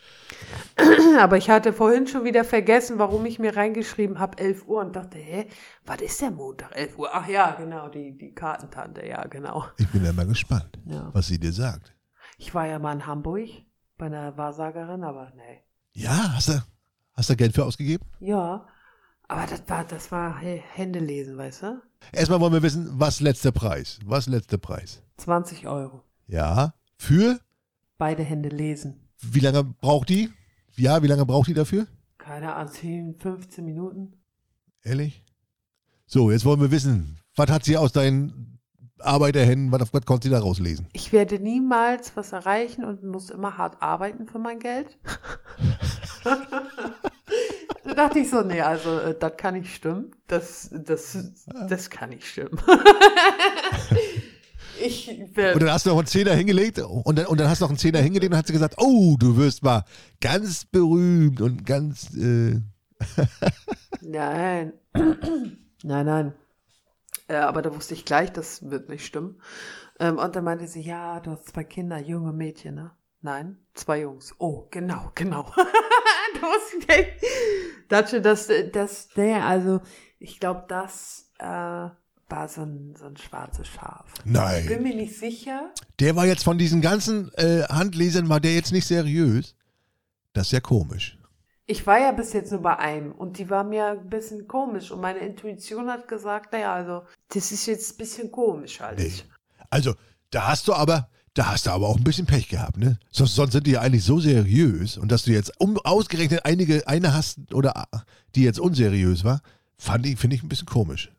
Aber 1.18 1.36
ich 1.36 1.50
hatte 1.50 1.72
vorhin 1.72 2.06
schon 2.06 2.24
wieder 2.24 2.44
vergessen, 2.44 2.98
warum 2.98 3.26
ich 3.26 3.38
mir 3.38 3.56
reingeschrieben 3.56 4.18
habe, 4.18 4.38
11 4.38 4.66
Uhr 4.66 4.80
und 4.80 4.96
dachte, 4.96 5.18
hä, 5.18 5.46
was 5.84 6.00
ist 6.00 6.20
der 6.20 6.30
Montag, 6.30 6.76
11 6.76 6.98
Uhr? 6.98 7.10
Ach 7.12 7.28
ja, 7.28 7.52
genau, 7.52 7.88
die, 7.88 8.16
die 8.16 8.34
Kartentante, 8.34 9.06
ja, 9.06 9.24
genau. 9.26 9.66
Ich 9.78 9.88
bin 9.88 10.04
ja 10.04 10.12
mal 10.12 10.26
gespannt, 10.26 10.78
ja. 10.84 11.10
was 11.12 11.26
sie 11.26 11.38
dir 11.38 11.52
sagt. 11.52 11.94
Ich 12.36 12.54
war 12.54 12.66
ja 12.66 12.78
mal 12.78 12.92
in 12.92 13.06
Hamburg 13.06 13.48
bei 13.96 14.06
einer 14.06 14.36
Wahrsagerin, 14.36 15.04
aber 15.04 15.32
nee. 15.36 15.62
Ja, 15.92 16.34
hast 16.34 16.48
du, 16.48 16.62
hast 17.14 17.30
du 17.30 17.36
Geld 17.36 17.54
für 17.54 17.64
ausgegeben? 17.64 18.06
Ja, 18.20 18.66
aber 19.26 19.46
das 19.46 19.62
war, 19.68 19.84
das 19.84 20.10
war 20.12 20.38
Hände 20.38 21.00
lesen, 21.00 21.36
weißt 21.36 21.62
du? 21.62 21.82
Erstmal 22.12 22.40
wollen 22.40 22.52
wir 22.52 22.62
wissen, 22.62 22.88
was 22.92 23.20
letzter 23.20 23.52
Preis? 23.52 23.98
Was 24.04 24.26
letzter 24.26 24.58
Preis? 24.58 25.02
20 25.18 25.66
Euro. 25.66 26.02
Ja, 26.26 26.74
für? 26.96 27.38
Beide 27.98 28.22
Hände 28.22 28.48
lesen. 28.48 29.08
Wie 29.20 29.40
lange 29.40 29.64
braucht 29.64 30.08
die? 30.08 30.30
Ja, 30.78 31.02
wie 31.02 31.08
lange 31.08 31.26
braucht 31.26 31.48
die 31.48 31.54
dafür? 31.54 31.88
Keine 32.18 32.54
Ahnung, 32.54 32.72
10, 32.72 33.16
15 33.18 33.64
Minuten. 33.64 34.12
Ehrlich? 34.84 35.24
So, 36.06 36.30
jetzt 36.30 36.44
wollen 36.44 36.60
wir 36.60 36.70
wissen, 36.70 37.18
was 37.34 37.50
hat 37.50 37.64
sie 37.64 37.76
aus 37.76 37.90
deinen 37.90 38.60
Arbeiterhänden, 39.00 39.72
was, 39.72 39.92
was 39.92 40.06
konnte 40.06 40.28
sie 40.28 40.32
da 40.32 40.38
rauslesen? 40.38 40.86
Ich 40.92 41.12
werde 41.12 41.40
niemals 41.40 42.16
was 42.16 42.32
erreichen 42.32 42.84
und 42.84 43.02
muss 43.02 43.30
immer 43.30 43.58
hart 43.58 43.82
arbeiten 43.82 44.28
für 44.28 44.38
mein 44.38 44.60
Geld. 44.60 44.96
da 47.84 47.94
dachte 47.94 48.20
ich 48.20 48.30
so, 48.30 48.42
nee, 48.42 48.60
also 48.60 49.00
äh, 49.00 49.18
das 49.18 49.36
kann 49.36 49.54
nicht 49.54 49.74
stimmen. 49.74 50.12
Das, 50.28 50.70
das, 50.72 51.18
das 51.68 51.90
kann 51.90 52.10
nicht 52.10 52.26
stimmen. 52.26 52.56
Ich 54.84 55.08
werde. 55.34 55.54
Und 55.54 55.62
dann 55.62 55.72
hast 55.72 55.86
du 55.86 55.90
noch 55.90 55.98
einen 55.98 56.06
Zehner 56.06 56.34
hingelegt 56.34 56.78
und 56.78 57.18
dann, 57.18 57.26
und 57.26 57.40
dann 57.40 57.48
hast 57.48 57.60
du 57.60 57.64
noch 57.64 57.70
einen 57.70 57.78
Zehner 57.78 58.00
hingelegt 58.00 58.32
und 58.32 58.38
hat 58.38 58.46
sie 58.46 58.52
gesagt, 58.52 58.74
oh, 58.78 59.16
du 59.18 59.36
wirst 59.36 59.62
mal 59.62 59.84
ganz 60.20 60.64
berühmt 60.64 61.40
und 61.40 61.64
ganz. 61.66 62.14
Äh 62.16 62.60
nein. 64.00 64.72
nein, 65.82 66.06
nein. 66.06 66.34
Äh, 67.28 67.36
aber 67.36 67.62
da 67.62 67.74
wusste 67.74 67.94
ich 67.94 68.04
gleich, 68.04 68.32
das 68.32 68.70
wird 68.70 68.88
nicht 68.88 69.06
stimmen. 69.06 69.40
Ähm, 70.00 70.18
und 70.18 70.34
dann 70.34 70.44
meinte 70.44 70.66
sie, 70.66 70.80
ja, 70.80 71.20
du 71.20 71.32
hast 71.32 71.48
zwei 71.48 71.64
Kinder, 71.64 71.98
junge 71.98 72.32
Mädchen, 72.32 72.74
ne? 72.74 72.92
Nein, 73.20 73.58
zwei 73.74 74.02
Jungs. 74.02 74.34
Oh, 74.38 74.68
genau, 74.70 75.10
genau. 75.14 75.42
du 76.34 76.40
musst 76.40 76.88
nicht. 76.88 77.10
Das, 77.88 78.10
das, 78.22 78.50
das, 78.72 79.08
nee, 79.16 79.34
also 79.34 79.80
ich 80.20 80.38
glaube, 80.38 80.64
das 80.68 81.32
äh, 81.38 81.88
war 82.28 82.48
so 82.48 82.62
ein, 82.62 82.94
so 82.98 83.06
ein 83.06 83.16
schwarzes 83.16 83.68
Schaf. 83.68 84.04
Nein. 84.24 84.62
Ich 84.62 84.68
bin 84.68 84.82
mir 84.82 84.94
nicht 84.94 85.18
sicher. 85.18 85.70
Der 85.98 86.16
war 86.16 86.26
jetzt 86.26 86.44
von 86.44 86.58
diesen 86.58 86.80
ganzen 86.80 87.32
äh, 87.34 87.62
Handlesern, 87.68 88.28
war 88.28 88.40
der 88.40 88.54
jetzt 88.54 88.72
nicht 88.72 88.86
seriös? 88.86 89.54
Das 90.32 90.48
ist 90.48 90.52
ja 90.52 90.60
komisch. 90.60 91.18
Ich 91.66 91.86
war 91.86 91.98
ja 91.98 92.12
bis 92.12 92.32
jetzt 92.32 92.50
nur 92.50 92.62
bei 92.62 92.78
einem 92.78 93.12
und 93.12 93.38
die 93.38 93.50
war 93.50 93.62
mir 93.62 93.86
ein 93.88 94.08
bisschen 94.08 94.48
komisch 94.48 94.90
und 94.90 95.00
meine 95.00 95.18
Intuition 95.18 95.88
hat 95.90 96.08
gesagt, 96.08 96.52
naja, 96.52 96.74
also 96.74 97.02
das 97.28 97.52
ist 97.52 97.66
jetzt 97.66 97.92
ein 97.92 97.98
bisschen 97.98 98.30
komisch 98.30 98.80
halt. 98.80 98.98
Nee. 98.98 99.12
Also, 99.68 99.94
da 100.30 100.48
hast 100.48 100.66
du 100.66 100.72
aber, 100.72 101.10
da 101.34 101.48
hast 101.48 101.66
du 101.66 101.70
aber 101.70 101.88
auch 101.88 101.98
ein 101.98 102.04
bisschen 102.04 102.24
Pech 102.24 102.48
gehabt, 102.48 102.78
ne? 102.78 102.98
Sonst, 103.10 103.34
sonst 103.34 103.52
sind 103.52 103.66
die 103.66 103.72
ja 103.72 103.82
eigentlich 103.82 104.04
so 104.04 104.18
seriös 104.18 104.96
und 104.96 105.12
dass 105.12 105.24
du 105.24 105.32
jetzt 105.32 105.60
um, 105.60 105.78
ausgerechnet 105.78 106.46
einige, 106.46 106.88
eine 106.88 107.12
hast 107.12 107.52
oder 107.52 107.86
die 108.34 108.44
jetzt 108.44 108.60
unseriös 108.60 109.24
war, 109.24 109.42
fand 109.76 110.06
ich, 110.06 110.18
finde 110.18 110.36
ich 110.36 110.42
ein 110.42 110.48
bisschen 110.48 110.68
komisch. 110.68 111.10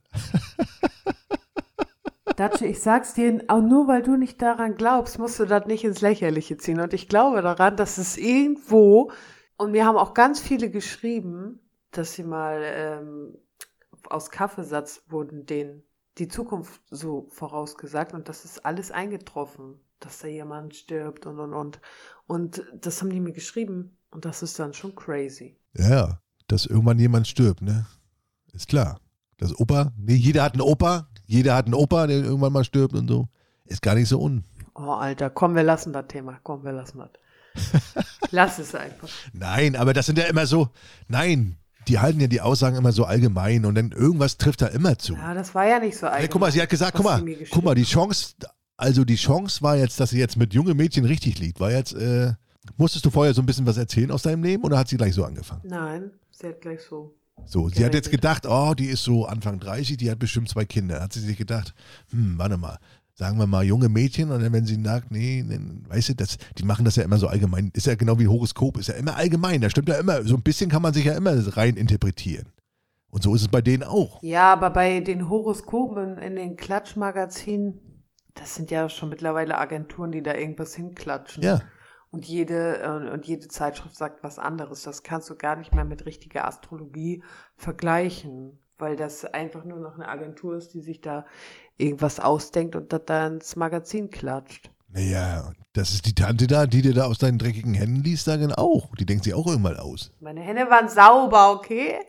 Datsche, 2.36 2.66
ich 2.68 2.80
sag's 2.80 3.14
dir, 3.14 3.44
auch 3.50 3.62
nur 3.62 3.88
weil 3.88 4.02
du 4.02 4.16
nicht 4.16 4.42
daran 4.42 4.76
glaubst, 4.76 5.20
musst 5.20 5.40
du 5.40 5.46
das 5.46 5.66
nicht 5.66 5.84
ins 5.84 6.00
Lächerliche 6.02 6.58
ziehen. 6.58 6.80
Und 6.80 6.94
ich 6.94 7.10
glaube 7.10 7.42
daran, 7.42 7.76
dass 7.76 7.98
es 7.98 8.18
irgendwo 8.18 9.12
Und 9.58 9.72
mir 9.72 9.86
haben 9.86 9.98
auch 9.98 10.14
ganz 10.14 10.40
viele 10.40 10.70
geschrieben, 10.70 11.60
dass 11.92 12.14
sie 12.14 12.24
mal 12.24 12.62
ähm, 12.64 13.38
aus 14.10 14.32
Kaffeesatz 14.32 15.04
wurden 15.10 15.46
denen 15.46 15.84
die 16.20 16.28
Zukunft 16.28 16.82
so 16.92 17.28
vorausgesagt 17.30 18.14
und 18.14 18.30
das 18.30 18.46
ist 18.46 18.66
alles 18.66 18.92
eingetroffen, 18.92 19.80
dass 20.00 20.20
da 20.20 20.28
jemand 20.28 20.76
stirbt 20.76 21.26
und 21.26 21.40
und 21.40 21.54
und. 21.54 21.80
Und 22.28 22.64
das 22.74 23.02
haben 23.02 23.10
die 23.10 23.20
mir 23.20 23.32
geschrieben 23.32 23.98
und 24.12 24.26
das 24.26 24.44
ist 24.44 24.60
dann 24.60 24.74
schon 24.74 24.96
crazy. 24.96 25.58
Ja, 25.74 25.90
ja, 25.90 26.22
dass 26.48 26.66
irgendwann 26.66 27.00
jemand 27.00 27.28
stirbt, 27.28 27.62
ne? 27.62 27.86
Ist 28.54 28.68
klar. 28.68 29.00
Das 29.40 29.58
Opa, 29.58 29.94
nee, 29.98 30.16
jeder 30.16 30.44
hat 30.44 30.54
einen 30.54 30.62
Opa, 30.62 31.08
jeder 31.26 31.56
hat 31.56 31.66
einen 31.66 31.74
Opa, 31.74 32.08
der 32.08 32.18
irgendwann 32.18 32.54
mal 32.54 32.64
stirbt 32.66 32.94
und 32.94 33.08
so. 33.08 33.30
Ist 33.66 33.82
gar 33.82 33.96
nicht 33.96 34.10
so 34.10 34.22
un. 34.22 34.44
Oh, 34.76 34.92
Alter, 34.92 35.30
komm, 35.30 35.56
wir 35.56 35.64
lassen 35.64 35.94
das 35.94 36.08
Thema. 36.08 36.40
Komm, 36.44 36.64
wir 36.64 36.74
lassen 36.74 37.00
das. 37.00 38.06
Lass 38.32 38.60
es 38.60 38.76
einfach. 38.76 39.10
Nein, 39.34 39.76
aber 39.76 39.94
das 39.94 40.06
sind 40.06 40.18
ja 40.18 40.26
immer 40.26 40.46
so, 40.46 40.70
nein, 41.08 41.58
die 41.88 42.00
halten 42.00 42.20
ja 42.20 42.28
die 42.28 42.42
Aussagen 42.42 42.76
immer 42.76 42.92
so 42.92 43.06
allgemein 43.06 43.66
und 43.66 43.76
dann 43.76 43.92
irgendwas 43.92 44.38
trifft 44.38 44.62
da 44.62 44.68
immer 44.68 44.98
zu. 44.98 45.14
Ja, 45.14 45.34
das 45.34 45.56
war 45.56 45.68
ja 45.68 45.80
nicht 45.80 45.98
so 45.98 46.06
allgemein. 46.06 46.22
Hey, 46.22 46.30
guck 46.30 46.42
mal, 46.42 46.52
sie 46.52 46.62
hat 46.62 46.70
gesagt, 46.70 46.96
guck 46.96 47.06
mal, 47.06 47.24
guck 47.50 47.64
mal, 47.64 47.76
die 47.76 47.84
Chance, 47.84 48.36
also 48.78 49.06
die 49.06 49.16
Chance 49.16 49.62
war 49.62 49.78
jetzt, 49.78 50.00
dass 50.00 50.12
sie 50.12 50.20
jetzt 50.20 50.38
mit 50.38 50.54
jungen 50.54 50.78
Mädchen 50.78 51.06
richtig 51.06 51.40
liegt, 51.40 51.60
war 51.60 51.72
jetzt, 51.72 51.94
äh, 51.94 52.34
musstest 52.78 53.06
du 53.06 53.10
vorher 53.10 53.34
so 53.34 53.42
ein 53.42 53.46
bisschen 53.46 53.66
was 53.66 53.78
erzählen 53.78 54.12
aus 54.12 54.22
deinem 54.22 54.44
Leben 54.44 54.64
oder 54.64 54.78
hat 54.78 54.88
sie 54.88 54.98
gleich 54.98 55.14
so 55.14 55.24
angefangen? 55.24 55.62
Nein, 55.64 56.12
sie 56.32 56.48
hat 56.48 56.62
gleich 56.62 56.82
so. 56.82 57.16
So, 57.46 57.70
sie 57.70 57.84
hat 57.84 57.94
jetzt 57.94 58.12
gedacht, 58.12 58.46
oh, 58.48 58.74
die 58.74 58.86
ist 58.86 59.04
so 59.04 59.26
Anfang 59.26 59.60
30, 59.60 59.98
die 59.98 60.12
hat 60.12 60.20
bestimmt 60.20 60.50
zwei 60.50 60.66
Kinder. 60.66 61.02
Hat 61.02 61.14
sie 61.14 61.20
sich 61.20 61.38
gedacht, 61.38 61.74
hm, 62.12 62.38
warte 62.38 62.58
mal, 62.58 62.78
sagen 63.20 63.38
wir 63.38 63.48
mal 63.48 63.66
junge 63.66 63.90
Mädchen 63.90 64.32
und 64.32 64.42
dann, 64.42 64.54
wenn 64.54 64.66
sie 64.66 64.82
sagt, 64.82 65.12
nee, 65.12 65.44
dann, 65.48 65.86
weißt 65.90 66.10
du, 66.10 66.16
das, 66.16 66.38
die 66.58 66.64
machen 66.64 66.86
das 66.86 66.96
ja 66.96 67.04
immer 67.04 67.18
so 67.18 67.28
allgemein, 67.28 67.70
ist 67.74 67.86
ja 67.86 67.96
genau 67.96 68.18
wie 68.18 68.28
Horoskop, 68.28 68.78
ist 68.78 68.88
ja 68.88 68.96
immer 68.96 69.18
allgemein, 69.18 69.60
da 69.62 69.70
stimmt 69.70 69.90
ja 69.90 69.96
immer, 69.96 70.24
so 70.24 70.36
ein 70.36 70.42
bisschen 70.42 70.70
kann 70.70 70.82
man 70.82 70.94
sich 70.94 71.06
ja 71.06 71.14
immer 71.14 71.36
rein 71.58 71.76
interpretieren. 71.76 72.48
Und 73.12 73.24
so 73.24 73.36
ist 73.36 73.42
es 73.42 73.48
bei 73.48 73.62
denen 73.62 73.84
auch. 73.84 74.22
Ja, 74.22 74.54
aber 74.54 74.70
bei 74.70 75.02
den 75.02 75.30
Horoskopen 75.30 76.18
in 76.20 76.36
den 76.36 76.56
Klatschmagazinen, 76.56 78.06
das 78.36 78.56
sind 78.56 78.72
ja 78.72 78.88
schon 78.88 79.10
mittlerweile 79.10 79.58
Agenturen, 79.58 80.12
die 80.12 80.24
da 80.24 80.36
irgendwas 80.36 80.76
hinklatschen. 80.76 81.44
Ja, 81.44 81.62
Und 82.12 82.26
jede, 82.26 82.80
äh, 82.80 83.12
und 83.12 83.28
jede 83.28 83.48
Zeitschrift 83.48 83.96
sagt 83.96 84.24
was 84.24 84.40
anderes. 84.40 84.84
Das 84.84 85.04
kannst 85.04 85.30
du 85.30 85.36
gar 85.36 85.56
nicht 85.56 85.76
mehr 85.76 85.86
mit 85.86 86.06
richtiger 86.06 86.48
Astrologie 86.48 87.24
vergleichen, 87.56 88.60
weil 88.80 88.96
das 88.96 89.26
einfach 89.26 89.64
nur 89.64 89.80
noch 89.80 89.94
eine 89.96 90.08
Agentur 90.08 90.58
ist, 90.58 90.74
die 90.74 90.82
sich 90.82 91.02
da 91.02 91.26
irgendwas 91.78 92.20
ausdenkt 92.20 92.76
und 92.76 92.92
das 92.94 93.02
da 93.06 93.28
ins 93.28 93.56
Magazin 93.56 94.10
klatscht. 94.10 94.72
naja, 94.92 95.52
das 95.74 95.92
ist 95.92 96.08
die 96.08 96.16
Tante 96.16 96.48
da, 96.48 96.66
die 96.66 96.82
dir 96.82 96.96
da 96.96 97.06
aus 97.06 97.20
deinen 97.20 97.38
dreckigen 97.38 97.76
Händen 97.76 98.04
liest, 98.04 98.26
sagen 98.26 98.52
auch. 98.54 98.96
Die 98.96 99.06
denkt 99.06 99.24
sich 99.24 99.36
auch 99.36 99.46
irgendwann 99.46 99.78
aus. 99.78 100.12
Meine 100.20 100.42
Hände 100.42 100.68
waren 100.70 100.90
sauber, 100.90 101.52
okay? 101.52 102.00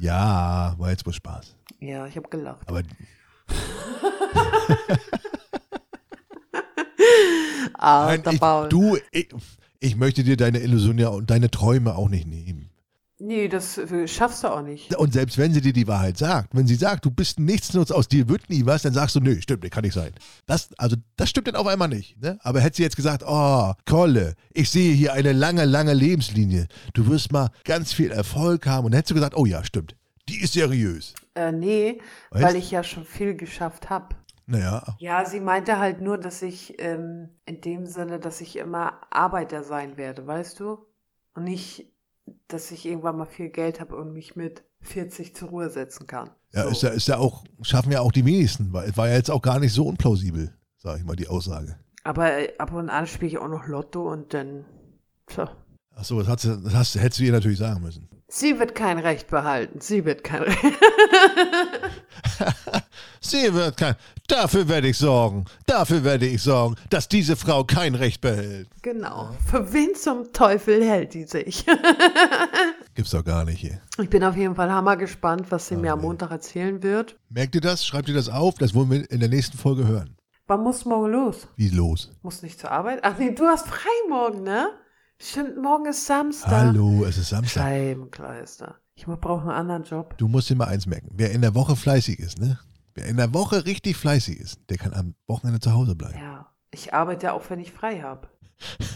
Ja, 0.00 0.74
war 0.78 0.90
jetzt 0.90 1.04
wohl 1.04 1.12
Spaß. 1.12 1.54
Ja, 1.78 2.06
ich 2.06 2.16
habe 2.16 2.28
gelacht. 2.30 2.66
Aber 2.68 2.80
Ah, 7.74 8.06
nein, 8.06 8.22
ich, 8.34 8.40
Paul. 8.40 8.68
du, 8.68 8.96
ich, 9.12 9.28
ich 9.80 9.96
möchte 9.96 10.24
dir 10.24 10.36
deine 10.36 10.60
Illusion 10.60 10.98
ja 10.98 11.08
und 11.08 11.30
deine 11.30 11.50
Träume 11.50 11.96
auch 11.96 12.08
nicht 12.08 12.26
nehmen. 12.26 12.72
Nee, 13.24 13.46
das 13.46 13.78
äh, 13.78 14.08
schaffst 14.08 14.42
du 14.42 14.48
auch 14.48 14.62
nicht. 14.62 14.96
Und 14.96 15.12
selbst 15.12 15.38
wenn 15.38 15.54
sie 15.54 15.60
dir 15.60 15.72
die 15.72 15.86
Wahrheit 15.86 16.18
sagt, 16.18 16.56
wenn 16.56 16.66
sie 16.66 16.74
sagt, 16.74 17.04
du 17.04 17.10
bist 17.12 17.38
ein 17.38 17.44
Nichtsnutz, 17.44 17.92
aus 17.92 18.08
dir 18.08 18.28
wird 18.28 18.50
nie 18.50 18.66
was, 18.66 18.82
dann 18.82 18.92
sagst 18.92 19.14
du, 19.14 19.20
nö, 19.20 19.40
stimmt, 19.40 19.70
kann 19.70 19.84
nicht 19.84 19.94
sein. 19.94 20.10
Das, 20.46 20.70
also, 20.76 20.96
das 21.16 21.30
stimmt 21.30 21.46
dann 21.46 21.54
auf 21.54 21.68
einmal 21.68 21.86
nicht. 21.86 22.20
Ne? 22.20 22.36
Aber 22.42 22.60
hätte 22.60 22.78
sie 22.78 22.82
jetzt 22.82 22.96
gesagt, 22.96 23.22
oh, 23.24 23.74
Kolle, 23.86 24.34
ich 24.52 24.70
sehe 24.70 24.92
hier 24.92 25.12
eine 25.12 25.32
lange, 25.32 25.66
lange 25.66 25.94
Lebenslinie. 25.94 26.66
Du 26.94 27.06
wirst 27.06 27.30
mal 27.30 27.50
ganz 27.62 27.92
viel 27.92 28.10
Erfolg 28.10 28.66
haben. 28.66 28.86
Und 28.86 28.90
dann 28.90 28.98
hättest 28.98 29.12
du 29.12 29.14
gesagt, 29.14 29.36
oh 29.36 29.46
ja, 29.46 29.62
stimmt. 29.62 29.94
Die 30.28 30.40
ist 30.40 30.54
seriös. 30.54 31.14
Äh, 31.36 31.52
nee, 31.52 32.00
Weißt? 32.30 32.44
weil 32.44 32.56
ich 32.56 32.72
ja 32.72 32.82
schon 32.82 33.04
viel 33.04 33.36
geschafft 33.36 33.88
habe. 33.88 34.16
Naja, 34.52 34.96
Ja, 34.98 35.24
sie 35.24 35.40
meinte 35.40 35.78
halt 35.78 36.02
nur, 36.02 36.18
dass 36.18 36.42
ich 36.42 36.74
ähm, 36.78 37.30
in 37.46 37.62
dem 37.62 37.86
Sinne, 37.86 38.20
dass 38.20 38.42
ich 38.42 38.56
immer 38.56 39.00
Arbeiter 39.10 39.62
sein 39.62 39.96
werde, 39.96 40.26
weißt 40.26 40.60
du? 40.60 40.78
Und 41.34 41.44
nicht, 41.44 41.90
dass 42.48 42.70
ich 42.70 42.84
irgendwann 42.84 43.16
mal 43.16 43.24
viel 43.24 43.48
Geld 43.48 43.80
habe 43.80 43.96
und 43.96 44.12
mich 44.12 44.36
mit 44.36 44.62
40 44.82 45.34
zur 45.34 45.48
Ruhe 45.48 45.70
setzen 45.70 46.06
kann. 46.06 46.30
ja, 46.52 46.64
So. 46.64 46.68
ist 46.68 46.82
ja, 46.82 46.90
ist 46.90 47.08
ja 47.08 47.16
auch, 47.16 47.44
schaffen 47.62 47.92
ja 47.92 48.00
auch 48.00 48.12
die 48.12 48.26
wenigsten, 48.26 48.74
weil 48.74 48.94
war 48.96 49.08
ja 49.08 49.14
jetzt 49.14 49.30
auch 49.30 49.40
gar 49.40 49.58
nicht 49.58 49.72
so 49.72 49.86
unplausibel, 49.86 50.52
sage 50.76 50.98
ich 50.98 51.04
mal, 51.06 51.16
die 51.16 51.28
Aussage. 51.28 51.78
Aber 52.04 52.30
äh, 52.32 52.52
ab 52.58 52.72
und 52.72 52.90
an 52.90 53.06
spiele 53.06 53.28
ich 53.28 53.38
auch 53.38 53.48
noch 53.48 53.66
Lotto 53.66 54.12
und 54.12 54.34
dann. 54.34 54.66
Tja. 55.26 55.50
Achso, 55.94 56.18
das, 56.18 56.28
hat 56.28 56.40
sie, 56.40 56.60
das 56.62 56.74
hast, 56.74 56.94
hättest 56.96 57.20
du 57.20 57.24
ihr 57.24 57.32
natürlich 57.32 57.58
sagen 57.58 57.80
müssen. 57.82 58.08
Sie 58.34 58.58
wird 58.58 58.74
kein 58.74 58.98
Recht 58.98 59.28
behalten. 59.28 59.82
Sie 59.82 60.06
wird 60.06 60.24
kein 60.24 60.44
Recht. 60.44 60.58
Sie 63.20 63.52
wird 63.52 63.76
kein. 63.76 63.94
Dafür 64.26 64.68
werde 64.70 64.88
ich 64.88 64.96
sorgen. 64.96 65.44
Dafür 65.66 66.02
werde 66.02 66.26
ich 66.26 66.42
sorgen, 66.42 66.76
dass 66.88 67.08
diese 67.08 67.36
Frau 67.36 67.64
kein 67.64 67.94
Recht 67.94 68.22
behält. 68.22 68.70
Genau. 68.80 69.36
Für 69.50 69.74
wen 69.74 69.94
zum 69.94 70.32
Teufel 70.32 70.82
hält 70.82 71.12
die 71.12 71.24
sich? 71.24 71.66
Gibt's 72.94 73.10
doch 73.10 73.22
gar 73.22 73.44
nicht 73.44 73.60
hier. 73.60 73.82
ich 74.00 74.08
bin 74.08 74.24
auf 74.24 74.34
jeden 74.34 74.54
Fall 74.54 74.72
hammer 74.72 74.96
gespannt, 74.96 75.48
was 75.50 75.68
sie 75.68 75.76
mir 75.76 75.92
am 75.92 76.00
Montag 76.00 76.30
erzählen 76.30 76.82
wird. 76.82 77.18
Merkt 77.28 77.54
ihr 77.54 77.60
das? 77.60 77.84
Schreibt 77.84 78.08
ihr 78.08 78.14
das 78.14 78.30
auf? 78.30 78.54
Das 78.54 78.74
wollen 78.74 78.90
wir 78.90 79.10
in 79.10 79.20
der 79.20 79.28
nächsten 79.28 79.58
Folge 79.58 79.86
hören. 79.86 80.16
Wann 80.46 80.62
muss 80.62 80.86
morgen 80.86 81.12
los? 81.12 81.48
Wie 81.56 81.68
los? 81.68 82.10
Muss 82.22 82.40
nicht 82.40 82.58
zur 82.58 82.70
Arbeit? 82.70 83.00
Ach 83.02 83.18
nee, 83.18 83.32
du 83.32 83.44
hast 83.44 83.68
frei 83.68 83.90
morgen, 84.08 84.42
ne? 84.42 84.70
Stimmt, 85.24 85.56
morgen 85.56 85.86
ist 85.86 86.04
Samstag. 86.04 86.50
Hallo, 86.50 87.04
es 87.04 87.16
ist 87.16 87.28
Samstag. 87.28 87.62
Scheibenkleister. 87.62 88.74
Ich 88.96 89.06
brauche 89.06 89.42
einen 89.42 89.50
anderen 89.50 89.84
Job. 89.84 90.18
Du 90.18 90.26
musst 90.26 90.50
dir 90.50 90.56
mal 90.56 90.66
eins 90.66 90.86
merken. 90.86 91.10
Wer 91.12 91.30
in 91.30 91.42
der 91.42 91.54
Woche 91.54 91.76
fleißig 91.76 92.18
ist, 92.18 92.40
ne? 92.40 92.58
Wer 92.94 93.06
in 93.06 93.16
der 93.18 93.32
Woche 93.32 93.64
richtig 93.64 93.96
fleißig 93.96 94.40
ist, 94.40 94.58
der 94.68 94.78
kann 94.78 94.92
am 94.92 95.14
Wochenende 95.28 95.60
zu 95.60 95.72
Hause 95.72 95.94
bleiben. 95.94 96.18
Ja. 96.18 96.52
Ich 96.72 96.92
arbeite 96.92 97.26
ja 97.26 97.32
auch, 97.34 97.48
wenn 97.50 97.60
ich 97.60 97.72
frei 97.72 98.00
habe. 98.00 98.28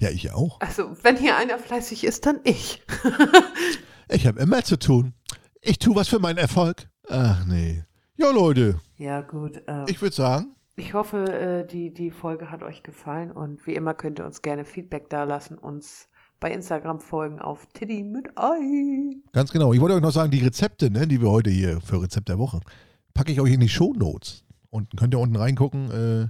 Ja, 0.00 0.10
ich 0.10 0.32
auch. 0.32 0.60
Also, 0.60 0.96
wenn 1.02 1.16
hier 1.16 1.36
einer 1.36 1.60
fleißig 1.60 2.02
ist, 2.02 2.26
dann 2.26 2.40
ich. 2.42 2.82
Ich 4.08 4.26
habe 4.26 4.40
immer 4.40 4.62
zu 4.64 4.76
tun. 4.78 5.14
Ich 5.60 5.78
tue 5.78 5.94
was 5.94 6.08
für 6.08 6.18
meinen 6.18 6.38
Erfolg. 6.38 6.88
Ach 7.08 7.44
nee. 7.46 7.84
Ja, 8.16 8.30
Leute, 8.30 8.80
Ja, 8.96 9.20
gut. 9.20 9.62
Äh, 9.68 9.88
ich 9.88 10.02
würde 10.02 10.14
sagen, 10.14 10.55
ich 10.76 10.94
hoffe, 10.94 11.24
äh, 11.32 11.66
die, 11.66 11.92
die 11.92 12.10
Folge 12.10 12.50
hat 12.50 12.62
euch 12.62 12.82
gefallen 12.82 13.32
und 13.32 13.66
wie 13.66 13.74
immer 13.74 13.94
könnt 13.94 14.18
ihr 14.18 14.26
uns 14.26 14.42
gerne 14.42 14.64
Feedback 14.64 15.08
dalassen, 15.08 15.58
uns 15.58 16.08
bei 16.38 16.52
Instagram 16.52 17.00
folgen 17.00 17.38
auf 17.38 17.66
Tiddy 17.72 18.02
mit 18.02 18.28
Ei. 18.36 19.16
Ganz 19.32 19.50
genau. 19.52 19.72
Ich 19.72 19.80
wollte 19.80 19.94
euch 19.94 20.02
noch 20.02 20.10
sagen, 20.10 20.30
die 20.30 20.44
Rezepte, 20.44 20.90
ne, 20.90 21.06
die 21.06 21.22
wir 21.22 21.30
heute 21.30 21.48
hier 21.48 21.80
für 21.80 22.02
Rezept 22.02 22.28
der 22.28 22.38
Woche, 22.38 22.60
packe 23.14 23.32
ich 23.32 23.40
euch 23.40 23.54
in 23.54 23.60
die 23.60 23.70
Shownotes. 23.70 24.44
Und 24.68 24.94
könnt 24.98 25.14
ihr 25.14 25.18
unten 25.18 25.36
reingucken, 25.36 25.90
äh, 25.90 26.28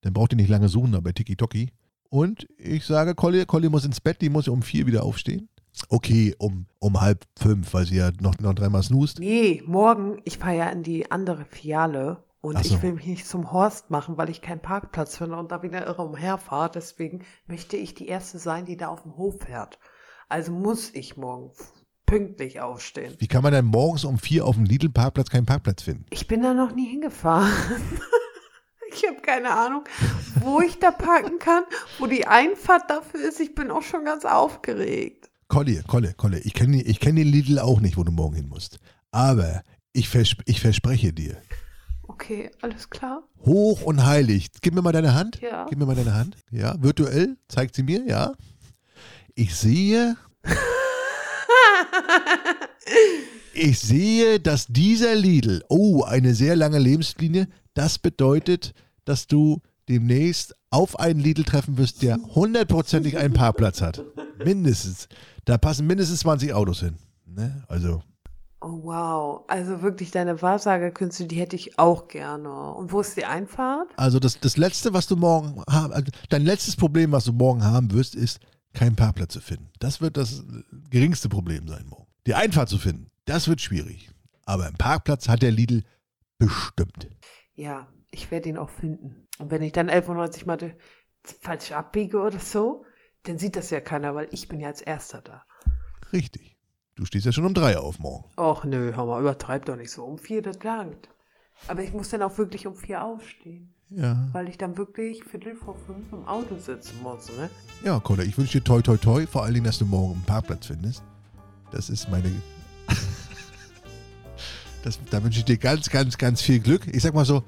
dann 0.00 0.12
braucht 0.12 0.32
ihr 0.32 0.36
nicht 0.36 0.48
lange 0.48 0.68
suchen 0.68 0.90
da 0.90 1.00
bei 1.00 1.12
TikToki. 1.12 1.70
Und 2.10 2.48
ich 2.58 2.84
sage, 2.84 3.14
Colli, 3.14 3.46
Colli 3.46 3.68
muss 3.68 3.84
ins 3.84 4.00
Bett, 4.00 4.20
die 4.20 4.28
muss 4.28 4.48
um 4.48 4.62
vier 4.62 4.86
wieder 4.86 5.04
aufstehen. 5.04 5.48
Okay, 5.88 6.34
um, 6.38 6.66
um 6.80 7.00
halb 7.00 7.24
fünf, 7.38 7.72
weil 7.74 7.86
sie 7.86 7.96
ja 7.96 8.10
noch, 8.20 8.38
noch 8.38 8.54
dreimal 8.54 8.82
snoost. 8.82 9.20
Nee, 9.20 9.62
morgen, 9.66 10.20
ich 10.24 10.38
fahre 10.38 10.56
ja 10.56 10.68
in 10.70 10.82
die 10.82 11.10
andere 11.12 11.44
Filiale 11.44 12.23
und 12.44 12.62
so. 12.62 12.74
ich 12.74 12.82
will 12.82 12.92
mich 12.92 13.06
nicht 13.06 13.26
zum 13.26 13.52
Horst 13.52 13.90
machen, 13.90 14.18
weil 14.18 14.28
ich 14.28 14.42
keinen 14.42 14.60
Parkplatz 14.60 15.16
finde 15.16 15.36
und 15.36 15.50
da 15.50 15.62
wieder 15.62 15.86
irre 15.86 16.02
umherfahre. 16.02 16.70
Deswegen 16.72 17.24
möchte 17.46 17.76
ich 17.76 17.94
die 17.94 18.06
Erste 18.06 18.38
sein, 18.38 18.66
die 18.66 18.76
da 18.76 18.88
auf 18.88 19.02
dem 19.02 19.16
Hof 19.16 19.40
fährt. 19.40 19.78
Also 20.28 20.52
muss 20.52 20.90
ich 20.94 21.16
morgen 21.16 21.52
pünktlich 22.04 22.60
aufstehen. 22.60 23.14
Wie 23.18 23.28
kann 23.28 23.42
man 23.42 23.52
denn 23.52 23.64
morgens 23.64 24.04
um 24.04 24.18
vier 24.18 24.44
auf 24.44 24.56
dem 24.56 24.66
Lidl-Parkplatz 24.66 25.30
keinen 25.30 25.46
Parkplatz 25.46 25.82
finden? 25.82 26.04
Ich 26.10 26.26
bin 26.26 26.42
da 26.42 26.52
noch 26.52 26.74
nie 26.74 26.86
hingefahren. 26.86 27.50
ich 28.92 29.06
habe 29.06 29.22
keine 29.22 29.50
Ahnung, 29.50 29.84
wo 30.40 30.60
ich 30.60 30.78
da 30.78 30.90
parken 30.90 31.38
kann, 31.38 31.64
wo 31.98 32.06
die 32.06 32.26
Einfahrt 32.26 32.90
dafür 32.90 33.26
ist. 33.26 33.40
Ich 33.40 33.54
bin 33.54 33.70
auch 33.70 33.82
schon 33.82 34.04
ganz 34.04 34.26
aufgeregt. 34.26 35.30
Colli, 35.48 35.80
Kolle, 35.86 36.12
Kolle, 36.14 36.40
ich 36.40 36.52
kenne 36.52 36.82
ich 36.82 37.00
kenn 37.00 37.16
den 37.16 37.28
Lidl 37.28 37.58
auch 37.58 37.80
nicht, 37.80 37.96
wo 37.96 38.04
du 38.04 38.12
morgen 38.12 38.34
hin 38.36 38.48
musst. 38.48 38.80
Aber 39.12 39.62
ich, 39.92 40.08
vers 40.08 40.36
ich 40.46 40.60
verspreche 40.60 41.12
dir, 41.12 41.36
Okay, 42.06 42.50
alles 42.60 42.90
klar. 42.90 43.22
hoch 43.44 43.82
und 43.82 44.04
heilig, 44.04 44.48
gib 44.60 44.74
mir 44.74 44.82
mal 44.82 44.92
deine 44.92 45.14
Hand. 45.14 45.40
Ja. 45.40 45.66
Gib 45.68 45.78
mir 45.78 45.86
mal 45.86 45.96
deine 45.96 46.14
Hand. 46.14 46.36
Ja, 46.50 46.74
virtuell, 46.82 47.36
zeigt 47.48 47.74
sie 47.74 47.82
mir, 47.82 48.04
ja. 48.06 48.32
Ich 49.34 49.56
sehe, 49.56 50.16
ich 53.54 53.78
sehe, 53.80 54.40
dass 54.40 54.66
dieser 54.66 55.14
Lidl, 55.14 55.62
oh, 55.68 56.02
eine 56.04 56.34
sehr 56.34 56.56
lange 56.56 56.78
Lebenslinie, 56.78 57.48
das 57.74 57.98
bedeutet, 57.98 58.74
dass 59.04 59.26
du 59.26 59.60
demnächst 59.88 60.54
auf 60.70 60.98
einen 60.98 61.20
Lidl 61.20 61.44
treffen 61.44 61.76
wirst, 61.78 62.02
der 62.02 62.16
hundertprozentig 62.34 63.18
einen 63.18 63.34
Parkplatz 63.34 63.80
hat. 63.80 64.02
Mindestens. 64.44 65.08
Da 65.44 65.58
passen 65.58 65.86
mindestens 65.86 66.20
20 66.20 66.52
Autos 66.54 66.80
hin. 66.80 66.96
Ne? 67.26 67.64
Also, 67.68 68.02
Oh 68.66 68.80
wow, 68.82 69.44
also 69.46 69.82
wirklich 69.82 70.10
deine 70.10 70.40
Wahrsagerkünste, 70.40 71.26
die 71.26 71.36
hätte 71.36 71.54
ich 71.54 71.78
auch 71.78 72.08
gerne. 72.08 72.72
Und 72.72 72.92
wo 72.92 73.00
ist 73.02 73.14
die 73.14 73.26
Einfahrt? 73.26 73.88
also 73.96 74.18
das, 74.18 74.40
das 74.40 74.56
Letzte, 74.56 74.94
was 74.94 75.06
du 75.06 75.16
morgen 75.16 75.62
haben, 75.68 75.92
also 75.92 76.10
dein 76.30 76.46
letztes 76.46 76.74
Problem, 76.74 77.12
was 77.12 77.26
du 77.26 77.34
morgen 77.34 77.62
haben 77.62 77.92
wirst, 77.92 78.14
ist, 78.14 78.40
keinen 78.72 78.96
Parkplatz 78.96 79.34
zu 79.34 79.42
finden. 79.42 79.70
Das 79.80 80.00
wird 80.00 80.16
das 80.16 80.44
geringste 80.88 81.28
Problem 81.28 81.68
sein 81.68 81.84
morgen. 81.86 82.06
Die 82.26 82.34
Einfahrt 82.34 82.70
zu 82.70 82.78
finden, 82.78 83.10
das 83.26 83.48
wird 83.48 83.60
schwierig. 83.60 84.10
Aber 84.46 84.64
einen 84.64 84.78
Parkplatz 84.78 85.28
hat 85.28 85.42
der 85.42 85.50
Lidl 85.50 85.84
bestimmt. 86.38 87.10
Ja, 87.52 87.86
ich 88.10 88.30
werde 88.30 88.48
ihn 88.48 88.56
auch 88.56 88.70
finden. 88.70 89.28
Und 89.38 89.50
wenn 89.50 89.60
ich 89.60 89.72
dann 89.72 89.90
11.90 89.90 90.46
Mal 90.46 90.74
falsch 91.22 91.72
abbiege 91.72 92.18
oder 92.18 92.38
so, 92.38 92.86
dann 93.24 93.36
sieht 93.36 93.56
das 93.56 93.68
ja 93.68 93.82
keiner, 93.82 94.14
weil 94.14 94.28
ich 94.30 94.48
bin 94.48 94.60
ja 94.60 94.68
als 94.68 94.80
Erster 94.80 95.20
da. 95.20 95.44
Richtig. 96.14 96.53
Du 96.96 97.04
stehst 97.04 97.26
ja 97.26 97.32
schon 97.32 97.44
um 97.44 97.54
drei 97.54 97.76
auf 97.76 97.98
morgen. 97.98 98.24
Och 98.36 98.64
nö, 98.64 98.92
Hammer, 98.94 99.18
übertreib 99.18 99.64
doch 99.64 99.76
nicht 99.76 99.90
so. 99.90 100.04
Um 100.04 100.18
vier, 100.18 100.42
das 100.42 100.62
langt. 100.62 101.08
Aber 101.66 101.82
ich 101.82 101.92
muss 101.92 102.10
dann 102.10 102.22
auch 102.22 102.38
wirklich 102.38 102.66
um 102.66 102.76
vier 102.76 103.04
aufstehen. 103.04 103.74
Ja. 103.90 104.28
Weil 104.32 104.48
ich 104.48 104.58
dann 104.58 104.76
wirklich 104.76 105.24
Viertel 105.24 105.56
vor 105.56 105.76
fünf 105.86 106.12
im 106.12 106.26
Auto 106.26 106.56
sitzen 106.56 107.02
muss, 107.02 107.28
ne? 107.36 107.50
Ja, 107.84 108.00
Kolle, 108.00 108.24
ich 108.24 108.36
wünsche 108.38 108.58
dir 108.58 108.64
toi 108.64 108.80
toi 108.80 108.96
toi, 108.96 109.26
vor 109.26 109.42
allen 109.42 109.54
Dingen, 109.54 109.66
dass 109.66 109.78
du 109.78 109.86
morgen 109.86 110.14
einen 110.14 110.22
Parkplatz 110.22 110.66
findest. 110.66 111.02
Das 111.70 111.90
ist 111.90 112.08
meine. 112.10 112.30
das, 114.84 114.98
da 115.10 115.22
wünsche 115.22 115.40
ich 115.40 115.44
dir 115.44 115.58
ganz, 115.58 115.90
ganz, 115.90 116.16
ganz 116.16 116.42
viel 116.42 116.60
Glück. 116.60 116.86
Ich 116.92 117.02
sag 117.02 117.14
mal 117.14 117.24
so, 117.24 117.42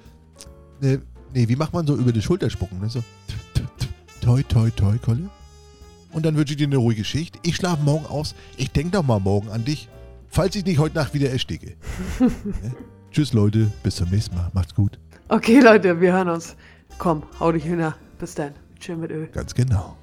ne, 0.81 1.01
nee, 1.35 1.49
wie 1.49 1.57
macht 1.57 1.73
man 1.73 1.87
so 1.87 1.97
über 1.97 2.13
die 2.13 2.23
Schulter 2.23 2.51
spucken? 2.51 2.81
Ne? 2.81 2.89
So, 2.89 3.03
toi 4.21 4.43
toi 4.43 4.71
toi, 4.71 4.99
Kolle. 4.99 5.31
Und 6.17 6.25
dann 6.25 6.35
wünsche 6.35 6.55
ich 6.55 6.57
dir 6.57 6.67
eine 6.67 6.79
ruhige 6.79 7.05
Schicht. 7.05 7.39
Ich 7.43 7.57
schlafe 7.57 7.83
morgen 7.83 8.07
aus. 8.07 8.35
Ich 8.57 8.71
denke 8.71 8.93
doch 8.93 9.03
mal 9.03 9.21
morgen 9.21 9.51
an 9.51 9.67
dich, 9.67 9.91
falls 10.29 10.57
ich 10.57 10.65
nicht 10.65 10.79
heute 10.79 10.95
Nacht 10.95 11.13
wieder 11.13 11.29
ersticke. 11.29 11.77
ne? 12.19 12.31
Tschüss, 13.11 13.35
Leute. 13.35 13.71
Bis 13.83 13.97
zum 13.97 14.09
nächsten 14.09 14.35
Mal. 14.35 14.51
Macht's 14.55 14.75
gut. 14.75 14.99
Okay, 15.29 15.61
Leute, 15.61 16.01
wir 16.01 16.15
hören 16.15 16.31
uns. 16.31 16.57
Komm, 16.97 17.23
hau 17.39 17.53
dich 17.53 17.65
hin. 17.65 17.93
Bis 18.19 18.35
dann. 18.35 18.55
Schön 18.81 18.99
mit 19.01 19.11
Öl. 19.11 19.27
Ganz 19.27 19.53
genau. 19.53 19.99